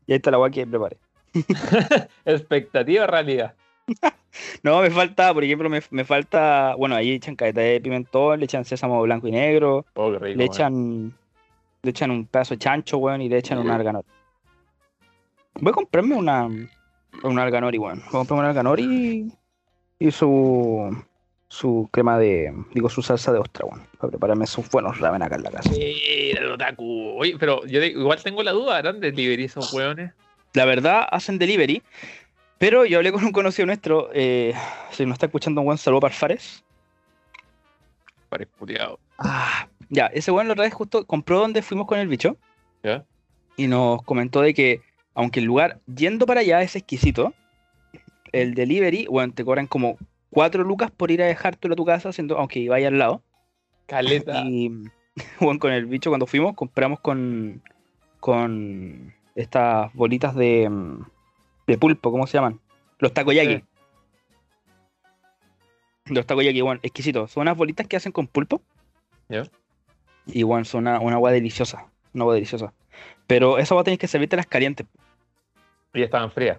Y 0.07 0.13
ahí 0.13 0.17
está 0.17 0.31
la 0.31 0.39
weá 0.39 0.51
que 0.51 0.67
preparé. 0.67 0.99
Expectativa 2.25 3.07
realidad. 3.07 3.55
No, 4.63 4.81
me 4.83 4.91
falta, 4.91 5.33
por 5.35 5.45
ejemplo, 5.45 5.69
me, 5.69 5.81
me 5.91 6.05
falta. 6.05 6.75
Bueno, 6.77 6.95
ahí 6.97 7.13
echan 7.13 7.37
caleta 7.37 7.61
de 7.61 7.81
pimentón, 7.81 8.39
le 8.41 8.45
echan 8.45 8.65
sésamo 8.65 9.01
blanco 9.03 9.29
y 9.29 9.33
negro, 9.33 9.85
Oh, 9.95 10.13
qué 10.13 10.19
rico. 10.19 10.27
le 10.39 10.45
man. 10.47 10.55
echan. 10.55 11.15
Le 11.83 11.91
echan 11.91 12.11
un 12.11 12.27
pedazo 12.27 12.55
de 12.55 12.59
chancho, 12.59 12.99
weón, 12.99 13.23
y 13.23 13.29
le 13.29 13.39
echan 13.39 13.59
un 13.59 13.71
arganor. 13.71 14.05
Voy 15.61 15.71
a 15.71 15.75
comprarme 15.75 16.15
una. 16.15 16.47
Un 17.23 17.39
arganori, 17.39 17.79
weón. 17.79 17.99
Voy 18.01 18.09
a 18.09 18.11
comprarme 18.11 18.41
un 18.43 18.49
arganori 18.51 19.33
y 19.99 20.11
su. 20.11 20.97
Su 21.49 21.89
crema 21.93 22.19
de. 22.19 22.53
Digo, 22.75 22.89
su 22.91 23.03
salsa 23.03 23.33
de 23.33 23.39
ostra, 23.39 23.65
weón. 23.67 23.87
Para 23.99 24.11
prepararme 24.11 24.47
sus 24.49 24.69
buenos 24.69 24.99
ramen 24.99 25.23
acá 25.23 25.37
en 25.37 25.43
la 25.45 25.51
casa. 25.53 25.73
Sí, 25.73 26.33
el 26.37 26.51
otaku. 26.51 27.15
Oye, 27.19 27.37
pero 27.39 27.65
yo 27.67 27.83
igual 27.83 28.21
tengo 28.23 28.43
la 28.43 28.51
duda, 28.51 28.79
¿harán 28.79 29.01
delivery 29.01 29.45
esos 29.45 29.73
hueones? 29.73 30.13
La 30.55 30.65
verdad, 30.65 31.07
hacen 31.11 31.39
delivery. 31.39 31.83
Pero 32.59 32.87
yo 32.87 32.99
hablé 32.99 33.13
con 33.13 33.25
un 33.25 33.33
conocido 33.33 33.67
nuestro. 33.67 34.11
Eh, 34.15 34.55
si 34.91 35.05
nos 35.05 35.15
está 35.15 35.27
escuchando, 35.27 35.61
un 35.61 35.67
buen 35.67 35.79
saludo 35.79 36.01
para 36.01 36.15
Fares. 36.15 36.65
Parece 38.29 38.51
puteado. 38.59 38.99
Ah, 39.19 39.69
ya, 39.89 40.07
ese 40.07 40.31
weón 40.31 40.49
la 40.49 40.55
otra 40.55 40.65
vez 40.65 40.75
justo 40.75 41.07
compró 41.07 41.41
donde 41.41 41.63
fuimos 41.63 41.87
con 41.87 41.99
el 41.99 42.09
bicho. 42.09 42.37
¿Ya? 42.83 43.05
Y 43.57 43.67
nos 43.67 44.03
comentó 44.03 44.41
de 44.41 44.55
que, 44.55 44.81
aunque 45.15 45.41
el 45.41 45.47
lugar 45.47 45.81
yendo 45.95 46.27
para 46.27 46.41
allá 46.41 46.63
es 46.63 46.77
exquisito, 46.77 47.35
el 48.33 48.55
delivery, 48.55 49.07
bueno, 49.07 49.33
te 49.35 49.45
cobran 49.45 49.67
como 49.67 49.99
4 50.31 50.65
lucas 50.65 50.91
por 50.91 51.11
ir 51.11 51.23
a 51.23 51.27
dejártelo 51.27 51.75
a 51.75 51.77
tu 51.77 51.85
casa, 51.85 52.13
siendo, 52.13 52.39
aunque 52.39 52.69
vaya 52.69 52.89
al 52.89 52.99
lado. 52.99 53.23
Caleta. 53.87 54.43
Y 54.47 54.71
bueno, 55.41 55.59
con 55.59 55.73
el 55.73 55.87
bicho 55.87 56.11
cuando 56.11 56.27
fuimos, 56.27 56.55
compramos 56.55 57.01
con, 57.01 57.63
con 58.21 59.15
estas 59.35 59.93
bolitas 59.95 60.35
de, 60.35 60.69
mm, 60.69 61.05
de 61.67 61.79
pulpo, 61.79 62.11
¿cómo 62.11 62.27
se 62.27 62.39
llaman? 62.39 62.61
Los 62.99 63.13
takoyaki. 63.13 63.57
Sí. 63.57 63.65
Los 66.07 66.27
takoyaki, 66.27 66.61
bueno, 66.61 66.81
exquisitos. 66.83 67.31
Son 67.33 67.43
unas 67.43 67.57
bolitas 67.57 67.87
que 67.87 67.97
hacen 67.97 68.13
con 68.13 68.27
pulpo. 68.27 68.63
Ya. 69.29 69.45
Y 70.27 70.43
bueno, 70.45 70.65
son 70.65 70.83
una, 70.83 71.01
una 71.01 71.17
agua 71.17 71.33
deliciosa. 71.33 71.87
Una 72.15 72.23
agua 72.23 72.35
deliciosa. 72.35 72.73
Pero 73.27 73.59
esa 73.59 73.75
agua 73.75 73.85
tenés 73.85 73.99
que 73.99 74.09
servirte 74.09 74.37
las 74.37 74.47
calientes. 74.47 74.87
Y 75.93 76.03
estaban 76.03 76.31
frías. 76.31 76.59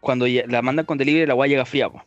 Cuando 0.00 0.26
la 0.26 0.62
mandan 0.62 0.86
con 0.86 0.98
delivery, 0.98 1.26
la 1.26 1.32
agua 1.32 1.46
llega 1.46 1.64
fría. 1.64 1.90
po. 1.90 2.02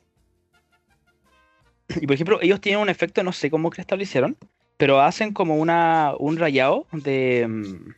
Y 1.99 2.07
por 2.07 2.13
ejemplo, 2.13 2.39
ellos 2.41 2.61
tienen 2.61 2.81
un 2.81 2.89
efecto, 2.89 3.23
no 3.23 3.33
sé 3.33 3.51
cómo 3.51 3.69
que 3.69 3.81
establecieron, 3.81 4.37
pero 4.77 5.01
hacen 5.01 5.33
como 5.33 5.57
una, 5.57 6.13
un 6.17 6.37
rayado 6.37 6.87
de, 6.91 7.45
mm, 7.47 7.93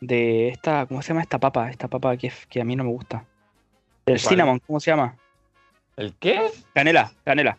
de 0.00 0.48
esta, 0.48 0.86
¿cómo 0.86 1.02
se 1.02 1.08
llama 1.08 1.22
esta 1.22 1.38
papa? 1.38 1.70
Esta 1.70 1.88
papa 1.88 2.16
que, 2.16 2.30
que 2.50 2.60
a 2.60 2.64
mí 2.64 2.76
no 2.76 2.84
me 2.84 2.90
gusta. 2.90 3.24
El 4.06 4.20
¿Cuál? 4.20 4.28
cinnamon, 4.34 4.58
¿cómo 4.60 4.78
se 4.78 4.90
llama? 4.92 5.16
¿El 5.96 6.14
qué? 6.14 6.40
Canela, 6.72 7.12
canela. 7.24 7.58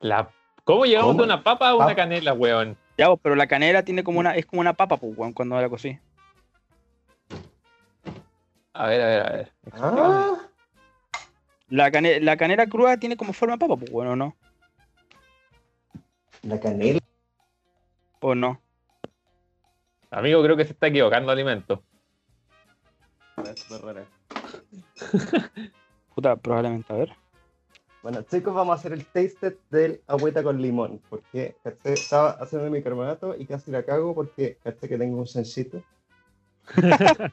La... 0.00 0.30
¿Cómo 0.64 0.86
llegamos 0.86 1.08
¿Cómo? 1.10 1.18
de 1.20 1.24
una 1.26 1.42
papa 1.44 1.68
a 1.68 1.74
una 1.74 1.84
Papa. 1.84 1.96
canela, 1.96 2.32
weón? 2.32 2.76
Ya, 2.96 3.14
pero 3.16 3.34
la 3.34 3.46
canela 3.46 3.82
tiene 3.84 4.02
como 4.02 4.18
una, 4.20 4.34
es 4.34 4.46
como 4.46 4.60
una 4.60 4.72
papa, 4.72 4.96
pues, 4.96 5.14
cuando 5.34 5.60
la 5.60 5.68
cocí. 5.68 5.98
A 8.72 8.86
ver, 8.86 9.00
a 9.02 9.06
ver, 9.06 9.20
a 9.26 9.30
ver. 9.36 9.52
Ah, 9.72 10.38
La, 11.68 11.90
cane- 11.90 12.20
la 12.20 12.36
canela 12.38 12.66
cruda 12.66 12.96
tiene 12.96 13.16
como 13.16 13.32
forma 13.34 13.56
de 13.56 13.58
papa, 13.58 13.76
pues, 13.76 13.90
bueno, 13.90 14.16
¿no? 14.16 14.34
la 16.42 16.58
canela. 16.60 16.98
¿O 18.20 18.34
no? 18.34 18.60
Amigo, 20.10 20.42
creo 20.42 20.56
que 20.56 20.64
se 20.64 20.72
está 20.72 20.86
equivocando 20.86 21.30
alimento. 21.32 21.82
Es 23.50 23.60
súper 23.60 23.80
rara. 23.82 24.06
Puta, 26.14 26.36
probablemente, 26.36 26.92
a 26.92 26.96
ver. 26.96 27.12
Bueno, 28.04 28.20
chicos, 28.22 28.54
vamos 28.54 28.76
a 28.76 28.78
hacer 28.78 28.92
el 28.92 29.06
taste 29.06 29.56
del 29.70 30.02
agüita 30.06 30.42
con 30.42 30.60
limón. 30.60 31.00
Porque 31.08 31.56
caché, 31.64 31.94
estaba 31.94 32.32
haciendo 32.32 32.70
mi 32.70 32.82
carbonato 32.82 33.34
y 33.34 33.46
casi 33.46 33.70
la 33.70 33.82
cago 33.82 34.14
porque 34.14 34.58
caché 34.62 34.88
que 34.88 34.98
tengo 34.98 35.16
un 35.16 35.26
sencito. 35.26 35.82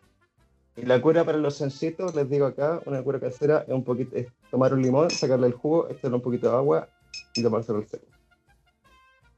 y 0.78 0.86
la 0.86 1.02
cura 1.02 1.26
para 1.26 1.38
los 1.38 1.56
sencitos, 1.58 2.16
les 2.16 2.30
digo 2.30 2.46
acá, 2.46 2.82
una 2.86 3.04
cura 3.04 3.20
casera 3.20 3.66
es 3.68 3.74
un 3.74 3.84
poquito, 3.84 4.16
es 4.16 4.28
tomar 4.50 4.74
un 4.74 4.82
limón, 4.82 5.10
sacarle 5.10 5.48
el 5.48 5.54
jugo, 5.54 5.90
echarle 5.90 6.16
un 6.16 6.24
poquito 6.24 6.50
de 6.50 6.56
agua 6.56 6.88
y 7.36 7.44
tomárselo 7.44 7.80
al 7.80 7.88
seco. 7.88 8.08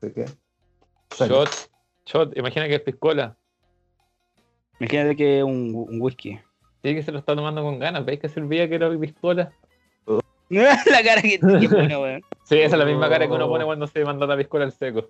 Así 0.01 0.11
que. 0.13 0.25
Shot, 1.17 1.49
shot. 2.05 2.37
Imagina 2.37 2.67
que 2.67 2.75
es 2.75 2.81
piscola. 2.81 3.35
Imagínate 4.79 5.15
que 5.15 5.39
es 5.39 5.43
un, 5.43 5.73
un 5.73 5.99
whisky. 5.99 6.39
Sí 6.83 6.93
que 6.93 7.01
se 7.01 7.11
lo 7.11 7.19
está 7.19 7.35
tomando 7.35 7.63
con 7.63 7.79
ganas. 7.79 8.05
¿Veis 8.05 8.19
que 8.19 8.29
servía 8.29 8.67
que 8.69 8.75
era 8.75 8.89
piscola? 8.99 9.51
la 10.49 11.03
cara 11.03 11.21
que 11.21 11.39
tiene, 11.39 11.67
bueno, 11.67 12.01
weón. 12.01 12.21
Sí, 12.43 12.59
esa 12.59 12.75
es 12.75 12.79
la 12.79 12.85
misma 12.85 13.09
cara 13.09 13.25
que 13.25 13.33
uno 13.33 13.45
Oh. 13.45 13.49
pone 13.49 13.65
cuando 13.65 13.87
se 13.87 14.03
manda 14.05 14.27
la 14.27 14.37
piscola 14.37 14.65
al 14.65 14.71
seco. 14.71 15.09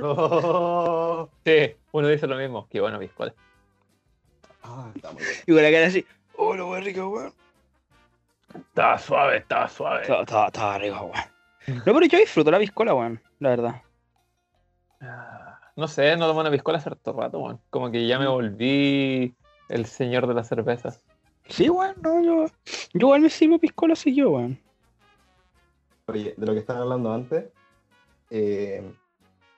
Oh. 0.00 1.28
Sí, 1.44 1.74
uno 1.92 2.08
dice 2.08 2.26
lo 2.26 2.36
mismo. 2.36 2.66
Qué 2.70 2.80
bueno 2.80 2.98
piscola. 2.98 3.32
Ah, 4.62 4.90
está 4.94 5.12
muy 5.12 5.22
bien. 5.22 5.36
Y 5.46 5.52
con 5.52 5.62
la 5.62 5.70
cara 5.70 5.86
así, 5.86 6.04
oh, 6.36 6.54
lo 6.54 6.68
weón 6.68 6.84
rico, 6.84 7.08
weón. 7.08 7.32
Estaba 8.54 8.98
suave, 8.98 9.36
estaba 9.38 9.68
suave. 9.68 10.02
Estaba, 10.02 10.22
estaba, 10.22 10.46
estaba 10.46 10.78
rico, 10.78 10.96
weón. 11.12 11.76
No, 11.86 11.94
pero 11.94 12.06
yo 12.06 12.18
disfruto 12.18 12.50
la 12.50 12.58
piscola, 12.58 12.94
weón, 12.94 13.20
la 13.38 13.48
verdad. 13.50 13.82
Ah, 15.00 15.60
No 15.76 15.88
sé, 15.88 16.16
no 16.16 16.26
tomo 16.26 16.40
una 16.40 16.50
piscola 16.50 16.78
hace 16.78 16.88
harto 16.90 17.12
rato, 17.12 17.38
weón. 17.38 17.60
Como 17.70 17.90
que 17.90 18.06
ya 18.06 18.18
me 18.18 18.26
volví 18.26 19.34
el 19.68 19.86
señor 19.86 20.26
de 20.26 20.34
las 20.34 20.48
cervezas. 20.48 21.00
Sí, 21.48 21.68
weón, 21.70 21.94
no, 22.02 22.22
yo, 22.22 22.46
yo 22.46 22.50
igual 23.06 23.20
me 23.20 23.30
sirvo 23.30 23.58
piscola 23.58 23.92
así 23.92 24.14
yo, 24.14 24.30
weón. 24.30 24.58
Oye, 26.08 26.34
de 26.36 26.46
lo 26.46 26.52
que 26.52 26.60
estaban 26.60 26.82
hablando 26.82 27.12
antes, 27.12 27.46
eh, 28.30 28.82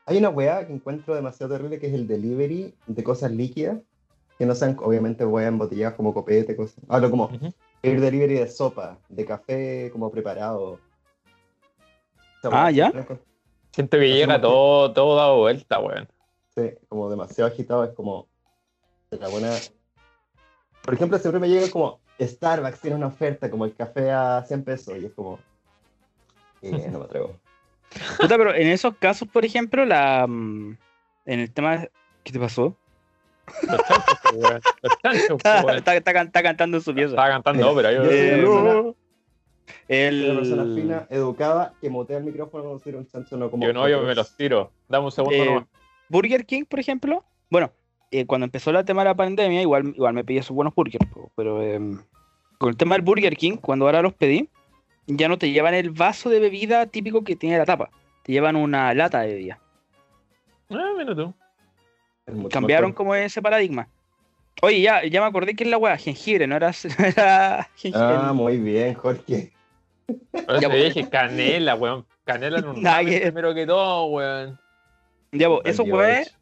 hay 0.06 0.16
una 0.18 0.30
weá 0.30 0.66
que 0.66 0.72
encuentro 0.72 1.14
demasiado 1.14 1.52
terrible 1.54 1.78
que 1.78 1.88
es 1.88 1.94
el 1.94 2.06
delivery 2.06 2.74
de 2.86 3.04
cosas 3.04 3.30
líquidas, 3.32 3.78
que 4.38 4.46
no 4.46 4.54
sean 4.54 4.76
obviamente 4.80 5.26
weá 5.26 5.48
embotelladas 5.48 5.94
como 5.94 6.14
copete, 6.14 6.56
cosas. 6.56 6.82
Hablo 6.88 7.10
como 7.10 7.24
Ujú. 7.26 7.52
el 7.82 8.00
delivery 8.00 8.34
de 8.34 8.48
sopa, 8.48 8.98
de 9.08 9.24
café 9.26 9.90
como 9.92 10.10
preparado. 10.10 10.78
Ah, 12.44 12.70
¿ya? 12.70 12.86
encuentro- 12.88 13.18
Siento 13.72 13.98
que 13.98 14.08
llega 14.08 14.26
como 14.26 14.40
todo, 14.40 14.92
todo 14.92 15.16
dado 15.16 15.36
vuelta, 15.38 15.78
weón. 15.80 16.08
Sí, 16.56 16.70
como 16.88 17.10
demasiado 17.10 17.50
agitado, 17.50 17.84
es 17.84 17.90
como 17.92 18.26
de 19.10 19.18
la 19.18 19.28
buena. 19.28 19.50
Por 20.88 20.94
ejemplo, 20.94 21.18
siempre 21.18 21.38
me 21.38 21.50
llega 21.50 21.68
como 21.70 22.00
Starbucks 22.18 22.80
tiene 22.80 22.96
una 22.96 23.08
oferta 23.08 23.50
como 23.50 23.66
el 23.66 23.74
café 23.74 24.10
a 24.10 24.42
100 24.48 24.64
pesos 24.64 24.96
y 24.98 25.04
es 25.04 25.12
como. 25.12 25.38
eh, 26.62 26.88
no 26.90 27.00
me 27.00 27.04
atrevo. 27.04 27.36
Puta, 28.18 28.38
pero 28.38 28.54
en 28.54 28.68
esos 28.68 28.96
casos, 28.96 29.28
por 29.28 29.44
ejemplo, 29.44 29.84
la 29.84 30.26
mm, 30.26 30.78
en 31.26 31.40
el 31.40 31.52
tema 31.52 31.86
¿qué 32.24 32.32
te 32.32 32.40
pasó? 32.40 32.74
Los 33.68 33.82
chanchos, 33.86 34.18
po, 34.22 34.30
weón. 34.38 34.60
Los 34.82 34.98
chanchos, 35.02 35.28
po, 35.28 35.36
Está, 35.36 35.76
está- 35.76 35.96
está 35.96 36.22
está 36.22 36.42
cantando 36.42 36.80
su 36.80 36.94
pieza. 36.94 37.10
Estaba 37.10 37.28
cantando 37.28 37.70
ópera. 37.70 37.92
Yo, 37.92 38.02
persona- 38.04 38.94
El... 39.88 40.24
Una 40.30 40.40
persona 40.40 40.64
fina, 40.74 41.06
educada, 41.10 41.74
que 41.82 41.90
motea 41.90 42.16
el 42.16 42.24
micrófono 42.24 42.78
tira 42.78 42.96
un 42.96 43.06
chancho, 43.06 43.36
no 43.36 43.50
como. 43.50 43.66
yo 43.66 43.74
no, 43.74 43.86
yo 43.90 43.96
me 43.98 44.02
otros. 44.04 44.16
los 44.16 44.36
tiro. 44.38 44.72
Dame 44.88 45.04
un 45.04 45.12
segundo 45.12 45.36
Eh, 45.36 45.44
nomás. 45.44 45.64
Burger 46.08 46.46
King, 46.46 46.64
por 46.64 46.80
ejemplo, 46.80 47.24
bueno, 47.50 47.70
eh, 48.10 48.26
cuando 48.26 48.44
empezó 48.46 48.70
el 48.70 48.84
tema 48.84 49.02
de 49.02 49.10
la 49.10 49.14
pandemia, 49.14 49.60
igual, 49.62 49.92
igual 49.94 50.14
me 50.14 50.24
pedí 50.24 50.38
esos 50.38 50.54
buenos 50.54 50.74
burgers, 50.74 51.06
pero 51.36 51.62
em, 51.62 52.00
con 52.58 52.70
el 52.70 52.76
tema 52.76 52.94
del 52.94 53.02
Burger 53.02 53.36
King, 53.36 53.56
cuando 53.56 53.84
ahora 53.86 54.02
los 54.02 54.12
pedí, 54.14 54.48
ya 55.06 55.28
no 55.28 55.38
te 55.38 55.50
llevan 55.50 55.74
el 55.74 55.90
vaso 55.90 56.28
de 56.30 56.40
bebida 56.40 56.86
típico 56.86 57.22
que 57.24 57.36
tiene 57.36 57.58
la 57.58 57.64
tapa, 57.64 57.90
te 58.22 58.32
llevan 58.32 58.56
una 58.56 58.92
lata 58.94 59.20
de 59.20 59.28
bebida. 59.28 59.58
Ah, 60.70 60.92
mira 60.96 61.14
tú. 61.14 61.32
Cambiaron 62.50 62.92
como 62.92 63.14
ese 63.14 63.40
paradigma. 63.40 63.88
Oye, 64.60 64.80
ya, 64.80 65.04
ya 65.06 65.20
me 65.20 65.26
acordé 65.28 65.54
que 65.54 65.64
es 65.64 65.70
la 65.70 65.78
weá, 65.78 65.96
jengibre, 65.96 66.46
no 66.46 66.56
era, 66.56 66.72
no 66.98 67.04
era 67.04 67.68
jengibre. 67.76 68.06
Ah, 68.20 68.32
muy 68.34 68.58
bien, 68.58 68.94
Jorge. 68.94 69.52
Pero 70.32 70.60
Ya, 70.60 70.68
te 70.70 70.76
dije 70.76 71.08
canela, 71.08 71.74
weón. 71.74 72.04
Canela 72.24 72.58
en 72.60 72.68
un 72.68 72.82
Nada 72.82 72.98
ramen 72.98 73.12
que- 73.14 73.20
primero 73.20 73.54
que 73.54 73.66
todo, 73.66 74.06
weón. 74.06 74.58
Ya, 75.32 75.46
Ay, 75.46 75.58
esos 75.64 75.86
weones 75.86 76.37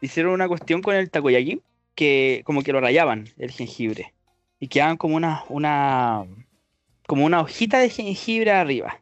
hicieron 0.00 0.32
una 0.32 0.48
cuestión 0.48 0.82
con 0.82 0.94
el 0.94 1.10
takoyaki 1.10 1.60
que 1.94 2.42
como 2.44 2.62
que 2.62 2.72
lo 2.72 2.80
rayaban 2.80 3.28
el 3.38 3.50
jengibre 3.50 4.14
y 4.58 4.68
quedaban 4.68 4.96
como 4.96 5.16
una 5.16 5.44
una 5.48 6.24
como 7.06 7.24
una 7.24 7.40
hojita 7.40 7.78
de 7.78 7.90
jengibre 7.90 8.50
arriba 8.52 9.00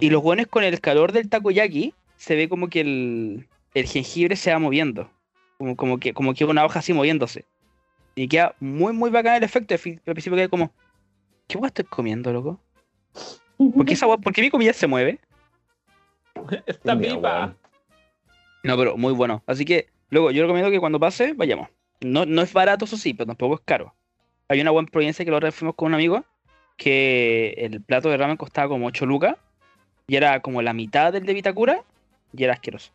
y 0.00 0.10
los 0.10 0.22
buenos 0.22 0.46
con 0.46 0.64
el 0.64 0.80
calor 0.80 1.12
del 1.12 1.28
takoyaki 1.28 1.94
se 2.16 2.36
ve 2.36 2.48
como 2.48 2.68
que 2.68 2.80
el, 2.80 3.48
el 3.74 3.86
jengibre 3.86 4.36
se 4.36 4.52
va 4.52 4.58
moviendo 4.58 5.10
como, 5.58 5.76
como 5.76 5.98
que 5.98 6.12
como 6.12 6.34
que 6.34 6.44
una 6.44 6.64
hoja 6.64 6.78
así 6.80 6.92
moviéndose 6.92 7.44
y 8.14 8.28
queda 8.28 8.54
muy 8.60 8.92
muy 8.92 9.10
bacán 9.10 9.36
el 9.36 9.42
efecto 9.44 9.74
al 9.74 9.80
fin- 9.80 10.00
al 10.06 10.14
principio 10.14 10.36
queda 10.36 10.48
como 10.48 10.72
¿qué 11.48 11.58
weá 11.58 11.68
estoy 11.68 11.84
comiendo 11.84 12.32
loco? 12.32 12.60
¿por 13.56 13.84
qué, 13.86 13.94
esa 13.94 14.06
por 14.06 14.32
qué 14.32 14.42
mi 14.42 14.50
comida 14.50 14.72
se 14.72 14.86
mueve? 14.86 15.18
Pipa. 16.82 16.94
weón. 16.94 17.56
No, 18.62 18.76
pero 18.76 18.96
muy 18.96 19.12
bueno. 19.12 19.42
Así 19.46 19.64
que, 19.64 19.88
luego, 20.10 20.30
yo 20.30 20.42
recomiendo 20.42 20.70
que 20.70 20.80
cuando 20.80 21.00
pase, 21.00 21.32
vayamos. 21.34 21.68
No, 22.00 22.26
no 22.26 22.42
es 22.42 22.52
barato, 22.52 22.84
eso 22.84 22.96
sí, 22.96 23.14
pero 23.14 23.26
tampoco 23.26 23.54
es 23.54 23.60
caro. 23.64 23.94
Hay 24.48 24.60
una 24.60 24.70
buena 24.70 24.88
Providencia 24.88 25.24
que 25.24 25.30
vez 25.30 25.54
fuimos 25.54 25.74
con 25.74 25.88
un 25.88 25.94
amigo 25.94 26.24
que 26.76 27.54
el 27.58 27.80
plato 27.80 28.10
de 28.10 28.16
ramen 28.16 28.36
costaba 28.36 28.68
como 28.68 28.86
8 28.86 29.06
lucas 29.06 29.36
y 30.06 30.16
era 30.16 30.40
como 30.40 30.62
la 30.62 30.72
mitad 30.72 31.12
del 31.12 31.24
de 31.24 31.34
Vitacura 31.34 31.82
y 32.32 32.44
era 32.44 32.52
asqueroso. 32.52 32.92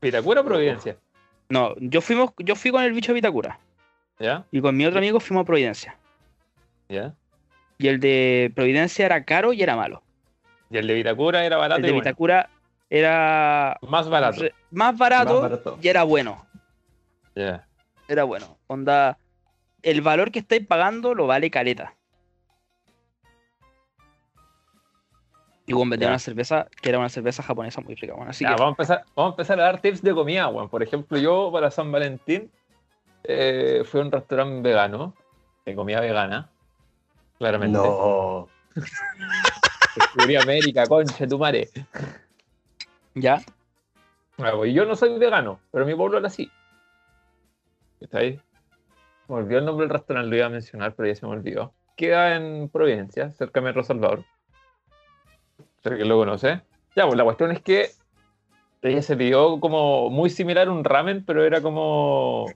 Vitacura 0.00 0.40
o 0.40 0.44
Providencia. 0.44 0.96
No, 1.48 1.74
yo, 1.78 2.00
fuimos, 2.00 2.30
yo 2.38 2.56
fui 2.56 2.70
con 2.70 2.82
el 2.82 2.92
bicho 2.92 3.12
de 3.12 3.16
Vitacura 3.16 3.58
¿Ya? 4.18 4.44
y 4.50 4.60
con 4.60 4.76
mi 4.76 4.84
otro 4.84 4.98
amigo 4.98 5.20
fuimos 5.20 5.42
a 5.42 5.46
Providencia. 5.46 5.96
¿Ya? 6.88 7.14
Y 7.78 7.88
el 7.88 8.00
de 8.00 8.50
Providencia 8.54 9.06
era 9.06 9.24
caro 9.24 9.52
y 9.52 9.62
era 9.62 9.76
malo. 9.76 10.02
Y 10.70 10.78
el 10.78 10.86
de 10.86 10.94
Vitacura 10.94 11.44
era 11.44 11.56
barato 11.56 11.78
El 11.78 11.84
y 11.84 11.86
de 11.86 11.92
bueno. 11.92 12.04
Vitacura 12.04 12.50
era 12.90 13.76
Más 13.82 14.08
barato. 14.08 14.42
más 14.70 14.96
barato 14.96 15.32
Más 15.34 15.50
barato. 15.50 15.78
y 15.82 15.88
era 15.88 16.02
bueno. 16.04 16.46
Era 17.34 18.24
bueno. 18.24 18.58
Onda, 18.66 19.18
el 19.82 20.00
valor 20.00 20.30
que 20.32 20.38
estáis 20.40 20.66
pagando 20.66 21.14
lo 21.14 21.26
vale 21.26 21.50
caleta. 21.50 21.94
Y 25.66 25.74
bueno, 25.74 25.90
vendía 25.90 26.06
Ya. 26.08 26.12
una 26.12 26.18
cerveza 26.18 26.66
que 26.80 26.88
era 26.88 26.98
una 26.98 27.10
cerveza 27.10 27.42
japonesa 27.42 27.80
muy 27.82 27.94
rica. 27.94 28.14
Bueno, 28.14 28.30
así 28.30 28.42
Ya, 28.42 28.50
que, 28.50 28.62
vamos, 28.62 28.68
a 28.68 28.72
empezar, 28.82 29.04
vamos 29.14 29.30
a 29.30 29.34
empezar 29.34 29.60
a 29.60 29.64
dar 29.64 29.80
tips 29.82 30.00
de 30.02 30.14
comida, 30.14 30.48
weón. 30.48 30.68
Por 30.70 30.82
ejemplo, 30.82 31.18
yo 31.18 31.50
para 31.52 31.70
San 31.70 31.92
Valentín 31.92 32.50
eh, 33.24 33.82
fui 33.84 34.00
a 34.00 34.04
un 34.04 34.10
restaurante 34.10 34.62
vegano, 34.66 35.14
de 35.66 35.74
comida 35.74 36.00
vegana, 36.00 36.48
claramente. 37.38 37.76
No. 37.76 38.48
Descubrí 39.94 40.36
América, 40.36 40.86
concha 40.86 41.14
de 41.18 41.26
tu 41.26 41.38
madre. 41.38 41.68
Ya. 43.14 43.40
Pues, 44.36 44.72
yo 44.72 44.84
no 44.84 44.94
soy 44.94 45.18
vegano, 45.18 45.60
pero 45.72 45.84
mi 45.84 45.94
pueblo 45.94 46.18
era 46.18 46.28
así. 46.28 46.50
¿Está 48.00 48.18
ahí? 48.18 48.40
Me 49.28 49.36
olvidó 49.36 49.58
el 49.58 49.64
nombre 49.64 49.86
del 49.86 49.94
restaurante, 49.94 50.30
lo 50.30 50.36
iba 50.36 50.46
a 50.46 50.50
mencionar, 50.50 50.94
pero 50.94 51.08
ya 51.08 51.14
se 51.14 51.26
me 51.26 51.32
olvidó. 51.32 51.74
Queda 51.96 52.36
en 52.36 52.68
Providencia, 52.68 53.30
cerca 53.32 53.60
de 53.60 53.66
Metro 53.66 53.82
Salvador. 53.82 54.24
Sé 55.82 55.96
que 55.96 56.04
lo 56.04 56.16
conoce. 56.16 56.62
Ya, 56.94 57.06
pues 57.06 57.16
la 57.16 57.24
cuestión 57.24 57.50
es 57.50 57.60
que 57.60 57.90
ella 58.82 59.02
se 59.02 59.16
pidió 59.16 59.58
como 59.60 60.08
muy 60.10 60.30
similar 60.30 60.68
a 60.68 60.70
un 60.70 60.84
ramen, 60.84 61.24
pero 61.24 61.44
era 61.44 61.60
como 61.60 62.46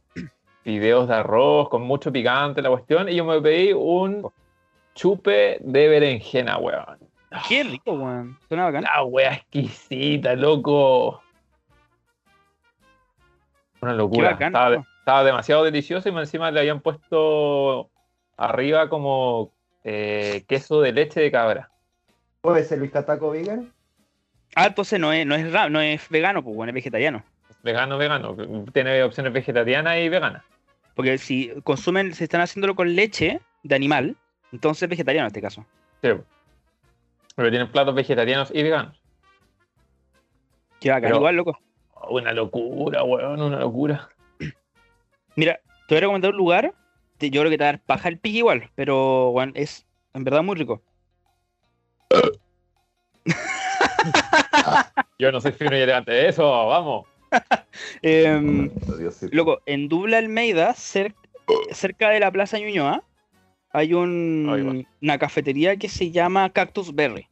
fideos 0.63 1.09
de 1.09 1.15
arroz 1.15 1.69
con 1.69 1.83
mucho 1.83 2.13
picante 2.13 2.63
la 2.63 2.71
cuestión. 2.71 3.09
Y 3.09 3.17
yo 3.17 3.25
me 3.25 3.41
pedí 3.41 3.73
un 3.73 4.31
chupe 4.95 5.59
de 5.61 5.89
berenjena, 5.89 6.59
weón. 6.59 6.99
Qué 7.49 7.65
rico, 7.65 7.93
weón. 7.93 8.39
Suena 8.49 8.65
bacán. 8.65 8.85
La 8.85 9.03
wea 9.05 9.35
exquisita, 9.35 10.35
loco. 10.35 11.23
Una 13.81 13.95
locura. 13.95 14.31
bacán, 14.33 14.85
estaba, 14.99 15.25
demasiado 15.25 15.65
delicioso 15.65 16.09
y 16.09 16.17
encima 16.17 16.51
le 16.51 16.61
habían 16.61 16.81
puesto 16.81 17.91
arriba 18.37 18.89
como 18.89 19.53
eh, 19.85 20.45
queso 20.47 20.81
de 20.81 20.93
leche 20.93 21.21
de 21.21 21.31
cabra. 21.31 21.71
¿Puede 22.41 22.65
ser 22.65 22.81
el 22.81 22.91
cataco 22.91 23.31
vegan? 23.31 23.73
Ah, 24.55 24.67
entonces 24.67 25.01
no 25.01 25.13
es, 25.13 25.27
no 25.27 25.35
es, 25.35 25.71
no 25.71 25.81
es 25.81 26.09
vegano, 26.11 26.43
pues 26.43 26.55
bueno, 26.55 26.71
es 26.71 26.75
vegetariano. 26.75 27.25
Vegano, 27.63 27.97
vegano. 27.99 28.37
Tiene 28.73 29.03
opciones 29.03 29.33
vegetarianas 29.33 29.99
y 29.99 30.09
veganas. 30.09 30.43
Porque 30.95 31.17
si 31.19 31.51
consumen, 31.63 32.15
se 32.15 32.25
están 32.25 32.41
haciéndolo 32.41 32.75
con 32.75 32.95
leche 32.95 33.41
de 33.63 33.75
animal, 33.75 34.17
entonces 34.53 34.83
es 34.83 34.89
vegetariano 34.91 35.27
en 35.27 35.29
este 35.29 35.41
caso. 35.41 35.65
Sí. 36.03 36.11
Pero 37.35 37.51
tienen 37.51 37.71
platos 37.71 37.95
vegetarianos 37.95 38.51
y 38.55 38.63
veganos. 38.63 39.01
Qué 40.81 40.91
bacán, 40.91 41.03
Pero- 41.09 41.17
igual, 41.17 41.37
loco. 41.37 41.59
Una 42.11 42.33
locura, 42.33 43.05
weón, 43.05 43.41
una 43.41 43.61
locura. 43.61 44.09
Mira, 45.37 45.61
te 45.89 45.95
voy 45.95 45.99
a 45.99 46.01
recomendar 46.01 46.31
un 46.33 46.37
lugar. 46.37 46.75
Yo 47.21 47.41
creo 47.41 47.51
que 47.51 47.57
te 47.59 47.63
va 47.65 47.69
a 47.71 47.73
dar 47.75 47.81
paja 47.83 48.09
el 48.09 48.19
pique 48.19 48.39
igual, 48.39 48.69
pero 48.75 49.31
bueno, 49.31 49.53
es 49.55 49.87
en 50.13 50.25
verdad 50.25 50.43
muy 50.43 50.57
rico. 50.57 50.83
Yo 55.19 55.31
no 55.31 55.41
soy 55.41 55.53
fino 55.53 55.77
y 55.77 55.81
elegante 55.81 56.11
de 56.13 56.29
eso, 56.29 56.43
vamos. 56.67 57.07
Diosito. 58.03 59.35
loco, 59.35 59.61
en 59.67 59.89
Dubla 59.89 60.19
Almeida, 60.19 60.71
cer- 60.75 61.15
cerca 61.71 62.11
de 62.11 62.21
la 62.21 62.31
Plaza 62.33 62.59
Ñuñoa, 62.59 63.03
hay 63.73 63.95
un- 63.95 64.87
una 65.01 65.19
cafetería 65.19 65.77
que 65.77 65.89
se 65.89 66.11
llama 66.11 66.51
Cactus 66.51 66.95
Berry. 66.95 67.27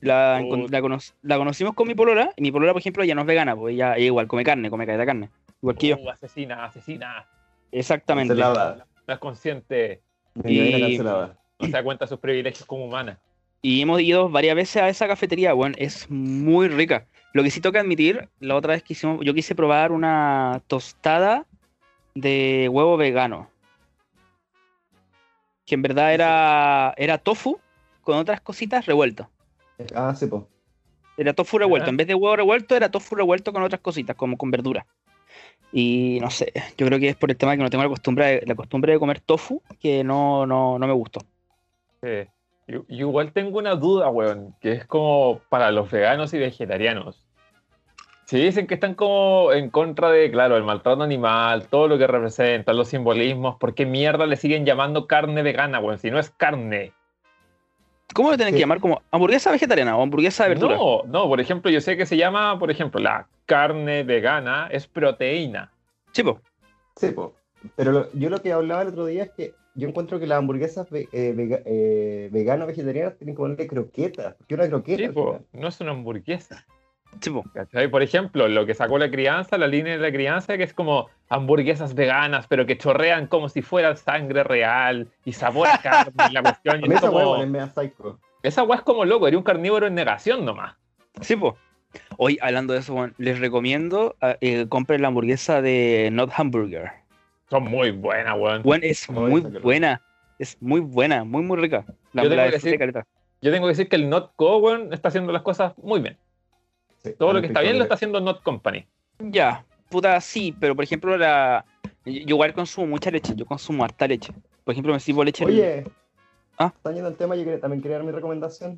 La, 0.00 0.40
la, 0.70 0.80
cono- 0.80 0.98
la 1.22 1.36
conocimos 1.36 1.74
con 1.74 1.86
mi 1.86 1.94
polola, 1.94 2.32
y 2.36 2.42
mi 2.42 2.50
polola, 2.50 2.72
por 2.72 2.80
ejemplo, 2.80 3.02
ella 3.02 3.14
no 3.14 3.20
es 3.20 3.26
vegana, 3.26 3.54
pues 3.54 3.74
ella, 3.74 3.96
ella 3.96 4.06
igual 4.06 4.26
come 4.26 4.44
carne, 4.44 4.70
come 4.70 4.86
caleta 4.86 5.00
de 5.00 5.06
carne, 5.06 5.30
igual 5.60 5.76
que 5.76 5.88
yo. 5.88 5.96
Uh, 5.98 6.08
asesina, 6.10 6.64
asesina. 6.64 7.26
Exactamente. 7.70 8.34
Cancelada. 8.34 8.86
No 9.06 9.14
es 9.14 9.20
consciente. 9.20 10.00
Mi 10.34 10.52
vida 10.52 10.78
y- 10.78 10.80
cancelada. 10.80 11.36
No 11.58 11.66
se 11.66 11.72
da 11.72 11.82
cuenta 11.82 12.06
de 12.06 12.08
sus 12.08 12.18
privilegios 12.18 12.64
como 12.64 12.86
humana. 12.86 13.18
Y 13.60 13.82
hemos 13.82 14.00
ido 14.00 14.30
varias 14.30 14.56
veces 14.56 14.82
a 14.82 14.88
esa 14.88 15.06
cafetería, 15.06 15.52
bueno, 15.52 15.74
es 15.78 16.10
muy 16.10 16.68
rica. 16.68 17.06
Lo 17.34 17.42
que 17.42 17.50
sí 17.50 17.60
toca 17.60 17.80
admitir, 17.80 18.30
la 18.40 18.56
otra 18.56 18.72
vez 18.72 18.82
que 18.82 18.94
hicimos, 18.94 19.18
yo 19.22 19.34
quise 19.34 19.54
probar 19.54 19.92
una 19.92 20.62
tostada 20.66 21.44
de 22.14 22.70
huevo 22.72 22.96
vegano. 22.96 23.50
Que 25.70 25.76
en 25.76 25.82
verdad 25.82 26.12
era, 26.12 26.94
era 26.96 27.18
tofu 27.18 27.60
con 28.02 28.18
otras 28.18 28.40
cositas 28.40 28.86
revueltas. 28.86 29.28
Ah, 29.94 30.12
sí, 30.16 30.26
pues. 30.26 30.42
Era 31.16 31.32
tofu 31.32 31.58
revuelto. 31.58 31.88
En 31.90 31.96
vez 31.96 32.08
de 32.08 32.16
huevo 32.16 32.34
revuelto, 32.34 32.74
era 32.74 32.90
tofu 32.90 33.14
revuelto 33.14 33.52
con 33.52 33.62
otras 33.62 33.80
cositas, 33.80 34.16
como 34.16 34.36
con 34.36 34.50
verdura. 34.50 34.84
Y 35.72 36.18
no 36.20 36.28
sé, 36.28 36.52
yo 36.76 36.86
creo 36.86 36.98
que 36.98 37.10
es 37.10 37.14
por 37.14 37.30
el 37.30 37.36
tema 37.36 37.52
de 37.52 37.58
que 37.58 37.62
no 37.62 37.70
tengo 37.70 37.84
la 37.84 37.88
costumbre 37.88 38.40
de, 38.40 38.46
la 38.46 38.56
costumbre 38.56 38.94
de 38.94 38.98
comer 38.98 39.20
tofu 39.20 39.62
que 39.78 40.02
no, 40.02 40.44
no, 40.44 40.76
no 40.76 40.86
me 40.88 40.92
gustó. 40.92 41.20
Sí. 42.02 42.26
Yo, 42.66 42.84
yo 42.88 43.06
igual 43.06 43.30
tengo 43.30 43.56
una 43.56 43.76
duda, 43.76 44.10
weón, 44.10 44.56
que 44.60 44.72
es 44.72 44.86
como 44.86 45.40
para 45.50 45.70
los 45.70 45.88
veganos 45.88 46.34
y 46.34 46.38
vegetarianos. 46.38 47.24
Si 48.30 48.38
dicen 48.38 48.68
que 48.68 48.74
están 48.74 48.94
como 48.94 49.52
en 49.52 49.70
contra 49.70 50.08
de, 50.08 50.30
claro, 50.30 50.56
el 50.56 50.62
maltrato 50.62 51.02
animal, 51.02 51.66
todo 51.66 51.88
lo 51.88 51.98
que 51.98 52.06
representa, 52.06 52.72
los 52.72 52.86
simbolismos, 52.86 53.56
¿por 53.56 53.74
qué 53.74 53.86
mierda 53.86 54.24
le 54.24 54.36
siguen 54.36 54.64
llamando 54.64 55.08
carne 55.08 55.42
vegana, 55.42 55.80
weón? 55.80 55.98
Si 55.98 56.12
no 56.12 56.18
es 56.20 56.30
carne. 56.30 56.92
¿Cómo 58.14 58.30
lo 58.30 58.36
tienen 58.36 58.54
que 58.54 58.60
llamar? 58.60 58.78
¿Como 58.78 59.02
hamburguesa 59.10 59.50
vegetariana 59.50 59.96
o 59.96 60.02
hamburguesa 60.04 60.44
de 60.44 60.50
verdura? 60.50 60.76
No, 60.76 61.02
no, 61.08 61.26
por 61.28 61.40
ejemplo, 61.40 61.72
yo 61.72 61.80
sé 61.80 61.96
que 61.96 62.06
se 62.06 62.16
llama, 62.16 62.56
por 62.56 62.70
ejemplo, 62.70 63.00
la 63.00 63.26
carne 63.46 64.04
vegana 64.04 64.68
es 64.70 64.86
proteína. 64.86 65.72
Sí, 66.12 66.22
po. 66.22 66.40
Sí, 66.94 67.10
po. 67.10 67.34
Pero 67.74 67.90
lo- 67.90 68.12
yo 68.12 68.30
lo 68.30 68.40
que 68.40 68.52
hablaba 68.52 68.82
el 68.82 68.88
otro 68.90 69.06
día 69.06 69.24
es 69.24 69.30
que 69.32 69.54
yo 69.74 69.88
encuentro 69.88 70.20
que 70.20 70.28
las 70.28 70.38
hamburguesas 70.38 70.88
ve- 70.88 71.08
eh, 71.10 71.32
vega- 71.36 71.62
eh, 71.66 72.28
veganas 72.30 72.68
vegetarianas 72.68 73.16
tienen 73.18 73.34
que 73.34 73.40
ponerle 73.40 73.66
croquetas. 73.66 74.36
porque 74.36 74.54
una 74.54 74.68
croqueta. 74.68 75.02
Sí, 75.02 75.08
po, 75.08 75.40
no 75.52 75.66
es 75.66 75.80
una 75.80 75.90
hamburguesa. 75.90 76.64
Por 77.90 78.02
ejemplo, 78.02 78.48
lo 78.48 78.66
que 78.66 78.74
sacó 78.74 78.98
la 78.98 79.10
crianza, 79.10 79.58
la 79.58 79.66
línea 79.66 79.92
de 79.94 79.98
la 79.98 80.12
crianza, 80.12 80.56
que 80.56 80.62
es 80.62 80.72
como 80.72 81.08
hamburguesas 81.28 81.94
veganas, 81.94 82.46
pero 82.46 82.66
que 82.66 82.78
chorrean 82.78 83.26
como 83.26 83.48
si 83.48 83.62
fueran 83.62 83.96
sangre 83.96 84.42
real 84.44 85.08
y 85.24 85.32
sabor 85.32 85.68
a 85.68 85.78
carne. 85.78 86.12
y 86.30 86.32
la 86.32 86.42
cuestión, 86.42 86.80
y 86.80 86.84
es 86.88 86.94
esa 86.94 87.08
como- 87.08 87.32
hueá 87.32 87.70
esa 88.42 88.62
weá 88.62 88.78
es 88.78 88.82
como 88.84 89.04
loco, 89.04 89.28
era 89.28 89.36
un 89.36 89.42
carnívoro 89.44 89.86
en 89.86 89.94
negación 89.94 90.44
nomás. 90.44 90.74
Sí, 91.20 91.36
po. 91.36 91.56
Hoy, 92.16 92.38
hablando 92.40 92.72
de 92.72 92.78
eso, 92.80 92.94
weón, 92.94 93.14
les 93.18 93.38
recomiendo 93.38 94.16
ah, 94.20 94.36
eh, 94.40 94.66
compren 94.68 95.02
la 95.02 95.08
hamburguesa 95.08 95.60
de 95.60 96.08
Not 96.12 96.30
Hamburger. 96.36 96.90
Son 97.50 97.64
muy 97.64 97.90
buenas, 97.90 98.38
weón. 98.38 98.62
Weón, 98.64 98.80
es 98.84 99.10
No, 99.10 99.22
muy 99.22 99.40
buena. 99.40 100.00
Es 100.38 100.56
muy 100.60 100.80
buena, 100.80 101.24
muy, 101.24 101.42
muy 101.42 101.58
rica. 101.58 101.84
La, 102.12 102.22
Yo 102.22 102.30
tengo 102.30 102.42
la 102.42 102.50
que 102.50 102.58
decir-. 102.58 103.04
Yo 103.42 103.50
tengo 103.50 103.66
que 103.66 103.72
decir 103.72 103.88
que 103.88 103.96
el 103.96 104.08
Not 104.08 104.32
Co, 104.36 104.58
weón, 104.58 104.92
está 104.92 105.08
haciendo 105.08 105.32
las 105.32 105.42
cosas 105.42 105.76
muy 105.78 106.00
bien. 106.00 106.16
Sí, 107.02 107.14
Todo 107.18 107.32
lo 107.32 107.38
el 107.38 107.42
que 107.42 107.46
está 107.48 107.60
bien 107.60 107.76
lo 107.78 107.84
está 107.84 107.94
haciendo 107.94 108.20
Not 108.20 108.42
Company. 108.42 108.86
Ya, 109.18 109.64
puta, 109.88 110.20
sí, 110.20 110.54
pero 110.58 110.74
por 110.74 110.84
ejemplo, 110.84 111.16
la... 111.16 111.64
yo 112.04 112.12
igual 112.12 112.52
consumo 112.54 112.86
mucha 112.86 113.10
leche. 113.10 113.34
Yo 113.34 113.46
consumo 113.46 113.84
harta 113.84 114.06
leche. 114.06 114.32
Por 114.64 114.72
ejemplo, 114.72 114.92
me 114.92 115.00
sirvo 115.00 115.24
leche. 115.24 115.44
Oye, 115.44 115.84
Ah. 116.58 116.72
están 116.76 116.92
yendo 116.94 117.08
al 117.08 117.16
tema, 117.16 117.34
yo 117.36 117.44
quería- 117.44 117.60
también 117.60 117.80
quería 117.80 117.96
dar 117.96 118.06
mi 118.06 118.12
recomendación. 118.12 118.76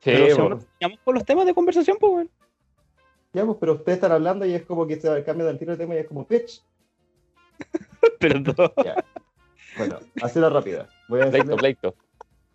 Sí, 0.00 0.10
pero 0.12 0.58
terminamos 0.58 0.98
con 1.04 1.14
los 1.14 1.24
temas 1.24 1.46
de 1.46 1.54
conversación, 1.54 1.96
pues, 1.98 2.12
weón. 2.12 2.30
Ya, 3.32 3.44
pues, 3.46 3.56
pero 3.58 3.72
ustedes 3.74 3.96
están 3.96 4.12
hablando 4.12 4.44
y 4.44 4.52
es 4.54 4.62
como 4.64 4.86
que 4.86 5.00
se 5.00 5.24
cambia 5.24 5.46
del 5.46 5.58
tiro 5.58 5.72
de 5.72 5.78
tema 5.78 5.94
y 5.94 5.98
es 5.98 6.06
como 6.06 6.26
pitch. 6.26 6.62
Perdón, 8.20 8.72
Ya. 8.84 9.04
Bueno, 9.76 9.98
así 10.22 10.38
la 10.38 10.50
rápida. 10.50 10.88
Voy 11.08 11.20
a 11.20 11.30
pleito, 11.30 11.56
pleito. 11.56 11.94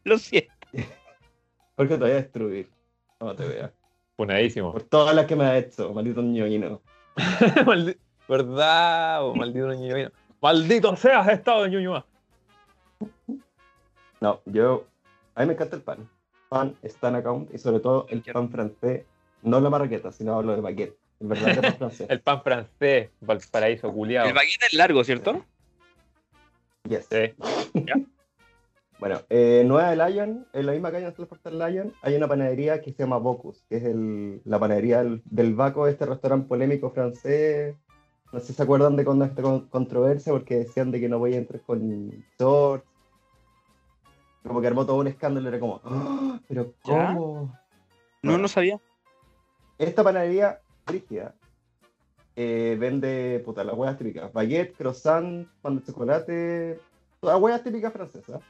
lo 0.04 0.18
siento. 0.18 0.54
porque 1.76 1.94
te 1.96 2.00
voy 2.02 2.12
a 2.12 2.16
destruir. 2.16 2.70
No 3.20 3.36
te 3.36 3.48
veas. 3.48 3.72
Funadísimo. 4.16 4.72
Por 4.72 4.84
todas 4.84 5.16
las 5.16 5.26
que 5.26 5.36
me 5.36 5.46
ha 5.46 5.58
hecho, 5.58 5.94
maldito 5.94 6.22
ñoñino. 6.22 6.82
Maldi- 7.66 7.98
¿Verdad? 8.28 9.26
o 9.26 9.36
maldito 9.36 9.74
ñuño. 9.74 10.12
Maldito 10.42 10.96
seas 10.96 11.28
estado 11.30 11.64
de 11.64 11.70
ñuñoa. 11.72 12.06
No, 14.22 14.42
yo. 14.46 14.86
A 15.36 15.42
mí 15.42 15.48
me 15.48 15.54
encanta 15.54 15.76
el 15.76 15.82
pan. 15.82 16.10
Pan, 16.50 16.76
Stan 16.84 17.16
Account 17.16 17.54
y 17.54 17.58
sobre 17.58 17.80
todo 17.80 18.06
el 18.10 18.22
pan 18.22 18.50
francés. 18.50 19.06
No 19.42 19.60
la 19.60 19.70
marraqueta, 19.70 20.12
sino 20.12 20.36
hablo 20.36 20.56
de 20.56 20.62
baguette. 20.62 20.98
El 21.20 21.28
verdadero 21.28 21.62
pan 21.62 21.76
francés. 21.78 22.08
El 22.10 22.22
pan 22.22 22.42
francés, 22.44 23.10
Valparaíso, 23.22 23.92
culiado. 23.92 24.28
El 24.28 24.34
baguette 24.34 24.64
es 24.68 24.74
largo, 24.74 25.04
¿cierto? 25.04 25.44
Yes. 26.88 27.08
Sí. 27.10 27.34
Bueno, 29.00 29.20
eh, 29.30 29.64
Nueva 29.66 29.90
de 29.90 29.96
Lion, 30.12 30.48
en 30.54 30.66
la 30.66 30.72
misma 30.72 30.92
calle 30.92 31.06
donde 31.12 31.24
está 31.36 31.50
el 31.50 31.60
Lion, 31.60 31.94
hay 32.02 32.16
una 32.16 32.28
panadería 32.28 32.82
que 32.82 32.94
se 32.94 33.04
llama 33.04 33.18
Bocus, 33.18 33.64
que 33.70 33.78
es 33.78 33.84
el- 33.84 34.42
la 34.46 34.60
panadería 34.60 35.04
del, 35.04 35.22
del 35.26 35.56
Baco, 35.56 35.88
este 35.88 36.06
restaurante 36.06 36.48
polémico 36.48 36.90
francés. 36.92 37.76
No 38.32 38.40
sé 38.40 38.48
si 38.48 38.54
se 38.54 38.64
acuerdan 38.64 38.96
de 38.96 39.04
cuando 39.06 39.26
esta 39.26 39.42
con- 39.42 39.68
controversia, 39.68 40.32
porque 40.32 40.58
decían 40.60 40.92
de 40.92 41.00
que 41.00 41.10
no 41.10 41.20
voy 41.20 41.34
a 41.34 41.38
entrar 41.38 41.62
con 41.62 42.24
shorts. 42.40 42.86
Como 44.44 44.62
que 44.62 44.68
armó 44.68 44.86
todo 44.86 44.98
un 44.98 45.08
escándalo, 45.08 45.48
era 45.50 45.60
como, 45.60 45.82
"Ah, 45.84 46.40
pero 46.48 46.74
¿Ya? 46.84 47.14
¿cómo? 47.14 47.58
No, 48.22 48.38
no 48.38 48.48
sabía. 48.48 48.80
Esta 49.78 50.04
panadería 50.04 50.60
rígida 50.86 51.34
eh, 52.36 52.76
vende 52.80 53.42
puta, 53.46 53.64
las 53.64 53.76
huevas 53.76 53.98
típicas: 53.98 54.32
baguette, 54.34 54.76
croissant, 54.76 55.48
pan 55.62 55.78
de 55.78 55.84
chocolate, 55.84 56.80
todas 57.20 57.40
huevas 57.40 57.64
típicas 57.64 57.94
francesas. 57.94 58.42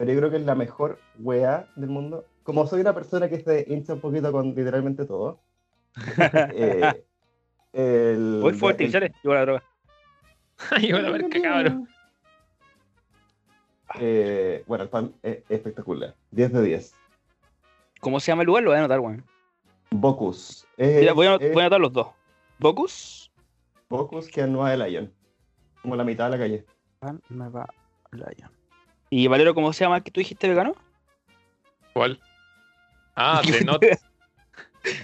Pero 0.00 0.14
yo 0.14 0.18
creo 0.18 0.30
que 0.30 0.38
es 0.38 0.46
la 0.46 0.54
mejor 0.54 0.98
hueá 1.18 1.68
del 1.76 1.90
mundo. 1.90 2.24
Como 2.42 2.66
soy 2.66 2.80
una 2.80 2.94
persona 2.94 3.28
que 3.28 3.38
se 3.40 3.66
hincha 3.68 3.92
un 3.92 4.00
poquito 4.00 4.32
con 4.32 4.54
literalmente 4.54 5.04
todo. 5.04 5.40
eh, 6.54 7.04
el, 7.74 8.38
Voy 8.40 8.54
fuerte, 8.54 8.84
el- 8.84 8.88
artificiales. 8.88 9.12
Llevo 9.22 9.34
la 9.34 9.40
droga. 9.42 9.62
Ay, 10.70 10.90
van 10.92 11.04
a 11.04 11.10
ver 11.10 11.28
qué 11.28 11.42
cabrón. 11.42 11.86
eh, 14.00 14.64
bueno, 14.66 14.84
el 14.84 14.88
pan 14.88 15.12
es 15.22 15.42
espectacular. 15.50 16.14
10 16.30 16.50
de 16.54 16.62
10. 16.62 16.94
¿Cómo 18.00 18.20
se 18.20 18.32
llama 18.32 18.40
el 18.40 18.46
lugar? 18.46 18.62
Lo 18.62 18.70
voy 18.70 18.76
a 18.76 18.78
anotar, 18.78 19.00
weón. 19.00 19.22
Bocus. 19.90 20.66
Es, 20.78 21.00
Mira, 21.00 21.12
voy, 21.12 21.26
a, 21.26 21.34
es 21.34 21.52
voy 21.52 21.60
a 21.60 21.66
anotar 21.66 21.80
los 21.82 21.92
dos. 21.92 22.06
¿Bocus? 22.58 23.30
Bocus 23.90 24.28
que 24.28 24.40
es 24.40 24.48
Nueva 24.48 24.70
de 24.70 24.78
Lion. 24.78 25.12
Como 25.82 25.94
la 25.94 26.04
mitad 26.04 26.24
de 26.24 26.30
la 26.30 26.38
calle. 26.38 26.64
Pan 27.00 27.20
Nueva 27.28 27.68
Lion. 28.12 28.59
¿Y 29.10 29.26
Valero, 29.26 29.54
cómo 29.54 29.72
se 29.72 29.84
llama 29.84 29.98
el 29.98 30.02
que 30.02 30.10
tú 30.10 30.20
dijiste 30.20 30.48
vegano? 30.48 30.74
¿Cuál? 31.92 32.20
Ah, 33.16 33.42
de 33.50 33.64
Not. 33.64 33.82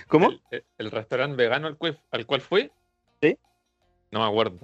¿Cómo? 0.09 0.31
El, 0.51 0.65
el 0.79 0.91
restaurante 0.91 1.37
vegano 1.37 1.67
al 1.67 1.77
cual, 1.77 1.99
al 2.11 2.25
cual 2.27 2.41
fui. 2.41 2.71
Sí. 3.21 3.37
No 4.13 4.21
me 4.21 4.27
acuerdo. 4.27 4.61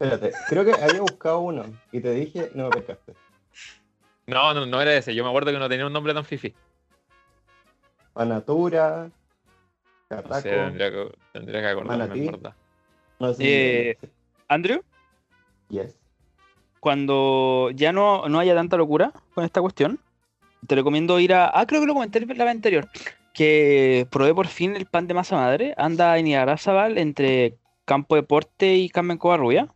Espérate, 0.00 0.32
creo 0.48 0.64
que 0.64 0.72
había 0.72 1.02
buscado 1.02 1.40
uno 1.40 1.64
y 1.92 2.00
te 2.00 2.10
dije, 2.12 2.50
no 2.54 2.68
me 2.68 2.80
pescaste. 2.80 3.14
No, 4.26 4.52
no, 4.54 4.66
no 4.66 4.80
era 4.80 4.94
ese. 4.96 5.14
Yo 5.14 5.22
me 5.22 5.28
acuerdo 5.30 5.52
que 5.52 5.58
no 5.58 5.68
tenía 5.68 5.86
un 5.86 5.92
nombre 5.92 6.14
tan 6.14 6.24
fifi. 6.24 6.54
Panatura, 8.14 9.10
No 10.10 10.16
Cataco. 10.16 10.40
sé, 10.40 10.50
tendría 10.50 10.90
que, 10.90 11.12
tendría 11.32 11.60
que 11.60 11.66
acordarme, 11.68 11.98
Manatí. 12.04 12.26
en 12.26 12.32
verdad. 12.32 12.54
No 13.20 13.32
sé 13.34 13.90
Eh, 13.90 13.98
Andrew, 14.48 14.82
Yes. 15.68 15.96
Cuando 16.82 17.70
ya 17.76 17.92
no, 17.92 18.28
no 18.28 18.40
haya 18.40 18.56
tanta 18.56 18.76
locura 18.76 19.12
con 19.36 19.44
esta 19.44 19.60
cuestión, 19.60 20.00
te 20.66 20.74
recomiendo 20.74 21.20
ir 21.20 21.32
a. 21.32 21.48
Ah, 21.54 21.64
creo 21.64 21.80
que 21.80 21.86
lo 21.86 21.94
comenté 21.94 22.18
en 22.18 22.26
la 22.36 22.44
vez 22.44 22.50
anterior. 22.56 22.88
Que 23.32 24.08
probé 24.10 24.34
por 24.34 24.48
fin 24.48 24.74
el 24.74 24.86
pan 24.86 25.06
de 25.06 25.14
masa 25.14 25.36
madre. 25.36 25.74
Anda 25.76 26.18
en 26.18 26.26
Iarrazabal 26.26 26.98
entre 26.98 27.54
Campo 27.84 28.16
Deporte 28.16 28.74
y 28.74 28.88
Carmen 28.88 29.16
Covarrubia. 29.16 29.68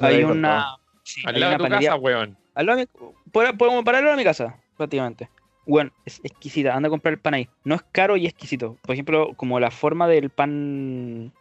Hay 0.00 0.24
una. 0.24 0.76
sí, 1.02 1.20
Al 1.26 1.34
hay 1.34 1.40
lado 1.42 1.50
una 1.50 1.52
de 1.52 1.58
tu 1.58 1.62
panadería- 1.64 1.90
casa, 1.90 2.00
weón. 2.00 2.38
al 2.54 2.66
lado 2.66 2.78
de 2.78 2.88
mi- 2.98 3.12
pod- 3.30 3.56
podemos 3.58 3.84
pararlo 3.84 4.12
a 4.12 4.16
mi 4.16 4.24
casa, 4.24 4.56
prácticamente. 4.78 5.28
Bueno, 5.66 5.90
es 6.06 6.20
exquisita. 6.24 6.74
Anda 6.74 6.86
a 6.86 6.90
comprar 6.90 7.12
el 7.12 7.20
pan 7.20 7.34
ahí. 7.34 7.48
No 7.64 7.74
es 7.74 7.82
caro 7.92 8.16
y 8.16 8.24
exquisito. 8.26 8.78
Por 8.82 8.94
ejemplo, 8.94 9.34
como 9.36 9.60
la 9.60 9.70
forma 9.70 10.08
del 10.08 10.30
pan 10.30 11.32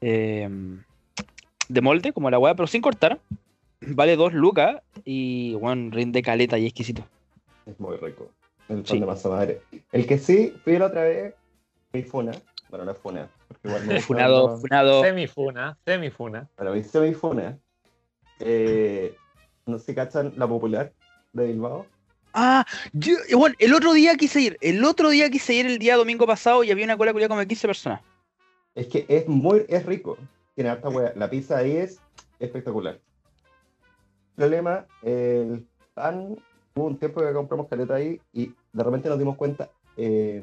eh, 0.00 0.48
de 1.70 1.80
molde, 1.80 2.12
como 2.12 2.30
la 2.30 2.38
hueá, 2.38 2.54
pero 2.54 2.66
sin 2.66 2.82
cortar. 2.82 3.20
Vale 3.80 4.16
dos 4.16 4.32
lucas 4.34 4.82
y, 5.04 5.54
bueno, 5.54 5.90
rinde 5.90 6.20
caleta 6.22 6.58
y 6.58 6.66
exquisito. 6.66 7.06
Es 7.64 7.78
muy 7.80 7.96
rico. 7.96 8.30
El 8.68 8.76
pan 8.78 8.86
Sí. 8.86 9.00
de 9.00 9.06
masa 9.06 9.28
madre. 9.28 9.62
El 9.92 10.06
que 10.06 10.18
sí, 10.18 10.52
fui 10.64 10.78
la 10.78 10.86
otra 10.86 11.04
vez, 11.04 11.34
mi 11.92 12.02
funa. 12.02 12.32
Bueno, 12.68 12.84
no 12.84 12.90
es 12.92 12.98
funa. 12.98 13.28
Porque 13.48 13.68
igual 13.68 13.86
me 13.86 13.94
gusta 13.94 14.06
Funado, 14.06 14.58
funado. 14.58 15.02
Semifuna, 15.02 15.78
semifuna. 15.84 16.48
Bueno, 16.56 16.72
mi 16.74 16.82
semi 16.84 17.14
funa. 17.14 17.58
Eh, 18.40 19.14
no 19.66 19.78
sé 19.78 19.86
si 19.86 19.94
cachan 19.94 20.32
la 20.36 20.46
popular 20.46 20.92
de 21.32 21.46
Bilbao. 21.46 21.86
Ah, 22.32 22.64
yo, 22.92 23.14
bueno, 23.36 23.56
el 23.58 23.74
otro 23.74 23.92
día 23.92 24.14
quise 24.16 24.40
ir. 24.40 24.58
El 24.60 24.84
otro 24.84 25.10
día 25.10 25.30
quise 25.30 25.54
ir 25.54 25.66
el 25.66 25.78
día 25.78 25.96
domingo 25.96 26.26
pasado 26.26 26.62
y 26.64 26.70
había 26.70 26.84
una 26.84 26.96
cola 26.96 27.12
culiada 27.12 27.28
como 27.28 27.40
de 27.40 27.48
15 27.48 27.66
personas. 27.66 28.00
Es 28.74 28.86
que 28.86 29.04
es 29.08 29.26
muy, 29.26 29.64
es 29.68 29.84
rico. 29.84 30.16
Tiene 30.54 30.70
harta 30.70 30.88
hueá. 30.88 31.12
La 31.16 31.30
pizza 31.30 31.56
ahí 31.58 31.76
es 31.76 32.00
espectacular. 32.38 32.98
Problema, 34.34 34.86
el 35.02 35.66
pan, 35.94 36.36
hubo 36.74 36.86
un 36.86 36.98
tiempo 36.98 37.20
que 37.20 37.32
compramos 37.32 37.68
caleta 37.68 37.94
ahí 37.94 38.20
y 38.32 38.54
de 38.72 38.82
repente 38.84 39.08
nos 39.08 39.18
dimos 39.18 39.36
cuenta 39.36 39.68
eh, 39.96 40.42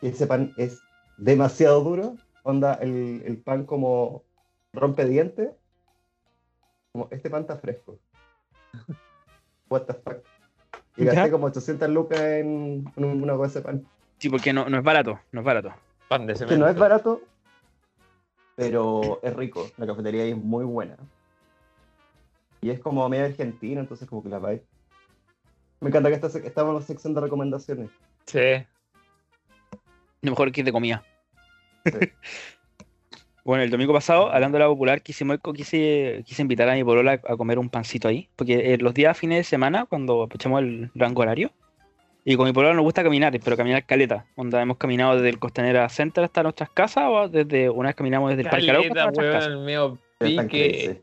que 0.00 0.08
ese 0.08 0.26
pan 0.26 0.52
es 0.56 0.80
demasiado 1.18 1.82
duro. 1.82 2.16
Onda, 2.44 2.74
el, 2.74 3.22
el 3.24 3.38
pan 3.38 3.64
como 3.64 4.22
rompe 4.72 5.04
dientes. 5.04 5.50
Como, 6.92 7.08
este 7.10 7.30
pan 7.30 7.42
está 7.42 7.56
fresco. 7.56 7.98
What 9.70 9.82
the 9.82 9.94
fuck. 9.94 10.18
Y 10.96 11.04
gasté 11.06 11.30
como 11.30 11.46
800 11.46 11.88
lucas 11.88 12.20
en, 12.20 12.84
en 12.96 13.04
una 13.22 13.34
cosa 13.36 13.60
de 13.60 13.64
pan. 13.64 13.86
Sí, 14.18 14.28
porque 14.28 14.52
no, 14.52 14.68
no 14.68 14.78
es 14.78 14.84
barato, 14.84 15.18
no 15.32 15.40
es 15.40 15.46
barato. 15.46 15.72
Pan 16.08 16.26
de 16.26 16.34
Que 16.34 16.40
cemento. 16.40 16.64
no 16.64 16.70
es 16.70 16.76
barato, 16.76 17.22
pero 18.56 19.20
es 19.22 19.34
rico. 19.34 19.66
La 19.76 19.86
cafetería 19.86 20.24
ahí 20.24 20.30
es 20.30 20.36
muy 20.36 20.64
buena. 20.64 20.96
Y 22.60 22.70
es 22.70 22.80
como 22.80 23.08
media 23.08 23.26
argentina, 23.26 23.80
entonces 23.80 24.08
como 24.08 24.22
que 24.22 24.28
la 24.28 24.38
vais. 24.38 24.62
Me 25.80 25.88
encanta 25.88 26.08
que 26.08 26.14
esta 26.14 26.28
estamos 26.28 26.70
en 26.70 26.80
la 26.80 26.86
sección 26.86 27.14
de 27.14 27.20
recomendaciones. 27.20 27.90
Sí. 28.26 28.64
Lo 30.20 30.30
mejor 30.30 30.52
que 30.52 30.62
de 30.62 30.72
comida. 30.72 31.04
Sí. 31.84 31.92
Bueno, 33.44 33.64
el 33.64 33.70
domingo 33.70 33.92
pasado, 33.92 34.30
hablando 34.30 34.56
de 34.56 34.62
la 34.62 34.70
popular, 34.70 35.02
quisimos, 35.02 35.38
quise, 35.54 36.22
quise 36.24 36.42
invitar 36.42 36.68
a 36.68 36.74
mi 36.74 36.84
polola 36.84 37.14
a 37.14 37.36
comer 37.36 37.58
un 37.58 37.68
pancito 37.68 38.06
ahí. 38.06 38.28
Porque 38.36 38.74
eh, 38.74 38.78
los 38.78 38.94
días 38.94 39.18
fines 39.18 39.38
de 39.38 39.44
semana, 39.44 39.84
cuando 39.86 40.22
aprovechamos 40.22 40.62
el 40.62 40.92
rango 40.94 41.22
horario, 41.22 41.50
y 42.24 42.36
con 42.36 42.46
mi 42.46 42.52
polola 42.52 42.74
nos 42.74 42.84
gusta 42.84 43.02
caminar, 43.02 43.38
pero 43.42 43.56
caminar 43.56 43.84
caleta. 43.84 44.26
Onda, 44.36 44.62
hemos 44.62 44.76
caminado 44.76 45.16
desde 45.16 45.28
el 45.30 45.38
Costanera 45.38 45.88
Center 45.88 46.24
hasta 46.24 46.42
nuestras 46.42 46.70
casas, 46.70 47.04
o 47.08 47.28
desde 47.28 47.68
una 47.70 47.88
vez 47.88 47.96
caminamos 47.96 48.30
desde 48.30 48.42
el 48.42 48.48
Parque 48.50 48.70
Arauco 48.70 48.88
hasta 48.88 49.04
nuestras 49.04 49.44
casas. 49.44 49.66
weón, 49.66 50.00
pique. 50.18 51.02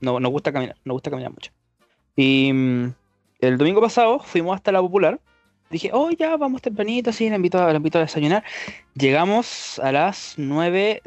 No, 0.00 0.20
nos 0.20 0.30
gusta 0.30 0.52
caminar, 0.52 0.76
nos 0.84 0.94
gusta 0.94 1.10
caminar 1.10 1.32
mucho. 1.32 1.50
Y 2.14 2.52
mm, 2.52 2.94
el 3.40 3.58
domingo 3.58 3.80
pasado 3.80 4.20
fuimos 4.20 4.54
hasta 4.54 4.72
la 4.72 4.80
popular. 4.80 5.20
Dije, 5.68 5.90
oh, 5.92 6.10
ya, 6.10 6.36
vamos 6.36 6.62
tempranito, 6.62 7.12
sí, 7.12 7.28
la 7.28 7.36
invito, 7.36 7.58
a- 7.58 7.74
invito 7.74 7.98
a 7.98 8.02
desayunar. 8.02 8.44
Llegamos 8.94 9.80
a 9.80 9.90
las 9.90 10.34
9, 10.36 11.02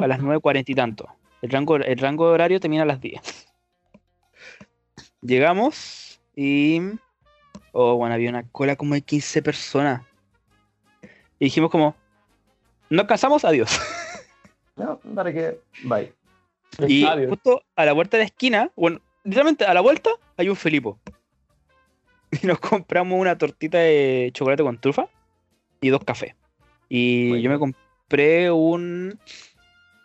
a 0.00 0.06
las 0.06 0.20
9.40 0.20 0.64
y 0.68 0.74
tanto. 0.74 1.08
El 1.40 1.50
rango, 1.50 1.76
el 1.76 1.98
rango 1.98 2.28
de 2.28 2.34
horario 2.34 2.60
termina 2.60 2.82
a 2.82 2.86
las 2.86 3.00
10. 3.00 3.48
Llegamos 5.22 6.20
y... 6.36 6.80
Oh, 7.72 7.96
bueno, 7.96 8.14
había 8.14 8.30
una 8.30 8.44
cola 8.50 8.76
como 8.76 8.94
de 8.94 9.02
15 9.02 9.42
personas. 9.42 10.02
Y 11.38 11.46
dijimos 11.46 11.70
como, 11.70 11.94
nos 12.90 13.06
casamos, 13.06 13.44
adiós. 13.44 13.70
No, 14.74 14.98
para 15.14 15.30
que. 15.32 15.60
Bye. 15.84 16.14
Y 16.88 17.04
Adiós. 17.04 17.28
justo 17.28 17.62
a 17.76 17.84
la 17.84 17.92
vuelta 17.92 18.16
de 18.16 18.22
la 18.22 18.26
esquina, 18.26 18.70
bueno, 18.74 19.00
literalmente 19.22 19.66
a 19.66 19.74
la 19.74 19.82
vuelta 19.82 20.10
hay 20.38 20.48
un 20.48 20.56
Felipo. 20.56 20.98
Y 22.42 22.46
nos 22.46 22.58
compramos 22.58 23.20
una 23.20 23.36
tortita 23.36 23.76
de 23.76 24.30
chocolate 24.32 24.62
con 24.62 24.78
trufa 24.80 25.08
y 25.82 25.90
dos 25.90 26.02
cafés. 26.04 26.34
Y 26.88 27.28
Bueno. 27.28 27.42
yo 27.42 27.50
me 27.50 27.58
compré 27.58 28.50
un. 28.50 29.18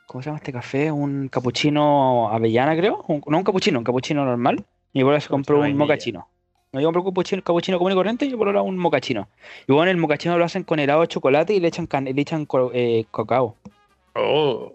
¿Cómo 0.05 0.21
se 0.21 0.25
llama 0.27 0.39
este 0.39 0.51
café? 0.51 0.91
Un 0.91 1.29
capuchino 1.29 2.27
avellana, 2.29 2.75
creo. 2.75 3.05
Un- 3.07 3.23
no 3.25 3.37
un 3.37 3.43
capuchino, 3.45 3.79
un 3.79 3.85
capuchino 3.85 4.25
normal. 4.25 4.65
Y 4.91 5.01
por 5.03 5.19
se 5.21 5.29
compró 5.29 5.55
un 5.55 5.61
vainilla. 5.61 5.79
mocachino. 5.79 6.27
No, 6.77 6.81
yo 6.81 7.03
compré 7.03 7.35
un 7.35 7.41
capuchino, 7.41 7.77
común 7.79 7.91
y 7.91 7.95
corriente 7.95 8.29
yo 8.29 8.37
por 8.37 8.47
ahora 8.47 8.61
un 8.61 8.77
mocachino. 8.77 9.27
Y 9.67 9.73
bueno, 9.73 9.89
el 9.89 9.97
mocachino 9.97 10.37
lo 10.37 10.45
hacen 10.45 10.63
con 10.63 10.79
helado 10.79 11.01
de 11.01 11.07
chocolate 11.07 11.53
y 11.55 11.59
le 11.59 11.69
echan, 11.69 11.87
can- 11.87 12.05
le 12.05 12.21
echan 12.21 12.45
co- 12.45 12.71
eh, 12.73 13.05
cacao. 13.11 13.55
Oh. 14.13 14.71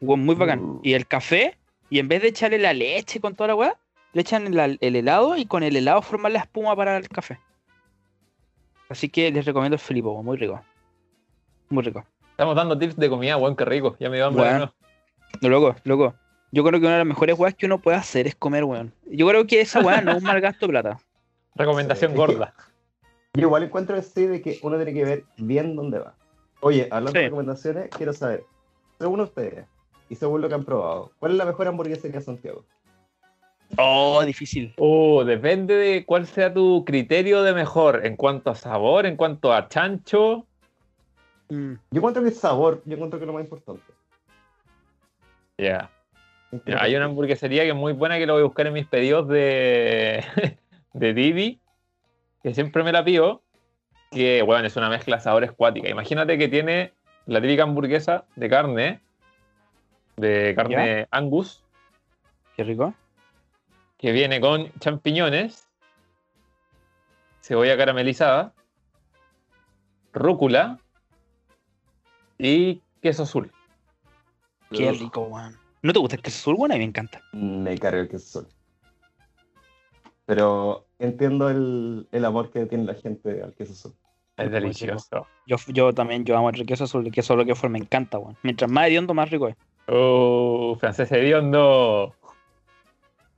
Muy 0.00 0.34
bacán. 0.34 0.60
Uh. 0.60 0.80
Y 0.82 0.94
el 0.94 1.06
café, 1.06 1.56
y 1.90 1.98
en 1.98 2.08
vez 2.08 2.22
de 2.22 2.28
echarle 2.28 2.58
la 2.58 2.72
leche 2.72 3.20
con 3.20 3.34
toda 3.34 3.48
la 3.48 3.54
weá, 3.54 3.76
le 4.14 4.22
echan 4.22 4.46
el, 4.46 4.78
el 4.80 4.96
helado 4.96 5.36
y 5.36 5.44
con 5.44 5.62
el 5.62 5.76
helado 5.76 6.00
forman 6.00 6.32
la 6.32 6.38
espuma 6.40 6.74
para 6.74 6.96
el 6.96 7.08
café. 7.08 7.38
Así 8.88 9.08
que 9.08 9.30
les 9.30 9.44
recomiendo 9.44 9.74
el 9.74 9.80
Filipo, 9.80 10.12
weón, 10.12 10.24
muy 10.24 10.36
rico. 10.36 10.62
Muy 11.68 11.82
rico. 11.82 12.04
Estamos 12.30 12.56
dando 12.56 12.78
tips 12.78 12.96
de 12.96 13.08
comida, 13.10 13.36
weón, 13.36 13.56
qué 13.56 13.64
rico. 13.64 13.96
Ya 14.00 14.08
me 14.08 14.16
dio 14.16 14.26
hambre. 14.26 14.42
Weón. 14.44 14.58
¿no? 14.60 14.74
No, 15.42 15.48
loco, 15.48 15.76
loco. 15.84 16.14
Yo 16.52 16.62
creo 16.62 16.78
que 16.78 16.86
una 16.86 16.92
de 16.92 16.98
las 17.00 17.06
mejores 17.08 17.36
weas 17.38 17.54
que 17.54 17.66
uno 17.66 17.78
puede 17.78 17.96
hacer 17.96 18.26
es 18.28 18.36
comer, 18.36 18.64
weón. 18.64 18.92
Yo 19.06 19.26
creo 19.26 19.46
que 19.46 19.60
esa 19.60 19.80
weá 19.80 20.00
no 20.00 20.12
es 20.12 20.18
un 20.18 20.22
mal 20.24 20.40
gasto 20.40 20.66
de 20.66 20.70
plata. 20.70 20.98
Recomendación 21.54 22.12
Sí. 22.12 22.16
gorda. 22.16 22.54
Yo 23.34 23.42
igual 23.42 23.64
encuentro 23.64 23.96
ese 23.96 24.28
de 24.28 24.40
que 24.42 24.58
uno 24.62 24.76
tiene 24.76 24.92
que 24.94 25.04
ver 25.04 25.24
bien 25.38 25.74
dónde 25.74 25.98
va. 25.98 26.14
Oye, 26.60 26.84
hablando 26.90 27.12
Sí. 27.12 27.18
de 27.18 27.24
recomendaciones, 27.24 27.90
quiero 27.90 28.12
saber, 28.12 28.44
según 28.98 29.20
ustedes 29.20 29.66
y 30.08 30.14
según 30.14 30.40
lo 30.40 30.48
que 30.48 30.54
han 30.54 30.64
probado, 30.64 31.10
¿cuál 31.18 31.32
es 31.32 31.38
la 31.38 31.44
mejor 31.44 31.66
hamburguesería 31.66 32.18
de 32.20 32.24
Santiago? 32.24 32.64
Oh, 33.76 34.22
difícil. 34.24 34.72
Oh, 34.78 35.24
depende 35.24 35.74
de 35.74 36.04
cuál 36.06 36.26
sea 36.26 36.52
tu 36.54 36.84
criterio 36.84 37.42
de 37.42 37.54
mejor 37.54 38.06
en 38.06 38.14
cuanto 38.16 38.50
a 38.50 38.54
sabor, 38.54 39.04
en 39.04 39.16
cuanto 39.16 39.52
a 39.52 39.68
chancho. 39.68 40.46
Mm. 41.48 41.72
Yo 41.90 41.98
encuentro 41.98 42.22
que 42.22 42.28
el 42.28 42.34
sabor, 42.34 42.82
yo 42.84 42.94
encuentro 42.94 43.18
que 43.18 43.24
es 43.24 43.26
lo 43.26 43.32
más 43.32 43.42
importante. 43.42 43.82
Ya. 45.58 45.90
Ya, 46.66 46.80
Hay 46.80 46.94
una 46.94 47.06
hamburguesería 47.06 47.62
que 47.64 47.70
es 47.70 47.74
muy 47.74 47.92
buena 47.94 48.16
que 48.16 48.26
lo 48.26 48.34
voy 48.34 48.42
a 48.42 48.46
buscar 48.46 48.66
en 48.68 48.74
mis 48.74 48.86
pedidos 48.86 49.26
de, 49.28 50.24
de 50.94 51.12
Didi, 51.12 51.60
que 52.42 52.54
siempre 52.54 52.82
me 52.82 52.92
la 52.92 53.04
pido, 53.04 53.42
que 54.10 54.42
bueno, 54.42 54.66
es 54.66 54.76
una 54.76 54.88
mezcla 54.88 55.16
de 55.16 55.22
sabores 55.22 55.52
cuática. 55.52 55.88
Imagínate 55.88 56.38
que 56.38 56.48
tiene 56.48 56.94
la 57.26 57.40
típica 57.40 57.64
hamburguesa 57.64 58.24
de 58.36 58.48
carne, 58.48 59.00
de 60.16 60.54
carne 60.56 61.06
Angus, 61.10 61.64
Qué 62.56 62.64
rico. 62.64 62.94
que 63.98 64.12
viene 64.12 64.40
con 64.40 64.72
champiñones, 64.78 65.68
cebolla 67.40 67.76
caramelizada, 67.76 68.54
rúcula 70.12 70.78
y 72.38 72.82
queso 73.02 73.24
azul. 73.24 73.50
Qué 74.70 74.92
rico, 74.92 75.22
weón. 75.22 75.56
¿No 75.82 75.92
te 75.92 75.98
gusta 75.98 76.16
el 76.16 76.22
queso 76.22 76.38
azul, 76.38 76.54
weón? 76.56 76.72
A 76.72 76.74
mí 76.74 76.80
me 76.80 76.84
encanta. 76.86 77.20
Me 77.32 77.76
carga 77.78 78.00
el 78.00 78.08
queso 78.08 78.42
solo. 78.42 78.48
Pero 80.26 80.86
entiendo 80.98 81.50
el, 81.50 82.08
el 82.12 82.24
amor 82.24 82.50
que 82.50 82.66
tiene 82.66 82.84
la 82.84 82.94
gente 82.94 83.42
al 83.42 83.54
queso 83.54 83.74
solo. 83.74 83.94
Es 84.36 84.50
delicioso. 84.50 85.26
Yo, 85.46 85.56
yo 85.68 85.92
también, 85.92 86.24
yo 86.24 86.36
amo 86.36 86.50
el 86.50 86.66
queso 86.66 86.84
azul, 86.84 87.06
el 87.06 87.12
queso 87.12 87.36
lo 87.36 87.44
que 87.44 87.54
fuera 87.54 87.72
me 87.72 87.78
encanta, 87.78 88.18
weón. 88.18 88.36
Mientras 88.42 88.70
más 88.70 88.88
hediondo, 88.88 89.14
más 89.14 89.30
rico 89.30 89.48
es. 89.48 89.56
Oh, 89.86 90.76
francés 90.80 91.12
hediondo. 91.12 92.14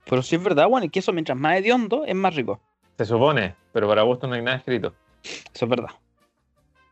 Pero 0.09 0.21
sí 0.23 0.37
es 0.37 0.43
verdad, 0.43 0.67
weón, 0.67 0.83
el 0.83 0.91
queso 0.91 1.13
mientras 1.13 1.37
más 1.37 1.57
hediondo 1.57 2.03
es 2.05 2.15
más 2.15 2.35
rico. 2.35 2.59
Se 2.97 3.05
supone, 3.05 3.55
pero 3.73 3.87
para 3.87 4.01
gusto 4.01 4.25
no 4.25 4.33
hay 4.33 4.41
nada 4.41 4.57
escrito. 4.57 4.95
Eso 5.23 5.65
es 5.65 5.69
verdad. 5.69 5.91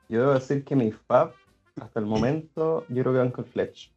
Yo 0.08 0.20
debo 0.20 0.34
decir 0.34 0.64
que 0.64 0.76
mi 0.76 0.92
fab, 0.92 1.34
hasta 1.82 2.00
el 2.00 2.06
momento, 2.06 2.86
yo 2.90 3.02
creo 3.02 3.14
que 3.14 3.20
van 3.20 3.32
con 3.32 3.46
Fletch. 3.46 3.92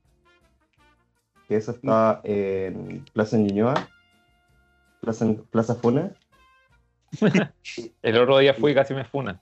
Que 1.48 1.56
eso 1.56 1.72
está 1.72 2.22
en 2.24 3.04
Plaza 3.12 3.36
Ñuñoa, 3.36 3.74
Plaza, 5.00 5.26
Plaza 5.50 5.74
Funa. 5.74 6.14
El 8.02 8.18
otro 8.18 8.38
día 8.38 8.54
fui 8.54 8.72
y 8.72 8.74
casi 8.74 8.94
me 8.94 9.04
funan. 9.04 9.40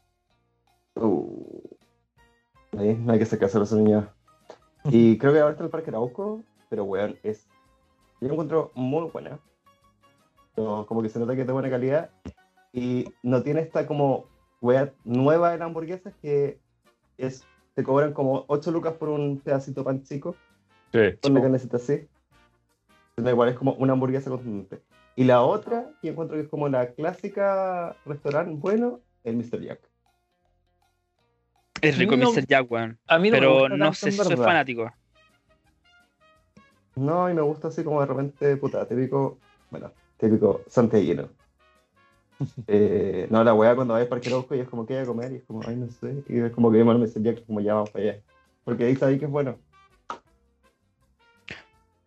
Uh, 0.94 1.60
ahí 2.78 2.94
no 2.94 3.12
hay 3.12 3.18
que 3.18 3.26
sacarse 3.26 3.58
Plaza 3.58 3.76
Ñuñoa. 3.76 4.14
Y 4.84 5.18
creo 5.18 5.32
que 5.32 5.40
ahora 5.40 5.52
está 5.52 5.64
el 5.64 5.70
Parque 5.70 5.90
Arauco, 5.90 6.42
pero 6.68 6.84
weón, 6.84 7.18
es. 7.22 7.46
Yo 8.20 8.28
lo 8.28 8.34
encuentro 8.34 8.72
muy 8.74 9.08
buena. 9.10 9.38
Pero 10.54 10.86
como 10.86 11.02
que 11.02 11.08
se 11.08 11.18
nota 11.18 11.34
que 11.34 11.42
es 11.42 11.46
de 11.46 11.52
buena 11.52 11.70
calidad. 11.70 12.10
Y 12.72 13.12
no 13.22 13.42
tiene 13.42 13.60
esta 13.60 13.86
como 13.86 14.26
wea 14.60 14.92
nueva 15.04 15.54
en 15.54 15.62
hamburguesas 15.62 16.14
que 16.22 16.58
es. 17.18 17.44
Te 17.74 17.82
cobran 17.82 18.14
como 18.14 18.46
8 18.48 18.70
lucas 18.70 18.94
por 18.94 19.10
un 19.10 19.38
pedacito 19.38 19.82
de 19.82 19.84
pan 19.84 20.02
chico. 20.02 20.34
Sí. 20.92 21.18
con 21.20 21.34
la 21.34 21.42
carnecita 21.42 21.76
así. 21.76 22.08
Entonces, 23.10 23.32
igual 23.32 23.48
es 23.50 23.56
como 23.56 23.72
una 23.74 23.92
hamburguesa 23.92 24.30
contundente. 24.30 24.80
Y 25.16 25.24
la 25.24 25.42
otra, 25.42 25.90
que 26.02 26.10
encuentro 26.10 26.36
que 26.36 26.42
es 26.44 26.48
como 26.48 26.68
la 26.68 26.92
clásica 26.92 27.96
restaurante 28.04 28.54
bueno, 28.54 29.00
el 29.24 29.36
Mr. 29.36 29.60
Jack. 29.62 29.80
Es 31.80 31.96
rico 31.98 32.16
No- 32.16 32.30
Mr. 32.32 32.46
Jack, 32.46 32.70
weón. 32.70 32.98
A 33.06 33.18
mí 33.18 33.30
no 33.30 33.34
me 33.36 33.40
Pero 33.40 33.58
gusta 33.60 33.76
no 33.76 33.92
sé 33.94 34.10
si 34.12 34.18
soy 34.18 34.36
fanático. 34.36 34.92
No, 36.96 37.30
y 37.30 37.34
me 37.34 37.42
gusta 37.42 37.68
así 37.68 37.82
como 37.84 38.00
de 38.00 38.06
repente, 38.06 38.56
puta, 38.56 38.86
típico, 38.86 39.38
bueno, 39.70 39.90
típico 40.18 40.62
santiaguino. 40.68 41.28
Eh, 42.66 43.26
no, 43.30 43.42
la 43.42 43.54
weá 43.54 43.74
cuando 43.74 43.94
vais 43.94 44.02
al 44.04 44.08
Parque 44.10 44.28
Arauco 44.28 44.54
y 44.54 44.60
es 44.60 44.68
como 44.68 44.84
que 44.84 44.92
voy 44.92 45.02
a 45.02 45.06
comer 45.06 45.32
y 45.32 45.36
es 45.36 45.44
como, 45.44 45.62
ay, 45.66 45.74
no 45.76 45.88
sé. 45.88 46.22
Y 46.28 46.38
es 46.40 46.52
como 46.52 46.70
que 46.70 46.76
vemos 46.76 46.94
el 46.94 47.00
Mr. 47.00 47.22
Jack 47.22 47.46
como 47.46 47.60
ya 47.62 47.72
vamos 47.72 47.88
para 47.88 48.04
allá. 48.10 48.20
Porque 48.62 48.84
ahí 48.84 48.94
sabéis 48.96 49.20
que 49.20 49.24
es 49.24 49.30
bueno. 49.30 49.58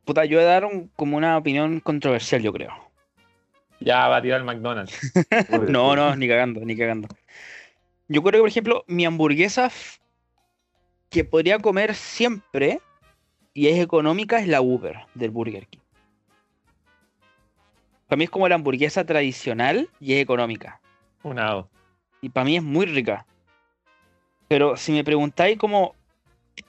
Puta, 0.05 0.25
yo 0.25 0.37
voy 0.37 0.45
a 0.45 0.49
dar 0.49 0.65
un- 0.65 0.89
como 0.95 1.17
una 1.17 1.35
opinión 1.35 1.79
controversial, 1.79 2.43
yo 2.43 2.53
creo. 2.53 2.69
Ya 3.79 4.07
va 4.07 4.17
a 4.17 4.21
tirar 4.21 4.39
el 4.39 4.45
McDonald's. 4.45 5.13
No, 5.69 5.95
no, 5.95 6.15
ni 6.15 6.27
cagando, 6.27 6.61
ni 6.61 6.77
cagando. 6.77 7.07
Yo 8.07 8.21
creo 8.21 8.31
que, 8.31 8.39
por 8.39 8.49
ejemplo, 8.49 8.83
mi 8.87 9.05
hamburguesa 9.05 9.71
que 11.09 11.23
podría 11.23 11.59
comer 11.59 11.95
siempre 11.95 12.81
y 13.53 13.67
es 13.67 13.79
económica 13.79 14.39
es 14.39 14.47
la 14.47 14.61
Uber 14.61 14.97
del 15.15 15.31
Burger 15.31 15.67
King. 15.67 15.79
Para 18.07 18.17
mí 18.17 18.23
es 18.23 18.29
como 18.29 18.47
la 18.47 18.55
hamburguesa 18.55 19.05
tradicional 19.05 19.89
y 19.99 20.13
es 20.13 20.21
económica. 20.21 20.81
Unado. 21.21 21.69
Y 22.21 22.29
para 22.29 22.45
mí 22.45 22.57
es 22.57 22.63
muy 22.63 22.85
rica. 22.85 23.25
Pero 24.47 24.77
si 24.77 24.91
me 24.91 25.03
preguntáis 25.03 25.57
como 25.59 25.93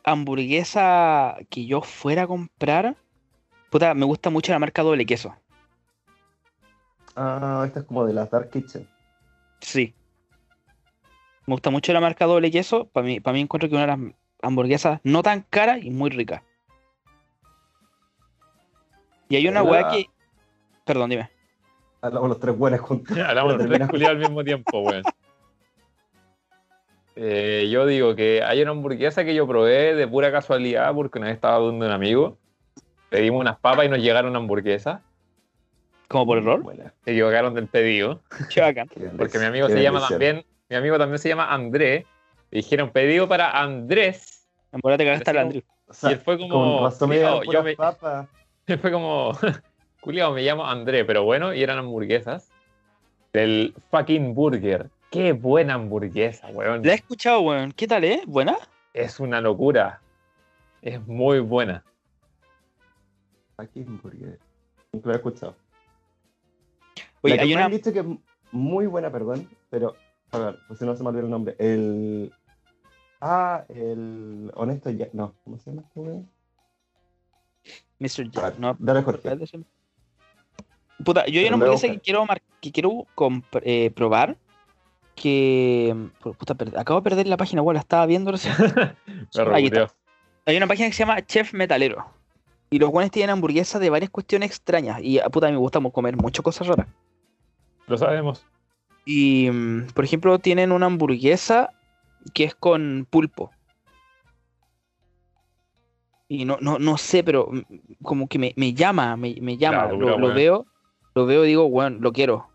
hamburguesa 0.04 1.36
que 1.48 1.64
yo 1.64 1.80
fuera 1.80 2.22
a 2.22 2.26
comprar, 2.26 2.94
puta, 3.70 3.94
me 3.94 4.04
gusta 4.04 4.28
mucho 4.28 4.52
la 4.52 4.58
marca 4.58 4.82
doble 4.82 5.06
queso. 5.06 5.34
Ah, 7.16 7.64
esta 7.66 7.80
es 7.80 7.86
como 7.86 8.06
de 8.06 8.12
las 8.12 8.30
Dark 8.30 8.50
Kitchen. 8.50 8.88
Sí. 9.60 9.94
Me 11.46 11.54
gusta 11.54 11.70
mucho 11.70 11.92
la 11.92 12.00
marca 12.00 12.26
doble 12.26 12.50
queso. 12.50 12.86
Para 12.86 13.06
mí, 13.06 13.20
para 13.20 13.34
mí 13.34 13.40
encuentro 13.40 13.68
que 13.68 13.74
una 13.74 13.86
de 13.86 13.96
las 13.96 14.14
hamburguesas 14.42 15.00
no 15.02 15.22
tan 15.22 15.44
cara 15.50 15.78
y 15.78 15.90
muy 15.90 16.10
rica. 16.10 16.42
Y 19.28 19.36
hay 19.36 19.48
una 19.48 19.62
weá 19.62 19.88
que. 19.90 20.06
Perdón, 20.84 21.10
dime. 21.10 21.30
Hablamos 22.02 22.30
los 22.30 22.40
tres 22.40 22.56
buenos 22.56 22.80
juntos. 22.80 23.16
Hablamos 23.26 23.52
de 23.52 23.58
Termina. 23.58 23.78
tres 23.78 23.90
culiados 23.90 24.16
al 24.16 24.20
mismo 24.20 24.44
tiempo, 24.44 24.80
weón. 24.80 25.02
Eh, 27.22 27.68
yo 27.70 27.84
digo 27.84 28.14
que 28.14 28.42
hay 28.42 28.62
una 28.62 28.70
hamburguesa 28.70 29.24
que 29.24 29.34
yo 29.34 29.46
probé 29.46 29.94
de 29.94 30.08
pura 30.08 30.32
casualidad 30.32 30.94
porque 30.94 31.18
una 31.18 31.26
vez 31.26 31.34
estaba 31.34 31.58
donde 31.58 31.84
un 31.84 31.92
amigo. 31.92 32.38
Pedimos 33.10 33.40
unas 33.40 33.58
papas 33.58 33.84
y 33.84 33.88
nos 33.90 33.98
llegaron 33.98 34.34
hamburguesas. 34.36 35.02
Como 36.10 36.26
por 36.26 36.38
error. 36.38 36.60
Buena. 36.60 36.92
Se 37.04 37.12
equivocaron 37.12 37.54
del 37.54 37.68
pedido. 37.68 38.20
Qué 38.52 38.60
bacán. 38.60 38.88
Qué 38.88 38.98
bendición, 38.98 39.16
Porque 39.16 39.38
mi 39.38 39.44
amigo 39.44 39.68
se 39.68 39.80
llama 39.80 40.08
también. 40.08 40.44
Mi 40.68 40.74
amigo 40.74 40.98
también 40.98 41.20
se 41.20 41.28
llama 41.28 41.54
Andrés. 41.54 42.04
Le 42.50 42.56
dijeron 42.56 42.90
pedido 42.90 43.28
para 43.28 43.52
Andrés. 43.52 44.44
Verdad 44.72 44.98
te 44.98 45.04
cagaste 45.04 45.30
al. 45.30 45.64
O 45.86 45.92
sea, 45.92 46.10
y 46.10 46.12
él 46.14 46.18
fue 46.18 46.36
como, 46.36 46.90
"Culiao, 46.98 47.44
yo 47.44 47.62
me-. 47.62 47.76
Y 48.66 48.76
fue 48.76 48.90
como, 48.90 49.38
culiao, 50.00 50.32
me 50.32 50.42
llamo 50.42 50.66
André, 50.66 51.04
pero 51.04 51.22
bueno, 51.22 51.54
y 51.54 51.62
eran 51.62 51.78
hamburguesas 51.78 52.50
del 53.32 53.72
fucking 53.92 54.34
burger. 54.34 54.90
Qué 55.12 55.30
buena 55.30 55.74
hamburguesa, 55.74 56.48
weón. 56.48 56.82
La 56.82 56.92
he 56.92 56.96
escuchado, 56.96 57.40
weón. 57.42 57.70
¿Qué 57.70 57.86
tal, 57.86 58.02
eh? 58.02 58.22
¿Buena? 58.26 58.56
Es 58.92 59.20
una 59.20 59.40
locura. 59.40 60.00
Es 60.82 61.00
muy 61.06 61.38
buena. 61.38 61.84
Aquí 63.58 63.82
hamburguesa. 63.82 64.44
Nunca 64.92 65.08
lo 65.08 65.14
he 65.14 65.16
escuchado. 65.16 65.69
Oye, 67.22 67.36
La 67.36 67.42
hay 67.42 67.54
una. 67.54 67.66
han 67.66 67.70
dicho 67.72 67.92
que 67.92 68.00
es 68.00 68.06
muy 68.52 68.86
buena, 68.86 69.10
perdón, 69.10 69.48
pero, 69.68 69.94
a 70.32 70.38
ver, 70.38 70.58
pues 70.66 70.78
si 70.78 70.84
no 70.84 70.96
se 70.96 71.02
me 71.02 71.10
olvidó 71.10 71.24
el 71.24 71.30
nombre. 71.30 71.56
El. 71.58 72.32
Ah, 73.20 73.64
el. 73.68 74.50
Honesto 74.54 74.90
Jack. 74.90 75.12
No, 75.12 75.34
¿cómo 75.44 75.58
se 75.58 75.70
llama 75.70 75.82
este 75.86 76.00
weón? 76.00 76.30
Mr. 77.98 78.30
Jack. 78.30 78.58
No, 78.58 78.76
Dale, 78.78 79.02
Jorge. 79.02 79.36
Puta, 81.04 81.26
yo 81.26 81.40
hay 81.40 81.46
una 81.46 81.54
hamburguesa 81.54 81.88
que 81.88 82.00
quiero, 82.00 82.26
que 82.60 82.72
quiero 82.72 83.06
eh, 83.62 83.90
probar. 83.90 84.36
Que. 85.14 85.94
Puta, 86.20 86.56
acabo 86.78 87.00
de 87.00 87.04
perder 87.04 87.26
la 87.26 87.36
página, 87.36 87.62
weón. 87.62 87.74
La 87.74 87.80
estaba 87.80 88.06
viendo 88.06 88.32
recién. 88.32 88.54
Ahí 89.52 89.66
está. 89.66 89.92
Hay 90.46 90.56
una 90.56 90.66
página 90.66 90.88
que 90.88 90.94
se 90.94 91.00
llama 91.00 91.24
Chef 91.24 91.52
Metalero. 91.52 92.06
Y 92.70 92.78
los 92.78 92.88
guanes 92.90 93.10
tienen 93.10 93.30
hamburguesas 93.30 93.80
de 93.80 93.90
varias 93.90 94.10
cuestiones 94.10 94.48
extrañas. 94.48 95.00
Y 95.02 95.18
a 95.18 95.28
puta, 95.28 95.46
a 95.46 95.50
mí 95.50 95.54
me 95.54 95.60
gusta 95.60 95.80
comer 95.92 96.16
muchas 96.16 96.42
cosas 96.42 96.66
raras. 96.68 96.86
Lo 97.90 97.98
sabemos. 97.98 98.46
Y, 99.04 99.50
mm, 99.50 99.88
por 99.94 100.04
ejemplo, 100.04 100.38
tienen 100.38 100.70
una 100.70 100.86
hamburguesa 100.86 101.70
que 102.32 102.44
es 102.44 102.54
con 102.54 103.04
pulpo. 103.10 103.50
Y 106.28 106.44
no, 106.44 106.58
no, 106.60 106.78
no 106.78 106.96
sé, 106.96 107.24
pero 107.24 107.48
mm, 107.50 107.62
como 108.02 108.28
que 108.28 108.38
me, 108.38 108.52
me 108.56 108.72
llama, 108.74 109.16
me, 109.16 109.34
me 109.40 109.56
llama. 109.56 109.88
Lo, 109.90 110.16
weón. 110.16 110.34
veo, 110.36 110.66
lo 111.16 111.26
veo 111.26 111.44
y 111.44 111.48
digo, 111.48 111.68
bueno, 111.68 111.98
lo 112.00 112.12
quiero. 112.12 112.48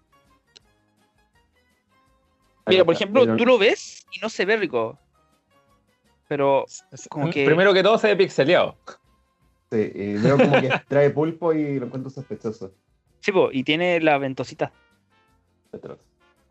Mira, 2.67 2.85
por 2.85 2.95
ejemplo, 2.95 3.35
tú 3.35 3.45
lo 3.45 3.57
ves 3.57 4.05
y 4.13 4.19
no 4.21 4.29
se 4.29 4.45
ve 4.45 4.55
rico. 4.55 4.97
Pero, 6.29 6.65
Como 7.09 7.29
que- 7.29 7.45
Primero 7.45 7.73
que 7.73 7.83
todo 7.83 7.97
se 7.97 8.07
ve 8.07 8.15
pixeleado. 8.15 8.77
Sí, 9.69 9.91
y 9.93 10.13
veo 10.17 10.37
como 10.37 10.61
que 10.61 10.71
trae 10.87 11.09
pulpo 11.09 11.51
y 11.51 11.77
lo 11.77 11.87
encuentro 11.87 12.09
sospechoso. 12.09 12.73
sí, 13.19 13.33
po, 13.33 13.49
y 13.51 13.65
tiene 13.65 13.99
la 13.99 14.17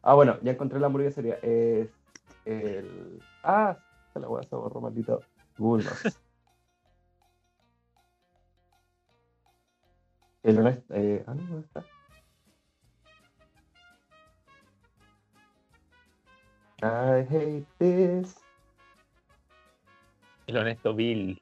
Ah, 0.02 0.14
bueno, 0.14 0.38
ya 0.42 0.52
encontré 0.52 0.78
la 0.78 0.86
hamburguesería. 0.86 1.38
Es 1.42 1.88
el. 2.44 3.20
Ah, 3.42 3.78
se 4.12 4.20
la 4.20 4.28
voy 4.28 4.44
a 4.44 4.56
borró, 4.56 4.80
maldito. 4.80 5.20
Google 5.58 5.84
Maps. 5.84 6.20
El 10.42 10.58
honesto. 10.58 10.94
Eh, 10.94 11.24
ah, 11.26 11.34
no, 11.34 11.42
¿dónde 11.42 11.66
está? 11.66 11.84
I 16.82 17.26
hate 17.30 17.66
this. 17.78 18.36
El 20.46 20.58
honesto 20.58 20.94
Bill. 20.94 21.40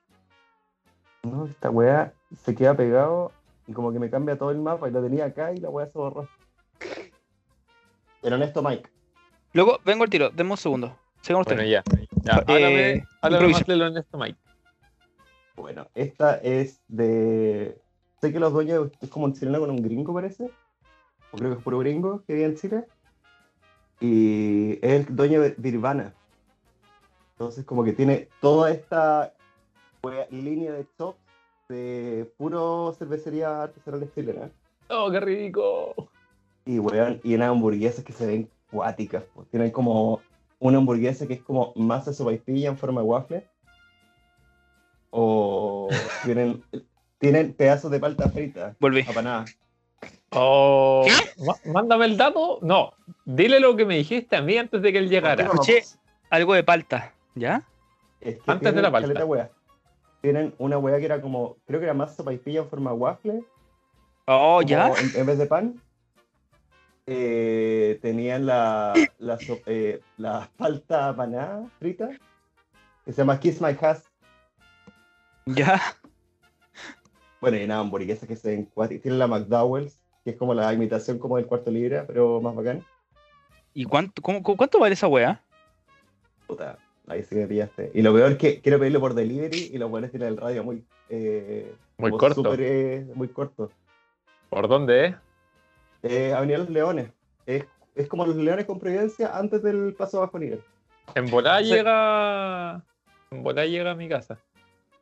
No, 1.25 1.47
esta 1.47 1.71
weá 1.71 2.15
se 2.37 2.55
queda 2.55 2.77
pegado 2.77 3.33
y 3.67 3.73
como 3.73 3.93
que 3.93 3.99
me 3.99 4.09
cambia 4.09 4.39
todo 4.39 4.53
el 4.53 4.61
mapa 4.61 4.89
y 4.89 4.93
lo 4.93 5.03
tenía 5.03 5.25
acá 5.25 5.53
y 5.53 5.57
la 5.57 5.69
weá 5.69 5.87
se 5.89 5.99
borró. 5.99 6.29
El 8.23 8.33
honesto 8.33 8.63
Mike. 8.63 8.89
Luego, 9.53 9.79
vengo 9.85 10.05
al 10.05 10.11
tiro, 10.11 10.31
denme 10.31 10.53
un 10.53 10.57
segundo. 10.57 10.97
Sigamos 11.21 11.47
Bueno, 11.47 11.63
teniendo. 11.63 11.85
ya. 12.23 12.23
ya. 12.23 12.39
Eh, 12.39 12.45
Háblame, 12.47 13.07
háblame 13.21 13.37
improvisa. 13.47 13.59
más 13.61 13.67
del 13.67 13.83
honesto 13.83 14.19
Mike. 14.19 14.39
Bueno, 15.57 15.87
esta 15.95 16.37
es 16.39 16.81
de. 16.89 17.79
Sé 18.21 18.33
que 18.33 18.41
los 18.41 18.53
dueños 18.53 18.91
es 19.01 19.09
como 19.11 19.27
un 19.27 19.35
chileno 19.35 19.61
con 19.61 19.71
un 19.71 19.83
gringo, 19.83 20.15
parece. 20.15 20.51
O 21.33 21.37
creo 21.37 21.51
que 21.53 21.59
es 21.59 21.63
puro 21.65 21.79
gringo 21.81 22.23
que 22.27 22.35
vive 22.35 22.47
en 22.47 22.57
Chile. 22.57 22.85
Y 24.01 24.73
es 24.85 25.07
el 25.09 25.15
dueño 25.17 25.41
de 25.41 25.55
Nirvana. 25.59 26.13
Entonces, 27.33 27.65
como 27.65 27.85
que 27.85 27.93
tiene 27.93 28.29
toda 28.41 28.71
esta 28.71 29.33
wea- 30.03 30.29
línea 30.31 30.73
de 30.73 30.87
shops 30.99 31.19
de 31.69 32.33
puro 32.37 32.95
cervecería 32.99 33.63
artesanal 33.65 34.11
chilena. 34.15 34.51
Oh, 34.89 35.11
qué 35.11 35.21
rico. 35.21 36.11
Y, 36.65 36.79
weón, 36.79 37.21
y 37.25 37.35
unas 37.35 37.51
hamburguesas 37.51 38.05
que 38.05 38.13
se 38.13 38.27
ven 38.27 38.51
cuáticas. 38.71 39.25
po. 39.25 39.45
Tienen 39.45 39.71
como 39.71 40.21
una 40.59 40.79
hamburguesa 40.79 41.27
que 41.27 41.35
es 41.35 41.43
como 41.43 41.73
masa 41.77 42.13
sopaipilla 42.13 42.69
en 42.69 42.79
forma 42.79 43.01
de 43.01 43.07
waffle. 43.07 43.47
O 45.11 45.89
tienen, 46.25 46.63
tienen 47.19 47.53
pedazos 47.55 47.91
de 47.91 48.01
palta 48.01 48.29
frita, 48.29 48.77
Volví. 48.81 49.05
apanada. 49.09 49.45
Oh, 50.31 51.07
má- 51.39 51.73
mándame 51.73 52.07
el 52.07 52.17
dato. 52.17 52.59
No, 52.63 52.93
dile 53.27 53.61
lo 53.61 53.77
que 53.77 53.85
me 53.85 53.97
dijiste 53.99 54.37
a 54.37 54.41
mí 54.43 54.57
antes 54.57 54.81
de 54.81 54.93
que 54.93 54.99
él 54.99 55.09
llegara. 55.11 55.45
Escuché. 55.45 55.83
Algo 56.31 56.55
de 56.55 56.65
palta, 56.65 57.13
¿ya? 57.35 57.63
Es 58.21 58.37
que 58.41 58.51
Antes 58.51 58.75
de 58.75 58.81
la 58.81 58.91
palta. 58.91 59.25
wea. 59.27 59.51
Tienen 60.23 60.55
una 60.59 60.79
wea 60.79 60.99
que 60.99 61.05
era 61.05 61.21
como, 61.21 61.57
creo 61.67 61.81
que 61.81 61.85
era 61.85 61.93
masa 61.95 62.15
sopaipilla 62.15 62.61
en 62.61 62.69
forma 62.69 62.93
de 62.93 62.97
waffle. 62.97 63.45
Oh, 64.27 64.63
¿ya? 64.63 64.89
En, 64.89 65.21
en 65.21 65.27
vez 65.27 65.37
de 65.37 65.47
pan. 65.47 65.83
Eh, 67.07 67.99
tenían 68.01 68.47
la, 68.47 68.95
la, 69.19 69.39
so- 69.39 69.61
eh, 69.67 70.01
la 70.19 70.49
palta 70.57 71.09
apanada 71.09 71.67
frita. 71.79 72.11
Que 73.05 73.13
se 73.13 73.19
llama 73.23 73.41
Kiss 73.41 73.61
My 73.61 73.77
Ass. 73.81 74.05
¿Ya? 75.47 75.81
Bueno, 77.41 77.57
y 77.57 77.67
nada, 77.67 77.81
hamburguesas 77.81 78.29
que 78.29 78.37
se 78.37 78.51
ven. 78.51 78.71
Tienen 79.01 79.19
la 79.19 79.27
McDowell's, 79.27 79.99
que 80.23 80.31
es 80.31 80.37
como 80.37 80.55
la 80.55 80.73
imitación 80.73 81.19
como 81.19 81.37
del 81.39 81.47
cuarto 81.47 81.71
libra, 81.73 82.05
pero 82.07 82.41
más 82.41 82.55
bacán. 82.55 82.85
¿Y 83.75 83.85
cuánto, 83.85 84.23
cómo- 84.23 84.43
cuánto 84.43 84.79
vale 84.79 84.95
esa 84.95 85.09
weá? 85.09 85.41
Puta, 86.47 86.79
ahí 87.09 87.25
sí 87.25 87.35
me 87.35 87.49
pillaste. 87.49 87.91
Y 87.95 88.03
lo 88.03 88.13
peor 88.15 88.33
es 88.33 88.39
que 88.39 88.61
quiero 88.61 88.79
pedirlo 88.79 89.01
por 89.01 89.15
delivery 89.15 89.71
y 89.73 89.79
los 89.79 89.91
buenos 89.91 90.11
tienen 90.13 90.29
el 90.29 90.37
radio 90.37 90.63
muy... 90.63 90.85
eh, 91.09 91.75
Muy 91.99 92.13
corto. 92.13 92.43
súper, 92.45 92.61
eh, 92.61 93.07
muy 93.15 93.27
corto. 93.29 93.73
¿Por 94.49 94.69
dónde? 94.69 95.17
Eh, 96.03 96.33
Avenida 96.33 96.59
Los 96.59 96.71
Leones. 96.71 97.11
Es, 97.47 97.65
es 97.95 98.09
como 98.09 98.27
Los 98.27 98.37
Leones 98.37 98.65
con 98.67 98.79
Providencia 98.79 99.37
antes 99.37 99.63
del 99.63 99.95
paso 99.95 100.21
bajo 100.21 100.39
nivel. 100.39 100.63
En 101.15 101.31
volada 101.31 101.59
Sí. 101.61 101.67
llega. 101.67 102.83
En 103.31 103.43
volada 103.43 103.67
llega 103.67 103.91
a 103.91 103.95
mi 103.95 104.09
casa. 104.09 104.39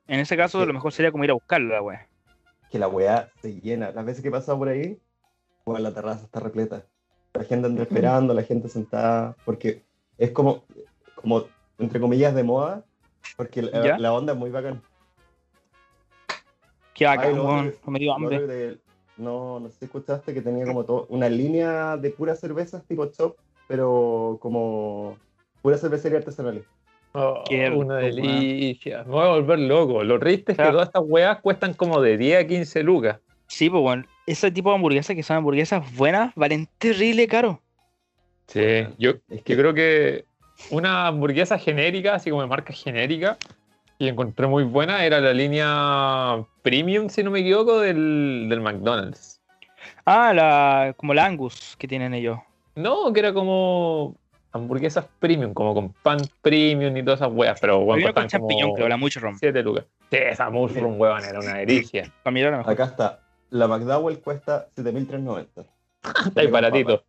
En 0.06 0.20
ese 0.20 0.36
caso, 0.36 0.60
Sí. 0.60 0.66
lo 0.66 0.72
mejor 0.72 0.93
sería 0.93 1.12
como 1.12 1.24
ir 1.24 1.31
a 1.31 1.35
buscarla, 1.35 1.74
la 1.77 1.82
weá. 1.82 2.06
Que 2.70 2.78
la 2.78 2.89
weá 2.89 3.31
se 3.40 3.60
llena. 3.60 3.90
Las 3.93 4.05
veces 4.05 4.22
que 4.22 4.28
he 4.28 4.32
pasado 4.32 4.59
por 4.59 4.68
ahí, 4.68 4.98
bueno, 5.64 5.81
la 5.81 5.93
terraza 5.94 6.24
está 6.24 6.40
repleta. 6.40 6.85
La 7.35 7.44
gente 7.44 7.66
anda 7.66 7.82
esperando, 7.82 8.35
la 8.35 8.43
gente 8.43 8.68
sentada, 8.68 9.36
porque 9.44 9.85
es 10.18 10.31
como, 10.32 10.64
como 11.14 11.44
entre 11.78 12.01
comillas, 12.01 12.35
de 12.35 12.43
moda, 12.43 12.85
porque 13.36 13.62
la, 13.62 14.12
onda 14.12 14.32
es 14.32 14.39
muy 14.39 14.51
bacán. 14.51 14.82
Qué 16.94 17.06
bacán, 17.06 17.31
Ay, 17.31 17.72
No 17.85 17.93
me 17.93 17.98
dio 17.98 18.12
hambre. 18.14 18.47
de- 18.47 18.78
no, 19.20 19.60
no 19.60 19.68
sé 19.68 19.78
si 19.78 19.84
escuchaste 19.84 20.34
que 20.34 20.40
tenía 20.40 20.64
como 20.64 20.84
todo, 20.84 21.06
una 21.10 21.28
línea 21.28 21.97
de 21.97 22.10
puras 22.10 22.40
cervezas 22.40 22.84
tipo 22.86 23.06
shop, 23.06 23.36
pero 23.68 24.38
como 24.40 25.16
puras 25.62 25.80
cervecería 25.80 26.18
artesanales. 26.18 26.64
Oh, 27.12 27.42
Qué 27.48 27.68
una 27.70 27.97
delicia. 27.97 29.02
Me 29.05 29.10
voy 29.10 29.24
a 29.24 29.30
volver 29.30 29.59
loco. 29.59 30.05
Lo 30.05 30.18
triste 30.20 30.52
es 30.52 30.59
que 30.59 30.64
todas 30.64 30.86
estas 30.86 31.02
weas 31.05 31.40
cuestan 31.40 31.74
como 31.74 32.01
de 32.01 32.16
10 32.16 32.44
a 32.44 32.47
15 32.47 32.82
lucas. 32.82 33.18
Sí, 33.48 33.68
pues, 33.68 33.82
weón. 33.82 34.06
Ese 34.26 34.52
tipo 34.52 34.70
de 34.70 34.76
hamburguesas 34.76 35.16
que 35.16 35.24
son 35.24 35.38
hamburguesas 35.38 35.97
buenas 35.97 36.32
valen 36.36 36.68
terrible 36.78 37.26
caro. 37.26 37.60
Sí, 38.47 38.86
yo, 38.98 39.12
Es 39.28 39.42
yo 39.44 39.56
creo 39.56 39.74
que 39.74 40.24
una 40.70 41.09
hamburguesa 41.09 41.59
genérica, 41.59 42.14
así 42.14 42.30
como 42.30 42.42
de 42.42 42.48
marca 42.48 42.72
genérica, 42.72 43.38
que 44.01 44.09
encontré 44.09 44.47
muy 44.47 44.64
buena, 44.64 45.05
era 45.05 45.20
la 45.20 45.35
línea 45.35 46.43
premium, 46.62 47.10
si 47.10 47.22
no 47.22 47.31
me 47.31 47.40
equivoco, 47.40 47.81
del, 47.81 48.47
del 48.48 48.60
McDonald's. 48.60 49.43
Ah, 50.06 50.32
la, 50.32 50.94
como 50.97 51.12
la 51.12 51.27
Angus 51.27 51.77
que 51.78 51.86
tienen 51.86 52.14
ellos. 52.14 52.39
No, 52.74 53.12
que 53.12 53.20
era 53.20 53.35
como 53.35 54.16
hamburguesas 54.52 55.06
premium, 55.18 55.52
como 55.52 55.74
con 55.74 55.93
pan 55.93 56.18
premium 56.40 56.97
y 56.97 57.02
todas 57.02 57.20
esas 57.20 57.31
weas, 57.31 57.60
pero 57.60 57.81
bueno, 57.81 58.12
con 58.14 58.27
champiñón, 58.27 58.72
creo, 58.72 58.89
la 58.89 58.97
mushroom. 58.97 59.36
7 59.39 59.62
lucas. 59.62 59.85
Sí, 60.10 60.16
esa 60.16 60.48
mushroom, 60.48 60.98
weón, 60.98 61.22
era 61.22 61.39
una 61.39 61.56
delicia. 61.56 62.10
Para. 62.22 62.60
Acá 62.60 62.85
está. 62.85 63.20
la 63.51 63.68
McDowell 63.68 64.20
cuesta 64.20 64.68
7.390. 64.77 65.47
Está 66.27 66.40
ahí 66.40 66.47
baratito. 66.47 67.05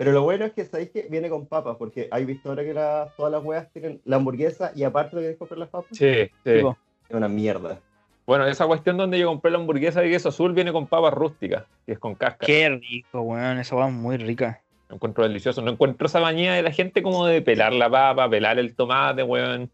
Pero 0.00 0.12
lo 0.12 0.22
bueno 0.22 0.46
es 0.46 0.52
que 0.54 0.64
sabéis 0.64 0.88
que 0.92 1.08
viene 1.10 1.28
con 1.28 1.44
papas, 1.44 1.76
porque 1.76 2.08
hay 2.10 2.24
visto 2.24 2.48
ahora 2.48 2.64
que 2.64 2.72
la- 2.72 3.12
todas 3.18 3.30
las 3.30 3.44
weas 3.44 3.70
tienen 3.70 4.00
la 4.06 4.16
hamburguesa 4.16 4.72
y 4.74 4.82
aparte 4.82 5.14
de 5.18 5.32
que 5.32 5.36
comprar 5.36 5.58
las 5.58 5.68
papas, 5.68 5.88
Sí, 5.92 6.24
sí. 6.42 6.54
Tipo, 6.54 6.78
es 7.06 7.14
una 7.14 7.28
mierda. 7.28 7.78
Bueno, 8.26 8.46
esa 8.46 8.66
cuestión 8.66 8.96
donde 8.96 9.18
yo 9.18 9.26
compré 9.28 9.50
la 9.50 9.58
hamburguesa 9.58 10.00
de 10.00 10.08
queso 10.08 10.30
azul 10.30 10.54
viene 10.54 10.72
con 10.72 10.86
papas 10.86 11.12
rústicas, 11.12 11.66
que 11.84 11.92
es 11.92 11.98
con 11.98 12.14
cáscara. 12.14 12.46
Qué 12.46 12.70
rico, 12.70 13.20
weón. 13.20 13.58
Esa 13.58 13.76
va 13.76 13.88
muy 13.90 14.16
rica. 14.16 14.62
Lo 14.88 14.94
encuentro 14.94 15.22
delicioso. 15.22 15.60
No 15.60 15.70
encuentro 15.72 16.06
esa 16.06 16.18
manía 16.18 16.54
de 16.54 16.62
la 16.62 16.72
gente 16.72 17.02
como 17.02 17.26
de 17.26 17.42
pelar 17.42 17.74
la 17.74 17.90
papa, 17.90 18.26
pelar 18.30 18.58
el 18.58 18.74
tomate, 18.74 19.22
weón. 19.22 19.70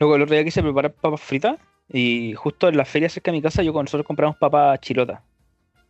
Luego 0.00 0.16
el 0.16 0.22
otro 0.22 0.34
día 0.34 0.44
quise 0.44 0.62
preparar 0.62 0.94
papas 0.94 1.20
fritas 1.20 1.58
y 1.90 2.32
justo 2.32 2.68
en 2.68 2.78
la 2.78 2.86
feria 2.86 3.10
cerca 3.10 3.30
de 3.30 3.36
mi 3.36 3.42
casa 3.42 3.62
yo 3.62 3.74
con 3.74 3.84
nosotros 3.84 4.06
compramos 4.06 4.38
papas 4.38 4.80
chilotas. 4.80 5.20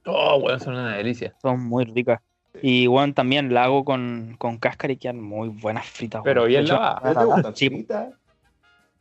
Oh, 0.04 0.40
weón, 0.42 0.58
son 0.58 0.74
una 0.74 0.96
delicia. 0.96 1.32
Son 1.40 1.60
muy 1.62 1.84
ricas. 1.84 2.20
Y 2.62 2.86
weón 2.88 3.14
también 3.14 3.52
la 3.52 3.64
hago 3.64 3.84
con, 3.84 4.36
con 4.38 4.58
cáscara 4.58 4.92
y 4.92 4.96
quedan 4.96 5.20
muy 5.20 5.48
buenas 5.48 5.86
fritas. 5.86 6.22
Pero 6.24 6.42
weón. 6.42 6.48
bien 6.50 6.68
lavadas. 6.68 7.04
¿A 7.04 7.08
ti 7.12 7.18
te 7.18 7.24
gustan 7.24 7.56
Sí. 7.56 7.68
fritas? 7.68 8.14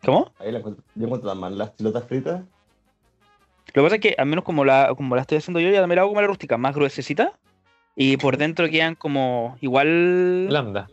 ¿Cómo? 0.03 0.31
Ahí 0.39 0.51
la 0.51 0.59
yo 0.59 0.75
encuentro 0.95 1.29
tan 1.29 1.39
mal 1.39 1.57
las 1.57 1.75
chilotas 1.75 2.03
fritas. 2.05 2.41
Lo 3.67 3.73
que 3.73 3.81
pasa 3.81 3.95
es 3.95 4.01
que 4.01 4.15
al 4.17 4.25
menos 4.27 4.45
como 4.45 4.63
la, 4.63 4.93
como 4.95 5.15
la 5.15 5.21
estoy 5.21 5.37
haciendo 5.39 5.59
yo, 5.59 5.69
ya 5.69 5.85
me 5.87 5.95
la 5.95 6.01
hago 6.01 6.09
como 6.11 6.21
la 6.21 6.27
rústica, 6.27 6.57
más 6.57 6.75
gruesecita. 6.75 7.33
Y 7.95 8.17
por 8.17 8.37
dentro 8.37 8.69
quedan 8.69 8.95
como 8.95 9.57
igual 9.61 10.45
Blanda. 10.47 10.87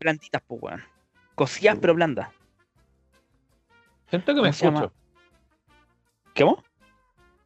blanditas, 0.00 0.42
pues 0.46 0.62
weón. 0.62 0.82
Cocidas 1.34 1.78
pero 1.80 1.94
blandas. 1.94 2.28
Siento 4.10 4.34
que 4.34 4.40
me 4.42 4.48
escucho. 4.48 4.92
¿Cómo? 6.36 6.62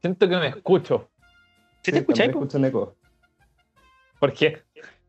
Siento 0.00 0.28
que 0.28 0.36
me 0.36 0.48
escucho. 0.48 1.08
¿Sí 1.82 1.90
te 1.92 1.98
escucháis? 1.98 2.30
también 2.30 2.32
po? 2.32 2.38
escucho 2.44 2.58
un 2.58 2.64
eco. 2.64 2.96
¿Por 4.22 4.32
qué? 4.34 4.62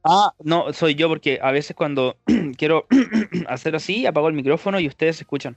Ah, 0.04 0.34
no, 0.40 0.74
soy 0.74 0.96
yo 0.96 1.08
porque 1.08 1.38
a 1.40 1.52
veces 1.52 1.76
cuando 1.76 2.18
quiero 2.58 2.88
hacer 3.48 3.76
así, 3.76 4.08
apago 4.08 4.28
el 4.28 4.34
micrófono 4.34 4.80
y 4.80 4.88
ustedes 4.88 5.18
se 5.18 5.24
escuchan. 5.24 5.56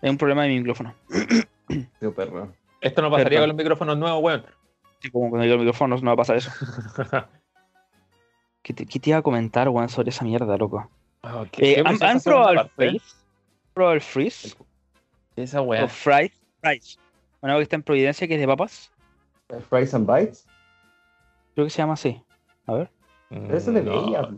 Hay 0.00 0.08
un 0.10 0.16
problema 0.16 0.44
de 0.44 0.50
mi 0.50 0.58
micrófono. 0.58 0.94
Tío 1.98 2.14
perro. 2.14 2.54
Esto 2.80 3.02
no 3.02 3.10
pasaría 3.10 3.40
Perdón. 3.40 3.42
con 3.42 3.48
los 3.48 3.56
micrófonos 3.56 3.98
nuevos, 3.98 4.22
weón. 4.22 4.46
Sí, 5.00 5.10
como 5.10 5.30
cuando 5.30 5.42
digo 5.42 5.54
el 5.54 5.60
micrófono 5.62 5.96
no 5.96 6.06
va 6.06 6.12
a 6.12 6.16
pasar 6.16 6.36
eso. 6.36 6.52
¿Qué 8.62 8.72
te, 8.72 8.86
qué 8.86 9.00
te 9.00 9.10
iba 9.10 9.18
a 9.18 9.22
comentar, 9.22 9.68
weón, 9.68 9.88
sobre 9.88 10.10
esa 10.10 10.24
mierda, 10.24 10.56
loco? 10.56 10.88
Oh, 11.22 11.42
Eh, 11.58 11.82
¿qué 11.82 11.82
¿Han, 11.84 12.20
probado 12.20 12.52
el 12.52 12.68
freeze? 12.70 13.16
¿Probado 13.72 13.94
el 13.96 14.00
freeze? 14.00 14.54
Esa 15.34 15.60
¿O 15.60 15.64
weá. 15.64 15.88
fries? 15.88 16.30
Fries. 16.60 17.00
Una 17.40 17.56
que 17.56 17.62
está 17.62 17.74
en 17.74 17.82
Providencia 17.82 18.28
que 18.28 18.34
es 18.34 18.40
de 18.40 18.46
papas. 18.46 18.92
Fries 19.68 19.92
and 19.92 20.06
Bites. 20.06 20.46
Creo 21.54 21.66
que 21.66 21.70
se 21.70 21.78
llama 21.78 21.94
así. 21.94 22.22
A 22.66 22.74
ver. 22.74 22.90
Pero 23.28 23.56
eso 23.56 23.72
de 23.72 23.82
Mm, 23.82 23.84
No, 23.86 24.04
Bella. 24.04 24.28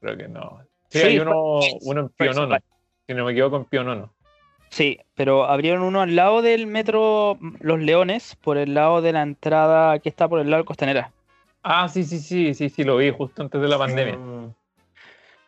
Creo 0.00 0.16
que 0.16 0.28
no. 0.28 0.58
Sí, 0.88 0.98
Sí, 0.98 1.06
hay 1.06 1.18
uno, 1.18 1.60
fries, 1.60 1.78
uno 1.82 2.00
en 2.00 2.06
and 2.06 2.14
Pionono. 2.16 2.58
Si 3.06 3.14
no 3.14 3.24
me 3.24 3.32
equivoco, 3.32 3.56
en 3.56 3.64
Pionono. 3.64 4.12
Sí, 4.70 4.98
pero 5.14 5.44
abrieron 5.44 5.82
uno 5.82 6.00
al 6.00 6.16
lado 6.16 6.42
del 6.42 6.66
metro 6.66 7.38
Los 7.60 7.80
Leones, 7.80 8.36
por 8.36 8.56
el 8.58 8.74
lado 8.74 9.00
de 9.00 9.12
la 9.12 9.22
entrada 9.22 9.98
que 10.00 10.08
está 10.08 10.28
por 10.28 10.40
el 10.40 10.50
lado 10.50 10.62
de 10.62 10.66
Costanera. 10.66 11.12
Ah, 11.62 11.88
sí, 11.88 12.04
sí, 12.04 12.18
sí, 12.18 12.54
sí, 12.54 12.68
sí, 12.68 12.84
lo 12.84 12.96
vi 12.96 13.10
justo 13.10 13.42
antes 13.42 13.60
de 13.60 13.68
la 13.68 13.78
pandemia. 13.78 14.16
Mm, 14.16 14.54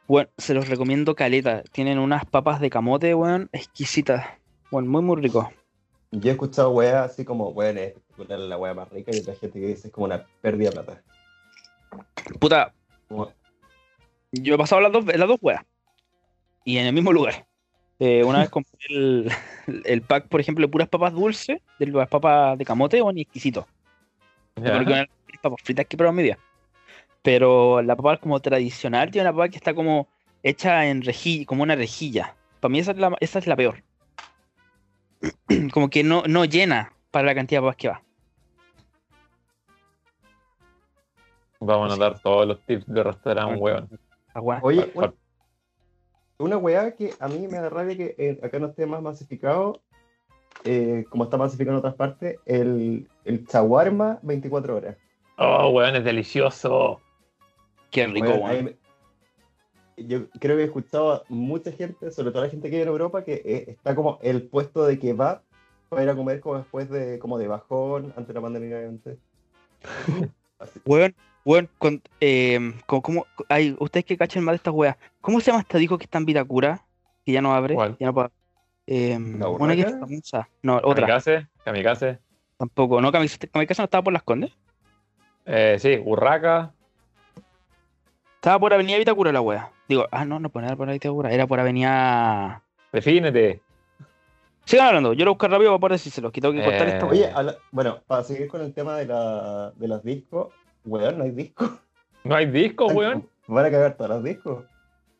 Bueno, 0.06 0.30
se 0.36 0.54
los 0.54 0.68
recomiendo 0.68 1.14
caleta. 1.14 1.62
Tienen 1.72 1.98
unas 1.98 2.24
papas 2.24 2.60
de 2.60 2.70
camote, 2.70 3.14
weón, 3.14 3.48
exquisitas. 3.52 4.26
Bueno, 4.70 4.88
muy, 4.88 5.02
muy 5.02 5.20
rico. 5.22 5.50
Yo 6.10 6.30
he 6.30 6.32
escuchado 6.32 6.70
weas 6.70 7.10
así 7.10 7.24
como, 7.24 7.52
bueno, 7.52 7.80
es 7.80 7.94
la 8.28 8.56
wea 8.56 8.72
más 8.74 8.88
rica 8.88 9.12
y 9.14 9.18
otra 9.20 9.34
gente 9.34 9.60
que 9.60 9.66
dice 9.66 9.88
es 9.88 9.92
como 9.92 10.06
una 10.06 10.24
pérdida 10.40 10.70
de 10.70 10.76
plata. 10.76 11.02
Puta, 12.38 12.72
yo 14.32 14.54
he 14.54 14.58
pasado 14.58 14.80
las 14.80 14.92
dos, 14.92 15.04
las 15.04 15.28
dos 15.28 15.38
weas. 15.40 15.62
Y 16.64 16.78
en 16.78 16.86
el 16.86 16.92
mismo 16.92 17.12
lugar. 17.12 17.46
Eh, 17.98 18.22
una 18.24 18.40
vez 18.40 18.50
compré 18.50 18.78
el, 18.88 19.30
el 19.84 20.02
pack, 20.02 20.28
por 20.28 20.40
ejemplo, 20.40 20.66
de 20.66 20.70
puras 20.70 20.88
papas 20.88 21.12
dulces, 21.12 21.60
de 21.78 21.86
las 21.86 22.08
papas 22.08 22.58
de 22.58 22.64
camote, 22.64 23.00
bueno, 23.00 23.18
y 23.18 23.22
exquisito. 23.22 23.66
Porque 24.54 24.70
una 24.70 24.82
de 24.82 25.08
las 25.32 25.40
papas 25.42 25.60
fritas 25.62 25.86
que 25.86 25.96
he 25.96 25.98
probado 25.98 26.12
en 26.12 26.16
mi 26.16 26.22
vida. 26.24 26.38
Pero 27.22 27.82
la 27.82 27.96
papa 27.96 28.18
como 28.18 28.40
tradicional 28.40 29.10
tiene 29.10 29.28
una 29.28 29.36
papa 29.36 29.48
que 29.48 29.56
está 29.56 29.74
como 29.74 30.08
hecha 30.42 30.86
en 30.86 31.02
rejilla, 31.02 31.46
como 31.46 31.62
una 31.62 31.74
rejilla. 31.74 32.36
Para 32.60 32.70
mí 32.70 32.78
esa 32.78 32.92
es 32.92 32.98
la, 32.98 33.16
esa 33.20 33.38
es 33.38 33.46
la 33.46 33.56
peor. 33.56 33.82
como 35.72 35.90
que 35.90 36.04
no, 36.04 36.22
no 36.26 36.44
llena 36.44 36.92
para 37.10 37.26
la 37.26 37.34
cantidad 37.34 37.60
de 37.60 37.62
papas 37.62 37.76
que 37.76 37.88
va. 37.88 38.02
Vamos 41.60 41.92
a 41.92 41.96
dar 41.96 42.20
todos 42.20 42.46
los 42.46 42.60
tips 42.64 42.86
de 42.86 43.02
restaurante, 43.02 43.56
weón. 43.56 43.88
Oye, 44.62 44.90
una, 44.94 45.12
una 46.38 46.56
weá 46.56 46.94
que 46.94 47.12
a 47.18 47.28
mí 47.28 47.48
me 47.48 47.58
da 47.58 47.68
rabia 47.68 47.96
que 47.96 48.14
eh, 48.16 48.40
acá 48.42 48.58
no 48.58 48.68
esté 48.68 48.86
más 48.86 49.02
masificado, 49.02 49.80
eh, 50.64 51.04
como 51.10 51.24
está 51.24 51.36
masificado 51.36 51.76
en 51.76 51.78
otras 51.78 51.94
partes, 51.94 52.38
el, 52.46 53.08
el 53.24 53.46
chaguarma 53.46 54.20
24 54.22 54.76
horas. 54.76 54.96
Oh, 55.36 55.70
weón, 55.70 55.96
es 55.96 56.04
delicioso. 56.04 57.00
Qué 57.90 58.06
rico, 58.06 58.28
Weón, 58.28 58.76
Yo 59.96 60.28
creo 60.38 60.56
que 60.56 60.62
he 60.62 60.66
escuchado 60.66 61.12
a 61.12 61.22
mucha 61.28 61.72
gente, 61.72 62.10
sobre 62.10 62.30
todo 62.30 62.44
la 62.44 62.50
gente 62.50 62.68
que 62.68 62.76
vive 62.76 62.82
en 62.82 62.88
Europa, 62.88 63.24
que 63.24 63.42
eh, 63.44 63.64
está 63.68 63.94
como 63.94 64.18
el 64.22 64.42
puesto 64.42 64.84
de 64.84 64.98
kebab 64.98 65.42
para 65.88 66.02
ir 66.02 66.08
a 66.10 66.14
comer 66.14 66.40
como 66.40 66.58
después 66.58 66.88
de, 66.90 67.18
como 67.18 67.38
de 67.38 67.48
bajón, 67.48 68.12
antes 68.16 68.28
de 68.28 68.34
la 68.34 68.40
pandemia. 68.40 68.90
Así. 70.58 70.80
Weón, 70.84 71.14
weón, 71.48 71.68
con, 71.78 72.02
eh, 72.20 72.74
como, 72.86 73.00
como- 73.02 73.26
ay, 73.48 73.74
ustedes 73.78 74.04
que 74.04 74.16
cachen 74.18 74.44
más 74.44 74.52
de 74.52 74.56
estas 74.56 74.74
weas. 74.74 74.96
¿Cómo 75.20 75.40
se 75.40 75.50
llama 75.50 75.62
esta 75.62 75.78
disco 75.78 75.96
que 75.96 76.04
está 76.04 76.18
en 76.18 76.26
Vitacura? 76.26 76.84
Que 77.24 77.32
ya 77.32 77.40
no 77.40 77.54
abre. 77.54 77.74
¿Cuál? 77.74 77.96
Ya 77.98 78.06
no 78.06 78.14
puede- 78.14 78.28
Eh, 78.86 79.18
¿La 79.38 79.48
una 79.48 79.74
que 79.74 79.82
es 79.82 79.98
famosa. 79.98 80.48
No, 80.62 80.76
otra. 80.76 81.06
Kamikaze, 81.06 81.46
Kamikaze. 81.64 82.18
Tampoco. 82.56 83.00
No, 83.00 83.12
Kamikaze 83.12 83.48
Kamikaze 83.48 83.82
no 83.82 83.84
estaba 83.84 84.02
por 84.04 84.12
Las 84.12 84.22
Condes. 84.22 84.50
Eh, 85.46 85.76
sí, 85.78 86.00
Urraca. 86.04 86.72
Estaba 88.36 88.58
por 88.58 88.72
Avenida 88.72 88.98
Vitacura 88.98 89.32
la 89.32 89.40
wea. 89.40 89.70
Digo, 89.88 90.06
ah, 90.10 90.24
no, 90.24 90.38
no, 90.38 90.50
era 90.54 90.76
por 90.76 90.88
Vitacura. 90.90 91.32
Era 91.32 91.46
por 91.46 91.60
Avenida. 91.60 92.62
Defínete. 92.92 93.60
Sigan 94.64 94.86
hablando. 94.88 95.12
Yo 95.14 95.24
lo 95.24 95.32
busco 95.32 95.48
rápido 95.48 95.70
para 95.70 95.80
poder 95.80 95.92
decírselo. 95.92 96.30
Que 96.30 96.40
tengo 96.40 96.54
que 96.54 96.62
cortar 96.62 96.88
Eh, 96.88 96.92
esta 96.92 97.06
Oye, 97.06 97.30
habla- 97.30 97.56
bueno, 97.70 98.00
para 98.06 98.22
seguir 98.22 98.48
con 98.48 98.60
el 98.60 98.72
tema 98.74 98.96
de, 98.96 99.06
la, 99.06 99.70
de 99.76 99.88
los 99.88 100.02
discos, 100.04 100.48
weón, 100.84 101.18
no 101.18 101.24
hay 101.24 101.30
discos. 101.30 101.70
No 102.24 102.34
hay 102.34 102.46
discos, 102.46 102.92
weón. 102.92 103.28
Van 103.46 103.64
a 103.64 103.70
cagar 103.70 103.96
todos 103.96 104.10
los 104.10 104.24
discos. 104.24 104.64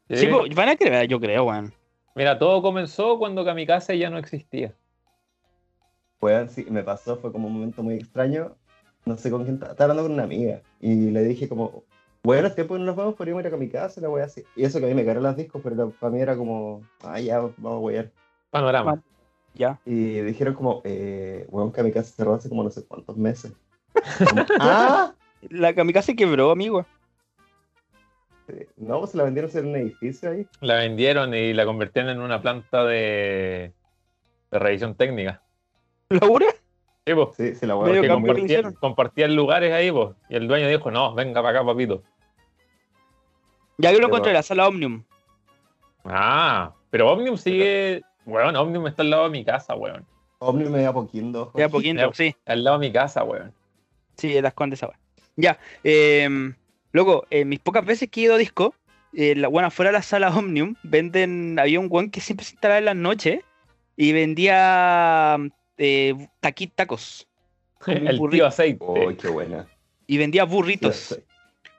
Sí, 0.08 0.16
Sí. 0.16 0.26
pues, 0.26 0.54
van 0.54 0.68
a 0.70 0.76
creer, 0.76 1.06
yo 1.08 1.20
creo, 1.20 1.44
weón. 1.44 1.72
Mira, 2.14 2.38
todo 2.38 2.60
comenzó 2.62 3.18
cuando 3.18 3.44
Kamikaze 3.44 3.96
ya 3.98 4.10
no 4.10 4.18
existía. 4.18 4.74
Weón, 6.20 6.48
sí, 6.48 6.66
me 6.68 6.82
pasó, 6.82 7.16
fue 7.16 7.30
como 7.30 7.46
un 7.48 7.54
momento 7.54 7.82
muy 7.82 7.94
extraño. 7.94 8.56
No 9.04 9.16
sé 9.16 9.30
con 9.30 9.44
quién 9.44 9.54
estaba, 9.54 9.72
estaba 9.72 9.92
hablando 9.92 10.08
con 10.08 10.14
una 10.14 10.24
amiga. 10.24 10.60
Y 10.80 11.10
le 11.10 11.22
dije 11.24 11.48
como, 11.48 11.84
bueno, 12.22 12.50
tiempo 12.52 12.74
que 12.74 12.80
no 12.80 12.86
nos 12.86 12.96
vamos, 12.96 13.14
podríamos 13.14 13.44
ir 13.44 13.54
a 13.54 13.56
mi 13.56 13.68
casa, 13.68 14.00
la 14.00 14.10
wea 14.10 14.24
así. 14.24 14.42
Y 14.56 14.64
eso 14.64 14.80
que 14.80 14.86
a 14.86 14.88
mí 14.88 14.94
me 14.94 15.04
cargan 15.04 15.22
los 15.22 15.36
discos, 15.36 15.62
pero 15.62 15.90
para 15.90 16.10
mí 16.12 16.20
era 16.20 16.36
como, 16.36 16.82
ah, 17.02 17.20
ya, 17.20 17.38
vamos 17.38 17.56
a 17.64 17.78
wear. 17.78 18.10
Panorama. 18.50 19.00
Ya. 19.54 19.80
Y 19.86 20.20
dijeron 20.20 20.54
como, 20.54 20.82
eh, 20.84 21.46
weón, 21.50 21.72
que 21.72 21.82
mi 21.82 21.92
casa 21.92 22.12
cerró 22.14 22.34
hace 22.34 22.48
como 22.48 22.64
no 22.64 22.70
sé 22.70 22.84
cuántos 22.86 23.16
meses. 23.16 23.52
Como, 24.28 24.42
ah, 24.60 25.14
La 25.50 25.74
Kamikaze 25.74 26.16
quebró, 26.16 26.50
amigo. 26.50 26.84
no, 28.76 28.98
pues 29.00 29.10
se 29.12 29.16
la 29.18 29.24
vendieron 29.24 29.50
en 29.54 29.66
un 29.66 29.76
edificio 29.76 30.30
ahí. 30.30 30.46
La 30.60 30.76
vendieron 30.76 31.34
y 31.34 31.52
la 31.52 31.64
convirtieron 31.64 32.10
en 32.10 32.20
una 32.20 32.40
planta 32.40 32.84
de, 32.84 33.72
de 34.50 34.58
revisión 34.58 34.94
técnica. 34.94 35.42
¿La 36.08 36.26
jura? 36.26 36.46
Sí, 37.06 37.14
po. 37.14 37.32
Sí, 37.36 37.54
sí, 37.54 37.66
la. 37.66 37.74
Porque 37.74 38.08
compartían, 38.80 39.34
lugares 39.36 39.72
ahí, 39.72 39.90
po. 39.90 40.14
Y 40.28 40.36
el 40.36 40.48
dueño 40.48 40.68
dijo, 40.68 40.90
no, 40.90 41.14
venga 41.14 41.42
para 41.42 41.58
acá, 41.60 41.66
papito. 41.66 42.02
Ya 43.78 43.92
yo 43.92 44.00
lo 44.00 44.08
encontré, 44.08 44.32
la 44.32 44.42
sala 44.42 44.66
Omnium. 44.66 45.04
Ah, 46.04 46.74
pero 46.90 47.10
Omnium 47.12 47.36
sigue. 47.36 48.02
Weón, 48.26 48.56
Omnium 48.56 48.86
está 48.88 49.02
al 49.02 49.10
lado 49.10 49.24
de 49.24 49.30
mi 49.30 49.44
casa, 49.44 49.74
weón. 49.74 50.04
Omni 50.40 50.68
me 50.68 50.82
da 50.82 50.92
poquito. 50.92 51.52
Ya 51.54 51.68
poquito, 51.68 52.00
Ya. 52.00 52.12
sí. 52.12 52.34
Al 52.46 52.62
lado 52.62 52.78
de 52.78 52.86
mi 52.88 52.92
casa, 52.92 53.24
weón. 53.24 53.52
Sí, 54.16 54.32
de 54.32 54.42
las 54.42 54.54
condes 54.54 54.82
ahora. 54.82 54.98
Ya, 55.40 55.58
eh, 55.84 56.28
luego, 56.92 57.24
eh, 57.30 57.44
mis 57.44 57.60
pocas 57.60 57.84
veces 57.86 58.10
que 58.10 58.20
he 58.20 58.24
ido 58.24 58.34
a 58.34 58.38
disco, 58.38 58.74
eh, 59.12 59.36
la, 59.36 59.46
bueno, 59.48 59.68
afuera 59.68 59.90
de 59.90 59.98
la 59.98 60.02
sala 60.02 60.28
Omnium, 60.36 60.74
venden, 60.82 61.58
había 61.58 61.78
un 61.80 61.88
guan 61.88 62.10
que 62.10 62.20
siempre 62.20 62.44
se 62.44 62.54
instalaba 62.54 62.78
en 62.78 62.84
las 62.86 62.96
noches 62.96 63.40
y 63.96 64.12
vendía 64.12 65.38
eh, 65.78 66.14
taqui- 66.42 66.72
tacos. 66.74 67.26
El 67.86 68.18
burrito. 68.18 68.36
tío 68.38 68.46
aceite. 68.46 68.84
Uy, 68.84 69.16
qué 69.16 69.28
buena. 69.28 69.66
Y 70.08 70.18
vendía 70.18 70.42
burritos. 70.44 71.20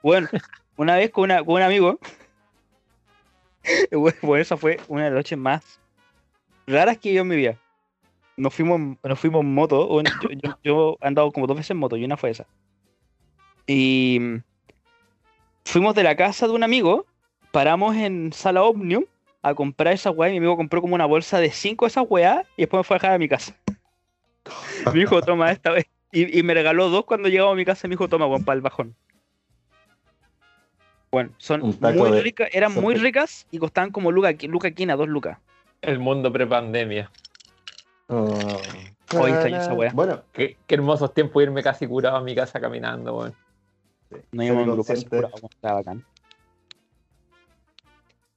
Bueno, 0.02 0.30
una 0.78 0.96
vez 0.96 1.10
con, 1.12 1.26
una, 1.26 1.44
con 1.44 1.56
un 1.56 1.62
amigo, 1.64 2.00
bueno, 3.92 4.38
esa 4.38 4.56
fue 4.56 4.80
una 4.88 5.04
de 5.06 5.10
las 5.10 5.18
noches 5.18 5.38
más 5.38 5.80
raras 6.66 6.98
que 6.98 7.10
vivido 7.10 7.24
en 7.24 7.28
mi 7.28 7.36
vida. 7.36 7.58
nos 8.38 8.54
fuimos, 8.54 8.80
en- 8.80 8.98
nos 9.04 9.20
fuimos 9.20 9.42
en 9.42 9.54
moto. 9.54 10.02
yo, 10.02 10.30
yo- 10.42 10.58
yo 10.64 10.98
he 11.02 11.08
andado 11.08 11.32
como 11.34 11.46
dos 11.48 11.58
veces 11.58 11.72
en 11.72 11.78
moto 11.78 11.98
y 11.98 12.06
una 12.06 12.16
fue 12.16 12.30
esa. 12.30 12.46
Y 13.72 14.18
mm, 14.20 14.38
fuimos 15.64 15.94
de 15.94 16.02
la 16.02 16.16
casa 16.16 16.48
de 16.48 16.54
un 16.54 16.64
amigo, 16.64 17.06
paramos 17.52 17.96
en 17.96 18.34
Sala 18.34 18.64
Omnium 18.64 19.06
a 19.44 19.54
comprar 19.54 19.94
esa 19.94 20.10
weá 20.10 20.30
y 20.30 20.32
mi 20.32 20.38
amigo 20.40 20.58
compró 20.58 20.82
como 20.82 20.96
una 20.96 21.06
bolsa 21.06 21.40
de 21.40 21.52
cinco 21.52 21.86
de 21.86 21.90
esas 21.90 22.06
weá 22.10 22.48
y 22.58 22.64
después 22.64 22.80
me 22.80 22.84
fue 22.84 22.96
a 22.96 23.00
dejar 23.00 23.14
a 23.14 23.20
mi 23.20 23.30
casa. 23.30 23.56
Me 24.92 25.00
dijo, 25.02 25.22
toma 25.22 25.52
esta 25.52 25.70
vez. 25.70 25.86
Y, 26.12 26.40
y 26.40 26.42
me 26.42 26.56
regaló 26.56 26.90
dos 26.90 27.06
cuando 27.06 27.30
llegamos 27.30 27.54
a 27.54 27.56
mi 27.56 27.64
casa 27.66 27.86
y 27.86 27.90
me 27.90 27.94
dijo, 27.94 28.08
toma, 28.08 28.26
weón, 28.26 28.44
para 28.44 28.56
el 28.56 28.62
bajón. 28.62 28.96
Bueno, 31.12 31.30
son 31.38 31.62
muy 31.62 32.12
de- 32.12 32.22
ricas, 32.24 32.50
eran 32.52 32.74
muy 32.74 32.96
ricas 32.96 33.46
y 33.52 33.60
costaban 33.60 33.92
como 33.92 34.12
luca, 34.12 34.32
luca 34.48 34.72
quina, 34.72 34.96
dos 34.96 35.08
lucas. 35.08 35.38
El 35.82 36.00
mundo 36.00 36.34
prepandemia. 36.34 37.12
Oh. 38.08 38.60
Hoy 39.16 39.32
esa 39.32 39.74
wea. 39.76 39.92
Bueno, 39.94 40.24
Qué, 40.34 40.58
qué 40.66 40.76
hermosos 40.76 41.14
tiempos 41.14 41.44
irme 41.44 41.62
casi 41.62 41.86
curado 41.86 42.18
a 42.18 42.22
mi 42.22 42.34
casa 42.34 42.60
caminando, 42.60 43.16
weón. 43.16 43.36
No 44.32 44.44
íbamos 44.44 44.66
grupo 44.66 44.84
Semiconsciente. 44.84 45.18
asegurado, 45.18 45.36
weón, 45.36 45.52
estaba 45.54 45.76
bacán. 45.76 46.06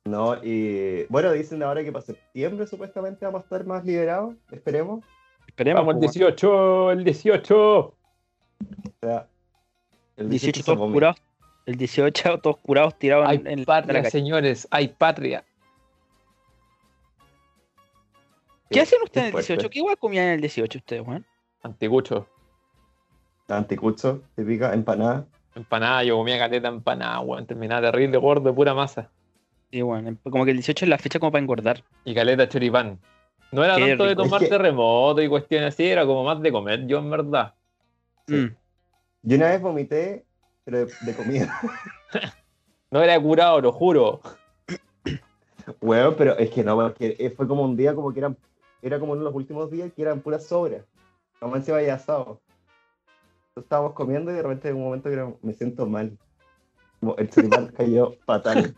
no, 0.05 0.43
y 0.44 1.05
bueno, 1.09 1.32
dicen 1.32 1.62
ahora 1.62 1.82
que 1.85 1.93
para 1.93 2.05
septiembre 2.05 2.66
supuestamente 2.66 3.24
vamos 3.24 3.43
a 3.43 3.44
estar 3.44 3.65
más 3.66 3.85
liberados, 3.85 4.35
esperemos. 4.51 5.05
Esperemos, 5.47 5.81
Vamos, 5.81 5.94
el 5.94 6.01
pues, 6.01 6.16
weón. 6.16 6.31
18, 6.31 6.90
el 6.93 7.05
18. 7.05 7.57
O 7.59 7.94
sea, 9.01 9.28
el 10.16 10.28
18 10.31 10.61
se 10.61 10.65
todos 10.65 10.78
vomita. 10.78 10.94
curados. 10.94 11.23
El 11.66 11.77
18 11.77 12.39
todos 12.43 12.57
curados 12.59 12.99
tirados 12.99 13.27
Hay 13.28 13.40
en, 13.44 13.65
patria, 13.65 13.94
la 13.94 14.01
calle. 14.03 14.11
señores, 14.11 14.66
hay 14.70 14.89
patria. 14.89 15.44
¿Qué 18.70 18.81
hacían 18.81 19.03
ustedes 19.03 19.24
en 19.24 19.27
el 19.27 19.32
fuerte. 19.32 19.53
18? 19.55 19.70
¿Qué 19.70 19.81
hueá 19.82 19.97
comían 19.97 20.27
en 20.28 20.32
el 20.35 20.40
18 20.40 20.78
ustedes, 20.78 21.07
weón? 21.07 21.27
Anticucho. 21.62 22.27
Anticucho, 23.49 24.23
típica, 24.35 24.73
empanada. 24.73 25.27
Empanada, 25.54 26.02
yo 26.04 26.16
comía 26.16 26.38
caleta 26.38 26.68
empanada, 26.68 27.20
weón. 27.20 27.46
Terminaba 27.46 27.90
terrible, 27.90 28.16
gordo, 28.18 28.48
de 28.50 28.52
pura 28.54 28.74
masa. 28.74 29.10
Sí, 29.70 29.82
bueno, 29.82 30.08
em- 30.08 30.16
como 30.30 30.44
que 30.44 30.50
el 30.52 30.56
18 30.58 30.84
es 30.84 30.88
la 30.88 30.98
fecha 30.98 31.18
como 31.18 31.32
para 31.32 31.42
engordar. 31.42 31.82
Y 32.04 32.14
caleta 32.14 32.48
choripán. 32.48 32.98
No 33.52 33.62
era 33.64 33.76
Qué 33.76 33.88
tanto 33.88 34.04
de 34.04 34.16
tomar 34.16 34.42
Es 34.42 34.48
que- 34.48 34.54
terremoto 34.56 35.20
y 35.20 35.28
cuestiones 35.28 35.74
así, 35.74 35.84
era 35.86 36.06
como 36.06 36.24
más 36.24 36.40
de 36.40 36.50
comer 36.52 36.86
yo 36.86 36.98
en 36.98 37.10
verdad. 37.10 37.54
Sí. 38.26 38.34
Mm. 38.34 38.56
Yo 39.24 39.36
una 39.36 39.48
vez 39.50 39.60
vomité, 39.60 40.24
pero 40.64 40.78
de, 40.86 40.92
de 41.02 41.14
comida. 41.14 41.60
No 42.90 43.02
era 43.02 43.18
curado, 43.18 43.58
lo 43.62 43.72
juro. 43.72 44.20
Bueno, 45.80 46.14
pero 46.16 46.36
es 46.36 46.50
que 46.50 46.62
no, 46.62 46.76
porque 46.76 47.16
eh, 47.18 47.30
fue 47.30 47.48
como 47.48 47.62
un 47.62 47.74
día 47.76 47.94
como 47.94 48.12
que 48.12 48.18
eran, 48.18 48.36
era 48.82 48.98
como 48.98 49.12
uno 49.12 49.20
de 49.20 49.24
los 49.26 49.34
últimos 49.34 49.70
días 49.70 49.90
que 49.94 50.02
eran 50.02 50.20
puras 50.20 50.44
sobras. 50.46 50.82
Como 51.40 51.56
encima 51.56 51.78
había 51.78 51.94
asado. 51.94 52.40
Entonces 53.54 53.66
estábamos 53.66 53.92
comiendo 53.92 54.30
y 54.30 54.34
de 54.34 54.42
repente 54.42 54.68
en 54.70 54.76
un 54.76 54.84
momento 54.84 55.10
que 55.10 55.14
era- 55.14 55.30
me 55.42 55.52
siento 55.52 55.84
mal. 55.84 56.16
Como 57.00 57.16
el 57.18 57.28
choripán 57.28 57.66
cayó 57.76 58.14
fatal. 58.24 58.74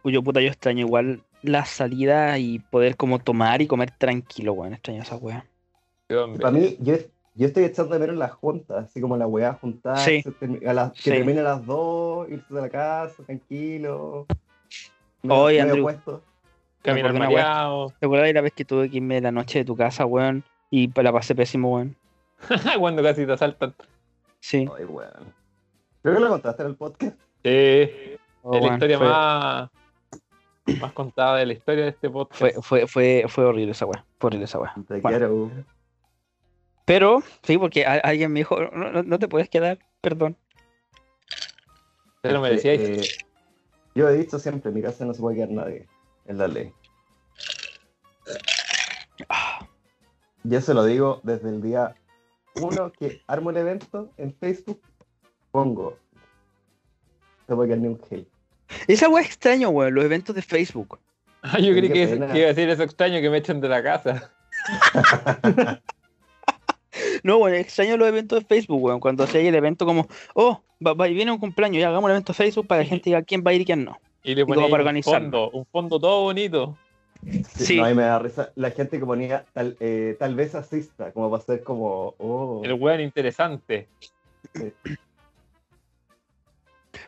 Cuyo 0.00 0.22
puta 0.22 0.40
yo 0.40 0.48
extraño 0.48 0.86
igual 0.86 1.22
la 1.42 1.66
salida 1.66 2.38
y 2.38 2.60
poder 2.60 2.96
como 2.96 3.18
tomar 3.18 3.60
y 3.60 3.66
comer 3.66 3.90
tranquilo, 3.90 4.54
weón. 4.54 4.72
Extraño 4.72 5.02
esa 5.02 5.16
weá. 5.16 5.44
Para 6.08 6.50
mí, 6.50 6.78
yo, 6.80 6.94
yo 7.34 7.46
estoy 7.46 7.64
echando 7.64 7.92
de 7.92 8.00
menos 8.00 8.16
las 8.16 8.32
juntas, 8.32 8.86
así 8.86 8.98
como 9.00 9.18
la 9.18 9.26
weá 9.26 9.52
juntar, 9.52 9.98
Sí. 9.98 10.24
a 10.66 10.72
las, 10.72 10.92
que 10.92 11.00
Sí. 11.02 11.10
termine 11.10 11.40
a 11.40 11.42
las 11.42 11.66
dos, 11.66 12.26
irse 12.30 12.54
de 12.54 12.60
la 12.62 12.70
casa, 12.70 13.22
tranquilo. 13.24 14.26
Medio 15.22 15.62
Andrew. 15.62 15.82
puesto. 15.82 16.22
caminar 16.80 17.12
mareado. 17.12 17.92
¿Te 17.98 18.06
acuerdas 18.06 18.28
de 18.28 18.32
la 18.32 18.40
vez 18.42 18.52
que 18.54 18.64
tuve 18.64 18.88
que 18.88 18.96
irme 18.98 19.16
de 19.16 19.20
la 19.22 19.32
noche 19.32 19.58
de 19.58 19.64
tu 19.66 19.76
casa, 19.76 20.06
weón? 20.06 20.42
Y 20.70 20.90
la 21.00 21.12
pasé 21.12 21.34
pésimo, 21.34 21.74
weón. 21.74 21.96
Cuando 22.78 23.02
casi 23.02 23.24
te 23.26 23.32
asaltan. 23.32 23.74
Sí. 24.40 24.68
Ay, 24.76 24.84
weón. 24.84 25.34
Creo 26.02 26.14
que 26.14 26.20
lo 26.20 26.28
contaste 26.28 26.62
en 26.62 26.68
el 26.68 26.76
podcast. 26.76 27.16
Sí, 27.44 28.16
Oh, 28.48 28.56
es 28.56 28.62
la 28.64 28.72
historia 28.74 28.98
fue, 28.98 29.08
más, 29.08 29.70
más 30.80 30.92
contada 30.92 31.36
de 31.38 31.46
la 31.46 31.52
historia 31.54 31.82
de 31.84 31.90
este 31.90 32.08
podcast. 32.08 32.38
fue, 32.38 32.52
fue, 32.62 32.86
fue, 32.86 33.24
fue 33.28 33.44
horrible 33.44 33.72
esa 33.72 33.86
weá. 33.86 34.04
Fue 34.20 34.28
horrible 34.28 34.44
esa 34.44 34.60
weá. 34.60 34.72
Te 34.86 35.00
Bueno. 35.00 35.18
quiero. 35.18 35.50
Pero, 36.84 37.22
sí, 37.42 37.58
porque 37.58 37.84
a- 37.84 37.94
alguien 38.04 38.32
me 38.32 38.40
dijo, 38.40 38.56
no, 38.72 38.92
no- 38.92 39.02
no 39.02 39.18
te 39.18 39.26
puedes 39.26 39.48
quedar, 39.48 39.80
perdón. 40.00 40.36
Te 42.22 42.30
lo 42.30 42.40
merecíais. 42.40 42.80
eh, 42.80 43.02
yo 43.96 44.08
he 44.08 44.16
dicho 44.18 44.38
siempre, 44.38 44.68
en 44.68 44.74
mi 44.76 44.82
casa 44.82 45.04
no 45.04 45.12
se 45.14 45.20
puede 45.20 45.36
quedar 45.36 45.50
nadie. 45.50 45.88
Es 46.26 46.36
la 46.36 46.46
ley. 46.46 46.72
Yo 50.48 50.60
se 50.60 50.74
lo 50.74 50.84
digo 50.84 51.20
desde 51.22 51.48
el 51.48 51.60
día 51.62 51.94
uno 52.60 52.92
que 52.92 53.20
armo 53.26 53.50
el 53.50 53.56
evento 53.58 54.10
en 54.16 54.34
Facebook, 54.34 54.80
pongo. 55.50 55.96
Un 57.48 58.00
gel. 58.08 58.26
Esa 58.88 59.08
weá 59.08 59.22
es 59.22 59.28
extraño, 59.28 59.68
weón, 59.70 59.94
los 59.94 60.04
eventos 60.04 60.34
de 60.34 60.42
Facebook. 60.42 60.98
Ah, 61.48 61.60
yo 61.60 61.72
creí 61.74 61.88
que, 61.90 62.08
que 62.08 62.16
iba 62.16 62.46
a 62.46 62.54
decir 62.54 62.68
eso 62.68 62.82
extraño 62.82 63.20
que 63.20 63.30
me 63.30 63.36
echen 63.38 63.60
de 63.60 63.68
la 63.68 63.80
casa. 63.80 64.32
No, 67.22 67.38
bueno, 67.38 67.56
extraño 67.56 67.96
los 67.96 68.08
eventos 68.08 68.40
de 68.40 68.46
Facebook, 68.46 68.82
weón. 68.82 69.00
Cuando 69.00 69.24
hacía 69.24 69.40
el 69.40 69.54
evento 69.54 69.84
como, 69.84 70.06
oh, 70.34 70.62
va, 70.84 70.94
va- 70.94 71.06
viene 71.06 71.30
un 71.30 71.38
cumpleaños, 71.38 71.80
ya 71.80 71.88
hagamos 71.88 72.04
un 72.04 72.10
evento 72.12 72.32
de 72.32 72.36
Facebook 72.36 72.66
para 72.66 72.80
que 72.82 72.86
la 72.86 72.90
gente 72.90 73.10
diga 73.10 73.22
quién 73.22 73.42
va 73.46 73.50
a 73.50 73.54
ir 73.54 73.60
y 73.62 73.64
quién 73.64 73.84
no. 73.84 73.98
Y 74.22 74.34
le 74.34 74.44
para 74.46 74.90
un 74.90 75.02
fondo, 75.02 75.50
un 75.50 75.66
fondo 75.66 76.00
todo 76.00 76.22
bonito. 76.22 76.76
Sí. 77.56 77.76
No, 77.78 77.84
a 77.84 77.88
mí 77.88 77.94
me 77.94 78.02
da 78.02 78.18
risa 78.18 78.52
la 78.54 78.70
gente 78.70 78.98
que 78.98 79.04
ponía 79.06 79.44
tal, 79.52 79.76
eh, 79.80 80.16
tal 80.18 80.34
vez 80.34 80.54
asista, 80.54 81.12
como 81.12 81.30
para 81.30 81.42
ser 81.42 81.62
como. 81.62 82.14
Oh, 82.18 82.62
El 82.64 82.74
weón 82.74 83.00
interesante. 83.00 83.88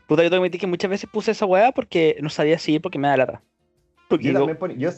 Puta, 0.07 0.23
yo 0.23 0.31
tengo 0.31 0.43
que 0.43 0.47
admitir 0.47 0.61
que 0.61 0.66
muchas 0.66 0.90
veces 0.90 1.09
puse 1.11 1.31
esa 1.31 1.47
weá 1.47 1.73
porque 1.73 2.16
no 2.20 2.31
sabía 2.31 2.59
si 2.59 2.74
ir 2.74 2.82
porque 2.82 2.99
me 2.99 3.09
da 3.09 3.16
lata. 3.16 3.43
Porque 4.09 4.24
yo 4.24 4.31
digo, 4.31 4.40
también 4.40 4.59
ponía. 4.59 4.77
Yo 4.78 4.90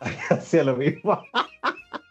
hacía 0.30 0.64
lo 0.64 0.76
mismo. 0.76 1.22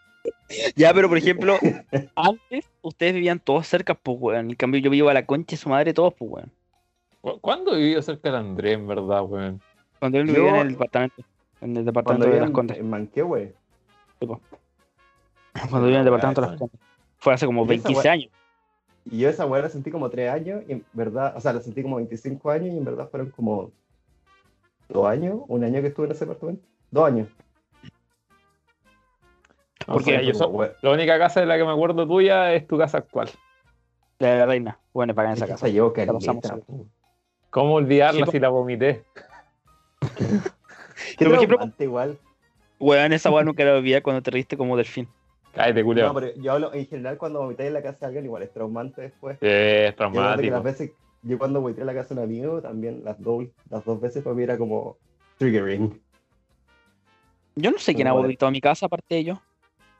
ya, 0.76 0.92
pero 0.94 1.08
por 1.08 1.18
ejemplo, 1.18 1.58
antes 2.16 2.70
ustedes 2.80 3.14
vivían 3.14 3.38
todos 3.38 3.66
cerca, 3.66 3.94
pues 3.94 4.16
weón. 4.20 4.50
En 4.50 4.56
cambio, 4.56 4.80
yo 4.80 4.90
vivo 4.90 5.08
a 5.10 5.14
la 5.14 5.26
concha 5.26 5.52
de 5.52 5.56
su 5.58 5.68
madre 5.68 5.92
todos, 5.94 6.14
pues 6.14 6.30
weón. 6.30 6.52
¿Cu- 7.20 7.38
¿Cuándo 7.40 7.76
vivió 7.76 8.02
cerca 8.02 8.30
de 8.32 8.38
Andrés, 8.38 8.74
en 8.74 8.86
verdad, 8.86 9.22
weón? 9.24 9.60
Cuando 9.98 10.18
él 10.18 10.26
Yo- 10.26 10.34
vivía 10.34 10.60
en 10.60 10.66
el 10.66 10.72
departamento. 10.72 11.22
En 11.62 11.76
el 11.76 11.84
departamento 11.84 12.26
de 12.28 12.38
las 12.40 12.48
en, 12.48 12.52
Condes. 12.52 12.78
en 12.78 12.90
Manquehue. 12.90 13.54
Cuando 14.18 15.80
vivía 15.86 15.94
en 15.94 16.00
el 16.00 16.04
departamento 16.04 16.40
de 16.42 16.46
las. 16.48 16.58
Condes. 16.58 16.80
Fue 17.18 17.32
hace 17.34 17.46
como 17.46 17.62
Y 17.62 17.64
esa 17.64 17.68
25 17.88 18.00
weá- 18.00 18.12
años. 18.12 18.30
Y 19.04 19.18
yo 19.18 19.28
esa 19.28 19.46
weá 19.46 19.62
la 19.62 19.68
sentí 19.68 19.90
como 19.90 20.10
tres 20.10 20.30
años, 20.30 20.62
y 20.68 20.72
en 20.72 20.84
verdad, 20.92 21.34
o 21.36 21.40
sea, 21.40 21.52
la 21.52 21.60
sentí 21.60 21.82
como 21.82 21.96
25 21.96 22.50
años, 22.50 22.74
y 22.74 22.78
en 22.78 22.84
verdad 22.84 23.08
fueron 23.08 23.30
como 23.30 23.70
dos 24.88 25.06
años, 25.06 25.40
un 25.48 25.64
año 25.64 25.80
que 25.80 25.88
estuve 25.88 26.06
en 26.06 26.12
ese 26.12 26.24
departamento. 26.24 26.64
Dos 26.90 27.06
años. 27.06 27.28
O 29.88 29.94
Porque 29.94 30.24
yo 30.24 30.32
como, 30.32 30.44
so- 30.44 30.50
weá, 30.50 30.72
la 30.82 30.90
única 30.92 31.18
casa 31.18 31.40
de 31.40 31.46
la 31.46 31.56
que 31.56 31.64
me 31.64 31.72
acuerdo 31.72 32.06
tuya 32.06 32.52
es 32.54 32.66
tu 32.66 32.78
casa 32.78 32.98
actual. 32.98 33.28
De 34.18 34.36
la 34.38 34.46
reina. 34.46 34.78
Bueno, 34.92 35.14
pagan 35.14 35.32
es 35.32 35.38
esa 35.38 35.46
que 35.46 35.52
casa. 35.52 35.66
esa 35.66 35.72
llevo 35.74 35.92
La 35.96 36.06
pasamos. 36.40 36.64
¿Cómo 37.50 37.74
olvidarla 37.74 38.26
Sí, 38.26 38.32
si 38.32 38.38
la 38.40 38.48
vomité? 38.50 39.04
Pero, 41.18 41.30
por 41.30 41.38
ejemplo- 41.38 41.84
igual. 41.84 42.18
Weón, 42.78 43.12
esa 43.12 43.30
weá 43.30 43.44
nunca 43.44 43.64
la 43.64 43.76
olvidé 43.76 44.02
cuando 44.02 44.22
te 44.22 44.30
reíste 44.32 44.56
como 44.56 44.76
delfín. 44.76 45.08
Cállate, 45.54 45.80
No, 45.80 45.86
culeo. 45.86 46.14
pero 46.14 46.34
yo 46.34 46.52
hablo 46.52 46.72
en 46.74 46.86
general 46.86 47.18
cuando 47.18 47.40
vomité 47.40 47.66
en 47.66 47.74
la 47.74 47.82
casa 47.82 47.98
de 48.00 48.06
alguien, 48.06 48.24
igual 48.24 48.42
es 48.42 48.52
traumante 48.52 49.02
después. 49.02 49.36
Sí, 49.40 49.46
es 49.46 49.90
Yo 49.90 49.96
traumático. 49.96 50.50
las 50.54 50.62
veces, 50.64 50.92
yo 51.22 51.38
cuando 51.38 51.60
vomité 51.60 51.82
en 51.82 51.86
la 51.88 51.94
casa 51.94 52.14
de 52.14 52.20
un 52.22 52.26
amigo, 52.26 52.60
también 52.62 53.04
las 53.04 53.20
dos, 53.20 53.44
las 53.70 53.84
dos 53.84 54.00
veces 54.00 54.24
para 54.24 54.34
mí 54.34 54.42
era 54.42 54.56
como 54.58 54.96
triggering. 55.38 56.00
Yo 57.54 57.70
no 57.70 57.78
sé 57.78 57.94
quién 57.94 58.08
ha 58.08 58.12
vomitado 58.12 58.48
en 58.48 58.52
mi 58.54 58.60
casa 58.60 58.86
aparte 58.86 59.14
de 59.16 59.24
yo. 59.24 59.42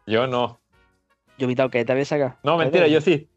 Yo 0.07 0.27
no. 0.27 0.59
Yo 1.39 1.45
he 1.45 1.45
vomitado 1.45 1.69
que 1.71 1.81
esta 1.81 1.95
vez 1.95 2.11
acá. 2.13 2.39
No, 2.43 2.57
mentira, 2.57 2.89
yo 2.89 3.01
sí. 3.01 3.29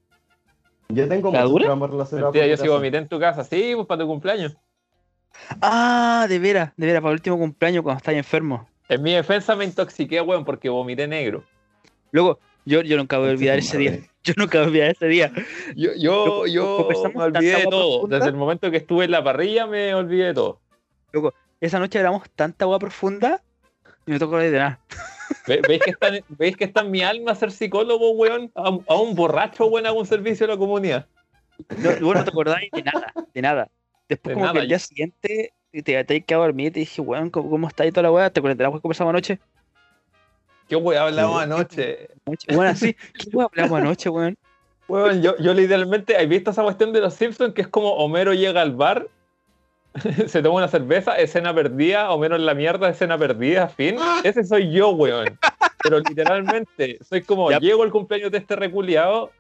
Yo 0.90 1.08
tengo 1.10 1.32
¿La 1.32 1.40
muchos 1.40 1.52
dura? 1.52 1.66
traumas 1.66 1.90
relacionados 1.90 2.34
Mentira, 2.34 2.46
con 2.46 2.58
yo 2.58 2.64
sí 2.64 2.70
vomité 2.70 2.98
en 2.98 3.08
tu 3.10 3.20
casa. 3.20 3.44
Sí, 3.44 3.74
pues 3.76 3.86
para 3.88 4.02
tu 4.02 4.08
cumpleaños. 4.08 4.58
Ah, 5.62 6.26
de 6.30 6.40
veras, 6.40 6.72
de 6.78 6.86
veras, 6.88 7.02
para 7.02 7.12
el 7.12 7.18
último 7.18 7.38
cumpleaños 7.38 7.84
cuando 7.84 7.98
estás 7.98 8.14
enfermo. 8.16 8.68
En 8.90 9.02
mi 9.02 9.14
defensa 9.14 9.56
me 9.56 9.66
intoxiqué, 9.66 10.22
weón, 10.22 10.46
porque 10.46 10.70
vomité 10.70 11.08
negro. 11.08 11.44
Luego, 12.12 12.40
yo, 12.66 12.82
yo 12.82 12.98
nunca 12.98 13.18
voy 13.18 13.30
a 13.30 13.32
olvidar 13.32 13.60
ese 13.60 13.78
día. 13.78 14.00
Yo 14.26 14.34
nunca 14.38 14.58
voy 14.58 14.66
a 14.66 14.68
olvidar 14.70 14.90
ese 14.90 15.06
día. 15.08 15.32
Yo, 15.76 15.92
yo, 15.98 16.26
Loco, 16.26 16.48
yo 16.48 16.88
me 17.14 17.22
olvidé 17.26 17.58
de 17.58 17.64
todo. 17.68 18.00
profunda. 18.00 18.16
Desde 18.18 18.30
el 18.32 18.36
momento 18.36 18.72
que 18.72 18.78
estuve 18.78 19.06
en 19.06 19.12
la 19.12 19.24
parrilla 19.24 19.68
me 19.68 19.94
olvidé 19.94 20.26
de 20.26 20.34
todo. 20.34 20.62
Esa 21.62 21.78
noche 21.78 22.00
éramos 22.00 22.28
tanta 22.32 22.66
agua 22.66 22.80
profunda 22.80 23.44
y 24.08 24.12
me 24.14 24.18
tocó 24.18 24.38
de 24.38 24.50
nada. 24.50 24.80
Ve- 25.46 25.62
¿Veis 25.68 25.84
que, 25.84 25.92
está, 25.92 26.08
en- 26.08 26.26
¿Veis 26.30 26.58
que 26.58 26.64
está 26.64 26.82
en 26.82 26.90
mi 26.90 27.04
alma 27.04 27.36
ser 27.36 27.52
psicólogo, 27.52 28.14
weón? 28.14 28.52
A, 28.56 28.72
un- 28.72 28.84
a 28.88 28.96
un 28.96 29.14
borracho, 29.14 29.68
weón, 29.68 29.86
hago 29.86 30.00
un 30.00 30.08
servicio 30.08 30.48
a 30.48 30.50
la 30.50 30.58
comunidad. 30.58 31.06
No, 31.78 31.92
vos 32.02 32.16
no 32.16 32.24
te 32.24 32.30
acordáis 32.32 32.72
de 32.72 32.82
nada, 32.82 33.14
de 33.32 33.42
nada. 33.44 33.68
Después 34.08 34.32
De 34.32 34.34
como 34.34 34.46
nada, 34.46 34.54
que 34.54 34.60
el 34.64 34.68
día 34.68 34.80
siguiente 34.80 35.54
y 35.72 35.82
te, 35.82 36.02
te 36.06 36.24
quedado 36.24 36.44
a 36.44 36.48
dormir 36.48 36.68
y 36.68 36.72
te 36.72 36.80
dije, 36.82 37.02
weón, 37.02 37.30
¿cómo, 37.30 37.50
cómo 37.50 37.68
está 37.68 37.84
ahí 37.84 37.92
toda 37.92 38.04
la 38.04 38.12
weá? 38.12 38.30
¿Te 38.30 38.40
weá 38.40 38.56
que 38.56 38.80
conversamos 38.80 39.12
anoche? 39.12 39.40
¿Qué 40.70 40.76
weón 40.76 41.02
hablamos 41.02 41.44
anoche? 41.44 42.08
Bueno, 42.54 42.72
así, 42.72 42.94
¿qué 42.94 43.30
weá 43.34 43.48
hablamos 43.48 43.80
anoche, 43.80 44.10
weón? 44.10 44.38
Weón, 44.88 45.22
yo, 45.22 45.36
yo 45.38 45.54
literalmente, 45.54 46.16
¿has 46.16 46.28
visto 46.30 46.52
esa 46.52 46.64
cuestión 46.64 46.94
de 46.94 47.02
los 47.02 47.14
Simpsons 47.14 47.54
que 47.54 47.62
es 47.64 47.68
como 47.68 47.92
Homero 47.96 48.34
llega 48.34 48.62
al 48.62 48.74
bar, 48.74 49.08
se 50.28 50.42
toma 50.42 50.58
una 50.58 50.68
cerveza, 50.68 51.18
escena 51.18 51.54
perdida, 51.54 52.12
Homero 52.12 52.36
en 52.36 52.46
la 52.46 52.54
mierda, 52.54 52.90
escena 52.90 53.18
perdida, 53.18 53.68
fin? 53.68 53.98
Ese 54.24 54.44
soy 54.44 54.72
yo, 54.72 54.92
weón. 54.92 55.38
Pero 55.84 56.00
literalmente, 56.00 57.00
soy 57.04 57.22
como, 57.22 57.52
Ya. 57.52 57.60
llego 57.60 57.84
al 57.84 57.92
cumpleaños 57.92 58.32
de 58.32 58.38
este 58.38 58.56
reculiado, 58.56 59.32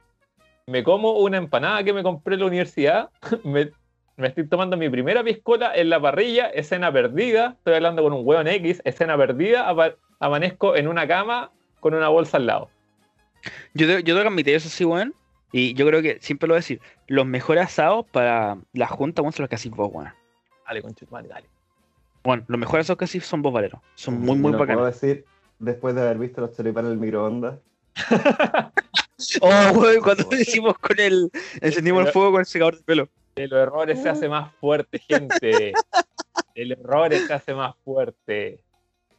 me 0.67 0.83
como 0.83 1.13
una 1.13 1.37
empanada 1.37 1.83
que 1.83 1.93
me 1.93 2.03
compré 2.03 2.33
en 2.35 2.41
la 2.41 2.45
universidad, 2.47 3.09
me, 3.43 3.71
me 4.17 4.27
estoy 4.27 4.47
tomando 4.47 4.77
mi 4.77 4.89
primera 4.89 5.23
piscola 5.23 5.75
en 5.75 5.89
la 5.89 5.99
parrilla, 5.99 6.47
escena 6.49 6.91
perdida, 6.91 7.55
estoy 7.57 7.73
hablando 7.75 8.01
con 8.03 8.13
un 8.13 8.21
weón 8.25 8.47
X, 8.47 8.81
escena 8.85 9.17
perdida, 9.17 9.67
amanezco 10.19 10.75
en 10.75 10.87
una 10.87 11.07
cama 11.07 11.51
con 11.79 11.93
una 11.93 12.07
bolsa 12.09 12.37
al 12.37 12.45
lado. 12.45 12.69
Yo, 13.73 13.85
te- 13.87 14.03
yo 14.03 14.15
tengo 14.15 14.21
que 14.21 14.27
admitir 14.27 14.55
eso 14.55 14.69
sí, 14.69 14.85
weón. 14.85 15.13
Y 15.51 15.73
yo 15.75 15.85
creo 15.87 16.01
que 16.01 16.17
siempre 16.21 16.47
lo 16.47 16.53
voy 16.53 16.57
a 16.57 16.59
decir. 16.61 16.81
Los 17.07 17.25
mejores 17.25 17.63
asados 17.65 18.05
para 18.11 18.57
la 18.73 18.87
junta, 18.87 19.21
weón, 19.21 19.31
son 19.33 19.43
los 19.43 19.49
que 19.49 19.55
hacís 19.55 19.71
vos, 19.71 19.89
weón. 19.93 20.09
Dale, 20.67 20.81
conchetumare, 20.81 21.27
dale. 21.27 21.47
Bueno, 22.23 22.43
los 22.47 22.59
mejores 22.59 22.85
asados 22.85 22.97
que 22.97 23.05
hacís 23.05 23.25
son 23.25 23.41
vos, 23.41 23.53
Valero. 23.53 23.81
Son 23.95 24.19
muy, 24.19 24.35
Y 24.35 24.39
muy 24.39 24.51
lo 24.51 24.57
bacanos. 24.57 24.81
puedo 24.81 24.91
decir 24.91 25.25
después 25.59 25.93
de 25.95 26.01
haber 26.01 26.17
visto 26.17 26.41
los 26.41 26.55
choripanes 26.57 26.87
en 26.89 26.93
el 26.93 26.99
microondas. 26.99 27.59
Oh, 29.39 29.71
weón, 29.79 30.01
cuando 30.01 30.25
decimos 30.29 30.77
con 30.77 30.99
el. 30.99 31.31
Encendimos 31.61 32.05
el 32.05 32.11
fuego 32.11 32.31
con 32.31 32.39
el 32.41 32.45
secador 32.45 32.75
de 32.77 32.83
pelo. 32.83 33.07
De 33.35 33.49
los 33.49 33.59
errores 33.59 34.01
se 34.01 34.07
hace 34.07 34.29
más 34.29 34.53
fuerte, 34.55 34.97
gente. 34.97 35.73
El 36.55 36.71
error 36.71 37.13
se 37.13 37.33
hace 37.33 37.53
más 37.53 37.75
fuerte. 37.83 38.63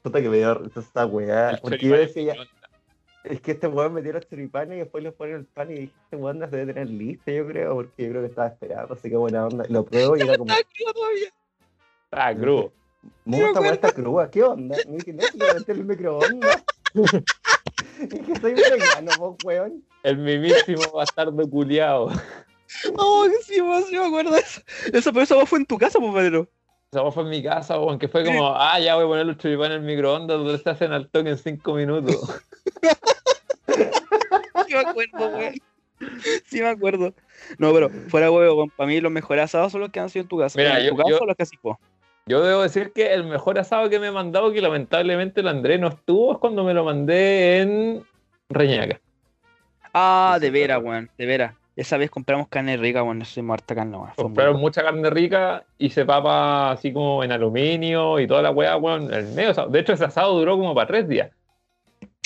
Puta 0.00 0.22
que 0.22 0.30
me 0.30 0.38
dio 0.38 0.62
esta 0.74 1.04
weá. 1.04 1.50
El 1.50 1.60
Porque 1.60 1.86
yo 1.86 1.96
decía, 1.96 2.32
es 2.32 2.38
ya, 2.38 2.44
es 3.24 3.40
que 3.42 3.52
este 3.52 3.66
weón 3.66 3.92
metió 3.92 4.14
los 4.14 4.26
choripanes 4.26 4.76
y 4.76 4.78
después 4.80 5.04
les 5.04 5.12
pone 5.12 5.32
el 5.32 5.44
pan 5.44 5.70
y 5.70 5.74
dije, 5.74 5.92
este 6.04 6.16
weón 6.16 6.38
las 6.38 6.50
debe 6.50 6.72
tener 6.72 6.88
lista, 6.88 7.30
yo 7.30 7.46
creo, 7.46 7.74
porque 7.74 8.04
yo 8.04 8.10
creo 8.10 8.22
que 8.22 8.28
estaba 8.28 8.48
esperando, 8.48 8.94
así 8.94 9.10
que 9.10 9.16
buena 9.16 9.46
onda. 9.46 9.64
Lo 9.68 9.84
pruebo 9.84 10.16
y 10.16 10.20
era 10.22 10.38
como, 10.38 10.54
Ah, 12.12 12.34
crudo. 12.34 12.72
me 13.26 13.42
gusta 13.42 13.60
weá 13.60 13.72
esta 13.72 13.92
cruda, 13.92 14.30
¿qué 14.30 14.42
onda? 14.42 14.76
Y 14.88 14.92
dije, 14.92 15.12
no, 15.12 15.22
si 15.24 15.38
lo 15.38 15.54
metí 15.54 15.72
el 15.72 15.84
microondas. 15.84 16.64
y 16.94 18.08
que 18.08 18.40
soy 18.40 18.54
vegano, 18.54 19.10
vos, 19.18 19.36
weón. 19.44 19.84
El 20.02 20.18
mismísimo 20.18 20.90
bastardo 20.94 21.50
culiao. 21.50 22.10
Oh, 22.96 23.26
que 23.30 23.42
sí, 23.44 23.60
weón, 23.60 23.84
sí 23.84 23.96
me 23.98 24.06
acuerdo 24.06 24.36
eso. 24.36 24.60
Eso, 24.92 25.12
pero 25.12 25.22
eso 25.22 25.46
fue 25.46 25.58
en 25.60 25.66
tu 25.66 25.78
casa, 25.78 25.98
pues, 25.98 26.12
Valero. 26.12 26.48
Esa 26.92 27.10
fue 27.10 27.24
en 27.24 27.28
mi 27.30 27.42
casa, 27.42 27.74
aunque 27.74 28.08
fue 28.08 28.24
como, 28.24 28.54
ah, 28.54 28.78
ya 28.80 28.94
voy 28.94 29.04
a 29.04 29.08
poner 29.08 29.26
los 29.26 29.36
choripanes 29.38 29.76
en 29.78 29.82
el 29.82 29.86
microondas, 29.86 30.38
donde 30.38 30.58
se 30.58 30.70
hacen 30.70 30.92
al 30.92 31.08
toque 31.10 31.30
en 31.30 31.38
cinco 31.38 31.74
minutos. 31.74 32.40
Sí 34.66 34.72
me 34.72 34.80
acuerdo, 34.80 35.28
weón. 35.36 35.54
Sí 36.46 36.60
me 36.60 36.68
acuerdo. 36.68 37.14
No, 37.58 37.72
pero 37.72 37.90
fuera 38.08 38.30
huevo, 38.30 38.54
weón. 38.56 38.70
Para 38.70 38.88
mí 38.88 39.00
los 39.00 39.12
mejores 39.12 39.44
asados 39.44 39.72
son 39.72 39.80
los 39.82 39.90
que 39.90 40.00
han 40.00 40.08
sido 40.10 40.22
en 40.22 40.28
tu 40.28 40.38
casa. 40.38 40.58
Mira, 40.58 40.78
en 40.80 40.86
yo- 40.86 40.90
tu 40.90 40.96
casa 40.96 41.10
yo- 41.10 41.18
son 41.18 41.26
los 41.28 41.36
que 41.36 41.42
hacís 41.44 41.60
vos. 41.62 41.76
Yo 42.28 42.42
debo 42.42 42.62
decir 42.62 42.92
que 42.92 43.12
el 43.14 43.24
mejor 43.24 43.58
asado 43.58 43.88
que 43.88 44.00
me 44.00 44.08
he 44.08 44.10
mandado, 44.10 44.52
que 44.52 44.60
lamentablemente 44.60 45.40
el 45.42 45.48
Andrés 45.48 45.78
no 45.78 45.88
estuvo, 45.88 46.32
es 46.32 46.38
cuando 46.38 46.64
me 46.64 46.74
lo 46.74 46.82
mandé 46.84 47.60
en 47.60 48.04
Reñaca. 48.48 49.00
Ah, 49.94 50.38
de 50.40 50.50
veras, 50.50 50.82
weón. 50.82 51.08
De 51.16 51.26
veras. 51.26 51.54
Esa 51.76 51.98
vez 51.98 52.10
compramos 52.10 52.48
carne 52.48 52.76
rica, 52.78 53.02
weón. 53.02 53.20
Eso 53.20 53.32
hicimos 53.32 53.54
harta 53.54 53.74
carne, 53.74 53.98
muy 53.98 54.08
Compraron 54.16 54.54
bueno. 54.54 54.62
mucha 54.62 54.82
carne 54.82 55.10
rica, 55.10 55.64
hice 55.78 56.06
papa 56.06 56.70
así 56.72 56.90
como 56.92 57.22
en 57.22 57.32
aluminio 57.32 58.18
y 58.18 58.26
toda 58.26 58.40
la 58.42 58.50
weá, 58.50 58.76
weón, 58.78 59.12
el 59.12 59.26
medio 59.34 59.50
asado. 59.50 59.68
De 59.68 59.80
hecho, 59.80 59.92
ese 59.92 60.04
asado 60.06 60.38
duró 60.38 60.56
como 60.56 60.74
para 60.74 60.86
tres 60.86 61.06
días. 61.06 61.30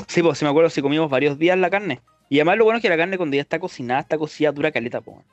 Sí, 0.07 0.23
pues 0.23 0.39
sí 0.39 0.45
me 0.45 0.51
acuerdo 0.51 0.71
si 0.71 0.81
comimos 0.81 1.11
varios 1.11 1.37
días 1.37 1.59
la 1.59 1.69
carne. 1.69 2.01
Y 2.29 2.39
además 2.39 2.59
lo 2.59 2.65
bueno 2.65 2.77
es 2.79 2.83
que 2.83 2.89
la 2.89 2.97
carne 2.97 3.17
cuando 3.17 3.35
ya 3.35 3.43
está 3.43 3.59
cocinada, 3.59 4.01
está 4.01 4.17
cocida 4.17 4.53
dura 4.53 4.71
caleta, 4.71 5.01
pues. 5.01 5.17
weón. 5.17 5.27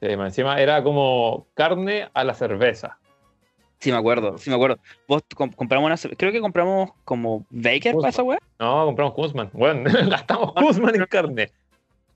Sí, 0.00 0.06
encima 0.06 0.60
era 0.60 0.82
como 0.84 1.48
carne 1.54 2.08
a 2.14 2.22
la 2.22 2.34
cerveza. 2.34 2.98
Sí 3.80 3.90
me 3.90 3.98
acuerdo, 3.98 4.38
sí 4.38 4.50
me 4.50 4.56
acuerdo. 4.56 4.78
Vos 5.08 5.22
com- 5.34 5.50
compramos 5.52 5.86
una, 5.86 5.96
ce- 5.96 6.14
creo 6.16 6.30
que 6.30 6.40
compramos 6.40 6.90
como 7.04 7.44
Baker 7.50 7.94
para 7.96 8.08
esa 8.08 8.22
weá. 8.22 8.38
No, 8.60 8.84
compramos 8.86 9.14
Kuzman. 9.14 9.50
Bueno, 9.52 9.82
gastamos 10.08 10.52
Kuzman 10.52 10.94
en 10.94 11.04
carne. 11.06 11.50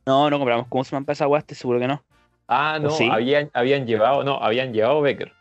No, 0.07 0.29
no 0.31 0.39
compramos 0.39 0.66
Kunzman 0.69 1.05
para 1.05 1.15
esa 1.15 1.39
estoy 1.39 1.57
seguro 1.57 1.79
que 1.79 1.87
no. 1.87 2.03
Ah, 2.49 2.79
no, 2.81 2.91
sí? 2.91 3.09
habían, 3.11 3.51
habían 3.55 3.87
llevado, 3.87 4.24
no, 4.24 4.35
habían 4.43 4.73
llevado 4.73 5.01
Becker. 5.01 5.33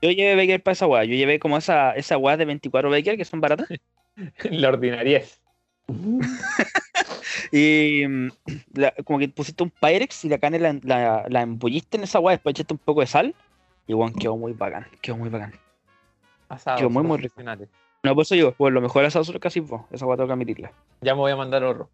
Yo 0.00 0.10
llevé 0.10 0.36
Baker 0.36 0.62
para 0.62 0.72
esa 0.72 0.86
weá. 0.86 1.04
Yo 1.04 1.14
llevé 1.14 1.38
como 1.38 1.56
esa, 1.56 1.92
esa 1.92 2.16
weá 2.18 2.36
de 2.36 2.44
24 2.44 2.90
Baker 2.90 3.16
que 3.16 3.24
son 3.24 3.40
baratas. 3.40 3.66
La 4.50 4.68
ordinariez. 4.68 5.40
Y 7.52 8.04
mm, 8.06 8.28
la- 8.74 8.94
como 9.04 9.18
que 9.18 9.28
pusiste 9.28 9.62
un 9.62 9.70
Pyrex 9.70 10.24
y 10.24 10.28
la 10.28 10.38
carne 10.38 10.58
la, 10.58 10.76
la, 10.82 11.24
la 11.28 11.42
embulliste 11.42 11.96
en 11.96 12.04
esa 12.04 12.18
weá, 12.20 12.36
después 12.36 12.52
echaste 12.54 12.74
un 12.74 12.78
poco 12.78 13.00
de 13.00 13.06
sal. 13.06 13.34
Y 13.86 13.94
weón, 13.94 14.12
quedó 14.14 14.36
muy 14.36 14.52
bacán, 14.52 14.86
quedó 15.00 15.16
muy 15.16 15.28
bacán. 15.28 15.52
Asados 16.48 16.80
Quedó 16.80 16.90
muy, 16.90 17.02
muy 17.02 17.18
rico. 17.18 17.42
No, 17.42 18.14
por 18.14 18.22
eso 18.22 18.34
digo, 18.34 18.52
pues 18.52 18.72
lo 18.72 18.80
mejor 18.80 19.04
asado 19.04 19.24
que 19.38 19.48
hacís 19.48 19.66
vos. 19.68 19.82
Esa 19.90 20.06
weá 20.06 20.16
tengo 20.16 20.26
que 20.28 20.32
admitirla. 20.32 20.72
Ya 21.00 21.14
me 21.14 21.20
voy 21.20 21.32
a 21.32 21.36
mandar 21.36 21.62
oro. 21.64 21.90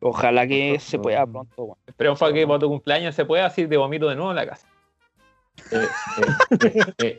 Ojalá 0.00 0.46
que 0.46 0.78
se 0.78 0.98
pueda 0.98 1.26
pronto, 1.26 1.62
weón. 1.62 1.78
Esperemos 1.86 2.18
para 2.18 2.32
que 2.32 2.46
para 2.46 2.58
tu 2.58 2.68
cumpleaños 2.68 3.14
se 3.14 3.24
pueda, 3.24 3.46
así 3.46 3.66
te 3.66 3.76
vomito 3.76 4.08
de 4.08 4.16
nuevo 4.16 4.30
en 4.30 4.36
la 4.36 4.46
casa. 4.46 4.66
Eh, 5.70 5.88
eh, 6.18 6.26
eh, 6.62 6.94
eh. 6.98 7.18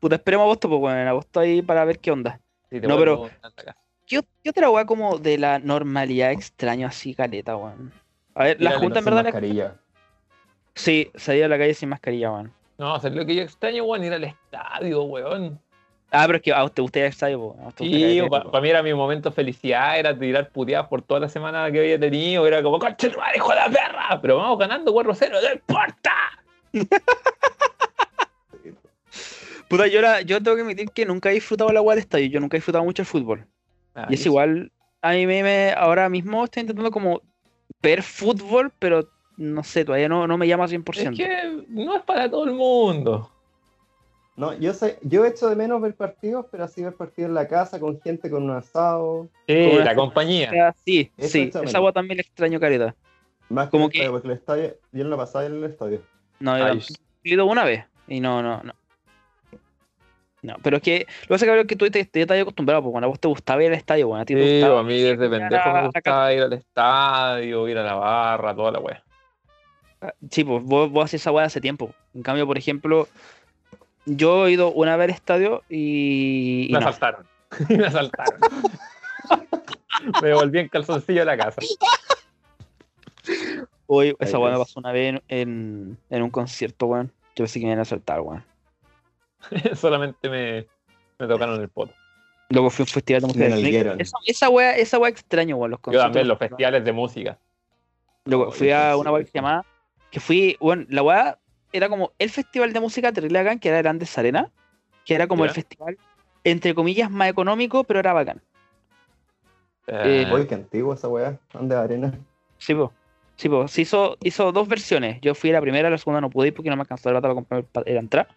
Puta, 0.00 0.16
esperemos 0.16 0.44
agosto, 0.44 0.68
pues 0.68 0.80
weón, 0.80 0.98
en 0.98 1.08
agosto 1.08 1.40
ahí 1.40 1.62
para 1.62 1.84
ver 1.84 1.98
qué 2.00 2.10
onda. 2.10 2.40
Sí, 2.70 2.80
te 2.80 2.88
No, 2.88 2.98
la 2.98 3.48
casa. 3.64 3.76
¿Qué, 4.06 4.18
ot- 4.18 4.26
qué 4.42 4.50
otra 4.50 4.68
weá 4.70 4.84
como 4.84 5.18
de 5.18 5.38
la 5.38 5.58
normalidad 5.60 6.32
extraño 6.32 6.86
así, 6.88 7.14
caleta, 7.14 7.56
weón? 7.56 7.92
A 8.34 8.44
ver, 8.44 8.60
la 8.60 8.78
junta 8.78 8.98
en 8.98 9.04
Sin 9.04 9.14
verdad. 9.14 9.16
la- 9.18 9.22
mascarilla. 9.22 9.76
Sí, 10.74 11.10
salir 11.14 11.44
a 11.44 11.48
la 11.48 11.56
calle 11.56 11.74
sin 11.74 11.88
mascarilla, 11.88 12.32
weón. 12.32 12.52
No, 12.76 12.98
sea, 12.98 13.08
lo 13.10 13.24
que 13.24 13.36
yo 13.36 13.42
extraño, 13.42 13.84
weón, 13.84 14.02
ir 14.04 14.12
al 14.12 14.24
estadio, 14.24 15.04
weón. 15.04 15.60
Ah, 16.10 16.24
pero 16.26 16.36
es 16.36 16.42
que 16.42 16.52
a 16.52 16.62
usted, 16.62 16.82
usted 16.82 17.10
ya 17.18 17.34
gusta 17.34 17.66
Sí, 17.78 18.20
para 18.50 18.60
mí 18.60 18.68
era 18.70 18.82
mi 18.82 18.94
momento 18.94 19.30
de 19.30 19.34
felicidad, 19.34 19.98
era 19.98 20.16
tirar 20.16 20.48
puteadas 20.50 20.86
por 20.88 21.02
toda 21.02 21.18
la 21.20 21.28
semana 21.28 21.70
que 21.72 21.80
había 21.80 21.98
tenido, 21.98 22.46
era 22.46 22.62
como, 22.62 22.78
concha 22.78 23.10
tu 23.10 23.18
madre, 23.18 23.36
hijo 23.38 23.48
de 23.50 23.56
la 23.56 23.68
perra, 23.68 24.20
pero 24.22 24.36
vamos 24.36 24.58
ganando 24.58 24.92
4-0, 24.92 25.40
no 25.42 25.52
importa. 25.52 26.12
Puta, 29.68 29.86
yo, 29.86 30.00
la- 30.00 30.20
yo 30.22 30.42
tengo 30.42 30.56
que 30.56 30.62
admitir 30.62 30.90
que 30.90 31.06
nunca 31.06 31.30
he 31.30 31.34
disfrutado 31.34 31.72
la 31.72 31.80
weá 31.80 31.94
del 31.96 32.02
estadio. 32.04 32.26
Yo 32.26 32.38
nunca 32.40 32.56
he 32.56 32.58
disfrutado 32.58 32.84
mucho 32.84 33.02
el 33.02 33.06
fútbol. 33.06 33.46
Ah, 33.94 34.06
y 34.10 34.14
es 34.14 34.26
igual, 34.26 34.70
a 35.00 35.12
mí 35.12 35.26
me, 35.26 35.42
me- 35.42 35.72
ahora 35.72 36.08
mismo 36.08 36.44
estoy 36.44 36.62
intentando 36.62 36.90
como 36.90 37.22
ver 37.82 38.02
fútbol, 38.02 38.72
pero 38.78 39.08
no 39.36 39.64
sé, 39.64 39.84
todavía 39.84 40.08
no, 40.08 40.26
no 40.26 40.36
me 40.38 40.46
llama 40.46 40.68
100%. 40.68 41.10
Es 41.10 41.10
que 41.10 41.64
no 41.68 41.96
es 41.96 42.02
para 42.02 42.30
todo 42.30 42.44
el 42.44 42.52
mundo. 42.52 43.30
No, 44.36 44.52
yo 44.58 44.74
sé, 44.74 44.98
yo 45.02 45.24
echo 45.24 45.48
de 45.48 45.54
menos 45.54 45.80
ver 45.80 45.94
partidos, 45.94 46.46
pero 46.50 46.64
así 46.64 46.82
ver 46.82 46.94
partidos 46.94 47.28
en 47.28 47.34
la 47.34 47.46
casa 47.46 47.78
con 47.78 48.00
gente 48.00 48.28
con 48.30 48.42
un 48.44 48.50
asado. 48.50 49.28
Sí, 49.46 49.54
una- 49.66 49.84
la 49.84 49.94
compañía. 49.94 50.74
Sí, 50.84 51.10
Eso 51.16 51.28
sí, 51.28 51.52
esa 51.62 51.80
weá 51.80 51.92
también 51.92 52.18
extraño, 52.20 52.58
careta. 52.58 52.94
Más 53.48 53.68
Como 53.68 53.88
que, 53.88 53.98
que- 53.98 54.04
el 54.04 54.04
estadio, 54.06 54.12
porque 54.12 54.28
el 54.28 54.34
estadio, 54.34 54.74
yo 54.92 55.04
no 55.04 55.10
la 55.10 55.16
pasaba 55.18 55.46
en 55.46 55.54
el 55.54 55.64
estadio. 55.64 56.00
No, 56.40 56.58
yo 56.58 56.80
he 57.24 57.28
ido 57.30 57.46
una 57.46 57.64
vez 57.64 57.84
y 58.08 58.20
no, 58.20 58.42
no, 58.42 58.60
no. 58.64 58.72
No, 60.42 60.56
pero 60.62 60.76
es 60.76 60.82
que 60.82 60.98
lo 61.22 61.38
que 61.38 61.46
pasa 61.46 61.60
es 61.60 61.66
que 61.66 61.76
tú 61.76 61.88
te, 61.90 62.04
te 62.04 62.20
estás 62.20 62.38
acostumbrado, 62.38 62.82
porque 62.82 62.92
cuando 62.92 63.06
a 63.06 63.08
vos 63.08 63.20
te 63.20 63.28
gustaba 63.28 63.62
ir 63.62 63.68
al 63.70 63.78
estadio, 63.78 64.08
bueno, 64.08 64.22
a 64.22 64.24
ti 64.26 64.34
te 64.34 64.46
Sí, 64.46 64.60
gustaba. 64.60 64.80
a 64.80 64.82
mí 64.82 65.00
desde 65.00 65.30
pendejo 65.30 65.72
me 65.72 65.86
gustaba 65.86 66.32
ir 66.34 66.42
al 66.42 66.52
estadio, 66.52 67.68
ir 67.68 67.78
a 67.78 67.82
la 67.82 67.94
barra, 67.94 68.54
toda 68.54 68.72
la 68.72 68.80
wea. 68.80 69.02
Sí, 70.30 70.44
pues 70.44 70.62
vos, 70.64 70.90
vos 70.90 71.04
hacías 71.06 71.22
esa 71.22 71.32
weá 71.32 71.46
hace 71.46 71.62
tiempo. 71.62 71.94
En 72.12 72.22
cambio, 72.22 72.46
por 72.46 72.58
ejemplo, 72.58 73.08
yo 74.06 74.46
he 74.46 74.52
ido 74.52 74.72
una 74.72 74.96
vez 74.96 75.04
al 75.04 75.14
estadio 75.14 75.62
y. 75.68 76.66
y 76.68 76.72
Me 76.72 76.80
no. 76.80 76.88
asaltaron. 76.88 77.26
me 77.68 77.86
asaltaron. 77.86 78.40
me 80.22 80.34
volví 80.34 80.58
en 80.58 80.68
calzoncillo 80.68 81.22
a 81.22 81.24
la 81.24 81.36
casa. 81.36 81.60
Hoy 83.86 84.14
esa 84.18 84.38
weá 84.38 84.52
me 84.52 84.58
pasó 84.58 84.80
una 84.80 84.92
vez 84.92 85.14
en, 85.14 85.22
en, 85.28 85.98
en 86.10 86.22
un 86.22 86.30
concierto, 86.30 86.86
weón. 86.86 87.12
Yo 87.36 87.44
pensé 87.44 87.60
que 87.60 87.66
me 87.66 87.72
iban 87.72 87.80
a 87.80 87.84
saltar, 87.84 88.20
weón. 88.20 88.44
Solamente 89.74 90.28
me, 90.28 90.66
me 91.18 91.26
tocaron 91.26 91.60
el 91.60 91.68
poto. 91.68 91.92
Luego 92.50 92.70
fui 92.70 92.82
a 92.82 92.84
un 92.84 92.88
festival 92.88 93.22
de 93.22 93.26
música 93.28 93.48
nalgueron. 93.48 94.00
Esa, 94.00 94.16
esa 94.26 94.48
weá, 94.48 94.76
esa 94.76 94.96
extraño, 95.08 95.56
weón, 95.56 95.70
los 95.72 95.78
Yo 95.78 95.82
conciertos. 95.82 96.06
también, 96.06 96.28
los 96.28 96.38
festivales 96.38 96.84
de 96.84 96.92
música. 96.92 97.38
Luego 98.26 98.44
Oh, 98.48 98.52
fui 98.52 98.68
el 98.68 98.74
a 98.74 98.96
una 98.96 99.12
weá 99.12 99.24
que 99.24 99.30
se 99.30 99.38
llamaba. 99.38 99.64
Que 100.10 100.20
fui, 100.20 100.56
bueno, 100.60 100.86
la 100.88 101.02
weá 101.02 101.38
era 101.76 101.88
como 101.88 102.12
el 102.18 102.30
festival 102.30 102.72
de 102.72 102.80
música 102.80 103.12
terrible 103.12 103.42
bacán, 103.42 103.58
que 103.58 103.68
era 103.68 103.78
Grandes 103.82 104.16
Arena. 104.16 104.50
Que 105.04 105.14
era 105.14 105.26
como 105.26 105.44
Ya. 105.44 105.48
el 105.50 105.54
festival, 105.54 105.98
entre 106.44 106.74
comillas, 106.74 107.10
más 107.10 107.28
económico, 107.28 107.84
pero 107.84 108.00
era 108.00 108.12
bacán. 108.12 108.40
Eh, 109.86 110.26
Oye, 110.32 110.46
qué 110.46 110.54
antiguo 110.54 110.94
esa 110.94 111.08
weá. 111.08 111.38
¿Dónde 111.52 111.76
arena? 111.76 112.18
Sí, 112.58 112.74
po. 112.74 112.92
Sí, 113.36 113.48
po. 113.48 113.68
Se 113.68 113.82
hizo, 113.82 114.16
hizo 114.22 114.50
dos 114.52 114.66
versiones. 114.68 115.20
Yo 115.20 115.34
fui 115.34 115.50
a 115.50 115.54
la 115.54 115.60
primera, 115.60 115.90
la 115.90 115.98
segunda 115.98 116.20
no 116.22 116.30
pude 116.30 116.48
ir 116.48 116.54
porque 116.54 116.70
no 116.70 116.76
me 116.76 116.82
alcanzó 116.82 117.10
la 117.10 117.20
plata 117.20 117.34
para 117.34 117.62
comprar 117.62 117.86
el 117.86 117.96
entrada. 117.96 118.28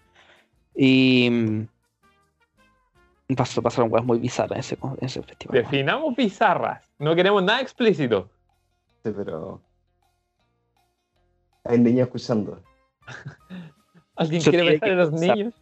Y. 0.76 1.30
mm, 1.32 1.68
Pasó, 3.36 3.62
pasaron 3.62 3.92
weas 3.92 4.06
muy 4.06 4.20
bizarras 4.20 4.54
en 4.54 4.60
ese, 4.60 4.78
en 4.82 5.06
ese 5.06 5.22
festival. 5.22 5.58
Definamos 5.62 6.16
bizarras. 6.16 6.84
No 6.98 7.14
queremos 7.14 7.44
nada 7.44 7.60
explícito. 7.62 8.30
Sí, 9.04 9.12
pero. 9.16 9.62
Hay 11.66 11.78
niños 11.78 12.08
escuchando. 12.08 12.62
¿Alguien 14.16 14.42
quiere 14.42 14.80
que 14.80 14.90
en 14.90 14.98
los 14.98 15.10
pensar. 15.12 15.38
niños? 15.38 15.54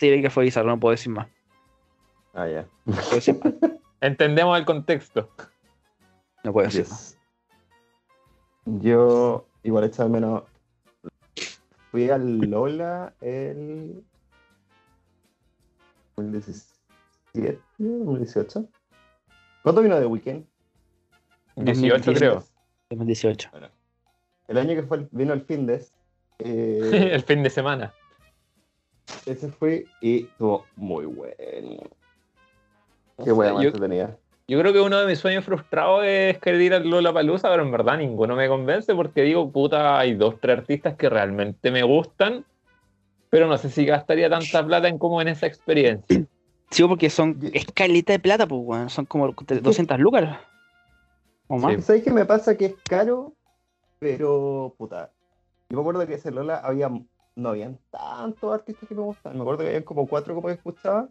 Diré 0.00 0.20
que 0.22 0.30
fue 0.30 0.44
bizarro, 0.44 0.68
no 0.68 0.78
puedo 0.80 0.90
decir 0.92 1.12
más. 1.12 1.28
Ah, 2.34 2.46
ya. 2.46 2.66
No 2.84 2.94
puedo 2.94 3.14
decir 3.16 3.38
más. 3.42 3.54
Entendemos 4.00 4.58
el 4.58 4.64
contexto. 4.64 5.30
No 6.44 6.52
puedo 6.52 6.66
decir 6.66 6.86
más. 6.88 7.18
Yo 8.66 9.46
igual 9.62 9.84
echaba 9.84 10.08
de 10.08 10.12
menos. 10.20 10.42
Fui 11.90 12.10
al 12.10 12.38
Lola 12.38 13.14
el 13.22 14.04
2017, 16.16 17.60
2018. 17.78 18.68
¿Cuándo 19.62 19.82
vino 19.82 19.98
de 19.98 20.06
Weekend? 20.06 20.46
18 21.56 22.12
creo. 22.12 22.44
2018. 22.90 23.50
El 24.48 24.58
año 24.58 24.74
que 24.74 24.82
fue 24.82 24.98
el- 24.98 25.08
vino 25.12 25.32
el 25.32 25.42
Findes. 25.42 25.97
Eh, 26.38 27.10
el 27.12 27.22
fin 27.22 27.42
de 27.42 27.50
semana. 27.50 27.92
ese 29.26 29.48
fue 29.48 29.86
y 30.00 30.24
estuvo 30.24 30.64
muy 30.76 31.06
bueno. 31.06 31.82
Qué 33.24 33.32
más 33.32 33.62
yo-. 33.62 33.72
Yo 34.50 34.58
creo 34.58 34.72
que 34.72 34.80
uno 34.80 34.98
de 34.98 35.06
mis 35.06 35.18
sueños 35.18 35.44
frustrados 35.44 36.04
es 36.06 36.38
querer 36.38 36.60
ir 36.62 36.74
al 36.74 36.88
Lola 36.88 37.12
Palusa, 37.12 37.50
pero 37.50 37.62
en 37.62 37.70
verdad 37.70 37.98
ninguno 37.98 38.34
me 38.34 38.48
convence 38.48 38.94
porque 38.94 39.22
digo, 39.22 39.50
puta, 39.50 39.98
hay 39.98 40.14
dos, 40.14 40.40
tres 40.40 40.60
artistas 40.60 40.96
que 40.96 41.10
realmente 41.10 41.70
me 41.70 41.82
gustan, 41.82 42.46
pero 43.28 43.46
no 43.46 43.58
sé 43.58 43.68
si 43.68 43.84
gastaría 43.84 44.30
tanta 44.30 44.64
plata 44.64 44.88
en 44.88 44.96
como 44.96 45.20
en 45.20 45.28
esa 45.28 45.46
experiencia. 45.46 46.24
Sí, 46.70 46.84
porque 46.84 47.08
son 47.08 47.38
escalita 47.54 48.12
de 48.12 48.18
plata, 48.18 48.46
pues, 48.46 48.60
weón. 48.62 48.90
Son 48.90 49.06
como 49.06 49.32
200 49.32 49.98
lucas. 49.98 50.38
O 51.46 51.56
más. 51.56 51.76
Sí. 51.76 51.80
¿Sabes 51.80 52.04
qué 52.04 52.10
me 52.10 52.26
pasa? 52.26 52.58
Que 52.58 52.66
es 52.66 52.74
caro, 52.86 53.32
pero 53.98 54.74
puta. 54.76 55.10
Yo 55.70 55.76
me 55.76 55.80
acuerdo 55.82 56.06
que 56.06 56.14
ese 56.14 56.30
Lola 56.30 56.56
había, 56.58 56.88
no 57.36 57.48
habían 57.50 57.78
tantos 57.90 58.54
artistas 58.54 58.88
que 58.88 58.94
me 58.94 59.02
gustaban. 59.02 59.36
Me 59.36 59.42
acuerdo 59.42 59.60
que 59.60 59.66
habían 59.68 59.82
como 59.82 60.06
cuatro 60.06 60.34
como 60.34 60.48
que 60.48 60.54
escuchaba. 60.54 61.08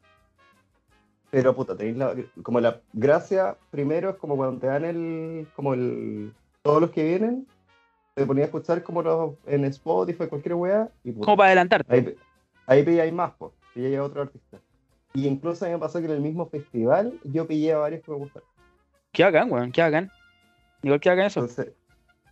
Pero 1.30 1.56
puta, 1.56 1.76
tenéis 1.76 1.98
la, 1.98 2.16
como 2.42 2.60
la 2.60 2.82
gracia 2.94 3.56
primero 3.70 4.10
es 4.10 4.16
como 4.16 4.36
cuando 4.36 4.60
te 4.60 4.68
dan 4.68 4.84
el, 4.86 5.48
como 5.56 5.74
el, 5.76 6.34
todos 6.64 6.82
los 6.82 6.90
que 6.90 7.04
vienen, 7.04 7.46
te 8.16 8.26
ponías 8.26 8.46
a 8.46 8.48
escuchar 8.48 8.82
como 8.82 9.04
los 9.04 9.36
en 9.46 9.66
Spotify, 9.66 10.28
cualquier 10.28 10.56
weá, 10.56 10.90
y 11.04 11.12
puta, 11.12 11.26
Como 11.26 11.38
para 11.38 11.48
adelantarte. 11.50 11.94
ahí, 11.94 12.16
ahí 12.66 12.84
pilláis 12.84 13.14
más, 13.14 13.34
pues, 13.38 13.52
pilláis 13.74 13.98
a 13.98 14.04
otro 14.04 14.22
artista. 14.24 14.58
Y 15.14 15.28
incluso 15.28 15.66
a 15.66 15.68
mí 15.68 15.74
me 15.74 15.80
pasó 15.80 16.00
que 16.00 16.06
en 16.06 16.12
el 16.12 16.22
mismo 16.22 16.48
festival 16.48 17.20
yo 17.26 17.46
pillé 17.46 17.74
a 17.74 17.80
varios 17.80 18.04
que 18.04 18.12
me 18.12 18.18
gustaron. 18.18 18.48
Qué 19.12 19.24
bacán, 19.24 19.52
weón. 19.52 19.72
Qué 19.72 19.82
bacán. 19.82 20.10
Igual 20.82 21.00
que 21.00 21.10
bacán 21.10 21.26
eso. 21.26 21.42
Entonces, 21.42 21.74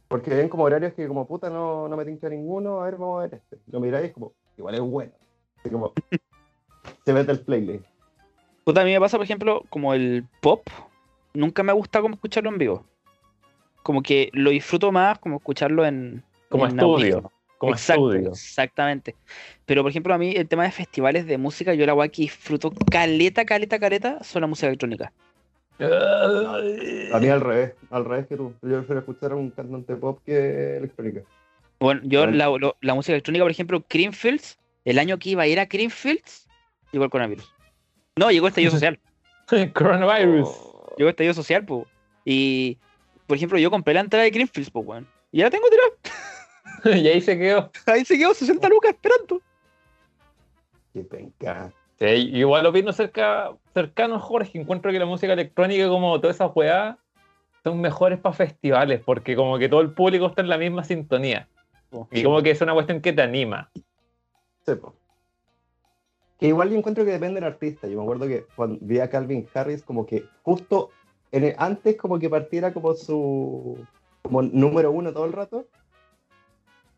porque 0.08 0.34
ven 0.34 0.50
como 0.50 0.64
horarios 0.64 0.94
que 0.94 1.08
como 1.08 1.26
puta 1.28 1.50
no, 1.50 1.88
no 1.88 1.98
me 1.98 2.06
tinca 2.06 2.30
ninguno, 2.30 2.82
a 2.82 2.86
ver, 2.86 2.96
vamos 2.96 3.20
a 3.20 3.28
ver 3.28 3.36
este. 3.36 3.58
Lo 3.72 3.80
miráis 3.80 4.06
y 4.06 4.08
es 4.08 4.14
como, 4.14 4.34
igual 4.58 4.76
es 4.76 4.82
bueno. 4.82 5.12
Así 5.60 5.70
como, 5.70 5.94
se 7.06 7.14
mete 7.14 7.32
el 7.32 7.40
playlist. 7.42 7.86
Puta, 8.64 8.82
a 8.82 8.84
mí 8.86 8.92
me 8.94 9.00
pasa, 9.00 9.18
por 9.18 9.24
ejemplo, 9.24 9.64
como 9.70 9.94
el 9.94 10.26
pop. 10.42 10.68
Nunca 11.34 11.64
me 11.64 11.72
ha 11.72 11.76
gustado 11.76 12.04
como 12.04 12.16
escucharlo 12.16 12.50
en 12.50 12.58
vivo. 12.58 12.86
Como 13.84 14.02
que 14.02 14.30
lo 14.34 14.50
disfruto 14.52 14.92
más 14.92 15.20
como 15.20 15.38
escucharlo 15.38 15.86
en. 15.86 16.24
Como 16.50 16.66
en 16.66 16.72
estudio. 16.72 16.96
audífono. 16.96 17.32
Como 17.58 17.72
Exacto, 17.74 18.12
estudio. 18.12 18.32
exactamente. 18.32 19.16
Pero 19.66 19.82
por 19.82 19.90
ejemplo, 19.92 20.14
a 20.14 20.18
mí 20.18 20.34
el 20.36 20.48
tema 20.48 20.64
de 20.64 20.72
festivales 20.72 21.26
de 21.26 21.38
música, 21.38 21.74
yo 21.74 21.86
la 21.86 21.94
weá 21.94 22.10
que 22.10 22.24
disfruto 22.24 22.72
caleta, 22.92 23.46
caleta, 23.46 23.80
caleta, 23.80 24.24
son 24.24 24.42
la 24.42 24.48
música 24.48 24.68
electrónica. 24.68 25.12
A 25.80 27.20
mí 27.20 27.28
al 27.28 27.42
revés, 27.42 27.74
al 27.90 28.06
revés 28.06 28.28
que 28.28 28.38
tú. 28.38 28.54
Yo 28.62 28.78
prefiero 28.78 29.00
escuchar 29.00 29.32
a 29.34 29.36
un 29.36 29.52
cantante 29.52 29.96
pop 29.96 30.20
que 30.26 30.78
electrónica. 30.78 31.22
Bueno, 31.80 32.02
yo 32.06 32.26
la, 32.28 32.48
lo- 32.48 32.78
la 32.82 32.94
música 32.94 33.14
electrónica, 33.14 33.44
por 33.44 33.52
ejemplo, 33.52 33.84
Creamfields, 33.88 34.58
el 34.86 35.00
año 35.00 35.18
que 35.20 35.32
iba 35.32 35.44
a 35.44 35.48
ir 35.48 35.60
a 35.60 35.68
Creamfields, 35.68 36.48
llegó 36.92 37.04
el 37.06 37.10
coronavirus. 37.12 37.54
No, 38.16 38.32
llegó 38.32 38.48
el 38.48 38.52
estallido 38.52 38.72
social. 38.74 39.00
Coronavirus. 39.74 40.48
Oh, 40.50 40.96
Llegó 40.98 41.10
el 41.10 41.14
estallido 41.14 41.34
social, 41.34 41.66
pues. 41.66 41.86
Y, 42.24 42.78
por 43.28 43.36
ejemplo, 43.38 43.58
yo 43.60 43.70
compré 43.70 43.94
la 43.94 44.00
entrada 44.00 44.24
de 44.24 44.32
Creamfields, 44.32 44.72
pues, 44.72 44.86
weón. 44.88 45.08
Y 45.32 45.40
ya 45.40 45.46
la 45.46 45.52
tengo 45.52 45.66
tirada. 45.70 47.00
y 47.02 47.08
ahí 47.08 47.20
se 47.22 47.38
quedó. 47.38 47.70
Ahí 47.86 48.06
se 48.06 48.18
quedó 48.18 48.34
60 48.34 48.70
lucas 48.70 48.92
esperando. 48.92 49.42
qué 50.94 51.02
penca. 51.02 51.74
Sí, 51.98 52.06
igual 52.06 52.66
opino 52.66 52.92
cerca, 52.92 53.52
cercano 53.74 54.16
a 54.16 54.20
Jorge, 54.20 54.60
encuentro 54.60 54.92
que 54.92 55.00
la 55.00 55.06
música 55.06 55.34
electrónica, 55.34 55.88
como 55.88 56.20
todas 56.20 56.36
esas 56.36 56.52
weas, 56.54 56.98
son 57.64 57.80
mejores 57.82 58.20
para 58.20 58.36
festivales, 58.36 59.02
porque 59.04 59.36
como 59.36 59.58
que 59.58 59.70
todo 59.70 59.82
el 59.82 59.92
público 59.94 60.28
está 60.28 60.42
en 60.42 60.50
la 60.50 60.58
misma 60.58 60.84
sintonía. 60.84 61.48
Y 62.12 62.24
como 62.24 62.42
que 62.42 62.52
es 62.52 62.62
una 62.62 62.74
cuestión 62.74 63.02
que 63.02 63.14
te 63.14 63.22
anima. 63.22 63.70
Sí, 64.66 64.76
po. 64.76 64.94
Que 66.38 66.48
igual 66.48 66.70
yo 66.70 66.78
encuentro 66.78 67.06
que 67.06 67.12
depende 67.12 67.36
del 67.36 67.46
artista. 67.46 67.88
Yo 67.88 67.98
me 67.98 68.04
acuerdo 68.04 68.28
que 68.28 68.46
cuando 68.56 68.78
vi 68.82 69.00
a 69.00 69.10
Calvin 69.10 69.48
Harris, 69.54 69.82
como 69.82 70.06
que 70.06 70.26
justo 70.44 70.90
en 71.32 71.46
el- 71.46 71.56
antes 71.58 71.96
como 71.96 72.20
que 72.20 72.30
partiera 72.30 72.74
como 72.74 72.94
su 72.94 73.78
como 74.22 74.42
número 74.42 74.92
uno 74.92 75.14
todo 75.14 75.26
el 75.26 75.34
rato. 75.34 75.66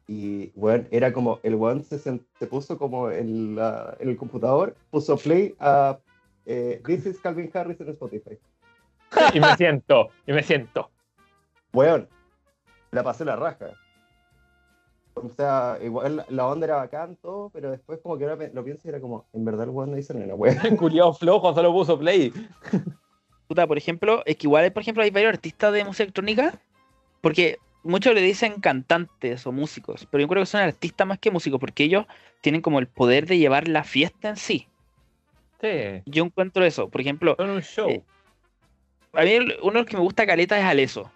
Y 0.07 0.51
bueno, 0.55 0.85
era 0.89 1.11
como 1.11 1.39
el 1.43 1.55
weón 1.55 1.83
se, 1.83 1.99
se 1.99 2.47
puso 2.49 2.77
como 2.77 3.11
en, 3.11 3.55
la- 3.55 3.95
en 3.99 4.07
el 4.09 4.15
computador, 4.17 4.75
puso 4.89 5.17
play 5.17 5.53
a 5.59 5.97
eh, 6.45 6.81
This 6.85 7.05
is 7.05 7.19
Calvin 7.19 7.51
Harris 7.53 7.79
en 7.81 7.89
Spotify. 7.89 8.37
Y 9.33 9.39
me 9.39 9.55
siento, 9.55 10.09
y 10.25 10.31
me 10.33 10.43
siento. 10.43 10.89
Weón, 11.73 12.07
la 12.91 13.03
pasé 13.03 13.25
la 13.25 13.35
raja. 13.35 13.67
O 15.15 15.29
sea, 15.29 15.77
igual 15.83 16.25
la- 16.29 16.47
onda 16.47 16.65
era 16.67 16.75
bacán, 16.77 17.15
todo, 17.17 17.49
pero 17.49 17.71
después 17.71 17.99
como 18.01 18.17
que 18.17 18.25
ahora 18.25 18.49
lo 18.53 18.63
pienso 18.63 18.83
y 18.85 18.89
era 18.89 19.01
como, 19.01 19.25
en 19.33 19.43
verdad 19.43 19.63
el 19.63 19.71
weón 19.71 19.89
no 19.91 19.97
dice 19.97 20.13
nada, 20.13 20.35
weón. 20.35 20.55
Culiado 20.77 21.13
flojo, 21.13 21.53
solo 21.53 21.71
puso 21.73 21.97
play. 21.99 22.31
Puta, 23.47 23.65
por 23.65 23.77
ejemplo, 23.77 24.21
es 24.25 24.37
que 24.37 24.47
igual, 24.47 24.71
por 24.71 24.81
ejemplo, 24.81 25.03
hay 25.03 25.09
varios 25.09 25.33
artistas 25.33 25.73
de 25.73 25.83
música 25.83 26.03
electrónica, 26.03 26.59
porque 27.21 27.57
muchos 27.83 28.13
le 28.13 28.21
dicen 28.21 28.59
cantantes 28.59 29.45
o 29.47 29.51
músicos, 29.51 30.07
pero 30.09 30.21
yo 30.21 30.27
creo 30.27 30.41
que 30.43 30.47
son 30.47 30.61
artistas 30.61 31.07
más 31.07 31.19
que 31.19 31.31
músicos, 31.31 31.59
porque 31.59 31.83
ellos 31.83 32.05
tienen 32.41 32.61
como 32.61 32.79
el 32.79 32.87
poder 32.87 33.25
de 33.25 33.37
llevar 33.37 33.67
la 33.67 33.83
fiesta 33.83 34.29
en 34.29 34.37
sí. 34.37 34.67
Sí, 35.61 36.01
Yo 36.05 36.23
encuentro 36.23 36.65
eso. 36.65 36.89
Por 36.89 37.01
ejemplo, 37.01 37.35
son 37.37 37.49
un 37.49 37.61
show. 37.61 37.89
Eh, 37.89 38.03
a 39.13 39.23
mí 39.23 39.37
uno 39.61 39.71
de 39.71 39.79
los 39.79 39.85
que 39.85 39.97
me 39.97 40.03
gusta 40.03 40.25
caleta 40.25 40.57
es 40.57 40.65
Aleso. 40.65 41.11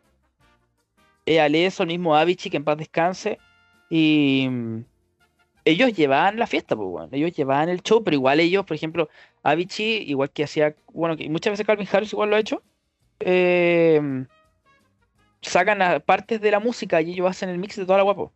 Es 1.25 1.39
Aleso, 1.39 1.83
el 1.83 1.89
mismo 1.89 2.15
Avicii, 2.15 2.49
que 2.49 2.57
en 2.57 2.63
paz 2.63 2.77
descanse. 2.77 3.38
Y 3.89 4.47
mm, 4.49 4.83
ellos 5.65 5.93
llevaban 5.93 6.39
la 6.39 6.47
fiesta, 6.47 6.75
pues, 6.75 6.88
weón. 6.89 7.09
Ellos 7.11 7.31
llevaban 7.33 7.69
el 7.69 7.83
show, 7.83 8.03
pero 8.03 8.15
igual 8.15 8.39
ellos, 8.39 8.65
por 8.65 8.75
ejemplo, 8.75 9.09
Avicii, 9.43 10.09
igual 10.09 10.31
que 10.31 10.43
hacía, 10.43 10.75
bueno, 10.91 11.15
que 11.15 11.29
muchas 11.29 11.51
veces 11.51 11.67
Calvin 11.67 11.88
Harris 11.91 12.13
igual 12.13 12.31
lo 12.31 12.35
ha 12.35 12.39
hecho, 12.39 12.63
eh, 13.19 14.25
sacan 15.41 15.81
a 15.81 15.99
partes 15.99 16.39
de 16.41 16.51
la 16.51 16.59
música 16.59 17.01
y 17.01 17.11
ellos 17.11 17.30
hacen 17.30 17.49
el 17.49 17.57
mix 17.57 17.76
de 17.76 17.85
toda 17.85 17.97
la 17.97 18.03
guapo. 18.03 18.31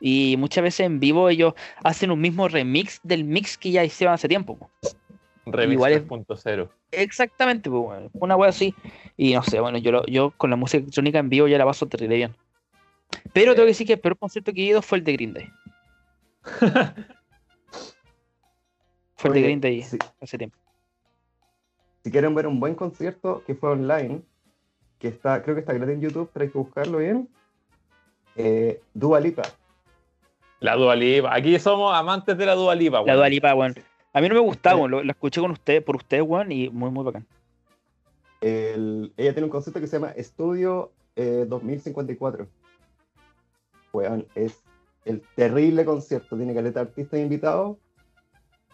Y 0.00 0.36
muchas 0.38 0.64
veces 0.64 0.86
en 0.86 0.98
vivo 1.00 1.28
ellos 1.28 1.54
hacen 1.84 2.10
un 2.10 2.20
mismo 2.20 2.48
remix 2.48 3.00
del 3.02 3.24
mix 3.24 3.58
que 3.58 3.70
ya 3.70 3.84
hicieron 3.84 4.14
hace 4.14 4.28
tiempo. 4.28 4.56
po. 4.56 4.70
Remix 5.46 5.72
igual 5.74 5.92
es- 5.92 6.02
3.0. 6.06 6.70
Exactamente, 6.92 7.68
pues, 7.70 7.82
bueno, 7.82 8.10
una 8.14 8.36
wea 8.36 8.48
así. 8.50 8.74
Y 9.16 9.34
no 9.34 9.42
sé, 9.42 9.60
bueno, 9.60 9.78
yo, 9.78 9.92
lo- 9.92 10.06
yo 10.06 10.32
con 10.36 10.50
la 10.50 10.56
música 10.56 10.78
electrónica 10.78 11.18
en 11.18 11.28
vivo 11.28 11.46
ya 11.48 11.58
la 11.58 11.64
paso 11.66 11.86
terrible 11.86 12.16
bien. 12.16 12.34
Pero 13.32 13.52
tengo 13.52 13.64
que 13.66 13.72
decir 13.72 13.86
que 13.86 13.92
el 13.94 14.00
peor 14.00 14.16
concierto 14.18 14.52
que 14.52 14.60
he 14.62 14.64
ido 14.66 14.82
fue 14.82 14.98
el 14.98 15.04
de 15.04 15.12
Green 15.12 15.32
Day. 15.34 15.50
Fue 19.16 19.28
el 19.28 19.34
de 19.34 19.42
Green 19.42 19.60
Day 19.60 19.82
sí. 19.82 19.98
hace 20.22 20.38
tiempo. 20.38 20.56
Si 22.02 22.10
quieren 22.10 22.34
ver 22.34 22.46
un 22.46 22.58
buen 22.58 22.74
concierto 22.74 23.44
que 23.46 23.54
fue 23.54 23.70
online, 23.70 24.22
que 25.00 25.08
está, 25.08 25.42
creo 25.42 25.56
que 25.56 25.60
está 25.60 25.72
gratis 25.72 25.94
en 25.96 26.00
YouTube, 26.02 26.30
pero 26.32 26.44
hay 26.44 26.50
que 26.50 26.58
buscarlo 26.58 26.98
bien. 26.98 27.28
Eh, 28.36 28.80
Dua 28.94 29.18
Lipa. 29.18 29.42
La 30.60 30.76
Dualipa. 30.76 31.34
Aquí 31.34 31.58
somos 31.58 31.92
amantes 31.94 32.36
de 32.38 32.46
la 32.46 32.54
Dualipa. 32.54 33.02
La 33.02 33.14
Dua 33.16 33.28
Lipa, 33.28 33.54
weón. 33.54 33.74
A 34.12 34.20
mí 34.20 34.28
no 34.28 34.34
me 34.34 34.40
gustaba. 34.40 34.86
Lo, 34.86 35.02
lo 35.02 35.10
escuché 35.10 35.40
con 35.40 35.50
usted, 35.52 35.82
por 35.82 35.96
usted, 35.96 36.20
weón, 36.20 36.52
y 36.52 36.68
muy, 36.68 36.90
muy 36.90 37.02
bacán. 37.04 37.26
El- 38.40 39.12
ella 39.16 39.32
tiene 39.32 39.44
un 39.44 39.50
concierto 39.50 39.80
que 39.80 39.86
se 39.86 39.96
llama 39.98 40.10
Estudio 40.12 40.92
eh, 41.16 41.46
2054. 41.48 42.46
Weón, 43.92 44.26
es 44.34 44.62
el 45.04 45.22
terrible 45.34 45.84
concierto. 45.84 46.36
Tiene 46.36 46.54
caleta 46.54 46.80
artistas 46.80 47.18
invitados. 47.20 47.78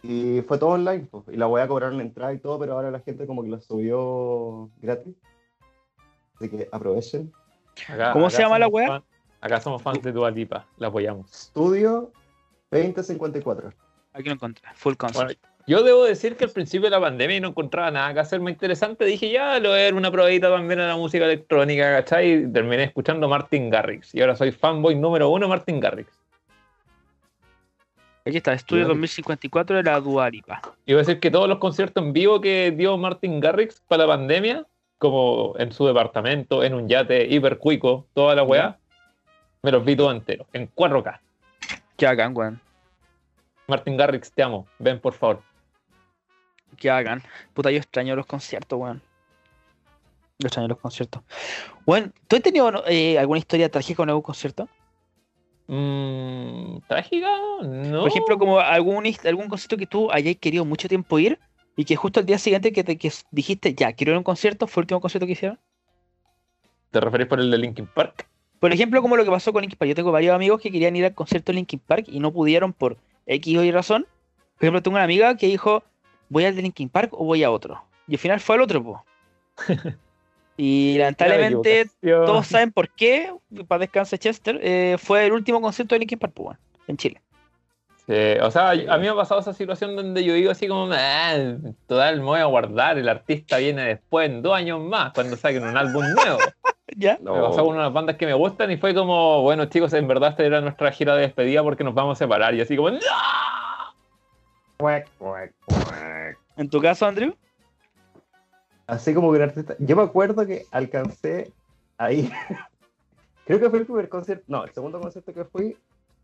Y 0.02 0.42
fue 0.42 0.58
todo 0.58 0.70
online. 0.70 1.06
pues, 1.10 1.24
Y 1.32 1.36
la 1.36 1.46
voy 1.46 1.60
a 1.60 1.68
cobrar 1.68 1.92
la 1.92 2.02
entrada 2.02 2.32
y 2.34 2.38
todo, 2.38 2.58
pero 2.58 2.74
ahora 2.74 2.90
la 2.90 3.00
gente 3.00 3.26
como 3.26 3.42
que 3.42 3.48
lo 3.48 3.60
subió 3.60 4.70
gratis. 4.80 5.14
Así 6.36 6.48
que 6.48 6.68
aprovechen. 6.70 7.32
Acá- 7.88 8.12
¿Cómo 8.12 8.26
acá 8.26 8.36
se 8.36 8.42
llama 8.42 8.58
la 8.58 8.68
wea? 8.68 8.86
fan- 8.88 9.04
Acá 9.40 9.60
somos 9.60 9.82
fans 9.82 10.02
de 10.02 10.12
Dualipa. 10.12 10.66
La 10.78 10.88
apoyamos. 10.88 11.30
Estudio 11.30 12.10
2054. 12.70 13.72
Aquí 14.12 14.24
lo 14.28 14.32
encontré. 14.34 14.66
Full 14.74 14.94
concert. 14.94 15.26
Bueno, 15.26 15.40
yo 15.66 15.82
debo 15.82 16.04
decir 16.04 16.36
que 16.36 16.44
al 16.44 16.50
principio 16.50 16.86
de 16.86 16.90
la 16.96 17.00
pandemia 17.00 17.38
no 17.40 17.48
encontraba 17.48 17.90
nada 17.90 18.14
que 18.14 18.20
hacer 18.20 18.40
más 18.40 18.52
interesante. 18.52 19.04
Dije, 19.04 19.30
ya, 19.30 19.58
lo 19.60 19.68
voy 19.70 19.78
a 19.78 19.82
ver 19.82 19.94
una 19.94 20.10
probadita 20.10 20.48
también 20.50 20.80
a 20.80 20.86
la 20.88 20.96
música 20.96 21.24
electrónica, 21.26 21.92
¿cachai? 21.96 22.32
Y 22.44 22.52
terminé 22.52 22.84
escuchando 22.84 23.28
Martin 23.28 23.68
Garrix. 23.70 24.14
Y 24.14 24.20
ahora 24.20 24.36
soy 24.36 24.52
fanboy 24.52 24.94
número 24.94 25.28
uno 25.28 25.46
de 25.46 25.50
Martin 25.50 25.80
Garrix. 25.80 26.10
Aquí 28.24 28.38
está, 28.38 28.52
Estudio 28.54 28.82
Ya. 28.82 28.88
2054 28.88 29.76
de 29.76 29.82
la 29.84 30.00
Dualipa. 30.00 30.60
Iba 30.86 30.98
a 30.98 31.02
decir 31.02 31.20
que 31.20 31.30
todos 31.30 31.48
los 31.48 31.58
conciertos 31.58 32.02
en 32.02 32.12
vivo 32.12 32.40
que 32.40 32.72
dio 32.72 32.96
Martin 32.96 33.38
Garrix 33.38 33.80
para 33.86 34.04
la 34.06 34.16
pandemia, 34.16 34.66
como 34.98 35.54
en 35.58 35.72
su 35.72 35.86
departamento, 35.86 36.62
en 36.62 36.74
un 36.74 36.88
yate 36.88 37.26
hipercuico, 37.26 38.06
toda 38.14 38.34
la 38.34 38.42
weá, 38.42 38.78
me 39.62 39.70
los 39.70 39.84
vi 39.84 39.96
todos 39.96 40.14
enteros, 40.14 40.46
en 40.52 40.70
4K. 40.72 41.20
Qué 41.96 42.06
hagan, 42.06 42.36
weón. 42.36 42.60
Martin 43.66 43.96
Garrix, 43.96 44.30
te 44.32 44.42
amo. 44.42 44.66
Ven, 44.78 45.00
por 45.00 45.12
favor. 45.12 45.42
Qué 46.76 46.90
hagan. 46.90 47.22
Puta, 47.52 47.70
yo 47.70 47.78
extraño 47.78 48.14
los 48.14 48.26
conciertos, 48.26 48.78
weón. 48.78 49.02
Yo 50.38 50.46
extraño 50.46 50.68
los 50.68 50.78
conciertos. 50.78 51.22
Weón, 51.86 52.12
¿tú 52.28 52.36
has 52.36 52.42
tenido 52.42 52.84
eh, 52.86 53.18
alguna 53.18 53.38
historia 53.38 53.70
trágica 53.70 54.02
en 54.02 54.10
algún 54.10 54.22
concierto? 54.22 54.68
Mm, 55.66 56.78
¿Trágica? 56.86 57.28
No. 57.62 58.00
Por 58.00 58.08
ejemplo, 58.08 58.38
como 58.38 58.60
algún, 58.60 59.04
algún 59.24 59.48
concierto 59.48 59.76
que 59.76 59.86
tú 59.86 60.10
hayas 60.12 60.36
querido 60.36 60.64
mucho 60.64 60.88
tiempo 60.88 61.18
ir 61.18 61.38
y 61.76 61.84
que 61.84 61.94
justo 61.94 62.20
al 62.20 62.26
día 62.26 62.38
siguiente 62.38 62.72
que, 62.72 62.82
te, 62.82 62.96
que 62.96 63.12
dijiste, 63.30 63.74
ya, 63.74 63.92
quiero 63.92 64.12
ir 64.12 64.14
a 64.16 64.18
un 64.18 64.24
concierto, 64.24 64.66
fue 64.66 64.80
el 64.80 64.84
último 64.84 65.00
concierto 65.00 65.26
que 65.26 65.32
hicieron. 65.32 65.58
¿Te 66.90 67.00
referís 67.00 67.26
por 67.26 67.38
el 67.38 67.50
de 67.50 67.58
Linkin 67.58 67.86
Park? 67.86 68.26
Por 68.58 68.72
ejemplo, 68.72 69.02
como 69.02 69.16
lo 69.16 69.24
que 69.24 69.30
pasó 69.30 69.52
con 69.52 69.60
Linkin 69.60 69.78
Park. 69.78 69.90
Yo 69.90 69.94
tengo 69.94 70.10
varios 70.10 70.34
amigos 70.34 70.60
que 70.60 70.72
querían 70.72 70.96
ir 70.96 71.04
al 71.04 71.14
concierto 71.14 71.52
de 71.52 71.56
Linkin 71.56 71.78
Park 71.78 72.06
y 72.08 72.20
no 72.20 72.32
pudieron 72.32 72.72
por 72.72 72.96
X 73.26 73.58
o 73.58 73.62
Y 73.62 73.70
razón. 73.70 74.06
Por 74.56 74.64
ejemplo, 74.64 74.82
tengo 74.82 74.96
una 74.96 75.04
amiga 75.04 75.36
que 75.36 75.46
dijo, 75.46 75.84
voy 76.30 76.46
al 76.46 76.56
de 76.56 76.62
Linkin 76.62 76.88
Park 76.88 77.12
o 77.12 77.24
voy 77.24 77.44
a 77.44 77.50
otro. 77.50 77.84
Y 78.08 78.14
al 78.14 78.18
final 78.18 78.40
fue 78.40 78.56
al 78.56 78.62
otro, 78.62 78.82
po. 78.82 79.04
Y 80.58 80.96
lamentablemente 80.96 81.90
todos 82.00 82.46
saben 82.46 82.72
por 82.72 82.88
qué, 82.88 83.30
para 83.68 83.80
descanse 83.80 84.16
Chester, 84.16 84.58
eh, 84.62 84.96
fue 84.98 85.26
el 85.26 85.32
último 85.32 85.60
concierto 85.60 85.94
de 85.94 85.98
Linkin 85.98 86.18
Park, 86.18 86.32
po, 86.32 86.56
en 86.86 86.96
Chile. 86.96 87.20
Sí, 88.06 88.38
o 88.40 88.50
sea, 88.52 88.70
a 88.70 88.74
mí 88.74 89.02
me 89.02 89.08
ha 89.08 89.16
pasado 89.16 89.40
esa 89.40 89.52
situación 89.52 89.96
donde 89.96 90.22
yo 90.22 90.34
digo 90.34 90.52
así 90.52 90.68
como, 90.68 90.88
ah, 90.92 91.34
total, 91.88 92.18
me 92.18 92.24
voy 92.24 92.38
a 92.38 92.44
guardar, 92.44 92.98
el 92.98 93.08
artista 93.08 93.58
viene 93.58 93.82
después, 93.82 94.30
en 94.30 94.42
dos 94.42 94.54
años 94.54 94.80
más, 94.80 95.12
cuando 95.12 95.36
saquen 95.36 95.64
un 95.64 95.76
álbum 95.76 96.04
nuevo. 96.14 96.38
¿Ya? 96.96 97.18
No. 97.20 97.34
Me 97.34 97.40
pasó 97.40 97.64
con 97.64 97.76
unas 97.76 97.92
bandas 97.92 98.16
que 98.16 98.26
me 98.26 98.34
gustan 98.34 98.70
y 98.70 98.76
fue 98.76 98.94
como, 98.94 99.42
bueno 99.42 99.64
chicos, 99.64 99.92
en 99.92 100.06
verdad 100.06 100.30
esta 100.30 100.44
era 100.44 100.60
nuestra 100.60 100.92
gira 100.92 101.16
de 101.16 101.22
despedida 101.22 101.64
porque 101.64 101.82
nos 101.82 101.94
vamos 101.94 102.16
a 102.16 102.24
separar. 102.24 102.54
Y 102.54 102.60
así 102.60 102.76
como, 102.76 102.90
¡No! 102.90 102.98
¿En 106.56 106.70
tu 106.70 106.80
caso, 106.80 107.06
Andrew? 107.06 107.34
Así 108.86 109.14
como 109.14 109.32
que 109.32 109.38
un 109.38 109.42
artista. 109.42 109.74
Yo 109.80 109.96
me 109.96 110.02
acuerdo 110.02 110.46
que 110.46 110.64
alcancé 110.70 111.52
ahí. 111.98 112.30
Creo 113.46 113.58
que 113.58 113.70
fue 113.70 113.80
el 113.80 113.86
primer 113.86 114.08
concierto. 114.08 114.44
No, 114.46 114.64
el 114.64 114.72
segundo 114.72 115.00
concierto 115.00 115.34
que 115.34 115.44
fui, 115.44 115.76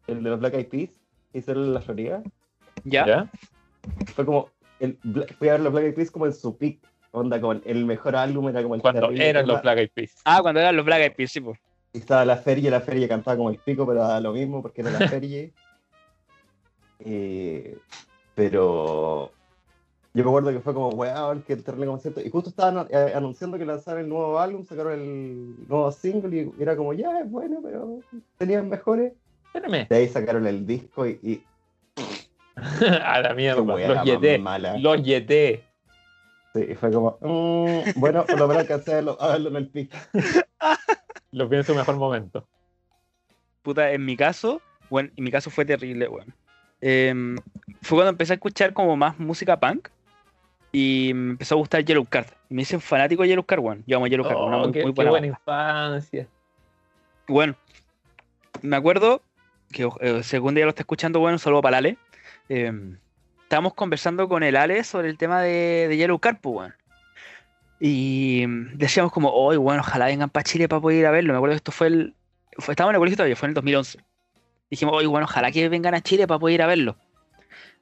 el 0.07 0.23
de 0.23 0.31
los 0.31 0.41
Black 0.41 0.55
Eyed 0.55 0.69
Peas, 0.69 0.91
hicieron 1.33 1.65
en 1.65 1.75
la 1.75 1.81
Florida. 1.81 2.23
¿Ya? 2.85 3.07
¿Ya? 3.07 3.31
Fue 4.15 4.25
como. 4.25 4.49
El, 4.81 4.99
fui 5.39 5.49
a 5.49 5.53
ver 5.53 5.61
los 5.61 5.73
Black 5.73 5.85
Eyed 5.85 5.95
Peas 5.95 6.11
como 6.11 6.27
en 6.27 6.33
su 6.33 6.57
peak. 6.57 6.79
Onda, 7.13 7.41
como 7.41 7.53
el, 7.53 7.63
el 7.67 7.85
mejor 7.85 8.17
álbum 8.17 8.49
era 8.49 8.63
como 8.63 8.75
el 8.75 8.81
Cuando 8.81 9.03
terrible 9.03 9.29
eran 9.29 9.47
los 9.47 9.63
Black 9.63 9.79
Eyed 9.79 9.91
Peas. 9.93 10.15
Ah, 10.25 10.41
cuando 10.43 10.61
eran 10.61 10.77
los 10.77 10.85
Black 10.85 11.01
Eyed 11.01 11.13
Peas, 11.15 11.31
sí, 11.31 11.41
po. 11.41 11.57
Y 11.93 11.99
estaba 11.99 12.25
la 12.25 12.37
feria, 12.37 12.71
la 12.71 12.81
feria 12.81 13.07
cantaba 13.07 13.37
como 13.37 13.51
el 13.51 13.59
pico, 13.59 13.87
pero 13.87 14.01
daba 14.01 14.21
lo 14.21 14.33
mismo 14.33 14.63
porque 14.63 14.81
era 14.81 14.91
la 14.91 15.09
feria. 15.09 15.51
Eh, 17.01 17.77
pero 18.35 19.33
yo 20.15 20.25
me 20.25 20.31
acuerdo 20.31 20.53
que 20.53 20.61
fue 20.61 20.75
como, 20.75 20.91
weón, 20.91 21.43
que 21.43 21.57
terrible 21.57 21.87
concierto. 21.87 22.21
Y 22.21 22.29
justo 22.29 22.51
estaban 22.51 22.87
eh, 22.91 23.13
anunciando 23.15 23.57
que 23.57 23.65
lanzaron 23.65 24.03
el 24.03 24.09
nuevo 24.09 24.39
álbum, 24.39 24.65
sacaron 24.65 24.93
el 24.93 25.69
nuevo 25.69 25.91
single 25.91 26.53
y 26.59 26.63
era 26.63 26.77
como, 26.77 26.93
ya, 26.93 27.21
es 27.21 27.31
bueno, 27.31 27.61
pero 27.63 28.01
tenían 28.37 28.69
mejores. 28.69 29.15
Espérame. 29.53 29.87
De 29.89 29.97
ahí 29.97 30.09
sacaron 30.09 30.47
el 30.47 30.67
disco 30.67 31.07
y, 31.07 31.19
y 31.23 31.45
a 33.03 33.21
la 33.21 33.35
mierda. 33.35 33.63
Los 33.63 34.41
mala. 34.41 34.79
Los 34.79 35.03
yeté. 35.03 35.65
Sí, 36.55 36.67
y 36.71 36.75
fue 36.75 36.91
como, 36.91 37.19
mm, 37.21 37.99
bueno, 38.01 38.25
por 38.27 38.39
lo 38.39 38.49
menos 38.49 38.63
alcancé 38.63 38.93
a 38.93 38.95
verlo, 38.97 39.17
a 39.21 39.29
verlo 39.29 39.49
en 39.51 39.57
el 39.57 39.69
pico. 39.69 39.97
Los 41.33 41.49
vi 41.49 41.57
en 41.57 41.65
su 41.65 41.75
mejor 41.75 41.97
momento. 41.97 42.47
Puta, 43.63 43.91
en 43.93 44.05
mi 44.05 44.17
caso, 44.17 44.61
bueno, 44.91 45.11
en 45.17 45.25
mi 45.25 45.31
caso 45.31 45.49
fue 45.51 45.65
terrible, 45.65 46.09
weón. 46.09 46.35
Em, 46.83 47.37
fue 47.81 47.97
cuando 47.97 48.11
empecé 48.11 48.33
a 48.33 48.35
escuchar 48.35 48.75
como 48.75 48.97
más 48.97 49.19
música 49.19 49.59
punk 49.59 49.89
y 50.73 51.13
me 51.15 51.31
empezó 51.33 51.55
a 51.55 51.59
gustar 51.59 51.85
Yellow 51.85 52.05
Card. 52.05 52.27
Y 52.51 52.55
me 52.55 52.63
hice 52.63 52.79
fanático 52.81 53.23
de 53.23 53.29
Yellow 53.29 53.45
Card, 53.45 53.61
weón. 53.61 53.85
Yo 53.87 53.97
amo 53.97 54.07
Yellow 54.07 54.27
Card, 54.27 54.37
una 54.37 54.57
Oh, 54.57 54.61
muy, 54.65 54.73
qué, 54.73 54.83
muy 54.83 54.93
qué 54.93 55.05
buena 55.07 55.27
infancia. 55.27 56.27
Bueno, 57.29 57.55
me 58.61 58.77
acuerdo 58.77 59.23
que 59.73 59.89
eh, 60.01 60.23
según 60.23 60.55
día 60.55 60.65
lo 60.65 60.71
está 60.71 60.83
escuchando, 60.83 61.19
bueno, 61.21 61.35
un 61.35 61.39
saludo 61.39 61.63
para 61.63 61.79
el 61.79 61.87
Ale. 61.87 61.99
em, 62.49 62.99
estábamos 63.43 63.75
conversando 63.75 64.29
con 64.29 64.43
el 64.43 64.57
Ale 64.57 64.85
sobre 64.85 65.09
el 65.09 65.19
tema 65.19 65.43
de, 65.43 65.87
de 65.89 65.97
Yellow 65.97 66.19
pues, 66.19 66.39
weón. 66.45 66.75
Y 67.81 68.47
decíamos 68.75 69.11
como, 69.11 69.31
hoy, 69.31 69.57
bueno, 69.57 69.81
ojalá 69.81 70.07
vengan 70.07 70.31
para 70.31 70.45
Chile 70.45 70.69
para 70.69 70.81
poder 70.81 70.99
ir 70.99 71.07
a 71.07 71.11
verlo. 71.11 71.33
Me 71.33 71.39
acuerdo 71.39 71.55
que 71.55 71.57
esto 71.57 71.73
fue 71.73 71.89
el... 71.89 72.15
Fue, 72.59 72.73
estábamos 72.73 72.93
en 72.93 72.95
el 72.97 73.01
colegio 73.01 73.17
todavía, 73.17 73.35
fue 73.35 73.47
en 73.47 73.51
el 73.51 73.55
2011. 73.55 73.99
Dijimos, 74.71 74.95
hoy, 74.95 75.07
bueno, 75.07 75.25
ojalá 75.25 75.51
que 75.51 75.69
vengan 75.69 75.95
a 75.95 76.01
Chile 76.01 76.29
para 76.29 76.39
poder 76.39 76.55
ir 76.55 76.63
a 76.63 76.69
verlo. 76.69 76.97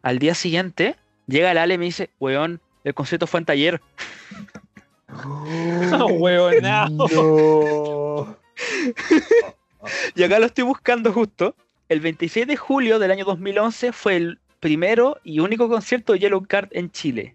Al 0.03 0.19
día 0.19 0.35
siguiente, 0.35 0.97
llega 1.27 1.51
el 1.51 1.59
Ale 1.59 1.75
y 1.75 1.79
me 1.79 1.85
dice, 1.85 2.09
weón, 2.19 2.63
el 2.85 2.95
concierto 2.95 3.27
fue 3.27 3.41
en 3.41 3.47
taller. 3.47 3.81
No. 5.91 6.07
Y 10.15 10.23
acá 10.23 10.39
lo 10.39 10.47
estoy 10.47 10.65
buscando 10.65 11.13
justo. 11.13 11.55
El 11.91 11.99
26 12.01 12.47
de 12.47 12.57
julio 12.57 13.01
del 13.01 13.11
año 13.11 13.25
2011 13.25 13.93
fue 13.93 14.17
el 14.17 14.39
primero 14.61 15.19
y 15.25 15.41
único 15.41 15.69
concierto 15.69 16.13
de 16.13 16.21
Yellow 16.21 16.45
Card 16.47 16.69
en 16.71 16.91
Chile. 16.93 17.35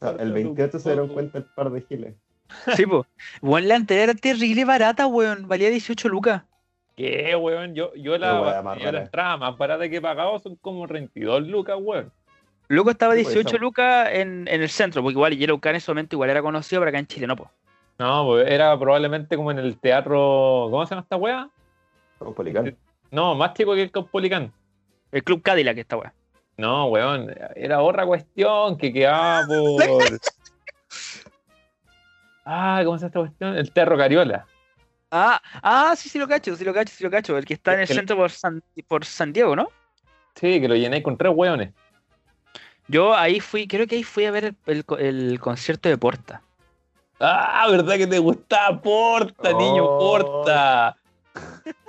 Sea, 0.00 0.10
el 0.18 0.32
28 0.32 0.78
se 0.78 0.88
dieron 0.90 1.08
cuenta 1.08 1.36
el 1.38 1.44
par 1.44 1.70
de 1.70 1.82
giles. 1.82 2.14
Sí, 2.76 2.86
pues. 2.86 3.06
Bueno, 3.42 3.66
la 3.68 3.76
entrada 3.76 4.04
era 4.04 4.14
terrible 4.14 4.64
barata, 4.64 5.06
weón. 5.06 5.46
Valía 5.48 5.68
18 5.68 6.08
lucas. 6.08 6.44
¿Qué, 6.96 7.36
weón? 7.36 7.74
Yo, 7.74 7.94
yo 7.94 8.16
la, 8.16 8.62
yo 8.80 8.90
la 8.90 9.02
entrada 9.02 9.36
más 9.36 9.58
barata 9.58 9.86
que 9.88 9.96
he 9.96 10.00
pagado 10.00 10.38
son 10.38 10.56
como 10.56 10.86
32 10.86 11.46
lucas, 11.46 11.76
weón. 11.78 12.10
Luego 12.68 12.90
estaba 12.90 13.14
Sí, 13.16 13.22
pues, 13.22 13.34
18 13.34 13.48
esa- 13.56 13.62
lucas 13.62 14.08
en, 14.12 14.48
en 14.48 14.62
el 14.62 14.68
centro, 14.70 15.02
porque 15.02 15.12
igual 15.12 15.36
Yellow 15.36 15.60
Card 15.60 15.72
en 15.74 15.76
ese 15.76 15.90
momento 15.90 16.16
igual 16.16 16.30
era 16.30 16.40
conocido, 16.40 16.80
pero 16.80 16.88
acá 16.88 16.98
en 16.98 17.06
Chile 17.06 17.26
no, 17.26 17.36
pues. 17.36 17.50
No, 17.98 18.24
pues 18.26 18.48
era 18.50 18.78
probablemente 18.78 19.36
como 19.36 19.50
en 19.50 19.58
el 19.58 19.76
teatro. 19.78 20.68
¿Cómo 20.70 20.86
se 20.86 20.90
llama 20.94 21.02
esta 21.02 21.16
weá? 21.16 21.50
Caupolicán. 22.18 22.76
No, 23.10 23.34
más 23.34 23.54
chico 23.54 23.74
que 23.74 23.82
el 23.82 23.90
Caupolicán. 23.90 24.52
El 25.12 25.24
Club 25.24 25.42
Cadillac 25.42 25.78
esta 25.78 25.96
weón. 25.96 26.12
No, 26.56 26.86
weón, 26.86 27.34
era 27.54 27.80
otra 27.82 28.04
cuestión 28.04 28.76
que 28.76 28.92
quedaba 28.92 29.46
por. 29.46 30.18
Ah, 32.50 32.80
¿cómo 32.84 32.96
se 32.96 33.02
llama 33.02 33.08
esta 33.08 33.20
cuestión? 33.20 33.56
El 33.58 33.70
Terro 33.72 33.96
Cariola. 33.98 34.46
Ah, 35.10 35.38
ah, 35.62 35.94
sí, 35.96 36.08
sí 36.08 36.18
lo 36.18 36.26
cacho, 36.26 36.56
sí 36.56 36.64
lo 36.64 36.72
cacho, 36.72 36.94
sí 36.96 37.04
lo 37.04 37.10
cacho. 37.10 37.36
El 37.36 37.44
que 37.44 37.52
está 37.54 37.74
en 37.74 37.80
el 37.80 37.88
El- 37.90 37.94
centro 37.94 38.16
por 38.16 38.30
San, 38.30 38.62
por 38.86 39.04
San 39.04 39.32
Diego, 39.34 39.54
¿no? 39.54 39.68
Sí, 40.34 40.58
que 40.60 40.66
lo 40.68 40.74
llené 40.74 41.02
con 41.02 41.18
tres 41.18 41.32
weones. 41.34 41.74
Yo 42.86 43.14
ahí 43.14 43.40
fui, 43.40 43.68
creo 43.68 43.86
que 43.86 43.96
ahí 43.96 44.02
fui 44.02 44.24
a 44.24 44.30
ver 44.30 44.44
el, 44.46 44.56
el 44.64 44.84
co- 44.86 44.96
el 44.96 45.38
concierto 45.40 45.90
de 45.90 45.98
Porta. 45.98 46.40
Ah, 47.20 47.66
¿verdad 47.70 47.96
que 47.96 48.06
te 48.06 48.18
gustaba 48.18 48.80
Porta, 48.80 49.52
niño 49.52 49.84
Oh. 49.84 49.98
Porta? 49.98 50.96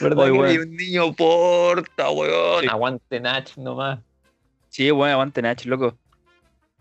¿Verdad 0.00 0.24
Oye, 0.30 0.32
que 0.32 0.38
weón. 0.58 0.68
un 0.70 0.76
niño 0.76 1.12
Porta, 1.12 2.10
weón? 2.10 2.62
Sí. 2.62 2.68
Aguante 2.68 3.20
Nach 3.20 3.56
nomás. 3.56 4.00
Sí, 4.68 4.90
bueno, 4.90 5.12
aguante 5.14 5.42
Nach, 5.42 5.64
loco. 5.64 5.96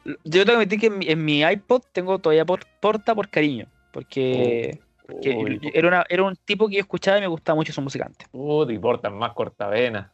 Yo 0.05 0.45
tengo 0.45 0.45
que 0.45 0.51
admitir 0.53 0.79
que 0.79 0.87
en 0.87 0.97
mi, 0.97 1.07
en 1.09 1.25
mi 1.25 1.41
iPod 1.43 1.81
tengo 1.91 2.17
todavía 2.19 2.45
por- 2.45 2.65
Porta 2.79 3.13
por 3.13 3.29
cariño. 3.29 3.67
Porque, 3.91 4.79
porque 5.05 5.29
Uy, 5.35 5.59
era, 5.73 5.87
una- 5.87 6.05
era 6.07 6.23
un 6.23 6.35
tipo 6.35 6.67
que 6.69 6.75
yo 6.75 6.79
escuchaba 6.81 7.17
y 7.17 7.21
me 7.21 7.27
gustaba 7.27 7.55
mucho 7.55 7.73
su 7.73 7.81
música 7.81 8.05
antes. 8.05 8.27
puta, 8.29 8.71
y 8.71 8.79
Porta 8.79 9.09
más 9.09 9.33
cortavena. 9.33 10.13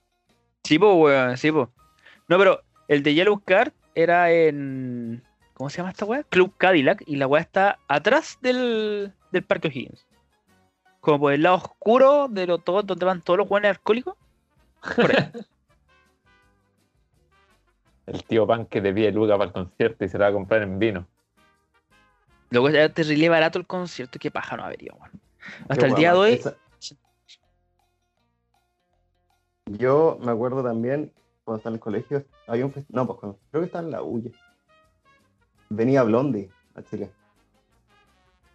Sí, 0.63 0.79
po, 0.79 0.93
weón, 0.95 1.37
sí, 1.37 1.51
po. 1.51 1.71
No, 2.27 2.37
pero 2.37 2.61
el 2.87 3.03
de 3.03 3.13
Yellow 3.13 3.39
Card 3.43 3.71
era 3.95 4.31
en. 4.31 5.23
¿Cómo 5.53 5.69
se 5.69 5.77
llama 5.77 5.91
esta 5.91 6.05
weá? 6.05 6.23
Club 6.23 6.53
Cadillac. 6.57 7.03
Y 7.05 7.17
la 7.17 7.27
weá 7.27 7.41
está 7.41 7.77
atrás 7.87 8.39
del, 8.41 9.13
del 9.31 9.43
Parque 9.43 9.67
O'Higgins. 9.67 10.05
Como 11.03 11.19
por 11.19 11.33
el 11.33 11.43
lado 11.43 11.57
oscuro 11.57 12.29
de 12.29 12.47
lo, 12.47 12.59
todo, 12.59 12.81
donde 12.81 13.05
van 13.05 13.21
todos 13.21 13.37
los 13.39 13.51
weones 13.51 13.71
alcohólicos. 13.71 14.15
Por 14.95 15.11
ahí. 15.13 15.31
El 18.05 18.23
tío 18.23 18.47
Pan 18.47 18.65
que 18.67 18.81
te 18.81 18.93
pide 18.93 19.11
Luca 19.11 19.33
para 19.37 19.47
el 19.47 19.51
concierto 19.53 20.03
y 20.05 20.09
se 20.09 20.17
la 20.17 20.25
va 20.25 20.29
a 20.31 20.33
comprar 20.33 20.61
en 20.61 20.79
vino. 20.79 21.05
Luego 22.51 22.69
era 22.69 22.87
terrible 22.87 23.27
barato 23.27 23.59
el 23.59 23.67
concierto. 23.67 24.17
Qué 24.17 24.31
paja 24.31 24.55
no 24.57 24.63
habría, 24.63 24.93
weón. 24.93 25.11
Hasta 25.67 25.75
Qué 25.75 25.85
el 25.87 25.95
día 25.95 26.11
de 26.13 26.17
hoy. 26.17 26.33
Esa- 26.33 26.55
Yo 29.65 30.17
me 30.21 30.31
acuerdo 30.31 30.63
también, 30.63 31.11
cuando 31.43 31.57
estaba 31.57 31.71
en 31.71 31.75
el 31.75 31.79
colegio, 31.81 32.25
había 32.47 32.65
un 32.65 32.73
fest- 32.73 32.85
No, 32.89 33.05
pues 33.07 33.19
cuando- 33.19 33.39
creo 33.51 33.61
que 33.61 33.65
estaba 33.67 33.83
en 33.85 33.91
la 33.91 34.01
UYA. 34.03 34.31
Venía 35.69 36.03
Blondie 36.03 36.49
a 36.75 36.81
Chile. 36.83 37.11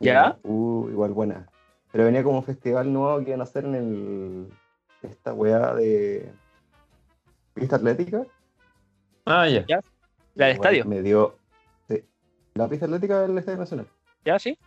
¿Ya? 0.00 0.38
Uh, 0.44 0.88
igual 0.90 1.12
buena. 1.12 1.46
Pero 1.92 2.04
venía 2.04 2.22
como 2.22 2.38
un 2.38 2.44
festival 2.44 2.92
nuevo 2.92 3.18
que 3.18 3.30
iban 3.30 3.40
a 3.40 3.44
hacer 3.44 3.64
en 3.64 3.74
el. 3.74 4.48
Esta 5.02 5.32
weá 5.32 5.74
de. 5.74 6.30
Pista 7.54 7.76
atlética. 7.76 8.24
Ah, 9.24 9.48
ya. 9.48 9.64
Ya. 9.66 9.80
La 10.34 10.46
del 10.46 10.56
estadio. 10.56 10.84
Me 10.84 11.02
dio. 11.02 11.36
sí, 11.88 12.04
La 12.54 12.68
pista 12.68 12.86
atlética 12.86 13.20
del 13.22 13.36
Estadio 13.38 13.58
Nacional. 13.58 13.86
¿Ya? 14.24 14.38
¿Sí? 14.38 14.58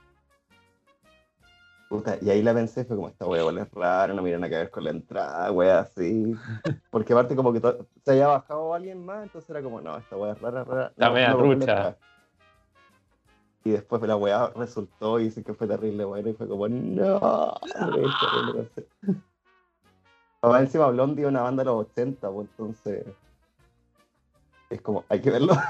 Puta, 1.91 2.17
y 2.21 2.29
ahí 2.29 2.41
la 2.41 2.53
pensé, 2.53 2.85
fue 2.85 2.95
como 2.95 3.09
esta 3.09 3.25
wea 3.25 3.41
igual 3.41 3.57
es 3.57 3.69
rara, 3.71 4.13
no 4.13 4.21
miran 4.21 4.45
a 4.45 4.49
caer 4.49 4.69
con 4.69 4.85
la 4.85 4.91
entrada, 4.91 5.51
wea 5.51 5.79
así. 5.79 6.33
Porque 6.89 7.11
aparte 7.11 7.35
como 7.35 7.51
que 7.51 7.59
se 7.59 8.11
había 8.11 8.27
bajado 8.27 8.73
alguien 8.73 9.05
más, 9.05 9.23
entonces 9.23 9.49
era 9.49 9.61
como, 9.61 9.81
no, 9.81 9.97
esta 9.97 10.15
wea 10.15 10.31
es 10.31 10.39
rara, 10.39 10.63
rara. 10.63 10.87
Está 10.87 11.09
no, 11.09 11.15
no 11.15 11.19
la 11.19 11.33
trucha. 11.33 11.97
Y 13.63 13.71
después 13.71 14.01
la 14.01 14.15
wea 14.15 14.51
resultó 14.55 15.19
y 15.19 15.25
dicen 15.25 15.43
que 15.43 15.53
fue 15.53 15.67
terrible, 15.67 16.03
bueno, 16.03 16.29
y 16.29 16.33
fue 16.33 16.47
como, 16.47 16.67
no. 16.67 17.19
Papá 20.39 20.59
encima 20.59 20.87
Blondie 20.87 21.23
es 21.23 21.29
una 21.29 21.41
banda 21.41 21.61
de 21.61 21.69
los 21.69 21.85
80, 21.85 22.31
pues 22.31 22.47
entonces 22.49 23.05
es 24.71 24.81
como, 24.81 25.05
hay 25.09 25.21
que 25.21 25.31
verlo. 25.31 25.53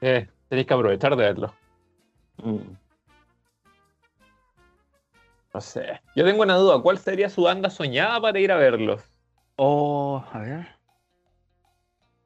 Eh, 0.00 0.28
tenéis 0.50 0.66
que 0.66 0.74
aprovechar 0.74 1.16
de 1.16 1.22
verlo. 1.22 1.54
Mm. 2.42 2.74
No 5.54 5.60
sé. 5.60 6.02
Yo 6.14 6.24
tengo 6.26 6.42
una 6.42 6.56
duda. 6.56 6.82
¿Cuál 6.82 6.98
sería 6.98 7.30
su 7.30 7.44
banda 7.44 7.70
soñada 7.70 8.20
para 8.20 8.38
ir 8.38 8.52
a 8.52 8.56
verlos? 8.56 9.02
Oh, 9.56 10.22
a 10.30 10.38
ver. 10.40 10.68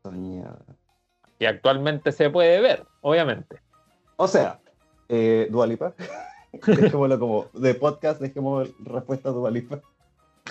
Soñada. 0.02 0.64
Que 1.38 1.46
actualmente 1.46 2.10
se 2.10 2.30
puede 2.30 2.60
ver, 2.60 2.84
obviamente. 3.02 3.60
O 4.16 4.26
sea, 4.26 4.58
eh, 5.08 5.48
Dualipa. 5.50 5.94
dejémoslo 6.66 7.18
como 7.18 7.46
de 7.52 7.74
podcast, 7.74 8.20
dejemos 8.20 8.68
respuesta 8.80 9.28
a 9.28 9.32
Dualipa. 9.32 9.76
De 9.76 9.82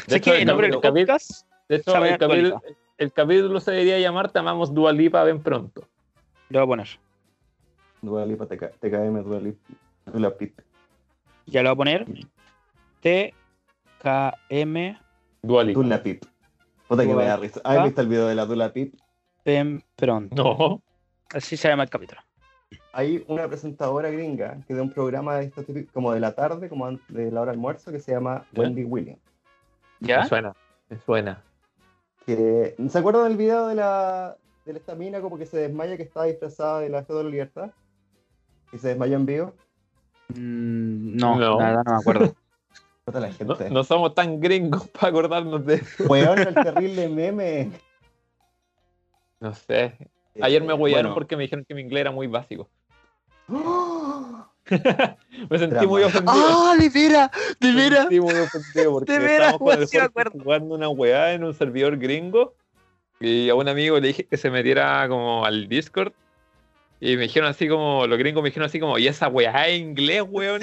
¿Sé 0.07 0.17
hecho, 0.17 0.31
que 0.31 0.41
el 0.41 0.47
nombre 0.47 0.69
del 0.69 0.79
podcast? 0.79 1.47
De 1.67 1.77
hecho, 1.77 2.03
el 2.03 2.17
capítulo, 2.17 2.61
el 2.97 3.13
capítulo 3.13 3.59
se 3.59 3.71
debería 3.71 3.99
llamar 3.99 4.31
Te 4.31 4.39
amamos 4.39 4.73
Dualipa, 4.73 5.23
ven 5.23 5.41
pronto. 5.41 5.87
Le 6.49 6.59
voy 6.59 6.65
a 6.65 6.67
poner. 6.67 6.87
Dualipa, 8.01 8.45
TK, 8.45 8.79
TKM, 8.79 9.23
Dualipa. 9.23 9.59
Dualipip. 10.05 10.59
Ya 11.47 11.63
le 11.63 11.69
voy 11.69 11.73
a 11.73 11.75
poner. 11.75 12.05
T 13.01 13.33
K 14.01 14.37
M 14.49 14.99
Dualipa. 15.41 15.81
Puta 16.87 17.05
que 17.05 17.13
me 17.13 17.25
da 17.25 17.37
risa. 17.37 17.59
¿Has 17.63 17.83
visto 17.83 18.01
el 18.01 18.07
video 18.07 18.27
de 18.27 18.35
la 18.35 18.45
Dulapip? 18.45 18.95
Pen 19.43 19.83
pronto. 19.95 20.35
No. 20.35 20.81
Así 21.33 21.57
se 21.57 21.67
llama 21.67 21.83
el 21.83 21.89
capítulo. 21.89 22.21
Hay 22.93 23.23
una 23.27 23.47
presentadora 23.47 24.09
gringa 24.09 24.57
que 24.67 24.73
de 24.73 24.81
un 24.81 24.91
programa 24.91 25.37
de 25.37 25.45
estos 25.45 25.65
típicos- 25.65 25.91
como 25.93 26.11
de 26.13 26.19
la 26.19 26.33
tarde, 26.33 26.67
como 26.69 26.89
de 27.07 27.31
la 27.31 27.41
hora 27.41 27.51
de 27.51 27.55
almuerzo, 27.55 27.91
que 27.91 27.99
se 27.99 28.11
llama 28.11 28.45
¿Ya? 28.51 28.61
Wendy 28.61 28.83
Williams. 28.83 29.21
Me 29.99 30.07
¿Ya? 30.09 30.25
suena. 30.25 30.53
Me 30.89 30.97
suena. 30.99 31.41
Que, 32.25 32.75
¿Se 32.89 32.97
acuerdan 32.99 33.23
del 33.29 33.37
video 33.37 33.67
de 33.67 33.75
la 33.75 34.35
de 34.65 34.73
esta 34.73 34.95
mina 34.95 35.21
como 35.21 35.37
que 35.37 35.45
se 35.45 35.57
desmaya 35.57 35.95
que 35.95 36.03
estaba 36.03 36.25
disfrazada 36.25 36.81
de 36.81 36.89
la 36.89 36.99
Estatua 36.99 37.19
de 37.19 37.23
la 37.25 37.29
Libertad? 37.29 37.71
Y 38.73 38.77
se 38.79 38.89
desmayó 38.89 39.15
en 39.15 39.25
vivo. 39.25 39.53
Mm, 40.35 41.15
no, 41.15 41.35
No. 41.37 41.57
la 41.59 41.67
verdad 41.67 41.83
no 41.85 41.91
me 41.93 41.97
acuerdo. 41.99 42.35
La 43.13 43.21
No, 43.21 43.31
gente. 43.31 43.69
no 43.69 43.85
somos 43.85 44.13
tan 44.13 44.41
gringos 44.41 44.85
para 44.89 45.07
acordarnos 45.07 45.65
de 45.65 45.75
eso. 45.75 46.03
Weón, 46.09 46.39
el 46.39 46.53
terrible 46.53 47.07
meme. 47.07 47.71
No 49.39 49.53
sé. 49.53 49.97
Ayer 50.41 50.63
me 50.63 50.73
huellaron 50.73 51.05
Bueno. 51.05 51.13
porque 51.15 51.35
me 51.37 51.43
dijeron 51.43 51.65
que 51.65 51.73
mi 51.73 51.81
inglés 51.81 52.01
era 52.01 52.11
muy 52.11 52.27
básico. 52.27 52.69
¡Oh! 53.49 54.45
Me 55.49 55.57
sentí 55.59 55.75
Drama. 55.75 55.87
muy 55.87 56.03
ofendido. 56.03 56.33
¡Ah, 56.35 56.75
de 56.77 56.89
veras! 56.89 57.31
¡De 57.59 57.71
Me 57.71 57.75
veras! 57.75 57.99
sentí 58.01 58.19
muy 58.19 58.33
ofendido 58.33 58.91
porque 58.91 59.11
De 59.13 59.19
veras, 59.19 59.53
estábamos 59.53 59.89
sí 59.89 59.97
me 59.97 60.43
jugando 60.43 60.75
una 60.75 60.89
weá 60.89 61.33
en 61.33 61.43
un 61.45 61.53
servidor 61.53 61.97
gringo 61.97 62.53
y 63.21 63.49
a 63.49 63.55
un 63.55 63.67
amigo 63.69 63.97
le 63.99 64.09
dije 64.09 64.25
que 64.25 64.35
se 64.37 64.51
metiera 64.51 65.07
como 65.07 65.45
al 65.45 65.67
Discord 65.69 66.11
y 66.99 67.15
me 67.15 67.23
dijeron 67.23 67.49
así 67.49 67.67
como, 67.69 68.05
los 68.07 68.17
gringos 68.17 68.43
me 68.43 68.49
dijeron 68.49 68.65
así 68.65 68.79
como, 68.79 68.97
¿y 68.97 69.07
esa 69.07 69.27
weá 69.29 69.67
es 69.69 69.79
inglés, 69.79 70.23
weón? 70.27 70.61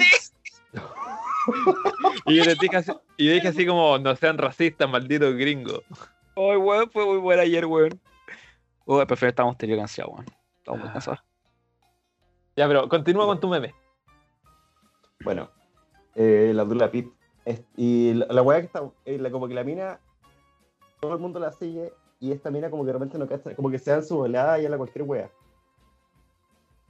y 2.25 2.35
yo 2.35 2.43
le 2.43 2.55
dije 2.55 2.77
así, 2.77 2.91
y 3.17 3.27
dije 3.29 3.47
así 3.47 3.65
como, 3.65 3.97
no 3.97 4.15
sean 4.15 4.37
racistas, 4.37 4.89
malditos 4.89 5.33
gringos. 5.35 5.81
Ay, 6.35 6.57
weón, 6.57 6.89
fue 6.91 7.05
muy 7.05 7.17
buena 7.17 7.43
ayer, 7.43 7.65
weón. 7.65 7.99
Uy, 8.85 9.05
prefiero 9.05 9.29
estábamos 9.29 9.57
teniendo 9.57 9.81
cansados, 9.81 10.11
weón. 10.13 10.25
Estamos 10.57 10.79
muy 10.81 10.89
Ah. 10.89 10.93
cansados. 10.93 11.19
Ya, 12.55 12.67
pero 12.67 12.87
continúa 12.87 13.25
con 13.25 13.39
tu 13.39 13.47
meme. 13.49 13.73
Bueno, 15.23 15.49
eh, 16.15 16.51
la 16.53 16.63
Dula 16.65 16.89
Pip. 16.91 17.11
Es- 17.45 17.63
y 17.75 18.13
la, 18.13 18.25
la 18.27 18.41
weá 18.41 18.59
que 18.59 18.65
está, 18.67 18.81
eh, 19.05 19.17
la- 19.17 19.29
como 19.31 19.47
que 19.47 19.53
la 19.53 19.63
mina, 19.63 19.99
todo 20.99 21.13
el 21.13 21.19
mundo 21.19 21.39
la 21.39 21.51
sigue 21.51 21.93
y 22.19 22.31
esta 22.31 22.49
mina 22.49 22.69
como 22.69 22.83
que 22.83 22.87
de 22.87 22.93
repente 22.93 23.17
no 23.17 23.27
cacha, 23.27 23.55
como 23.55 23.69
que 23.69 23.77
se 23.79 23.91
da 23.91 23.97
en 23.97 24.03
su 24.05 24.15
volada 24.17 24.59
y 24.59 24.65
habla 24.65 24.77
cualquier 24.77 25.03
weá. 25.03 25.29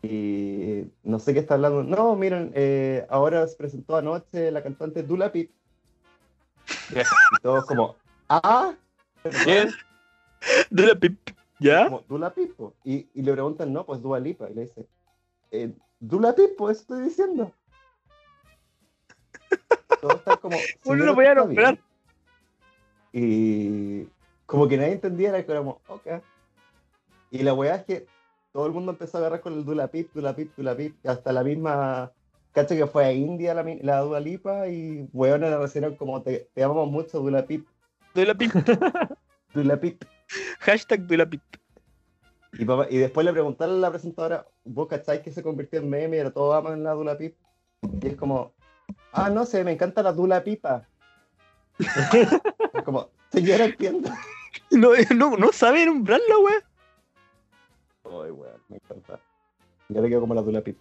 Y 0.01 0.85
no 1.03 1.17
sé 1.19 1.33
qué 1.33 1.39
está 1.39 1.55
hablando. 1.55 1.83
No, 1.83 2.15
miren, 2.15 2.51
eh, 2.53 3.05
ahora 3.09 3.47
se 3.47 3.55
presentó 3.57 3.95
anoche 3.97 4.51
la 4.51 4.61
cantante 4.61 5.01
Dula 5.03 5.31
Pip. 5.31 5.51
Ya. 6.93 7.03
Y 7.39 7.41
todos 7.41 7.65
como, 7.65 7.95
ah, 8.29 8.73
¿Quién? 9.43 9.71
De 10.69 10.85
la 10.87 10.95
pip. 10.95 11.19
¿Ya? 11.65 11.85
como 11.85 12.01
Dula 12.01 12.33
Pip. 12.33 12.55
po". 12.55 12.73
Y, 12.83 13.07
y 13.13 13.21
le 13.23 13.31
preguntan, 13.33 13.73
no, 13.73 13.85
pues 13.85 14.01
Dua 14.01 14.19
Lipa. 14.19 14.49
Y 14.49 14.53
le 14.53 14.61
dice, 14.61 14.85
eh, 15.51 15.71
Dula 15.99 16.33
Pip, 16.35 16.51
pues 16.57 16.77
eso 16.77 16.81
estoy 16.83 17.03
diciendo. 17.05 17.51
Todos 20.01 20.15
están 20.15 20.37
como. 20.37 20.57
Uno 20.57 20.65
"Señora, 20.83 21.05
lo 21.05 21.15
voy 21.15 21.25
a 21.25 21.35
nombrar. 21.35 21.79
bien". 23.11 24.03
Y 24.03 24.09
como 24.45 24.67
que 24.67 24.77
nadie 24.77 24.93
entendía, 24.93 25.29
era 25.35 25.45
como, 25.45 25.81
ok. 25.87 26.07
Y 27.31 27.39
la 27.43 27.53
weá 27.53 27.75
es 27.75 27.85
que 27.85 28.05
todo 28.51 28.65
el 28.67 28.71
mundo 28.73 28.91
empezó 28.91 29.17
a 29.17 29.21
agarrar 29.21 29.41
con 29.41 29.53
el 29.53 29.65
Dula 29.65 29.87
Pip, 29.87 30.13
Dula 30.13 30.35
Pip, 30.35 30.51
Dula 30.55 30.75
Pip, 30.75 30.95
hasta 31.05 31.31
la 31.31 31.43
misma. 31.43 32.11
Cacha 32.51 32.75
que 32.75 32.87
fue 32.87 33.03
a 33.03 33.11
India 33.11 33.53
la, 33.53 33.63
mi- 33.63 33.79
la 33.81 33.99
Dua 33.99 34.19
Lipa 34.21 34.67
y 34.69 35.09
weones 35.11 35.49
la 35.51 35.57
recibieron 35.57 35.97
como 35.97 36.21
te, 36.21 36.49
te 36.53 36.63
amamos 36.63 36.89
mucho, 36.89 37.19
Dula 37.19 37.45
Pip, 37.45 37.67
De 38.13 38.25
la 38.25 38.33
pip. 38.33 38.53
Dula 39.53 39.77
Pip. 39.77 40.03
Hashtag 40.59 41.01
de 41.07 41.17
la 41.17 41.25
pip. 41.29 41.41
Y, 42.53 42.65
papá- 42.65 42.87
y 42.89 42.97
después 42.97 43.25
le 43.25 43.33
preguntaron 43.33 43.75
a 43.75 43.79
la 43.79 43.89
presentadora, 43.91 44.45
¿vos 44.63 44.87
cacháis 44.87 45.21
que 45.21 45.31
se 45.31 45.43
convirtió 45.43 45.79
en 45.79 45.89
meme 45.89 46.17
y 46.17 46.19
era 46.19 46.31
todo 46.31 46.53
aman 46.53 46.83
la 46.83 46.93
Dula 46.93 47.17
Pip? 47.17 47.35
Y 48.01 48.07
es 48.07 48.15
como, 48.15 48.53
ah, 49.11 49.29
no 49.29 49.45
sé, 49.45 49.63
me 49.63 49.73
encanta 49.73 50.01
la 50.01 50.13
Dula 50.13 50.43
Pipa. 50.43 50.87
es 51.79 52.83
como, 52.83 53.09
señora, 53.31 53.65
entienda. 53.65 54.17
No, 54.71 54.91
no, 55.15 55.35
no 55.37 55.51
sabe 55.51 55.85
nombrarla, 55.85 56.37
weón. 56.37 56.63
Ay, 58.05 58.31
weón, 58.31 58.61
me 58.69 58.77
encanta. 58.77 59.19
Ya 59.89 60.01
le 60.01 60.09
quedo 60.09 60.21
como 60.21 60.33
la 60.33 60.41
Dula 60.41 60.61
Pip. 60.61 60.77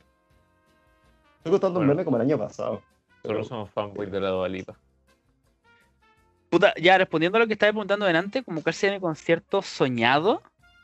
Estoy 1.38 1.50
contando 1.52 1.80
un 1.80 1.86
Bueno. 1.86 1.96
meme 1.96 2.04
como 2.04 2.16
el 2.16 2.22
año 2.22 2.38
pasado. 2.38 2.82
Nosotros 3.24 3.48
somos 3.48 3.70
fanboys 3.70 4.10
de 4.12 4.20
la 4.20 4.28
Dualipa. 4.30 4.76
Puta, 6.54 6.72
ya 6.76 6.96
respondiendo 6.96 7.36
a 7.36 7.40
lo 7.40 7.48
que 7.48 7.54
estaba 7.54 7.72
preguntando 7.72 8.06
delante, 8.06 8.44
como 8.44 8.62
cuál 8.62 8.74
sería 8.74 8.94
mi 8.94 9.00
concierto 9.00 9.60
soñado, 9.60 10.40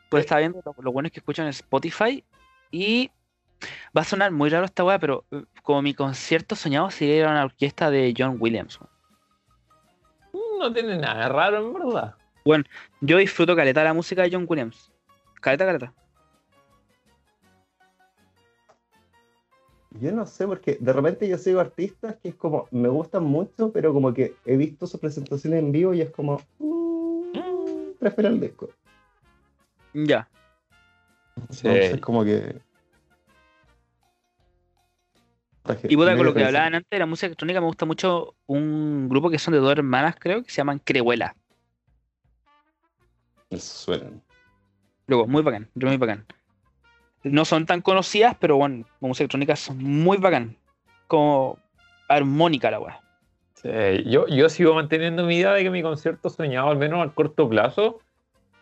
pues 0.08 0.24
estaba 0.24 0.40
viendo 0.40 0.60
lo, 0.64 0.74
lo 0.82 0.90
bueno 0.90 1.06
es 1.06 1.12
que 1.12 1.20
escucho 1.20 1.42
en 1.42 1.48
Spotify 1.48 2.24
y 2.72 3.12
va 3.96 4.00
a 4.00 4.04
sonar 4.04 4.32
muy 4.32 4.50
raro 4.50 4.64
esta 4.64 4.82
weá, 4.82 4.98
pero 4.98 5.24
eh, 5.30 5.44
como 5.62 5.80
mi 5.80 5.94
concierto 5.94 6.56
soñado 6.56 6.90
sería 6.90 7.18
ir 7.18 7.24
a 7.24 7.30
una 7.30 7.44
orquesta 7.44 7.88
de 7.88 8.12
John 8.18 8.38
Williams. 8.40 8.80
No 10.58 10.72
tiene 10.72 10.98
nada 10.98 11.28
raro, 11.28 11.58
en 11.58 11.72
verdad. 11.72 12.16
Yo 13.00 13.18
disfruto 13.18 13.54
caleta 13.54 13.84
la 13.84 13.94
música 13.94 14.22
de 14.22 14.30
John 14.32 14.46
Williams. 14.48 14.90
Caleta, 15.40 15.66
caleta. 15.66 15.94
Yo 19.98 20.12
no 20.12 20.24
sé, 20.24 20.46
porque 20.46 20.78
de 20.80 20.92
repente 20.92 21.28
yo 21.28 21.36
sigo 21.36 21.58
artistas 21.58 22.16
que 22.22 22.28
es 22.28 22.34
como, 22.36 22.68
me 22.70 22.88
gustan 22.88 23.24
mucho, 23.24 23.72
pero 23.72 23.92
como 23.92 24.14
que 24.14 24.36
he 24.44 24.56
visto 24.56 24.86
sus 24.86 25.00
presentaciones 25.00 25.58
en 25.58 25.72
vivo 25.72 25.92
y 25.92 26.00
es 26.00 26.10
como, 26.10 26.40
mm, 26.58 27.98
prefiero 27.98 28.28
el 28.30 28.40
disco. 28.40 28.70
Ya. 29.92 30.28
Sí. 31.50 31.66
Entonces, 31.66 32.00
como 32.00 32.24
que. 32.24 32.60
Y 35.88 35.96
puta, 35.96 36.16
con 36.16 36.26
lo 36.26 36.34
que 36.34 36.44
hablaban 36.44 36.74
antes 36.74 36.90
de 36.90 36.98
la 36.98 37.06
música 37.06 37.26
electrónica, 37.26 37.60
me 37.60 37.66
gusta 37.66 37.84
mucho 37.84 38.34
un 38.46 39.08
grupo 39.08 39.30
que 39.30 39.38
son 39.38 39.52
de 39.52 39.60
dos 39.60 39.72
hermanas, 39.72 40.16
creo, 40.18 40.42
que 40.42 40.50
se 40.50 40.56
llaman 40.56 40.78
Crehuela. 40.78 41.34
Me 43.50 43.58
suenan. 43.58 44.22
Luego, 45.06 45.26
muy 45.26 45.42
bacán, 45.42 45.68
muy 45.74 45.96
bacán. 45.96 46.24
No 47.22 47.44
son 47.44 47.66
tan 47.66 47.82
conocidas, 47.82 48.36
pero 48.40 48.56
bueno, 48.56 48.84
la 49.00 49.08
música 49.08 49.24
electrónica 49.24 49.56
son 49.56 49.78
muy 49.78 50.16
bacán. 50.16 50.56
Como 51.06 51.58
armónica 52.08 52.70
la 52.70 52.80
weá. 52.80 53.00
Yo, 54.06 54.26
yo 54.26 54.48
sigo 54.48 54.74
manteniendo 54.74 55.24
mi 55.24 55.36
idea 55.36 55.52
de 55.52 55.62
que 55.62 55.70
mi 55.70 55.82
concierto 55.82 56.30
soñado, 56.30 56.70
al 56.70 56.78
menos 56.78 57.06
a 57.06 57.12
corto 57.12 57.48
plazo, 57.48 58.00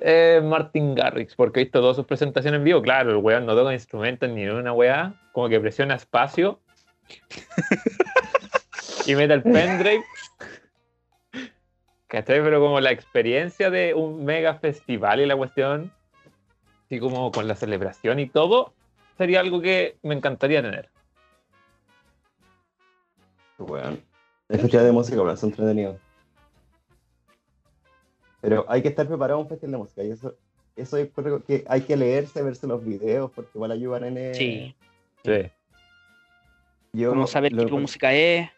es 0.00 0.42
Martin 0.42 0.94
Garrix, 0.94 1.34
porque 1.34 1.60
he 1.60 1.64
visto 1.64 1.80
todas 1.80 1.96
sus 1.96 2.04
presentaciones 2.04 2.58
en 2.58 2.64
vivo. 2.64 2.82
Claro, 2.82 3.10
el 3.10 3.16
weón 3.16 3.46
no 3.46 3.54
toca 3.54 3.72
instrumentos 3.72 4.28
ni 4.28 4.46
una 4.46 4.72
weá, 4.72 5.14
como 5.32 5.48
que 5.48 5.60
presiona 5.60 5.94
espacio 5.94 6.60
y 9.06 9.14
mete 9.14 9.34
el 9.34 9.42
pendrive. 9.42 10.04
¿Cachai? 12.08 12.42
Pero 12.42 12.60
como 12.60 12.80
la 12.80 12.90
experiencia 12.90 13.70
de 13.70 13.94
un 13.94 14.24
mega 14.24 14.54
festival 14.54 15.20
y 15.20 15.26
la 15.26 15.36
cuestión, 15.36 15.92
así 16.88 16.98
como 17.00 17.30
con 17.30 17.46
la 17.46 17.54
celebración 17.54 18.18
y 18.18 18.28
todo, 18.28 18.72
sería 19.18 19.40
algo 19.40 19.60
que 19.60 19.98
me 20.02 20.14
encantaría 20.14 20.62
tener. 20.62 20.88
Weón. 23.58 24.02
Escuchar 24.48 24.84
de 24.84 24.92
música, 24.92 25.18
pero 25.18 25.32
es 25.32 25.42
entretenido. 25.42 25.98
Pero 28.40 28.64
hay 28.68 28.80
que 28.80 28.88
estar 28.88 29.06
preparado 29.06 29.38
a 29.38 29.42
un 29.42 29.48
festival 29.48 29.72
de 29.72 29.78
música. 29.78 30.02
Y 30.04 30.12
eso, 30.12 30.34
eso 30.76 30.96
es 30.96 31.08
por- 31.08 31.42
que 31.42 31.64
hay 31.68 31.82
que 31.82 31.96
leerse, 31.96 32.40
verse 32.42 32.66
los 32.66 32.82
videos, 32.82 33.30
porque 33.32 33.50
igual 33.54 33.72
ayudan 33.72 34.04
en 34.04 34.16
el. 34.16 34.34
Sí. 34.34 34.74
Sí. 35.24 35.50
Yo 36.94 37.10
Como 37.10 37.26
saber 37.26 37.52
lo- 37.52 37.58
qué 37.58 37.64
tipo 37.66 37.76
de 37.76 37.82
música 37.82 38.14
es. 38.14 38.48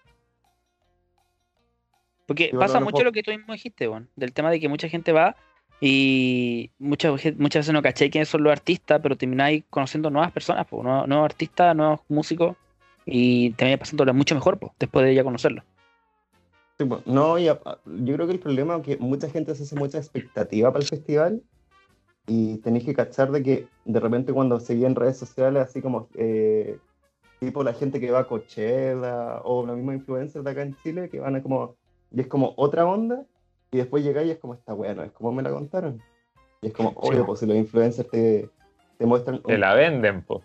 Porque 2.27 2.53
pasa 2.57 2.79
mucho 2.79 3.03
lo 3.03 3.11
que 3.11 3.25
tú 3.25 3.33
mismo 3.33 3.53
dijiste, 3.55 3.89
weón, 3.89 4.09
del 4.15 4.33
tema 4.33 4.53
de 4.53 4.61
que 4.61 4.69
mucha 4.69 4.89
gente 4.89 5.11
va 5.11 5.35
y 5.81 6.71
muchas, 6.79 7.13
muchas 7.39 7.61
veces 7.61 7.73
no 7.73 7.83
caché 7.83 8.11
quiénes 8.11 8.29
son 8.29 8.43
los 8.43 8.53
artistas, 8.53 9.01
pero 9.03 9.17
termináis 9.17 9.65
conociendo 9.71 10.11
nuevas 10.11 10.31
personas, 10.31 10.67
po, 10.67 10.83
nuevos, 10.83 11.09
nuevos 11.09 11.25
artistas, 11.25 11.75
nuevos 11.75 12.01
músicos, 12.09 12.57
y 13.07 13.51
te 13.53 13.65
vaya 13.65 13.79
pasando 13.79 14.13
mucho 14.13 14.35
mejor 14.35 14.59
po, 14.59 14.75
después 14.79 15.07
de 15.07 15.15
ya 15.15 15.25
conocerlos. 15.25 15.65
Sí, 16.79 16.85
pues, 16.85 17.07
no, 17.07 17.39
yo 17.39 17.59
creo 17.85 18.27
que 18.27 18.33
el 18.33 18.39
problema 18.39 18.77
es 18.77 18.83
que 18.83 18.97
mucha 18.99 19.29
gente 19.31 19.55
se 19.55 19.63
hace 19.63 19.77
mucha 19.77 19.99
expectativa 19.99 20.71
para 20.71 20.83
el 20.83 20.89
festival 20.89 21.43
y 22.27 22.59
tenéis 22.59 22.85
que 22.85 22.95
cachar 22.95 23.31
de 23.33 23.43
que 23.43 23.69
de 23.85 24.01
repente 24.01 24.33
cuando 24.33 24.61
seguía 24.61 24.87
en 24.87 24.95
redes 24.95 25.19
sociales, 25.19 25.63
así 25.63 25.83
como 25.83 26.09
eh, 26.15 26.79
tipo 27.39 27.65
la 27.65 27.73
gente 27.73 28.01
que 28.01 28.11
va 28.11 28.21
a 28.21 28.27
Coachella 28.27 29.41
o 29.45 29.67
los 29.67 29.77
mismos 29.77 29.95
influencers 29.95 30.45
de 30.45 30.51
acá 30.51 30.63
en 30.63 30.77
Chile 30.83 31.09
que 31.09 31.21
van 31.21 31.37
a 31.37 31.43
como, 31.43 31.77
y 32.13 32.21
es 32.21 32.27
como 32.27 32.55
otra 32.57 32.87
onda 32.87 33.27
y 33.71 33.77
después 33.79 34.05
llegáis 34.05 34.29
y 34.29 34.31
es 34.33 34.39
como 34.39 34.55
está 34.55 34.73
bueno, 34.73 35.03
es 35.03 35.13
como 35.13 35.33
me 35.33 35.43
la 35.43 35.51
contaron. 35.51 36.03
Y 36.63 36.69
es 36.69 36.73
como, 36.73 36.91
obvio, 36.97 37.25
pues 37.25 37.41
si 37.41 37.47
los 37.47 37.57
influencers 37.57 38.09
te, 38.11 38.51
te 38.99 39.07
muestran, 39.07 39.43
Te 39.43 39.57
la 39.57 39.75
venden, 39.75 40.23
po. 40.23 40.43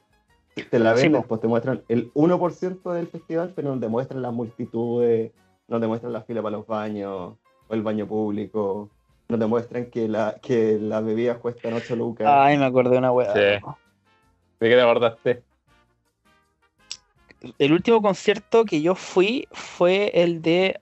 te 0.69 0.79
la 0.79 0.95
Sí, 0.95 1.03
venden, 1.03 1.21
po. 1.23 1.27
pues 1.29 1.41
te 1.41 1.47
muestran 1.47 1.83
el 1.89 2.13
1% 2.13 2.93
del 2.93 3.07
festival, 3.07 3.51
pero 3.55 3.73
no 3.73 3.79
te 3.79 3.87
muestran 3.89 4.21
las 4.21 4.31
multitudes, 4.33 5.31
no 5.67 5.79
te 5.79 5.87
muestran 5.87 6.13
la 6.13 6.21
fila 6.21 6.41
para 6.41 6.57
los 6.57 6.67
baños 6.67 7.33
o 7.67 7.73
el 7.73 7.81
baño 7.81 8.07
público, 8.07 8.89
no 9.27 9.39
te 9.39 9.45
muestran 9.47 9.87
que 9.87 10.07
la 10.07 10.35
que 10.41 10.77
las 10.79 11.03
bebidas 11.03 11.39
cuestan 11.39 11.73
8 11.73 11.95
lucas. 11.95 12.27
Ay, 12.29 12.57
me 12.57 12.65
acordé 12.65 12.91
de 12.91 12.97
una 12.99 13.11
weá. 13.11 13.33
Sí. 13.33 13.39
¿De 14.59 14.69
qué 14.69 14.75
te 14.75 14.81
acordaste? 14.81 15.43
El 17.59 17.73
último 17.73 18.01
concierto 18.01 18.65
que 18.65 18.81
yo 18.81 18.95
fui 18.95 19.47
fue 19.51 20.11
el 20.13 20.41
de 20.41 20.79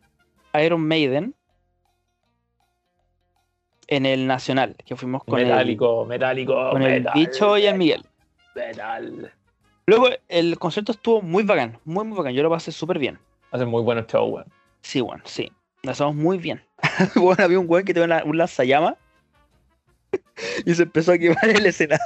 Iron 0.63 0.85
Maiden 0.87 1.33
en 3.87 4.05
el 4.05 4.27
Nacional, 4.27 4.75
que 4.85 4.95
fuimos 4.95 5.23
con 5.23 5.39
el, 5.39 5.47
metálico, 5.47 6.05
metálico, 6.05 6.69
con 6.71 6.81
el 6.83 7.01
metal, 7.01 7.13
bicho 7.15 7.57
y 7.57 7.65
el 7.65 7.77
Miguel. 7.77 8.03
Metal. 8.55 9.31
Luego 9.85 10.07
el 10.29 10.57
concierto 10.57 10.91
estuvo 10.93 11.21
muy 11.21 11.43
bacán, 11.43 11.77
muy 11.85 12.05
muy 12.05 12.17
bacán. 12.17 12.33
Yo 12.33 12.43
lo 12.43 12.49
pasé 12.49 12.71
súper 12.71 12.99
bien. 12.99 13.19
Hacen 13.51 13.67
muy 13.67 13.81
buenos 13.83 14.07
shows, 14.07 14.31
weón. 14.33 14.45
Sí, 14.81 15.01
weón, 15.01 15.21
sí. 15.25 15.51
Lo 15.83 15.91
hacemos 15.91 16.15
muy 16.15 16.37
bien. 16.37 16.61
bueno, 17.15 17.43
había 17.43 17.59
un 17.59 17.65
weón 17.69 17.85
que 17.85 17.93
tenía 17.93 18.23
un 18.25 18.37
lanzallamas 18.37 18.95
y 20.65 20.73
se 20.73 20.83
empezó 20.83 21.11
a 21.11 21.17
quemar 21.17 21.49
el 21.49 21.65
escenario. 21.65 22.01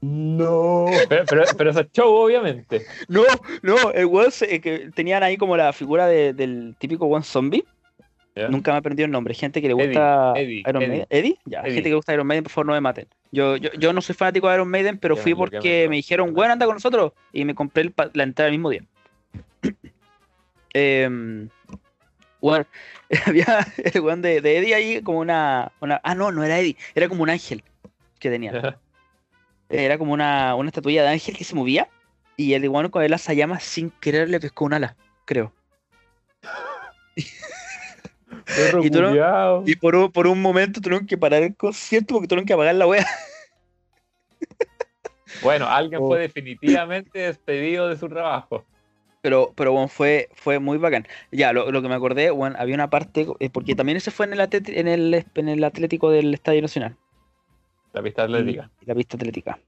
No. 0.00 0.86
Pero, 1.08 1.24
pero, 1.28 1.44
pero 1.56 1.72
show, 1.92 2.14
obviamente. 2.14 2.84
No, 3.08 3.22
no, 3.62 3.90
el 3.92 4.06
weón 4.06 4.30
se- 4.30 4.60
que 4.60 4.90
tenían 4.94 5.22
ahí 5.22 5.36
como 5.36 5.56
la 5.56 5.72
figura 5.72 6.06
de- 6.06 6.32
del 6.32 6.76
típico 6.78 7.06
weón 7.06 7.24
zombie. 7.24 7.64
Nunca 8.50 8.72
me 8.72 8.78
aprendió 8.78 9.06
el 9.06 9.10
nombre. 9.10 9.34
Gente 9.34 9.62
que 9.62 9.68
le 9.68 9.74
gusta 9.74 10.34
Eddie, 10.36 10.62
Iron 10.66 10.82
Eddie. 10.82 10.88
Maiden. 10.88 11.06
¿Eddie? 11.08 11.38
Ya, 11.46 11.62
gente 11.62 11.82
que 11.82 11.88
le 11.88 11.94
gusta 11.94 12.12
Iron 12.12 12.26
Maiden, 12.26 12.44
por 12.44 12.52
favor 12.52 12.66
no 12.66 12.72
me 12.74 12.80
maten. 12.80 13.06
Yo, 13.32 13.56
yo, 13.56 13.70
yo 13.78 13.92
no 13.92 14.00
soy 14.00 14.14
fanático 14.14 14.48
de 14.48 14.54
Iron 14.54 14.68
Maiden, 14.68 14.98
pero 14.98 15.16
fui 15.16 15.34
porque 15.34 15.88
me 15.88 15.96
dijeron, 15.96 16.34
bueno, 16.34 16.52
anda 16.52 16.66
con 16.66 16.74
nosotros. 16.74 17.12
Y 17.32 17.44
me 17.44 17.54
compré 17.54 17.82
el 17.82 17.94
la 18.12 18.22
entrada 18.22 18.48
el 18.48 18.52
mismo 18.52 18.70
día. 18.70 18.82
Em, 20.78 21.48
bueno, 22.38 22.66
había 23.26 23.66
el 23.82 24.00
weón 24.02 24.20
de, 24.20 24.42
de 24.42 24.58
Eddie 24.58 24.74
ahí 24.74 25.02
como 25.02 25.20
una, 25.20 25.72
una. 25.80 26.02
Ah, 26.04 26.14
no, 26.14 26.30
no 26.32 26.44
era 26.44 26.58
Eddie, 26.58 26.76
era 26.94 27.08
como 27.08 27.22
un 27.22 27.30
ángel 27.30 27.64
que 28.18 28.30
tenía. 28.30 28.78
Era 29.68 29.98
como 29.98 30.12
una, 30.12 30.54
una 30.54 30.68
estatuilla 30.68 31.02
de 31.02 31.08
ángel 31.08 31.36
que 31.36 31.42
se 31.42 31.56
movía. 31.56 31.88
Y 32.36 32.52
el 32.52 32.68
weón 32.68 32.88
con 32.88 33.02
el 33.02 33.12
llamas 33.16 33.64
sin 33.64 33.90
querer 33.90 34.30
le 34.30 34.38
pescó 34.38 34.64
un 34.64 34.74
ala, 34.74 34.94
creo. 35.24 35.52
Y 39.66 39.76
por 39.76 39.96
un, 39.96 40.12
por 40.12 40.26
un 40.26 40.40
momento 40.40 40.80
tuvieron 40.80 41.06
que 41.06 41.18
parar 41.18 41.42
el 41.42 41.56
concierto 41.56 42.14
porque 42.14 42.28
tuvieron 42.28 42.46
que 42.46 42.52
apagar 42.52 42.74
la 42.74 42.86
wea. 42.86 43.04
Bueno, 45.42 45.66
alguien 45.66 46.00
Oh. 46.02 46.06
fue 46.08 46.20
definitivamente 46.20 47.18
despedido 47.18 47.88
de 47.88 47.96
su 47.96 48.08
trabajo. 48.08 48.64
Pero, 49.22 49.52
pero 49.56 49.72
bueno, 49.72 49.88
fue, 49.88 50.28
fue 50.34 50.58
muy 50.60 50.78
bacán. 50.78 51.06
Ya, 51.32 51.52
lo, 51.52 51.70
lo 51.72 51.82
que 51.82 51.88
me 51.88 51.94
acordé, 51.96 52.30
bueno, 52.30 52.56
había 52.58 52.74
una 52.76 52.88
parte, 52.88 53.26
eh, 53.40 53.50
porque 53.50 53.74
también 53.74 53.96
ese 53.96 54.10
fue 54.12 54.26
en 54.26 54.34
el, 54.34 54.40
atleti- 54.40 54.76
en 54.76 54.86
el, 54.86 55.26
en 55.34 55.48
el 55.48 55.64
Atlético 55.64 56.10
del 56.10 56.32
Estadio 56.32 56.62
Nacional. 56.62 56.96
La 57.92 58.02
pista 58.02 58.22
atlética. 58.22 58.70
y 58.80 58.86
la 58.86 58.94
pista 58.94 59.16
atlética. 59.16 59.58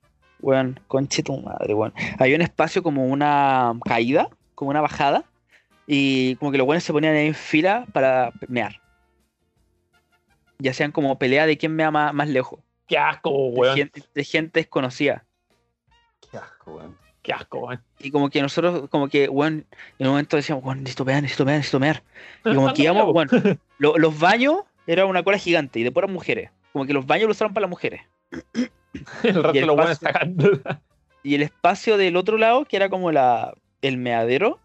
Weón, 0.40 0.78
conche 0.86 1.22
tu 1.24 1.36
madre, 1.40 1.74
weón. 1.74 1.92
Había 2.18 2.36
un 2.36 2.42
espacio 2.42 2.82
como 2.82 3.06
una 3.06 3.74
caída, 3.84 4.28
como 4.54 4.70
una 4.70 4.80
bajada, 4.80 5.24
y 5.88 6.36
como 6.36 6.52
que 6.52 6.58
los 6.58 6.66
weones 6.68 6.84
se 6.84 6.92
ponían 6.92 7.14
ahí 7.16 7.26
en 7.28 7.34
fila 7.34 7.86
para 7.92 8.30
mear. 8.46 8.80
Y 10.60 10.68
hacían 10.68 10.92
como 10.92 11.18
pelea 11.18 11.46
de 11.46 11.56
quién 11.56 11.74
mea 11.74 11.90
más, 11.90 12.12
más 12.12 12.28
lejos. 12.28 12.60
Qué 12.86 12.98
asco, 12.98 13.30
De 13.30 13.58
weón. 13.60 13.76
gente, 13.76 14.02
de 14.14 14.24
gente 14.24 14.60
desconocida. 14.60 15.24
Qué 16.30 16.36
asco, 16.36 16.76
weón. 16.76 16.96
Qué 17.22 17.32
asco, 17.32 17.58
weón. 17.60 17.82
Y 17.98 18.10
como 18.10 18.28
que 18.30 18.42
nosotros, 18.42 18.88
como 18.90 19.08
que, 19.08 19.28
weón, 19.28 19.66
en 19.98 20.06
un 20.06 20.12
momento 20.12 20.36
decíamos, 20.36 20.64
weón, 20.64 20.78
necesito 20.80 21.04
mear, 21.04 21.22
necesito 21.22 21.44
mear, 21.44 21.56
necesito 21.58 21.80
mear. 21.80 22.02
Y 22.44 22.54
como 22.54 22.72
que 22.74 22.82
íbamos, 22.84 23.14
weón, 23.14 23.28
lo- 23.78 23.96
los 23.98 24.18
baños 24.18 24.62
era 24.86 25.06
una 25.06 25.22
cola 25.22 25.38
gigante 25.38 25.80
y 25.80 25.84
de 25.84 25.92
puras 25.92 26.10
mujeres. 26.10 26.50
Como 26.72 26.84
que 26.86 26.92
los 26.92 27.06
baños 27.06 27.26
lo 27.26 27.32
usaron 27.32 27.54
para 27.54 27.62
las 27.62 27.70
mujeres. 27.70 28.02
El 29.22 29.36
Y 29.56 29.60
buenos 29.64 29.90
espacio- 29.90 29.94
sacando. 30.12 30.50
Y 31.22 31.34
el 31.34 31.42
espacio 31.42 31.96
del 31.98 32.16
otro 32.16 32.38
lado, 32.38 32.64
que 32.64 32.76
era 32.76 32.88
como 32.88 33.12
la, 33.12 33.54
el 33.82 33.96
meadero, 33.98 34.58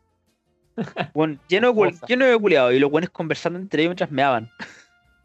bueno, 1.13 1.37
lleno, 1.47 1.73
de, 1.73 1.95
lleno 2.07 2.25
de 2.25 2.39
culiados. 2.39 2.73
Y 2.73 2.79
los 2.79 2.91
buenos 2.91 3.09
conversando 3.09 3.59
entre 3.59 3.83
ellos 3.83 3.91
mientras 3.91 4.11
meaban. 4.11 4.51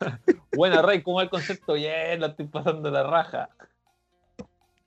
Buena, 0.57 0.83
Rey, 0.83 1.03
¿cómo 1.03 1.17
va 1.17 1.25
el 1.25 1.31
concepto? 1.31 1.75
Bien, 1.75 2.21
la 2.21 2.29
estoy 2.29 2.47
pasando 2.47 2.91
la 2.91 3.03
raja. 3.03 3.49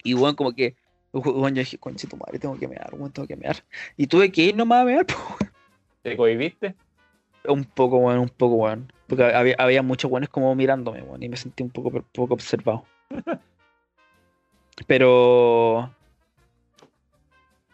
Y 0.03 0.13
bueno, 0.13 0.35
como 0.35 0.53
que, 0.53 0.75
bueno, 1.11 1.49
yo 1.49 1.61
dije, 1.61 1.77
conche 1.77 2.07
tu 2.07 2.17
madre, 2.17 2.39
tengo 2.39 2.57
que 2.57 2.67
mear, 2.67 2.89
weón, 2.93 3.11
tengo 3.11 3.27
que 3.27 3.35
mear. 3.35 3.57
Y 3.97 4.07
tuve 4.07 4.31
que 4.31 4.43
ir 4.43 4.55
nomás 4.55 4.81
a 4.81 4.85
mear, 4.85 5.05
¿Te 6.01 6.17
cohibiste? 6.17 6.75
un 7.45 7.65
poco, 7.65 7.97
weón, 7.97 8.19
un 8.19 8.29
poco, 8.29 8.55
weón. 8.55 8.91
Porque 9.07 9.23
había, 9.23 9.55
había 9.57 9.81
muchos 9.81 10.09
buenos 10.09 10.29
como 10.29 10.53
mirándome, 10.55 11.01
weón, 11.01 11.21
y 11.21 11.29
me 11.29 11.37
sentí 11.37 11.63
un 11.63 11.69
poco, 11.69 11.91
poco 12.13 12.33
observado. 12.33 12.85
Pero. 14.87 15.93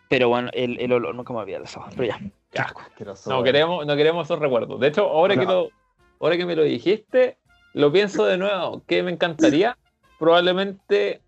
Pero 0.09 0.29
bueno, 0.29 0.49
el, 0.53 0.79
el 0.79 0.91
olor 0.91 1.15
nunca 1.15 1.33
me 1.33 1.41
había 1.41 1.59
pasado. 1.59 1.87
Pero 1.95 2.05
ya. 2.05 2.19
Qué 2.57 2.61
asco. 2.63 2.81
Asqueroso, 2.81 3.29
No 3.29 3.43
queremos, 3.43 3.85
no 3.85 3.95
queremos 3.95 4.27
esos 4.27 4.39
recuerdos. 4.39 4.79
De 4.79 4.87
hecho, 4.87 5.03
ahora, 5.09 5.35
que 5.37 5.45
lo, 5.45 5.69
ahora 6.19 6.37
que 6.37 6.45
me 6.45 6.55
lo 6.55 6.63
dijiste, 6.63 7.37
lo 7.73 7.91
pienso 7.91 8.25
de 8.25 8.37
nuevo. 8.37 8.81
Que 8.87 9.03
me 9.03 9.11
encantaría, 9.11 9.77
probablemente, 10.19 11.21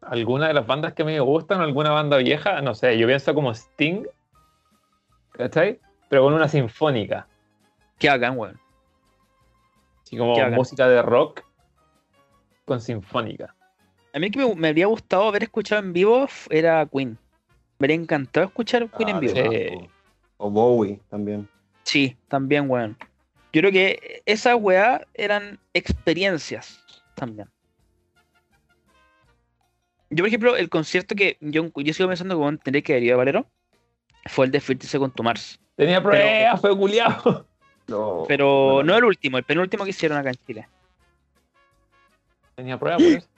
alguna 0.00 0.48
de 0.48 0.54
las 0.54 0.66
bandas 0.66 0.94
que 0.94 1.04
me 1.04 1.18
gustan, 1.20 1.60
alguna 1.60 1.90
banda 1.90 2.16
vieja, 2.18 2.60
no 2.62 2.74
sé, 2.74 2.96
yo 2.98 3.06
pienso 3.06 3.34
como 3.34 3.52
Sting, 3.52 4.04
¿cachai? 5.32 5.80
Pero 6.08 6.22
con 6.22 6.32
una 6.34 6.48
sinfónica, 6.48 7.26
Qué 7.98 8.08
hagan, 8.08 8.38
weón. 8.38 8.58
así 10.04 10.16
como 10.16 10.34
música 10.50 10.88
de 10.88 11.02
rock 11.02 11.42
con 12.64 12.80
sinfónica. 12.80 13.54
A 14.14 14.18
mí 14.18 14.30
que 14.30 14.38
me, 14.38 14.54
me 14.54 14.68
habría 14.68 14.86
gustado 14.86 15.28
haber 15.28 15.42
escuchado 15.42 15.82
en 15.82 15.92
vivo 15.92 16.26
era 16.48 16.86
Queen. 16.86 17.18
Me 17.78 17.84
habría 17.84 17.96
encantado 17.96 18.46
escuchar 18.46 18.88
Queen 18.90 19.08
en 19.10 19.16
Ah, 19.16 19.20
vivo. 19.20 19.34
Sí. 19.34 19.90
O 20.38 20.50
Bowie 20.50 21.00
también. 21.10 21.48
Sí, 21.84 22.16
también, 22.28 22.68
weón. 22.70 22.96
Yo 23.52 23.60
creo 23.60 23.72
que 23.72 24.22
esas 24.26 24.56
weas 24.58 25.02
eran 25.14 25.58
experiencias 25.72 26.84
también. 27.14 27.48
Yo, 30.10 30.22
por 30.22 30.28
ejemplo, 30.28 30.56
el 30.56 30.68
concierto 30.68 31.14
que 31.14 31.36
yo, 31.40 31.70
yo 31.74 31.94
sigo 31.94 32.08
pensando 32.08 32.38
que 32.38 32.56
tendría 32.58 32.82
que 32.82 32.92
haber 32.92 33.04
ido 33.04 33.14
a 33.14 33.18
Valero 33.18 33.46
fue 34.26 34.46
el 34.46 34.52
de 34.52 34.60
50 34.60 34.86
Second 34.86 35.14
to 35.14 35.22
Mars. 35.22 35.60
Tenía 35.76 36.02
pruebas, 36.02 36.60
fue 36.60 36.76
culiado. 36.76 37.46
No, 37.88 38.26
Pero 38.28 38.74
bueno, 38.74 38.92
no 38.92 38.98
el 38.98 39.04
último, 39.04 39.38
el 39.38 39.44
penúltimo 39.44 39.82
que 39.82 39.90
hicieron 39.90 40.18
acá 40.18 40.28
en 40.28 40.36
Chile. 40.46 40.68
Tenía 42.54 42.78
pruebas 42.78 43.02
por 43.02 43.12
eso. 43.12 43.28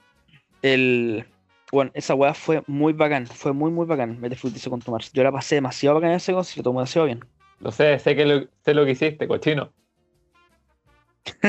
El. 0.61 1.25
Bueno, 1.71 1.91
esa 1.93 2.15
weá 2.15 2.33
fue 2.33 2.63
muy 2.67 2.91
bacán, 2.93 3.25
fue 3.27 3.53
muy 3.53 3.71
muy 3.71 3.85
bacán, 3.85 4.19
Mete 4.19 4.35
Frutizo 4.35 4.69
con 4.69 4.81
tu 4.81 4.91
Mars. 4.91 5.11
Yo 5.13 5.23
la 5.23 5.31
pasé 5.31 5.55
demasiado 5.55 5.95
bacán 5.95 6.09
en 6.11 6.15
ese 6.17 6.33
concierto, 6.33 6.69
demasiado 6.71 7.05
bien. 7.05 7.23
Lo 7.59 7.71
sé, 7.71 7.97
sé 7.99 8.15
que 8.15 8.25
lo, 8.25 8.45
sé 8.65 8.73
lo 8.73 8.83
que 8.85 8.91
hiciste, 8.91 9.27
cochino. 9.27 9.71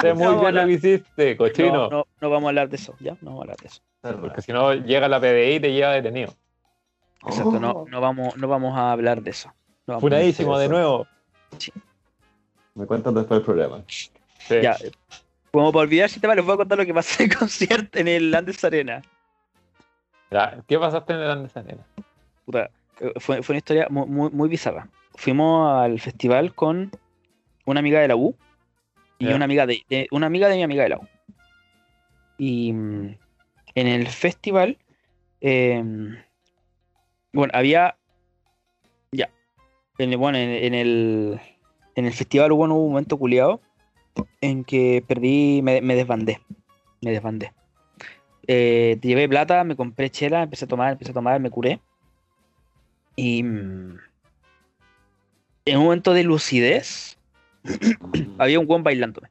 sé 0.00 0.14
muy 0.14 0.24
No, 0.24 0.40
bien 0.40 0.54
no. 0.54 0.60
lo 0.62 0.66
que 0.66 0.72
hiciste, 0.72 1.36
cochino. 1.36 1.88
No, 1.88 1.90
no, 1.90 2.06
no 2.20 2.30
vamos 2.30 2.44
a 2.46 2.48
hablar 2.50 2.68
de 2.68 2.76
eso, 2.76 2.94
ya, 3.00 3.12
no 3.20 3.30
vamos 3.30 3.40
a 3.40 3.42
hablar 3.42 3.56
de 3.58 3.66
eso. 3.66 3.82
Porque 4.20 4.42
si 4.42 4.52
no, 4.52 4.72
llega 4.74 5.08
la 5.08 5.20
PDI 5.20 5.54
y 5.56 5.60
te 5.60 5.72
lleva 5.72 5.92
detenido. 5.92 6.34
Exacto, 7.26 7.58
no, 7.58 7.70
Oh, 7.72 7.86
no, 7.88 8.00
vamos, 8.00 8.36
no 8.36 8.48
vamos 8.48 8.76
a 8.76 8.92
hablar 8.92 9.22
de 9.22 9.30
eso. 9.30 9.52
No 9.86 9.98
Funadísimo 10.00 10.58
de 10.58 10.68
nuevo. 10.68 11.06
Me 12.74 12.86
cuentan 12.86 13.14
después 13.14 13.38
del 13.40 13.44
programa. 13.44 13.82
Sí. 13.88 14.10
Ya, 14.62 14.76
como 15.54 15.70
para 15.70 15.84
olvidar 15.84 16.10
si 16.10 16.18
te 16.18 16.26
les 16.34 16.44
voy 16.44 16.54
a 16.54 16.56
contar 16.56 16.76
lo 16.78 16.84
que 16.84 16.92
pasó 16.92 17.22
en 17.22 17.30
el 17.30 17.38
concierto 17.38 17.98
en 18.00 18.08
el 18.08 18.34
Andes 18.34 18.64
Arena. 18.64 19.02
¿Qué 20.66 20.76
pasaste 20.80 21.12
en 21.12 21.20
el 21.20 21.30
Andes 21.30 21.56
Arena? 21.56 21.86
Puta, 22.44 22.70
eh, 22.98 23.12
fue, 23.20 23.40
fue 23.40 23.52
una 23.52 23.58
historia 23.58 23.86
muy, 23.88 24.04
muy, 24.06 24.30
muy 24.30 24.48
bizarra. 24.48 24.88
Fuimos 25.14 25.70
al 25.80 26.00
festival 26.00 26.54
con 26.56 26.90
una 27.66 27.78
amiga 27.78 28.00
de 28.00 28.08
la 28.08 28.16
U 28.16 28.34
y 29.20 29.26
una 29.32 29.44
amiga 29.44 29.64
de, 29.64 29.84
de- 29.88 30.08
una 30.10 30.26
amiga 30.26 30.48
de 30.48 30.56
mi 30.56 30.64
amiga 30.64 30.82
de 30.82 30.88
la 30.88 30.98
U. 30.98 31.06
Y 32.36 32.72
mm, 32.72 33.16
en 33.76 33.86
el 33.86 34.08
festival, 34.08 34.76
em, 35.40 36.16
bueno, 37.32 37.52
había 37.54 37.96
ya, 39.12 39.30
en, 39.98 40.18
bueno, 40.18 40.36
en, 40.36 40.50
en 40.50 40.74
el 40.74 41.40
en 41.94 42.06
el 42.06 42.12
festival 42.12 42.50
hubo 42.50 42.64
un 42.64 42.70
momento 42.70 43.16
culiado 43.16 43.60
en 44.40 44.64
que 44.64 45.04
perdí, 45.06 45.62
me, 45.62 45.80
me 45.80 45.94
desbandé, 45.94 46.40
me 47.00 47.10
desbandé. 47.10 47.52
Eh, 48.46 48.98
llevé 49.00 49.28
plata, 49.28 49.64
me 49.64 49.76
compré 49.76 50.10
chela, 50.10 50.42
empecé 50.42 50.66
a 50.66 50.68
tomar, 50.68 50.92
empecé 50.92 51.10
a 51.10 51.14
tomar, 51.14 51.40
me 51.40 51.50
curé. 51.50 51.80
Y 53.16 53.42
mm, 53.42 53.98
en 55.66 55.78
un 55.78 55.84
momento 55.84 56.12
de 56.12 56.24
lucidez, 56.24 57.16
había 58.38 58.60
un 58.60 58.66
buen 58.66 58.82
bailándome. 58.82 59.28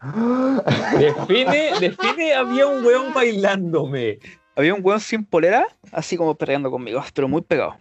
Define, 0.98 1.72
define, 1.80 2.32
había 2.32 2.68
un 2.68 2.84
weón 2.84 3.12
bailándome. 3.12 4.18
Había 4.54 4.74
un 4.74 4.80
weón 4.84 5.00
sin 5.00 5.24
polera, 5.24 5.66
así 5.92 6.16
como 6.16 6.36
perreando 6.36 6.70
conmigo, 6.70 7.02
pero 7.14 7.28
muy 7.28 7.42
pegado. 7.42 7.76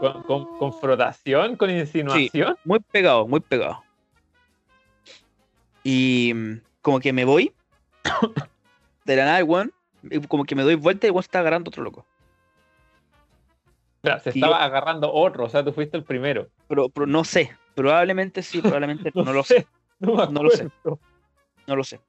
Con, 0.00 0.22
con, 0.24 0.58
con 0.58 0.72
frotación, 0.80 1.56
con 1.56 1.70
insinuación. 1.70 2.56
Muy 2.64 2.80
pegado, 2.80 3.26
muy 3.26 3.40
pegado. 3.40 3.82
Y 5.82 6.32
mm, 6.34 6.60
como 6.82 7.00
que 7.00 7.12
me 7.12 7.24
voy. 7.24 7.52
De 9.04 9.16
la 9.16 9.24
nada, 9.26 9.44
weón, 9.44 9.72
y 10.02 10.18
como 10.26 10.44
que 10.44 10.54
me 10.54 10.62
doy 10.62 10.74
vuelta 10.76 11.06
y 11.06 11.08
el 11.08 11.12
weón 11.12 11.20
está 11.24 11.40
agarrando 11.40 11.68
otro 11.68 11.82
loco. 11.82 12.06
Se 14.02 14.10
Y 14.10 14.38
estaba 14.40 14.58
yo- 14.58 14.64
agarrando 14.64 15.12
otro, 15.12 15.44
o 15.44 15.48
sea, 15.48 15.64
tú 15.64 15.72
fuiste 15.72 15.96
el 15.96 16.04
primero. 16.04 16.48
Pero, 16.68 16.88
pero 16.90 17.06
no 17.06 17.24
sé. 17.24 17.56
Probablemente 17.74 18.42
sí, 18.42 18.60
probablemente 18.62 19.10
no, 19.14 19.32
lo 19.32 19.42
sé. 19.42 19.66
No, 19.98 20.26
lo 20.42 20.50
sé. 20.50 20.68
No 21.66 21.76
lo 21.76 21.84
sé. 21.84 22.00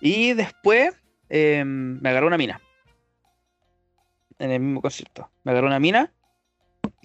Y 0.00 0.32
después 0.34 0.94
eh, 1.28 1.64
me 1.64 2.08
agarró 2.08 2.26
una 2.28 2.38
mina. 2.38 2.60
En 4.38 4.50
el 4.52 4.60
mismo 4.60 4.80
concierto. 4.80 5.28
Me 5.44 5.52
agarró 5.52 5.66
una 5.66 5.78
mina. 5.80 6.10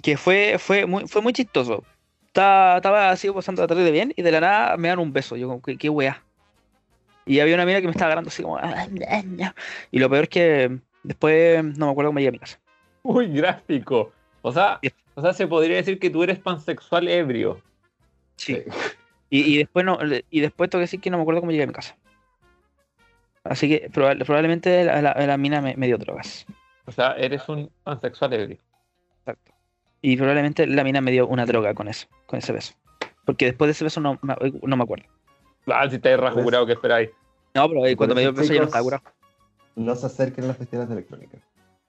Que 0.01 0.17
fue, 0.17 0.57
fue, 0.59 0.85
muy, 0.85 1.07
fue 1.07 1.21
muy 1.21 1.33
chistoso. 1.33 1.83
Estaba, 2.27 2.77
estaba 2.77 3.09
así 3.09 3.29
pasando 3.31 3.61
la 3.61 3.67
tarde 3.67 3.89
bien 3.91 4.13
y 4.15 4.21
de 4.21 4.31
la 4.31 4.41
nada 4.41 4.77
me 4.77 4.89
dan 4.89 4.99
un 4.99 5.13
beso. 5.13 5.35
Yo 5.35 5.47
como, 5.47 5.61
¿qué, 5.61 5.77
qué 5.77 5.89
weá? 5.89 6.21
Y 7.25 7.39
había 7.39 7.55
una 7.55 7.65
mina 7.65 7.79
que 7.81 7.87
me 7.87 7.91
estaba 7.91 8.07
agarrando 8.07 8.27
así 8.29 8.43
como... 8.43 8.57
"Ah, 8.57 8.87
ah, 9.09 9.23
ah". 9.41 9.55
Y 9.89 9.99
lo 9.99 10.09
peor 10.09 10.23
es 10.23 10.29
que 10.29 10.77
después 11.03 11.63
no 11.63 11.87
me 11.87 11.91
acuerdo 11.91 12.09
cómo 12.09 12.19
llegué 12.19 12.29
a 12.29 12.33
mi 12.33 12.39
casa. 12.39 12.59
Muy 13.03 13.27
gráfico. 13.27 14.11
O 14.43 14.51
sea, 14.51 14.79
o 15.15 15.21
sea, 15.21 15.33
se 15.33 15.47
podría 15.47 15.77
decir 15.77 15.97
que 15.97 16.09
tú 16.11 16.21
eres 16.23 16.37
pansexual 16.39 17.07
ebrio. 17.07 17.61
Sí. 18.35 18.61
Y, 19.31 19.53
y 19.55 19.57
después 19.57 19.83
no, 19.85 19.97
y 20.29 20.39
después 20.39 20.69
tengo 20.69 20.81
que 20.81 20.83
decir 20.85 20.99
que 21.01 21.09
no 21.09 21.17
me 21.17 21.21
acuerdo 21.23 21.39
cómo 21.41 21.51
llegué 21.51 21.63
a 21.63 21.67
mi 21.67 21.73
casa. 21.73 21.95
Así 23.43 23.67
que 23.69 23.89
proba- 23.91 24.23
probablemente 24.23 24.83
la, 24.83 25.01
la- 25.01 25.13
la 25.13 25.37
mina 25.37 25.61
me, 25.61 25.75
me 25.77 25.87
dio 25.87 25.97
drogas. 25.97 26.45
O 26.85 26.91
sea, 26.91 27.13
eres 27.13 27.47
un 27.49 27.71
pansexual 27.83 28.33
ebrio. 28.33 28.57
Exacto. 29.19 29.51
Y 30.07 30.17
probablemente 30.17 30.67
la 30.67 30.83
mina 30.83 31.01
me 31.01 31.09
dio 31.11 31.25
una 31.25 31.47
droga 31.47 31.73
con 31.73 31.87
eso, 31.87 32.05
con 32.27 32.37
ese 32.37 32.53
beso. 32.53 32.75
Porque 33.25 33.45
después 33.45 33.67
de 33.69 33.71
ese 33.71 33.83
beso 33.85 33.99
no, 34.01 34.19
me- 34.21 34.35
no 34.61 34.77
me 34.77 34.83
acuerdo. 34.83 35.05
Ah, 35.65 35.89
si 35.89 35.95
estáis 35.95 36.15
rajo 36.19 36.35
Pues- 36.35 36.43
curado, 36.43 36.67
¿qué 36.67 36.73
esperáis? 36.73 37.09
No, 37.55 37.67
pero 37.67 37.85
eh, 37.87 37.95
cuando 37.95 38.13
me 38.13 38.21
dio 38.21 38.29
el 38.29 38.35
eso, 38.35 38.41
beso 38.43 38.53
ya 38.53 38.59
no 38.59 38.65
estaba 38.67 38.83
curado. 38.83 39.03
No 39.75 39.95
se 39.95 40.05
acerquen 40.05 40.43
a 40.43 40.47
las 40.49 40.57
festivales 40.57 40.89
de 40.89 40.93
electrónica. 40.97 41.39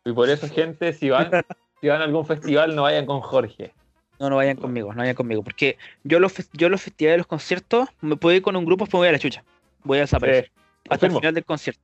Y 0.07 0.13
por 0.15 0.31
eso, 0.31 0.49
gente, 0.49 0.95
si 0.95 1.11
van, 1.11 1.31
si 1.83 1.89
van 1.89 2.01
a 2.01 2.05
algún 2.05 2.25
festival, 2.25 2.75
no 2.75 2.85
vayan 2.85 3.05
con 3.05 3.21
Jorge. 3.21 3.75
No, 4.19 4.31
no 4.31 4.37
vayan 4.37 4.57
conmigo, 4.57 4.95
no 4.95 5.01
vayan 5.01 5.15
conmigo. 5.15 5.43
Porque 5.43 5.77
yo 6.03 6.19
los, 6.19 6.33
yo 6.55 6.71
los 6.71 6.81
festivales, 6.81 7.19
los 7.19 7.27
conciertos, 7.27 7.91
me 8.01 8.17
puedo 8.17 8.35
ir 8.35 8.41
con 8.41 8.57
un 8.57 8.65
grupo, 8.65 8.85
después 8.87 8.99
voy 9.01 9.09
a 9.09 9.13
la 9.13 9.19
chucha. 9.19 9.45
Voy 9.85 9.99
a 9.99 10.03
desaparecer. 10.03 10.47
Sí, 10.47 10.53
hasta 10.89 11.05
el 11.07 11.13
final 11.13 11.35
del 11.35 11.45
concierto. 11.45 11.83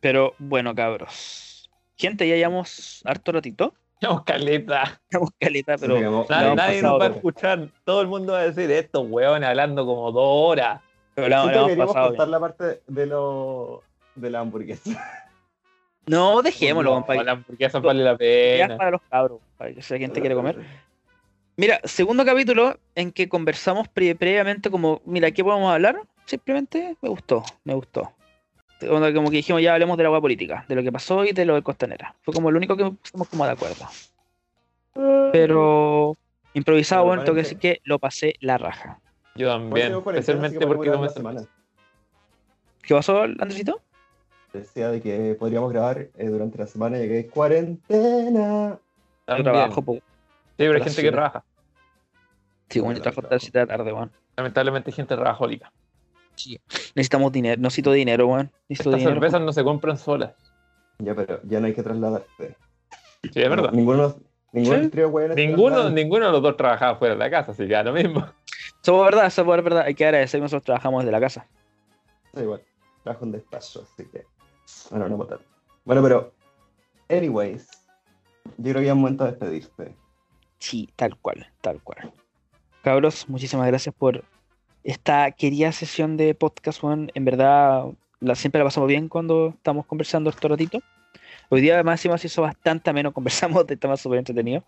Pero 0.00 0.34
bueno, 0.40 0.74
cabros. 0.74 1.46
Gente, 2.00 2.26
ya 2.26 2.34
llevamos 2.36 3.02
harto 3.04 3.30
ratito. 3.32 3.74
Vamos, 4.00 4.24
caleta. 4.24 4.98
Llevamos 5.10 5.30
caleta, 5.38 5.76
pero 5.76 5.92
Sí, 5.92 5.98
digamos, 5.98 6.30
Nadie, 6.30 6.80
nos 6.82 6.98
va 6.98 7.04
a 7.04 7.08
escuchar. 7.08 7.68
Todo 7.84 8.00
el 8.00 8.08
mundo 8.08 8.32
va 8.32 8.40
a 8.40 8.50
decir 8.50 8.70
estos 8.70 9.06
huevones 9.06 9.46
hablando 9.46 9.84
como 9.84 10.10
dos 10.10 10.22
horas. 10.50 10.80
pero 11.14 11.28
la, 11.28 11.42
que 11.42 11.52
hemos 11.54 11.68
queríamos 11.68 11.94
pasado 11.94 12.08
contar 12.08 12.26
bien. 12.26 12.30
la 12.32 12.40
parte 12.40 12.80
de 12.86 13.06
lo 13.06 13.82
de 14.14 14.30
la 14.30 14.40
hamburguesa. 14.40 14.90
No, 16.06 16.40
dejémoslo, 16.42 16.90
No, 16.90 16.96
compadre. 16.96 17.24
la 17.24 17.32
hamburguesa 17.32 17.78
vale 17.80 18.02
la 18.02 18.12
Ya 18.12 18.16
pena. 18.18 18.76
para 18.78 18.90
los 18.92 19.02
cabros, 19.02 19.40
para 19.58 19.74
que 19.74 19.82
si 19.82 19.92
la 19.92 20.00
gente 20.00 20.20
quiere 20.20 20.34
comer. 20.34 20.58
Mira, 21.58 21.78
segundo 21.84 22.24
capítulo 22.24 22.78
en 22.94 23.12
que 23.12 23.28
conversamos 23.28 23.86
pre- 23.88 24.14
previamente 24.14 24.70
como, 24.70 25.02
mira, 25.04 25.30
¿qué 25.30 25.44
podemos 25.44 25.70
hablar? 25.70 26.00
Simplemente 26.24 26.96
me 27.02 27.08
gustó, 27.10 27.42
me 27.64 27.74
gustó. 27.74 28.10
Como 28.80 29.12
como 29.12 29.30
que 29.30 29.36
dijimos, 29.36 29.62
ya 29.62 29.74
hablemos 29.74 29.96
de 29.96 30.04
la 30.04 30.08
agua 30.08 30.20
política, 30.20 30.64
de 30.68 30.74
lo 30.74 30.82
que 30.82 30.90
pasó 30.90 31.24
y 31.24 31.32
de 31.32 31.44
lo 31.44 31.54
de 31.54 31.62
Costanera. 31.62 32.14
Fue 32.22 32.32
como 32.32 32.50
lo 32.50 32.56
único 32.56 32.76
que 32.76 32.90
pusimos 32.90 33.28
como 33.28 33.44
de 33.44 33.52
acuerdo. 33.52 33.86
Pero 35.32 36.16
improvisado, 36.54 37.04
bueno, 37.04 37.22
tengo 37.22 37.36
que 37.36 37.42
decir 37.42 37.58
que 37.58 37.80
lo 37.84 37.98
pasé 37.98 38.34
la 38.40 38.58
raja. 38.58 38.98
Yo 39.34 39.48
también. 39.48 39.94
Especialmente 39.94 40.66
porque 40.66 40.90
me 40.90 41.08
semana. 41.08 41.42
¿Qué 42.82 42.94
pasó, 42.94 43.22
Andresito? 43.22 43.80
Decía 44.52 44.90
de 44.90 45.00
que 45.00 45.36
podríamos 45.38 45.72
grabar 45.72 46.08
eh, 46.16 46.26
durante 46.26 46.58
la 46.58 46.66
semana 46.66 46.98
ya 46.98 47.06
que 47.06 47.16
hay 47.18 47.24
cuarentena. 47.24 48.70
Yo 48.70 48.80
También. 49.26 49.44
trabajo, 49.44 49.82
po. 49.82 49.94
Sí, 49.94 50.00
pero 50.56 50.74
hay 50.74 50.82
gente 50.82 51.02
que 51.02 51.12
trabaja. 51.12 51.44
Sí, 52.68 52.80
bueno, 52.80 52.96
yo 52.96 53.02
trabajo 53.02 53.20
hasta 53.20 53.34
las 53.36 53.42
7 53.42 53.58
de 53.58 53.64
la 53.64 53.76
tarde, 53.76 53.92
weón. 53.92 54.10
Lamentablemente 54.36 54.90
hay 54.90 54.94
gente 54.94 55.14
trabajólica. 55.14 55.70
Necesitamos 56.94 57.32
dinero, 57.32 57.60
necesito 57.60 57.92
dinero, 57.92 58.26
weón. 58.26 58.50
Necesito 58.68 58.90
Estas 58.90 59.00
dinero. 59.00 59.14
cervezas 59.20 59.40
no 59.40 59.52
se 59.52 59.64
compran 59.64 59.96
solas. 59.98 60.32
Ya, 60.98 61.14
pero 61.14 61.40
ya 61.44 61.60
no 61.60 61.66
hay 61.66 61.74
que 61.74 61.82
trasladarte. 61.82 62.56
Sí, 63.22 63.40
es 63.40 63.48
verdad. 63.48 63.72
Ninguno, 63.72 64.16
ninguno 64.52 64.82
Sí. 64.82 64.88
trío 64.88 65.10
Ninguno, 65.34 65.90
ninguno 65.90 66.26
de 66.26 66.32
los 66.32 66.42
dos 66.42 66.56
trabajaba 66.56 66.96
fuera 66.98 67.14
de 67.14 67.18
la 67.18 67.30
casa, 67.30 67.52
así 67.52 67.66
que 67.66 67.72
da 67.74 67.82
lo 67.84 67.92
mismo. 67.92 68.26
Eso 68.82 68.98
es 68.98 69.04
verdad, 69.04 69.26
eso 69.26 69.42
es 69.42 69.46
verdad. 69.46 69.82
Hay 69.86 69.94
que 69.94 70.04
agradecer 70.04 70.38
que 70.38 70.42
nosotros 70.42 70.64
trabajamos 70.64 71.02
desde 71.02 71.12
la 71.12 71.20
casa. 71.20 71.46
Da 72.32 72.42
igual. 72.42 72.62
Trabajo 73.02 73.24
en 73.24 73.32
despacho, 73.32 73.86
así 73.92 74.06
que. 74.10 74.24
Bueno, 74.90 75.08
no 75.08 75.16
votar. 75.16 75.40
Bueno, 75.84 76.02
pero. 76.02 76.32
Anyways. 77.08 77.68
Yo 78.56 78.72
creo 78.72 78.76
que 78.76 78.84
ya 78.86 78.92
es 78.92 78.96
momento 78.96 79.24
de 79.24 79.30
despedirse. 79.32 79.94
Sí, 80.58 80.88
tal 80.96 81.16
cual, 81.16 81.46
tal 81.60 81.80
cual. 81.82 82.12
Cabros, 82.82 83.28
muchísimas 83.28 83.66
gracias 83.66 83.94
por 83.94 84.24
esta 84.84 85.30
querida 85.32 85.72
sesión 85.72 86.16
de 86.16 86.34
podcast, 86.34 86.82
weón. 86.82 87.10
En 87.14 87.24
verdad, 87.24 87.86
la, 88.20 88.34
siempre 88.34 88.58
la 88.58 88.64
pasamos 88.64 88.88
bien 88.88 89.08
cuando 89.08 89.54
estamos 89.56 89.86
conversando 89.86 90.30
este 90.30 90.48
ratito. 90.48 90.80
Hoy 91.48 91.60
día, 91.60 91.74
además, 91.74 92.04
hemos 92.04 92.24
hizo 92.24 92.42
bastante 92.42 92.92
menos, 92.92 93.12
conversamos, 93.14 93.64
estamos 93.68 94.00
súper 94.00 94.18
entretenidos. 94.18 94.64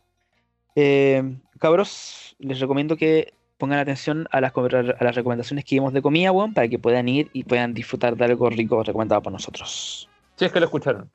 Eh, 0.74 1.22
cabros, 1.58 2.34
les 2.38 2.58
recomiendo 2.60 2.96
que 2.96 3.34
pongan 3.58 3.78
atención 3.78 4.26
a 4.32 4.40
las, 4.40 4.52
a 4.56 5.04
las 5.04 5.14
recomendaciones 5.14 5.64
que 5.64 5.76
dimos 5.76 5.92
de 5.92 6.02
comida, 6.02 6.32
weón, 6.32 6.54
para 6.54 6.66
que 6.68 6.78
puedan 6.78 7.08
ir 7.08 7.30
y 7.32 7.44
puedan 7.44 7.74
disfrutar 7.74 8.16
de 8.16 8.24
algo 8.24 8.50
rico 8.50 8.82
recomendado 8.82 9.22
por 9.22 9.32
nosotros. 9.32 10.08
Si 10.36 10.44
es 10.44 10.52
que 10.52 10.58
lo 10.58 10.66
escucharon. 10.66 11.10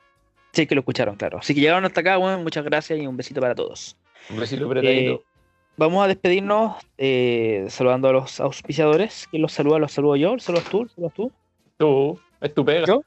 Sí, 0.53 0.65
que 0.65 0.75
lo 0.75 0.79
escucharon, 0.79 1.15
claro. 1.17 1.39
Así 1.39 1.53
que 1.53 1.59
llegaron 1.59 1.85
hasta 1.85 2.01
acá, 2.01 2.17
weón, 2.17 2.43
muchas 2.43 2.63
gracias 2.63 2.99
y 2.99 3.05
un 3.05 3.17
besito 3.17 3.41
para 3.41 3.53
todos. 3.53 3.97
Un 4.29 4.39
besito 4.39 4.65
apretadito. 4.65 5.13
Eh, 5.15 5.21
vamos 5.77 6.03
a 6.03 6.07
despedirnos 6.07 6.75
eh, 6.97 7.65
saludando 7.69 8.09
a 8.09 8.13
los 8.13 8.39
auspiciadores. 8.39 9.27
¿Quién 9.29 9.41
los 9.41 9.53
saluda? 9.53 9.79
¿Los 9.79 9.91
saludo 9.93 10.15
yo? 10.15 10.33
¿Los 10.33 10.43
saludas 10.43 10.65
tú? 10.65 10.83
¿Los 10.83 10.91
saludas 10.93 11.13
tú? 11.13 11.31
Tú, 11.77 12.19
es 12.41 12.53
tu 12.53 12.65
pega. 12.65 12.85
¿Yo? 12.87 13.01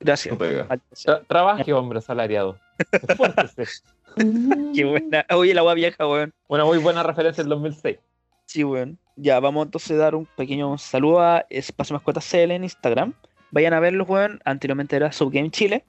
Gracias. 0.00 0.32
No 0.32 0.38
pega. 0.38 0.64
Maldita 0.68 0.96
sea. 0.96 1.14
Tra- 1.20 1.26
trabaje, 1.26 1.72
hombre 1.72 1.98
asalariado. 1.98 2.58
Qué 4.74 4.84
buena. 4.84 5.26
Oye, 5.34 5.54
la 5.54 5.60
agua 5.60 5.74
vieja, 5.74 6.06
weón. 6.06 6.32
Una 6.48 6.64
muy 6.64 6.78
buena 6.78 7.02
referencia 7.02 7.42
del 7.42 7.50
2006. 7.50 7.98
Sí, 8.46 8.64
weón. 8.64 8.98
Ya, 9.16 9.40
vamos 9.40 9.66
entonces 9.66 9.92
a 9.92 9.96
dar 9.96 10.14
un 10.14 10.26
pequeño 10.26 10.76
saludo 10.78 11.20
a 11.20 11.46
Espacio 11.50 11.94
Mascotas 11.94 12.28
CL 12.30 12.50
en 12.52 12.64
Instagram. 12.64 13.14
Vayan 13.50 13.74
a 13.74 13.80
verlos, 13.80 14.08
weón. 14.08 14.40
Anteriormente 14.44 14.96
era 14.96 15.12
Subgame 15.12 15.50
Chile, 15.50 15.84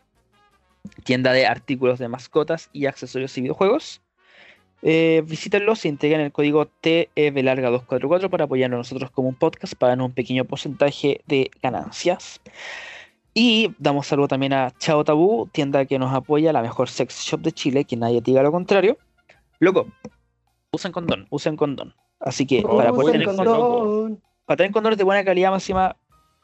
tienda 1.03 1.31
de 1.33 1.45
artículos 1.45 1.99
de 1.99 2.07
mascotas 2.07 2.69
y 2.71 2.85
accesorios 2.85 3.37
y 3.37 3.41
videojuegos. 3.41 4.01
Eh, 4.83 5.23
visítenlos 5.25 5.83
y 5.85 5.89
integren 5.89 6.21
el 6.21 6.31
código 6.31 6.67
TEVLarga244 6.83 8.29
para 8.29 8.45
apoyarnos 8.45 8.77
a 8.77 8.79
nosotros 8.79 9.11
como 9.11 9.29
un 9.29 9.35
podcast, 9.35 9.73
para 9.75 9.89
darnos 9.91 10.07
un 10.09 10.13
pequeño 10.13 10.45
porcentaje 10.45 11.21
de 11.27 11.51
ganancias. 11.61 12.41
Y 13.33 13.73
damos 13.77 14.07
saludo 14.07 14.27
también 14.27 14.53
a 14.53 14.71
Chao 14.79 15.03
Tabú, 15.03 15.47
tienda 15.51 15.85
que 15.85 15.99
nos 15.99 16.13
apoya, 16.13 16.51
la 16.53 16.61
mejor 16.61 16.89
sex 16.89 17.21
shop 17.23 17.41
de 17.41 17.51
Chile, 17.51 17.85
que 17.85 17.95
nadie 17.95 18.21
diga 18.21 18.41
lo 18.43 18.51
contrario. 18.51 18.97
Loco, 19.59 19.87
usen 20.71 20.91
condón, 20.91 21.27
usen 21.29 21.55
condón. 21.55 21.93
Así 22.19 22.45
que 22.47 22.63
Oh, 22.65 22.77
para 22.77 22.91
poder 22.91 23.11
tener 23.13 23.27
condón. 23.27 23.45
condón, 23.45 24.21
para 24.45 24.57
tener 24.57 24.71
condones 24.71 24.97
de 24.97 25.03
buena 25.03 25.23
calidad 25.23 25.51
máxima 25.51 25.95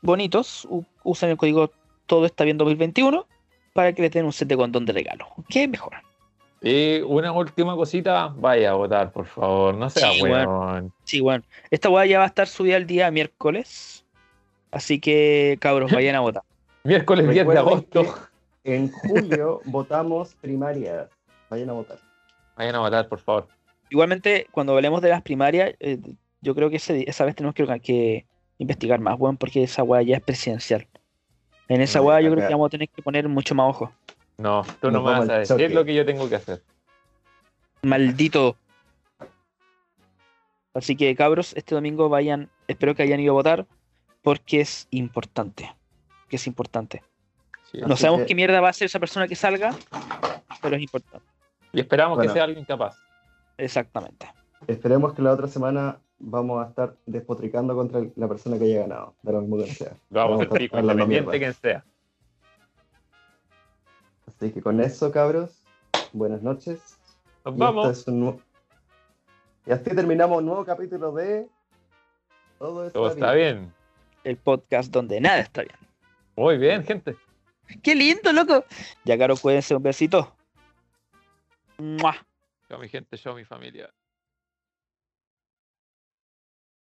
bonitos, 0.01 0.65
u- 0.69 0.85
usen 1.03 1.29
el 1.31 1.37
código 1.37 1.71
Todo 2.05 2.25
está 2.25 2.43
bien 2.43 2.57
2021 2.57 3.25
para 3.73 3.93
que 3.93 4.01
les 4.03 4.11
den 4.11 4.25
un 4.25 4.33
set 4.33 4.47
de 4.49 4.57
condón 4.57 4.85
de 4.85 4.91
regalo. 4.93 5.25
¿Qué 5.49 5.67
mejor? 5.67 5.93
Y 6.65 7.01
una 7.01 7.33
última 7.33 7.75
cosita, 7.75 8.27
vaya 8.37 8.71
a 8.71 8.73
votar, 8.75 9.11
por 9.11 9.25
favor. 9.25 9.75
No 9.75 9.89
sea 9.89 10.11
Sí, 10.13 10.21
weón. 10.23 10.93
Sí, 11.03 11.19
bueno, 11.19 11.43
esta 11.69 11.89
weá 11.89 12.05
ya 12.05 12.19
va 12.19 12.23
a 12.23 12.27
estar 12.27 12.47
subida 12.47 12.77
el 12.77 12.87
día 12.87 13.11
miércoles. 13.11 14.05
Así 14.71 14.99
que, 14.99 15.57
cabros, 15.59 15.91
vayan 15.91 16.15
a 16.15 16.21
votar. 16.21 16.43
Miércoles 16.85 17.29
10 17.29 17.47
de 17.47 17.57
agosto. 17.57 18.15
En 18.63 18.89
julio 18.91 19.59
votamos 19.65 20.35
primarias. 20.35 21.09
Vayan 21.49 21.69
a 21.69 21.73
votar. 21.73 21.97
Vayan 22.55 22.75
a 22.75 22.79
votar, 22.79 23.07
por 23.09 23.19
favor. 23.19 23.47
Igualmente, 23.89 24.47
cuando 24.51 24.73
hablemos 24.73 25.01
de 25.01 25.09
las 25.09 25.21
primarias, 25.21 25.73
eh, 25.81 25.99
yo 26.41 26.55
creo 26.55 26.69
que 26.69 26.77
ese- 26.77 27.03
esa 27.09 27.25
vez 27.25 27.35
tenemos 27.35 27.55
que, 27.55 27.65
que 27.81 28.25
investigar 28.57 28.99
más, 29.01 29.19
weón, 29.19 29.35
porque 29.35 29.63
esa 29.63 29.83
weá 29.83 30.01
ya 30.01 30.15
es 30.15 30.23
presidencial. 30.23 30.87
En 31.67 31.81
esa 31.81 31.99
No, 31.99 32.05
weá 32.05 32.21
yo 32.21 32.31
creo 32.31 32.47
que 32.47 32.53
vamos 32.53 32.67
a 32.67 32.69
tener 32.69 32.87
que 32.89 33.01
poner 33.01 33.27
mucho 33.27 33.53
más 33.53 33.69
ojo. 33.69 33.91
No, 34.37 34.63
tú 34.81 34.89
no 34.91 35.03
vas 35.03 35.19
vamos 35.19 35.29
a 35.29 35.37
decir 35.39 35.55
choque. 35.55 35.69
lo 35.69 35.85
que 35.85 35.93
yo 35.93 36.05
tengo 36.05 36.27
que 36.29 36.35
hacer. 36.35 36.63
Maldito. 37.83 38.57
Así 40.73 40.95
que 40.95 41.15
cabros, 41.15 41.53
este 41.55 41.75
domingo 41.75 42.09
vayan, 42.09 42.49
espero 42.67 42.95
que 42.95 43.03
hayan 43.03 43.19
ido 43.19 43.31
a 43.33 43.35
votar, 43.35 43.67
porque 44.21 44.61
es 44.61 44.87
importante. 44.91 45.73
Que 46.29 46.37
es 46.37 46.47
importante. 46.47 47.03
Sí. 47.71 47.79
No 47.85 47.95
sabemos 47.95 48.21
que- 48.21 48.27
qué 48.27 48.35
mierda 48.35 48.59
va 48.61 48.69
a 48.69 48.73
ser 48.73 48.85
esa 48.87 48.99
persona 48.99 49.27
que 49.27 49.35
salga, 49.35 49.75
pero 50.61 50.75
es 50.75 50.81
importante. 50.81 51.25
Y 51.71 51.79
esperamos 51.81 52.17
Bueno. 52.17 52.31
que 52.31 52.33
sea 52.33 52.43
alguien 52.45 52.65
capaz. 52.65 52.97
Exactamente. 53.57 54.27
Esperemos 54.67 55.13
que 55.13 55.21
la 55.21 55.31
otra 55.31 55.47
semana 55.47 55.99
vamos 56.17 56.65
a 56.65 56.69
estar 56.69 56.95
despotricando 57.05 57.75
contra 57.75 58.01
la 58.15 58.27
persona 58.27 58.57
que 58.57 58.65
haya 58.65 58.81
ganado. 58.81 59.15
Da 59.21 59.33
lo 59.33 59.41
mismo 59.41 59.57
que 59.57 59.67
sea. 59.67 59.91
Lo 60.09 60.19
vamos 60.21 60.39
a 60.39 60.43
estar 60.43 60.61
independiente 60.61 61.05
mierda. 61.07 61.31
quien 61.31 61.53
sea. 61.53 61.85
Así 64.37 64.51
que 64.51 64.61
con 64.61 64.81
eso, 64.81 65.11
cabros, 65.11 65.61
buenas 66.11 66.41
noches. 66.41 66.97
Nos 67.45 67.55
Y 67.55 67.59
vamos. 67.59 67.87
este 67.89 68.01
es 68.01 68.07
un 68.07 68.19
nu- 68.19 68.41
Y 69.65 69.71
así 69.71 69.83
terminamos 69.95 70.37
un 70.39 70.45
nuevo 70.45 70.65
capítulo 70.65 71.11
de 71.13 71.47
Todo 72.59 72.87
está, 72.87 72.99
Todo 72.99 73.07
está 73.09 73.33
bien. 73.33 73.73
El 74.23 74.37
podcast 74.37 74.91
donde 74.91 75.19
nada 75.19 75.39
está 75.39 75.61
bien. 75.61 75.75
Muy 76.35 76.57
bien, 76.57 76.83
gente. 76.83 77.15
¡Qué 77.81 77.95
lindo, 77.95 78.31
loco! 78.33 78.65
Ya, 79.05 79.17
caro, 79.17 79.35
cuídense, 79.37 79.75
un 79.75 79.83
besito. 79.83 80.35
¡Mua! 81.77 82.15
Chao, 82.69 82.79
mi 82.79 82.87
gente, 82.89 83.17
chao, 83.17 83.35
mi 83.35 83.45
familia. 83.45 83.89